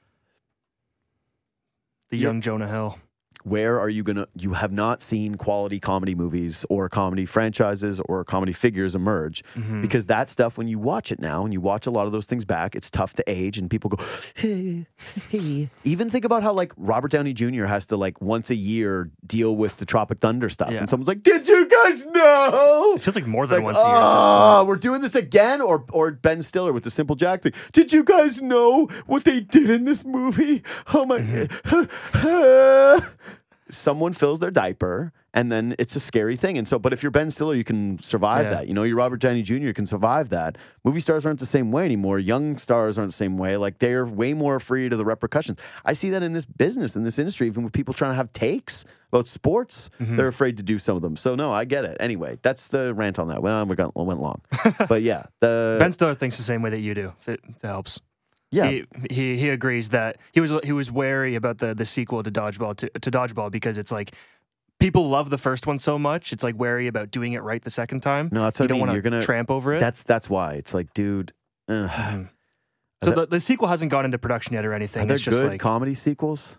The 2.09 2.17
young 2.17 2.41
Jonah 2.41 2.69
Hill. 2.69 2.99
Where 3.45 3.79
are 3.81 3.89
you 3.89 4.03
going 4.03 4.17
to, 4.17 4.29
you 4.37 4.53
have 4.53 4.73
not 4.73 5.03
seen 5.03 5.37
quality 5.37 5.79
comedy 5.81 6.15
movies 6.15 6.65
or 6.69 6.89
comedy 6.89 7.27
franchises 7.27 8.01
or 8.01 8.25
comedy 8.25 8.53
figures 8.53 8.95
emerge 8.95 9.43
because 9.81 10.07
that 10.07 10.31
stuff, 10.31 10.59
when 10.59 10.69
you 10.69 10.79
watch 10.79 11.11
it 11.13 11.21
now 11.21 11.45
and 11.45 11.53
you 11.53 11.61
watch 11.61 11.87
a 11.87 11.91
lot 11.91 12.07
of 12.07 12.13
those 12.13 12.27
things 12.27 12.45
back, 12.45 12.75
it's 12.75 12.91
tough 12.91 13.15
to 13.15 13.25
age 13.27 13.59
and 13.59 13.71
people 13.71 13.91
go, 13.91 14.03
hey, 14.35 14.87
hey. 15.31 15.69
Even 15.85 16.09
think 16.11 16.25
about 16.25 16.43
how 16.43 16.53
like 16.53 16.73
Robert 16.77 17.11
Downey 17.11 17.33
Jr. 17.33 17.65
has 17.65 17.87
to 17.87 17.97
like 17.97 18.21
once 18.21 18.51
a 18.51 18.55
year 18.55 19.11
deal 19.27 19.57
with 19.57 19.77
the 19.79 19.87
Tropic 19.87 20.19
Thunder 20.21 20.49
stuff. 20.49 20.71
Yeah. 20.71 20.79
And 20.79 20.89
someone's 20.89 21.09
like, 21.09 21.23
did 21.23 21.49
you 21.49 21.69
guys 21.69 22.07
know? 22.07 22.93
It 22.97 23.03
feels 23.03 23.17
like 23.17 23.27
more 23.27 23.45
It's 23.45 23.53
than 23.53 23.63
like, 23.63 23.75
once 23.75 23.79
a 23.79 23.83
year. 23.87 23.97
"Ah, 23.97 24.65
we're 24.65 24.77
doing 24.77 25.01
this 25.01 25.15
again, 25.15 25.61
or 25.61 25.85
or 25.93 26.11
Ben 26.13 26.43
Stiller 26.43 26.73
with 26.73 26.85
the 26.85 26.91
Simple 26.91 27.17
Jack 27.17 27.43
thing. 27.43 27.53
Did 27.73 27.93
you 27.93 28.05
guys 28.05 28.43
know 28.43 28.87
what 29.07 29.25
they 29.25 29.41
did 29.41 29.71
in 29.71 29.85
this 29.85 30.05
movie? 30.05 30.63
Oh 30.93 31.07
my! 31.07 31.19
Mm-hmm. 31.19 33.07
Someone 33.71 34.13
fills 34.13 34.41
their 34.41 34.51
diaper, 34.51 35.13
and 35.35 35.51
then 35.51 35.75
it's 35.79 35.95
a 35.97 36.01
scary 36.01 36.37
thing. 36.37 36.59
And 36.59 36.67
so, 36.67 36.79
but 36.79 36.93
if 36.93 37.03
you're 37.03 37.11
Ben 37.13 37.31
Stiller, 37.31 37.55
you 37.55 37.65
can 37.65 38.03
survive 38.03 38.47
Yeah. 38.47 38.51
that. 38.51 38.69
You 38.69 38.75
know, 38.75 38.83
you're 38.83 38.97
Robert 38.97 39.21
Downey 39.21 39.43
Jr. 39.43 39.55
You 39.55 39.73
can 39.75 39.87
survive 39.87 40.31
that. 40.31 40.59
Movie 40.85 41.01
stars 41.01 41.25
aren't 41.25 41.39
the 41.41 41.47
same 41.47 41.71
way 41.73 41.85
anymore. 41.85 42.19
Young 42.19 42.57
stars 42.59 42.99
aren't 42.99 43.11
the 43.11 43.17
same 43.17 43.39
way. 43.39 43.57
Like 43.57 43.79
they're 43.79 44.05
way 44.07 44.33
more 44.35 44.57
afraid 44.57 44.93
of 44.93 44.99
the 44.99 45.05
repercussions. 45.05 45.59
I 45.85 45.93
see 45.93 46.11
that 46.11 46.23
in 46.23 46.33
this 46.33 46.45
business, 46.45 46.97
in 46.97 47.05
this 47.05 47.19
industry, 47.19 47.47
even 47.47 47.63
with 47.65 47.73
people 47.73 47.95
trying 47.95 48.11
to 48.11 48.17
have 48.17 48.33
takes 48.33 48.85
about 49.13 49.27
sports, 49.29 49.91
Mm-hmm. 50.01 50.17
they're 50.17 50.29
afraid 50.29 50.57
to 50.57 50.63
do 50.63 50.79
some 50.79 50.97
of 50.97 51.03
them. 51.03 51.17
So 51.17 51.35
no, 51.35 51.53
I 51.53 51.65
get 51.65 51.85
it. 51.85 51.97
Anyway, 52.01 52.39
that's 52.43 52.69
the 52.69 52.95
rant 52.95 53.19
on 53.19 53.29
that. 53.29 53.43
Went 53.43 53.55
on, 53.55 53.69
we 53.69 53.77
got 53.77 53.95
went 53.97 54.21
long, 54.21 54.41
but 54.89 55.03
yeah, 55.03 55.25
the 55.41 55.77
Ben 55.79 55.93
Stiller 55.93 56.15
thinks 56.15 56.37
the 56.37 56.43
same 56.43 56.63
way 56.63 56.71
that 56.71 56.81
you 56.81 56.95
do. 56.95 57.13
If 57.21 57.29
it, 57.29 57.41
if 57.49 57.63
it 57.65 57.67
helps. 57.67 58.01
Yeah. 58.51 58.71
He, 58.71 58.85
he 59.11 59.37
he 59.37 59.49
agrees 59.51 59.91
that 59.91 60.17
he 60.33 60.41
was 60.41 60.53
he 60.65 60.73
was 60.73 60.91
wary 60.91 61.35
about 61.37 61.59
the 61.59 61.75
the 61.75 61.85
sequel 61.87 62.23
to 62.23 62.31
Dodgeball 62.31 62.77
to, 62.77 62.89
to 62.99 63.11
Dodgeball 63.11 63.51
because 63.51 63.77
it's 63.79 63.93
like 63.93 64.13
people 64.79 65.09
love 65.09 65.31
the 65.31 65.39
first 65.39 65.67
one 65.67 65.79
so 65.79 65.99
much. 65.99 66.33
It's 66.33 66.43
like 66.43 66.59
wary 66.59 66.87
about 66.87 67.11
doing 67.11 67.33
it 67.35 67.43
right 67.43 67.63
the 67.63 67.71
second 67.71 68.01
time. 68.01 68.29
No, 68.33 68.43
that's 68.43 68.59
you 68.59 68.65
what 68.65 68.67
I 68.67 68.69
don't 68.69 68.79
mean. 68.79 68.87
want 68.89 69.05
to 69.05 69.11
gonna 69.11 69.23
tramp 69.23 69.51
over 69.51 69.75
it. 69.75 69.81
That's 69.81 70.05
that's 70.05 70.29
why 70.31 70.55
it's 70.55 70.75
like, 70.75 70.93
dude. 70.95 71.33
Mhm. 71.69 72.29
So 73.03 73.13
the, 73.13 73.27
the 73.27 73.41
sequel 73.41 73.69
hasn't 73.69 73.91
gone 73.91 74.05
into 74.05 74.19
production 74.19 74.55
yet 74.55 74.65
or 74.67 74.73
Are 74.73 74.75
anything. 74.75 75.07
there 75.07 75.15
It's 75.15 75.25
just 75.25 75.41
good 75.41 75.53
like 75.53 75.61
comedy 75.61 75.95
sequels? 75.95 76.59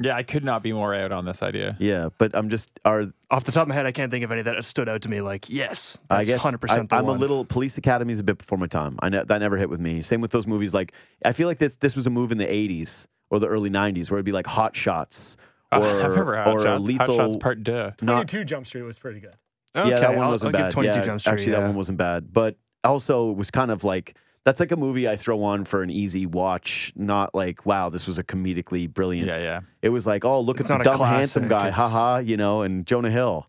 Yeah, 0.00 0.16
I 0.16 0.22
could 0.22 0.44
not 0.44 0.62
be 0.62 0.72
more 0.72 0.94
out 0.94 1.12
on 1.12 1.24
this 1.24 1.42
idea. 1.42 1.76
Yeah, 1.78 2.08
but 2.18 2.34
I'm 2.34 2.48
just 2.48 2.70
are 2.84 3.04
off 3.30 3.44
the 3.44 3.52
top 3.52 3.62
of 3.62 3.68
my 3.68 3.74
head, 3.74 3.86
I 3.86 3.92
can't 3.92 4.10
think 4.10 4.24
of 4.24 4.32
any 4.32 4.42
that 4.42 4.64
stood 4.64 4.88
out 4.88 5.02
to 5.02 5.08
me. 5.08 5.20
Like 5.20 5.48
yes, 5.48 5.98
that's 6.08 6.20
I 6.20 6.24
guess 6.24 6.40
hundred 6.42 6.58
percent. 6.58 6.92
I, 6.92 6.98
am 6.98 7.08
a 7.08 7.12
little 7.12 7.44
Police 7.44 7.78
Academy 7.78 8.12
is 8.12 8.20
a 8.20 8.24
bit 8.24 8.38
before 8.38 8.58
my 8.58 8.66
time. 8.66 8.98
I 9.00 9.08
ne- 9.08 9.24
that 9.24 9.38
never 9.38 9.56
hit 9.56 9.68
with 9.68 9.80
me. 9.80 10.02
Same 10.02 10.20
with 10.20 10.30
those 10.30 10.46
movies. 10.46 10.74
Like 10.74 10.92
I 11.24 11.32
feel 11.32 11.46
like 11.46 11.58
this 11.58 11.76
this 11.76 11.94
was 11.94 12.06
a 12.06 12.10
move 12.10 12.32
in 12.32 12.38
the 12.38 12.46
80s 12.46 13.06
or 13.30 13.38
the 13.38 13.46
early 13.46 13.70
90s 13.70 14.10
where 14.10 14.18
it'd 14.18 14.26
be 14.26 14.32
like 14.32 14.46
Hot 14.46 14.74
Shots 14.74 15.36
or 15.72 15.78
Uh, 15.78 16.02
I 16.02 16.06
remember 16.06 16.36
Hot 16.36 16.48
or 16.48 16.62
Shots. 16.62 16.82
Lethal. 16.84 17.16
Hot 17.16 17.24
Shots 17.24 17.36
Part 17.36 17.62
Duh. 17.62 17.90
not 18.02 18.28
22 18.28 18.44
Jump 18.44 18.66
Street 18.66 18.82
was 18.82 18.98
pretty 18.98 19.20
good. 19.20 19.36
Okay, 19.74 19.88
yeah, 19.90 20.00
that 20.00 20.10
one 20.10 20.24
I'll, 20.24 20.30
wasn't 20.30 20.54
I'll 20.54 20.60
bad. 20.60 20.66
give 20.66 20.74
Twenty 20.74 20.88
Two 20.90 20.98
yeah, 20.98 21.04
Jump 21.04 21.20
Street. 21.20 21.32
Actually, 21.32 21.52
yeah. 21.52 21.60
that 21.60 21.66
one 21.66 21.76
wasn't 21.76 21.98
bad. 21.98 22.32
But 22.32 22.56
also, 22.84 23.30
it 23.30 23.36
was 23.36 23.50
kind 23.50 23.70
of 23.70 23.84
like 23.84 24.16
that's 24.44 24.58
like 24.60 24.72
a 24.72 24.76
movie 24.76 25.08
I 25.08 25.14
throw 25.16 25.42
on 25.44 25.64
for 25.64 25.82
an 25.82 25.90
easy 25.90 26.26
watch. 26.26 26.92
Not 26.96 27.34
like 27.34 27.64
wow, 27.64 27.88
this 27.90 28.06
was 28.06 28.18
a 28.18 28.24
comedically 28.24 28.92
brilliant. 28.92 29.28
Yeah, 29.28 29.38
yeah. 29.38 29.60
It 29.82 29.90
was 29.90 30.06
like 30.06 30.24
oh, 30.24 30.40
look 30.40 30.58
It's 30.60 30.68
at 30.70 30.78
not 30.78 30.84
the 30.84 30.90
a 30.90 30.92
dumb 30.98 31.06
handsome 31.06 31.48
guy, 31.48 31.68
it's- 31.68 31.74
haha, 31.76 32.18
you 32.18 32.36
know, 32.36 32.62
and 32.62 32.86
Jonah 32.86 33.10
Hill, 33.10 33.48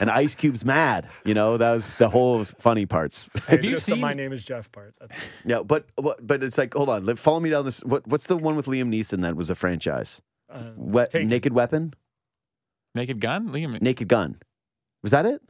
and 0.00 0.10
Ice 0.22 0.34
Cube's 0.34 0.64
mad. 0.64 1.08
You 1.24 1.34
know, 1.34 1.56
that 1.56 1.72
was 1.72 1.94
the 1.96 2.08
whole 2.08 2.44
funny 2.44 2.86
parts. 2.86 3.28
Hey, 3.46 3.56
Have 3.56 3.64
you 3.64 3.70
just 3.70 3.86
the 3.86 3.92
seen- 3.92 4.00
My 4.00 4.12
Name 4.14 4.32
is 4.32 4.44
Jeff 4.44 4.70
part. 4.72 4.94
That's 5.00 5.14
yeah, 5.44 5.62
but 5.62 5.86
but 5.96 6.26
but 6.26 6.42
it's 6.44 6.58
like 6.58 6.74
hold 6.74 6.88
on, 6.88 7.16
follow 7.16 7.40
me 7.40 7.50
down 7.50 7.64
this. 7.64 7.80
What 7.84 8.06
what's 8.06 8.26
the 8.26 8.36
one 8.36 8.56
with 8.56 8.66
Liam 8.66 8.88
Neeson 8.88 9.22
that 9.22 9.36
was 9.36 9.50
a 9.50 9.54
franchise? 9.54 10.20
uh, 10.52 10.70
Wet, 10.76 11.10
Taken. 11.10 11.28
Naked 11.28 11.52
Weapon, 11.54 11.94
Naked 12.94 13.20
Gun? 13.20 13.48
Liam. 13.48 13.80
Naked 13.80 14.08
Gun. 14.08 14.36
Was 15.02 15.10
that 15.12 15.26
it? 15.26 15.40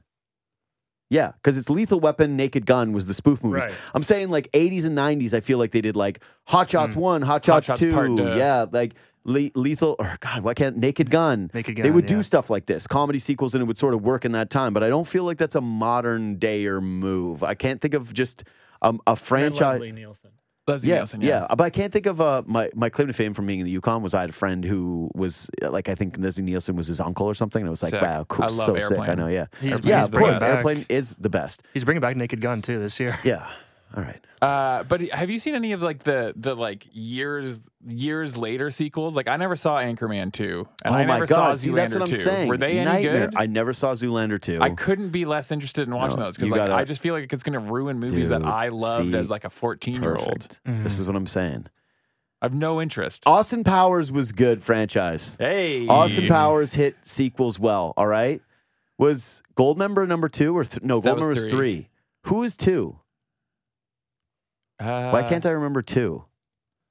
Yeah, 1.11 1.33
because 1.33 1.59
it's 1.59 1.69
Lethal 1.69 2.01
Weapon, 2.01 2.37
Naked 2.37 2.67
Gun 2.67 2.93
was 2.93 3.07
the 3.07 3.15
spoof 3.15 3.43
movies. 3.45 3.65
Right. 3.67 3.75
I'm 3.95 4.03
saying 4.03 4.31
like 4.31 4.51
80s 4.53 4.85
and 4.85 4.97
90s. 4.97 5.35
I 5.35 5.41
feel 5.41 5.59
like 5.59 5.71
they 5.71 5.81
did 5.81 5.97
like 5.97 6.21
Hot 6.47 6.69
Shots 6.71 6.95
Mm. 6.95 6.99
One, 6.99 7.23
Hot 7.23 7.45
Shots 7.45 7.67
Shots 7.67 7.81
Two. 7.81 8.17
Yeah, 8.37 8.67
like 8.71 8.95
le- 9.25 9.51
Lethal. 9.55 9.97
Or 9.99 10.17
God, 10.21 10.43
why 10.43 10.55
can't 10.55 10.77
Naked 10.77 11.11
Gun? 11.11 11.51
Naked 11.53 11.77
they 11.77 11.91
would 11.91 12.09
yeah. 12.09 12.17
do 12.17 12.23
stuff 12.23 12.51
like 12.51 12.67
this, 12.67 12.87
comedy 12.87 13.19
sequels, 13.19 13.55
and 13.55 13.63
it 13.63 13.67
would 13.67 13.79
sort 13.79 13.95
of 13.95 14.03
work 14.03 14.25
in 14.25 14.33
that 14.33 14.51
time. 14.51 14.73
But 14.73 14.83
I 14.83 14.89
don't 14.89 15.07
feel 15.07 15.25
like 15.25 15.39
that's 15.39 15.55
a 15.55 15.61
modern 15.61 16.39
dayer 16.39 16.83
move. 16.83 17.43
I 17.43 17.55
can't 17.55 17.81
think 17.81 17.95
of 17.95 18.13
just 18.15 18.45
um, 18.83 19.01
a 19.07 19.11
and 19.11 19.19
franchise. 19.19 19.81
Leslie 19.81 19.93
Nielsen. 19.93 20.31
Leslie 20.67 20.89
Yeah, 20.89 20.97
Nielsen, 20.97 21.21
yeah, 21.21 21.47
but 21.51 21.61
I 21.65 21.71
can't 21.71 21.93
think 21.93 22.07
of 22.07 22.21
uh, 22.21 22.43
my 22.47 22.71
my 22.75 22.89
claim 22.89 23.07
to 23.09 23.13
fame 23.13 23.35
from 23.35 23.47
being 23.47 23.61
in 23.61 23.67
the 23.67 23.71
Yukon 23.71 24.03
was 24.03 24.15
I 24.15 24.23
had 24.23 24.31
a 24.31 24.33
friend 24.33 24.65
who 24.65 25.11
was 25.15 25.51
uh, 25.63 25.71
like 25.71 25.89
I 25.91 25.95
think 25.95 26.17
Leslie 26.19 26.45
Nielsen 26.45 26.75
was 26.75 26.87
his 26.87 27.01
uncle 27.01 27.27
or 27.27 27.35
something. 27.35 27.61
And 27.61 27.67
it 27.67 27.71
was 27.71 27.83
like 27.83 27.91
Sick. 27.91 28.01
wow, 28.03 28.25
cool, 28.29 28.49
so 28.49 28.79
sick. 28.81 28.99
I 28.99 29.15
know, 29.15 29.29
yeah, 29.29 29.47
He's- 29.61 29.81
yeah, 29.85 29.99
he's 29.99 30.07
of 30.09 30.13
course, 30.19 30.41
back- 30.41 30.55
Airplane 30.57 30.87
is 30.89 31.15
the 31.17 31.29
best. 31.29 31.63
He's 31.75 31.85
bringing 31.85 32.01
back 32.01 32.17
Naked 32.17 32.41
Gun 32.41 32.63
too 32.63 32.79
this 32.79 32.99
year. 32.99 33.19
Yeah, 33.25 33.47
all 33.97 34.03
right. 34.03 34.21
Uh, 34.43 34.83
but 34.85 35.01
have 35.11 35.31
you 35.31 35.39
seen 35.39 35.55
any 35.55 35.73
of 35.73 35.81
like 35.83 36.03
the 36.03 36.33
the 36.37 36.55
like 36.55 36.87
years 36.93 37.61
years 37.87 38.37
later 38.37 38.71
sequels? 38.71 39.15
Like 39.17 39.29
I 39.29 39.37
never 39.37 39.57
saw 39.57 39.77
Anchorman 39.79 40.33
two, 40.33 40.69
and 40.85 40.93
oh 40.95 40.99
I 40.99 41.07
my 41.07 41.15
never 41.15 41.27
god, 41.27 41.37
saw 41.37 41.55
see 41.55 41.71
Zoolander 41.71 41.75
that's 41.77 41.93
what 41.95 42.03
I'm 42.03 42.09
2. 42.09 42.15
saying. 42.15 42.49
Were 42.49 42.57
they 42.57 42.73
any 42.79 42.85
Nightmare. 42.85 43.27
good? 43.29 43.35
I 43.37 43.47
never 43.47 43.73
saw 43.73 43.93
Zoolander 43.93 44.41
two. 44.41 44.59
I 44.61 44.71
couldn't 44.71 45.11
be 45.11 45.25
less 45.25 45.51
interested 45.53 45.87
in 45.89 45.95
watching 45.95 46.19
No, 46.19 46.25
those 46.25 46.37
because 46.37 46.51
like 46.51 46.59
gotta- 46.59 46.75
I 46.75 46.85
just 46.85 47.01
feel 47.01 47.15
like 47.15 47.33
it's 47.33 47.43
going 47.43 47.53
to 47.55 47.73
ruin 47.73 47.99
movies 48.01 48.29
that 48.31 48.45
I 48.45 48.69
loved 48.69 49.13
see, 49.13 49.17
as 49.17 49.31
like 49.31 49.45
a 49.45 49.51
14 49.51 50.03
year 50.03 50.17
old. 50.17 50.59
This 50.65 50.99
is 50.99 51.05
what 51.05 51.15
I'm 51.17 51.27
saying. 51.27 51.67
I 52.43 52.47
have 52.47 52.55
no 52.55 52.83
interest. 52.83 53.23
Austin 53.27 53.65
Powers 53.65 54.13
was 54.13 54.33
good 54.33 54.63
franchise. 54.63 55.37
Hey, 55.39 55.87
Austin 55.87 56.27
Powers 56.27 56.75
hit 56.75 56.97
sequels 57.05 57.59
well. 57.59 57.95
All 57.97 58.07
right, 58.09 58.43
was 58.99 59.43
Goldmember 59.57 60.07
number 60.07 60.29
two 60.29 60.55
or 60.55 60.65
th- 60.65 60.83
no? 60.83 61.01
That 61.01 61.15
Goldmember 61.15 61.19
was 61.21 61.29
was 61.29 61.39
three. 61.45 61.51
three. 61.51 61.89
Who 62.25 62.43
is 62.43 62.57
two? 62.57 62.99
Uh, 64.85 65.11
Why 65.11 65.23
can't 65.29 65.45
I 65.47 65.51
remember 65.51 65.83
two? 65.83 66.25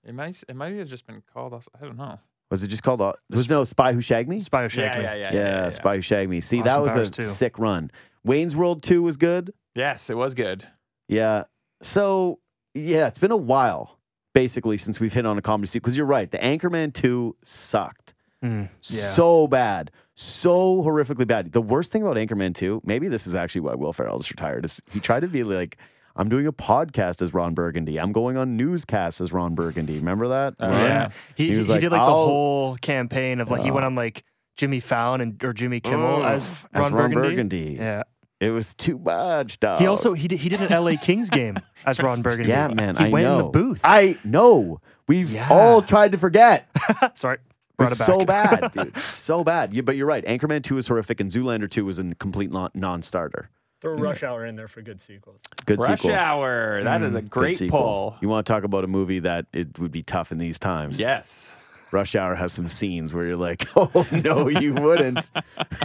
It 0.05 0.13
might 0.13 0.43
it 0.47 0.55
might 0.55 0.73
have 0.75 0.87
just 0.89 1.05
been 1.07 1.21
called. 1.33 1.53
Aus- 1.53 1.69
I 1.79 1.85
don't 1.85 1.97
know. 1.97 2.19
Was 2.51 2.63
it 2.63 2.67
just 2.67 2.83
called? 2.83 3.01
Au- 3.01 3.15
Was 3.29 3.49
no 3.49 3.63
Spy 3.63 3.93
Who 3.93 4.01
Shagged 4.01 4.29
Me? 4.29 4.39
Spy 4.41 4.63
Who 4.63 4.69
Shagged 4.69 4.97
Me. 4.97 5.03
yeah, 5.03 5.15
yeah, 5.15 5.33
Yeah, 5.33 5.69
Spy 5.69 5.95
Who 5.95 6.01
Shagged 6.01 6.29
Me. 6.29 6.41
See, 6.41 6.61
that 6.61 6.81
was 6.81 6.93
a 6.95 7.09
too. 7.09 7.23
sick 7.23 7.57
run. 7.57 7.89
Wayne's 8.23 8.55
World 8.55 8.83
2 8.83 9.01
was 9.01 9.17
good. 9.17 9.53
Yes, 9.75 10.09
it 10.09 10.15
was 10.17 10.33
good. 10.35 10.67
Yeah. 11.07 11.43
So, 11.81 12.39
yeah, 12.73 13.07
it's 13.07 13.17
been 13.17 13.31
a 13.31 13.37
while, 13.37 13.97
basically, 14.33 14.77
since 14.77 14.99
we've 14.99 15.11
hit 15.13 15.25
on 15.25 15.37
a 15.37 15.41
comedy 15.41 15.67
sequel. 15.67 15.85
Because 15.85 15.97
you're 15.97 16.05
right. 16.05 16.29
The 16.29 16.37
Anchorman 16.37 16.93
2 16.93 17.35
sucked. 17.43 18.13
Mm, 18.43 18.69
yeah. 18.83 19.07
So 19.11 19.47
bad. 19.47 19.89
So 20.15 20.83
horrifically 20.83 21.25
bad. 21.25 21.51
The 21.53 21.61
worst 21.61 21.91
thing 21.91 22.03
about 22.03 22.17
Anchorman 22.17 22.53
2, 22.53 22.81
maybe 22.85 23.07
this 23.07 23.25
is 23.25 23.33
actually 23.35 23.61
why 23.61 23.73
Will 23.73 23.93
Ferrell 23.93 24.19
is 24.19 24.29
retired, 24.29 24.63
is 24.63 24.79
he 24.91 24.99
tried 24.99 25.21
to 25.21 25.27
be 25.27 25.43
like, 25.43 25.77
I'm 26.15 26.29
doing 26.29 26.45
a 26.47 26.53
podcast 26.53 27.21
as 27.21 27.33
Ron 27.33 27.53
Burgundy. 27.53 27.99
I'm 27.99 28.11
going 28.11 28.37
on 28.37 28.55
newscasts 28.55 29.19
as 29.21 29.31
Ron 29.33 29.55
Burgundy. 29.55 29.97
Remember 29.97 30.27
that? 30.29 30.55
Ron? 30.59 30.71
yeah. 30.71 31.09
He, 31.35 31.47
He 31.49 31.57
he, 31.57 31.63
like, 31.63 31.81
did 31.81 31.91
like 31.91 32.01
"I'll- 32.01 32.07
the 32.07 32.25
whole 32.25 32.77
campaign 32.77 33.39
of 33.39 33.49
like 33.51 33.63
he 33.63 33.71
went 33.71 33.85
on 33.85 33.95
like 33.95 34.23
Jimmy 34.55 34.79
Fallon 34.79 35.21
and 35.21 35.43
or 35.43 35.53
Jimmy 35.53 35.79
Kimmel 35.79 36.23
as 36.25 36.53
As 36.73 36.81
Ron, 36.81 36.93
Ron 36.93 37.11
Burgundy. 37.11 37.29
Burgundy. 37.67 37.75
Yeah. 37.79 38.03
It 38.39 38.49
was 38.49 38.73
too 38.73 38.97
much, 38.99 39.59
dog. 39.61 39.79
He 39.79 39.87
also 39.87 40.13
he 40.13 40.27
did 40.27 40.37
he 40.39 40.49
did 40.49 40.61
an 40.61 40.83
LA 40.83 40.95
Kings 41.01 41.29
game 41.29 41.57
as 41.85 41.99
Ron 41.99 42.21
Burgundy. 42.21 42.49
Yeah, 42.49 42.67
man. 42.67 42.95
He 42.97 43.05
I 43.05 43.09
went 43.09 43.23
know. 43.25 43.39
in 43.39 43.45
the 43.45 43.49
booth. 43.51 43.81
I 43.83 44.17
know. 44.23 44.81
We've 45.07 45.31
Yeah. 45.31 45.47
all 45.49 45.81
tried 45.81 46.11
to 46.11 46.17
forget. 46.17 46.67
Sorry. 47.15 47.37
Brought 47.77 47.93
it 47.93 47.95
so 47.97 48.23
bad, 48.23 48.71
dude. 48.75 48.95
so 48.97 49.43
bad. 49.43 49.73
You, 49.73 49.81
but 49.81 49.95
you're 49.95 50.05
right. 50.05 50.23
Anchorman 50.25 50.63
2 50.63 50.77
is 50.77 50.87
horrific, 50.87 51.19
and 51.19 51.31
Zoolander 51.31 51.67
2 51.69 51.83
was 51.85 51.97
a 51.97 52.13
complete 52.15 52.51
non-starter. 52.75 53.49
Throw 53.83 53.95
Rush 53.95 54.23
Hour 54.23 54.45
in 54.45 54.55
there 54.55 54.69
for 54.69 54.81
good 54.81 55.01
sequels. 55.01 55.41
Good 55.65 55.77
Rush 55.79 55.99
sequel. 56.01 56.15
Hour. 56.15 56.81
That 56.85 57.01
is 57.01 57.15
a 57.15 57.21
great 57.21 57.57
sequel. 57.57 57.79
pull. 57.79 58.15
You 58.21 58.29
want 58.29 58.47
to 58.47 58.53
talk 58.53 58.63
about 58.63 58.85
a 58.85 58.87
movie 58.87 59.19
that 59.19 59.45
it 59.51 59.77
would 59.77 59.91
be 59.91 60.03
tough 60.03 60.31
in 60.31 60.37
these 60.37 60.57
times? 60.57 61.01
Yes. 61.01 61.53
Rush 61.91 62.15
Hour 62.15 62.33
has 62.33 62.53
some 62.53 62.69
scenes 62.69 63.13
where 63.13 63.27
you're 63.27 63.35
like, 63.35 63.67
oh 63.75 64.07
no, 64.09 64.47
you 64.47 64.73
wouldn't. 64.85 65.29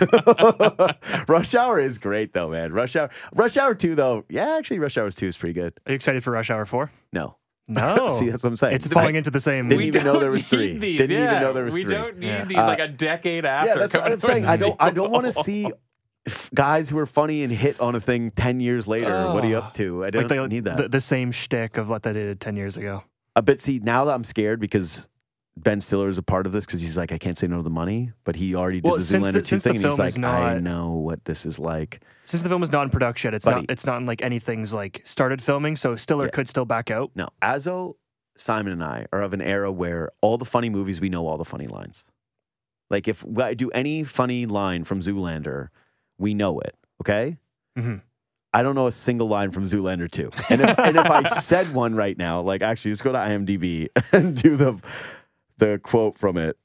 Rush 1.29 1.55
Hour 1.55 1.81
is 1.81 1.99
great 1.99 2.33
though, 2.33 2.51
man. 2.51 2.73
Rush 2.73 2.97
Hour, 2.97 3.11
Rush 3.35 3.57
Hour 3.57 3.75
two 3.75 3.95
though, 3.95 4.25
yeah, 4.29 4.57
actually, 4.57 4.79
Rush 4.79 4.97
Hour 4.97 5.11
two 5.11 5.27
is 5.27 5.37
pretty 5.37 5.55
good. 5.55 5.75
Are 5.87 5.91
you 5.93 5.97
excited 5.97 6.23
for 6.23 6.31
Rush 6.31 6.51
Hour 6.51 6.65
4? 6.67 6.91
No, 7.13 7.37
No. 7.67 8.07
see, 8.19 8.31
that's 8.31 8.43
what 8.45 8.51
I'm 8.51 8.57
saying. 8.57 8.75
it's 8.77 8.87
falling 8.87 9.17
into 9.17 9.31
the 9.31 9.41
same. 9.41 9.69
Didn't 9.69 9.85
even 9.85 10.05
know 10.05 10.19
there 10.21 10.31
was 10.31 10.47
three. 10.47 10.79
These. 10.79 10.99
Didn't 10.99 11.21
even 11.21 11.41
know 11.41 11.53
there 11.53 11.65
was 11.65 11.75
we 11.75 11.83
three. 11.83 11.95
don't 11.95 12.19
need 12.19 12.29
Yeah. 12.29 12.45
these 12.45 12.57
Uh, 12.59 12.67
like 12.67 12.79
a 12.79 12.89
decade 12.89 13.45
after. 13.45 13.69
yeah, 13.69 13.75
that's 13.77 13.95
what 13.95 14.11
I'm 14.13 14.21
saying. 14.21 14.47
I 14.47 14.57
don't, 14.57 14.77
I 14.81 14.91
don't 14.91 15.11
want 15.11 15.27
to 15.27 15.33
see 15.33 15.71
f- 16.27 16.51
guys 16.55 16.89
who 16.91 16.99
are 16.99 17.07
funny 17.07 17.43
and 17.43 17.53
hit 17.53 17.79
on 17.81 17.95
a 17.95 18.01
thing 18.01 18.31
ten 18.33 18.61
years 18.61 18.87
later. 18.89 19.27
What 19.33 19.45
are 19.45 19.49
you 19.49 19.59
up 19.59 19.73
to? 19.75 20.05
I 20.05 20.11
don't 20.11 20.23
like 20.29 20.39
the, 20.41 20.49
need 20.49 20.65
that. 20.65 20.77
The, 20.77 20.89
the 20.89 21.01
same 21.01 21.31
shtick 21.33 21.77
of 21.77 21.89
what 21.91 22.03
they 22.03 22.13
did 22.13 22.41
10 22.41 22.57
years 22.57 22.77
ago. 22.77 23.05
Uh, 23.37 23.43
but 23.43 23.61
see, 23.61 23.79
now 23.79 24.05
that 24.05 24.15
I'm 24.15 24.25
scared 24.25 24.61
because 24.61 25.09
Ben 25.57 25.81
Stiller 25.81 26.09
is 26.09 26.19
a 26.19 26.23
part 26.23 26.47
of 26.47 26.53
this 26.53 26.67
because 26.67 26.81
he's 26.81 26.97
like, 26.97 27.11
I 27.13 27.19
can't 27.19 27.37
say 27.37 27.47
no 27.47 27.57
to 27.59 27.63
the 27.63 27.71
money, 27.71 28.13
but 28.25 28.37
he 28.37 28.55
already 28.55 28.81
did 28.81 28.89
Well, 28.89 28.97
the 28.99 29.03
Zoolander 29.03 29.33
the- 29.35 29.43
2 29.43 29.45
since 29.45 29.63
thing, 29.65 29.77
and 29.77 29.85
he's 29.85 29.99
like, 29.99 30.11
is 30.11 30.19
I 30.19 30.59
know 30.59 30.93
what 30.93 31.25
this 31.25 31.45
is 31.47 31.59
like. 31.59 32.03
Since 32.25 32.43
the 32.43 32.49
film 32.49 32.63
is 32.63 32.71
not 32.71 32.83
in 32.85 32.91
production, 32.91 33.35
it's 33.35 33.45
Buddy. 33.45 33.61
not 33.63 33.71
it's 33.71 33.87
not 33.87 33.97
in 33.99 34.07
like 34.07 34.23
anything's 34.23 34.73
like 34.75 35.03
started 35.05 35.43
filming, 35.43 35.77
so 35.77 35.97
Stiller 35.97 36.27
Yeah. 36.27 36.31
could 36.31 36.49
still 36.49 36.65
back 36.65 36.91
out. 36.91 37.11
No, 37.15 37.29
Azo, 37.43 37.97
Simon, 38.37 38.73
and 38.73 38.85
I 38.85 39.07
are 39.13 39.23
of 39.23 39.35
an 39.35 39.41
era 39.41 39.73
where 39.73 40.11
all 40.21 40.39
the 40.39 40.45
funny 40.45 40.69
movies, 40.71 41.01
we 41.01 41.09
know 41.09 41.27
all 41.27 41.39
the 41.39 41.45
funny 41.45 41.67
lines. 41.67 42.07
Like 42.91 43.09
if 43.09 43.25
I 43.39 43.55
do 43.55 43.71
any 43.71 44.05
funny 44.05 44.47
line 44.47 44.85
from 44.85 45.01
Zoolander, 45.01 45.69
we 46.19 46.35
know 46.35 46.61
it. 46.61 46.75
Okay. 47.03 47.37
Mhm. 47.77 48.03
I 48.55 48.63
don't 48.63 48.75
know 48.75 48.87
a 48.87 48.93
single 48.93 49.29
line 49.29 49.51
from 49.51 49.67
Zoolander 49.67 50.11
2. 50.11 50.31
And 50.51 50.61
if, 50.63 50.79
and 50.79 50.97
if 50.97 51.07
I 51.07 51.23
said 51.41 51.73
one 51.75 51.95
right 51.95 52.17
now, 52.17 52.41
like 52.41 52.63
actually, 52.63 52.93
just 52.93 53.05
go 53.05 53.13
to 53.13 53.19
IMDb 53.19 53.89
and 54.13 54.35
do 54.41 54.57
the 54.57 54.81
the 55.59 55.79
quote 55.83 56.17
from 56.17 56.37
it. 56.39 56.57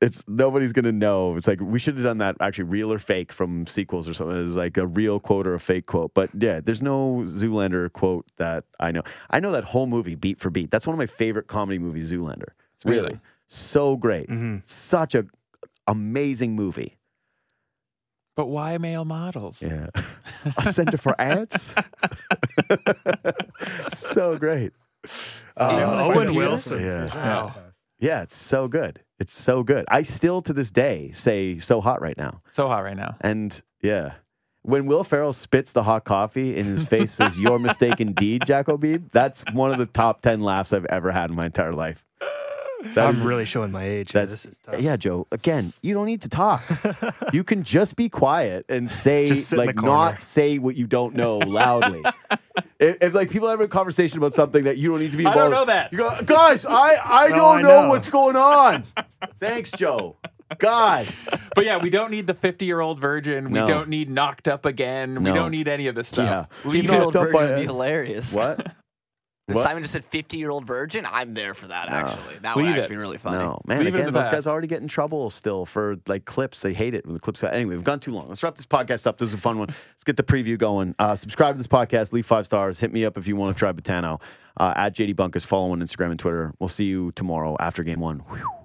It's 0.00 0.22
nobody's 0.28 0.72
gonna 0.72 0.92
know. 0.92 1.34
It's 1.36 1.48
like 1.48 1.60
we 1.60 1.80
should 1.80 1.94
have 1.96 2.04
done 2.04 2.18
that 2.18 2.36
actually 2.40 2.64
real 2.66 2.92
or 2.92 3.00
fake 3.00 3.32
from 3.32 3.66
sequels 3.66 4.08
or 4.08 4.14
something. 4.14 4.42
It's 4.44 4.54
like 4.54 4.76
a 4.76 4.86
real 4.86 5.18
quote 5.18 5.44
or 5.46 5.54
a 5.54 5.58
fake 5.60 5.86
quote. 5.86 6.14
But 6.14 6.30
yeah, 6.38 6.60
there's 6.60 6.80
no 6.82 7.22
Zoolander 7.26 7.92
quote 7.92 8.24
that 8.36 8.62
I 8.78 8.92
know. 8.92 9.02
I 9.30 9.40
know 9.40 9.50
that 9.50 9.64
whole 9.64 9.88
movie 9.88 10.14
beat 10.14 10.38
for 10.38 10.50
beat. 10.50 10.70
That's 10.70 10.86
one 10.86 10.94
of 10.94 10.98
my 10.98 11.06
favorite 11.06 11.48
comedy 11.48 11.80
movies, 11.80 12.12
Zoolander. 12.12 12.50
Really, 12.84 13.00
Really? 13.02 13.20
so 13.48 13.96
great. 13.96 14.28
Mhm. 14.28 14.64
Such 14.64 15.16
a 15.16 15.26
amazing 15.86 16.54
movie. 16.54 16.97
But 18.38 18.46
why 18.46 18.78
male 18.78 19.04
models? 19.04 19.60
Yeah. 19.60 19.88
a 20.58 20.72
center 20.72 20.96
for 20.96 21.20
ants. 21.20 21.74
so 23.88 24.38
great. 24.38 24.72
Uh, 25.56 26.06
Owen 26.08 26.28
Peter? 26.28 26.38
Wilson. 26.38 26.80
Yeah. 26.80 27.06
Wow. 27.16 27.54
Yeah, 27.98 28.22
it's 28.22 28.36
so 28.36 28.68
good. 28.68 29.00
It's 29.18 29.34
so 29.34 29.64
good. 29.64 29.86
I 29.88 30.02
still 30.02 30.40
to 30.42 30.52
this 30.52 30.70
day 30.70 31.10
say 31.14 31.58
so 31.58 31.80
hot 31.80 32.00
right 32.00 32.16
now. 32.16 32.40
So 32.52 32.68
hot 32.68 32.84
right 32.84 32.96
now. 32.96 33.16
And 33.22 33.60
yeah. 33.82 34.12
When 34.62 34.86
Will 34.86 35.02
Ferrell 35.02 35.32
spits 35.32 35.72
the 35.72 35.82
hot 35.82 36.04
coffee 36.04 36.56
in 36.56 36.66
his 36.66 36.86
face 36.86 37.10
says 37.10 37.40
your 37.40 37.58
mistake 37.58 38.00
indeed, 38.00 38.44
Jack 38.46 38.66
Jacobib, 38.66 39.10
that's 39.10 39.42
one 39.52 39.72
of 39.72 39.78
the 39.78 39.86
top 39.86 40.22
ten 40.22 40.42
laughs 40.42 40.72
I've 40.72 40.84
ever 40.84 41.10
had 41.10 41.30
in 41.30 41.34
my 41.34 41.46
entire 41.46 41.72
life. 41.72 42.04
That 42.94 43.06
I'm 43.08 43.14
is- 43.14 43.20
really 43.22 43.44
showing 43.44 43.70
my 43.72 43.84
age. 43.84 44.12
here. 44.12 44.20
that's 44.20 44.30
This 44.30 44.46
is 44.46 44.58
tough. 44.60 44.80
yeah, 44.80 44.96
Joe. 44.96 45.26
Again, 45.32 45.72
you 45.82 45.94
don't 45.94 46.06
need 46.06 46.22
to 46.22 46.28
talk. 46.28 46.62
you 47.32 47.42
can 47.44 47.62
just 47.64 47.96
be 47.96 48.08
quiet 48.08 48.64
and 48.68 48.88
say 48.90 49.26
Just 49.26 49.48
sit 49.48 49.58
in 49.58 49.66
like 49.66 49.76
not 49.82 50.22
say 50.22 50.58
what 50.58 50.76
you 50.76 50.86
don't 50.86 51.14
know 51.14 51.38
loudly. 51.38 52.02
if, 52.78 52.96
if 53.00 53.14
like 53.14 53.30
people 53.30 53.48
have 53.48 53.60
a 53.60 53.68
conversation 53.68 54.18
about 54.18 54.34
something 54.34 54.64
that 54.64 54.76
you 54.78 54.90
don't 54.90 55.00
need 55.00 55.10
to 55.10 55.16
be 55.16 55.26
I 55.26 55.34
don't 55.34 55.50
know 55.50 55.64
that. 55.64 55.92
You 55.92 55.98
go, 55.98 56.22
guys, 56.24 56.64
I 56.66 56.96
I 57.04 57.28
No, 57.28 57.36
don't 57.36 57.58
I 57.58 57.62
know, 57.62 57.82
know." 57.82 57.88
what's 57.88 58.10
going 58.10 58.36
on. 58.36 58.84
Thanks, 59.40 59.70
Joe. 59.72 60.16
God, 60.58 61.06
But 61.54 61.66
yeah, 61.66 61.76
we 61.76 61.90
don't 61.90 62.10
need 62.10 62.26
the 62.26 62.32
50 62.32 62.64
year 62.64 62.80
old 62.80 63.00
virgin. 63.00 63.46
We 63.50 63.58
No. 63.58 63.66
don't 63.66 63.88
need 63.90 64.08
knocked 64.08 64.48
up 64.48 64.64
again. 64.64 65.14
No. 65.14 65.20
We 65.30 65.36
don't 65.36 65.50
need 65.50 65.68
any 65.68 65.88
of 65.88 65.94
this 65.94 66.08
stuff. 66.08 66.48
Yeah. 66.64 66.70
Leave 66.70 66.82
People 66.84 66.96
it. 66.96 66.98
knocked 67.00 67.16
up 67.16 67.22
Virgin 67.24 67.32
by 67.38 67.46
would 67.48 67.54
be 67.56 67.62
hilarious. 67.66 68.32
what? 68.32 68.66
What? 69.54 69.64
Simon 69.64 69.82
just 69.82 69.92
said 69.92 70.04
50 70.04 70.36
year 70.36 70.50
old 70.50 70.66
virgin. 70.66 71.06
I'm 71.10 71.34
there 71.34 71.54
for 71.54 71.68
that, 71.68 71.88
No. 71.90 71.96
actually. 71.96 72.34
That 72.42 72.54
would 72.56 72.64
Leave 72.64 72.74
actually 72.74 72.84
it. 72.86 72.88
be 72.90 72.96
really 72.96 73.18
funny. 73.18 73.38
No, 73.38 73.60
man. 73.66 73.78
Leave 73.84 73.94
again, 73.94 74.06
the 74.06 74.12
those 74.12 74.26
guys 74.26 74.44
past. 74.44 74.46
already 74.46 74.68
get 74.68 74.82
in 74.82 74.88
trouble 74.88 75.30
still 75.30 75.64
for 75.64 75.96
like 76.06 76.24
clips. 76.24 76.60
They 76.62 76.72
hate 76.72 76.94
it 76.94 77.04
when 77.06 77.14
the 77.14 77.20
clips. 77.20 77.42
Anyway, 77.42 77.74
we've 77.74 77.84
gone 77.84 78.00
too 78.00 78.12
long. 78.12 78.28
Let's 78.28 78.42
wrap 78.42 78.56
this 78.56 78.66
podcast 78.66 79.06
up. 79.06 79.18
This 79.18 79.30
is 79.30 79.34
a 79.34 79.38
fun 79.38 79.58
one. 79.58 79.68
Let's 79.68 80.04
get 80.04 80.16
the 80.16 80.22
preview 80.22 80.58
going. 80.58 80.94
Uh, 80.98 81.16
subscribe 81.16 81.54
to 81.54 81.58
this 81.58 81.66
podcast. 81.66 82.12
Leave 82.12 82.26
five 82.26 82.46
stars. 82.46 82.78
Hit 82.80 82.92
me 82.92 83.04
up 83.04 83.16
if 83.16 83.26
you 83.26 83.36
want 83.36 83.56
to 83.56 83.58
try 83.58 83.72
Betano. 83.72 84.20
Uh, 84.56 84.72
at 84.76 84.94
JD 84.94 85.14
Bunkis. 85.14 85.46
Follow 85.46 85.70
on 85.72 85.80
Instagram 85.80 86.10
and 86.10 86.18
Twitter. 86.18 86.52
We'll 86.58 86.68
see 86.68 86.84
you 86.86 87.12
tomorrow 87.12 87.56
after 87.60 87.84
game 87.84 88.00
one. 88.00 88.18
Whew. 88.18 88.57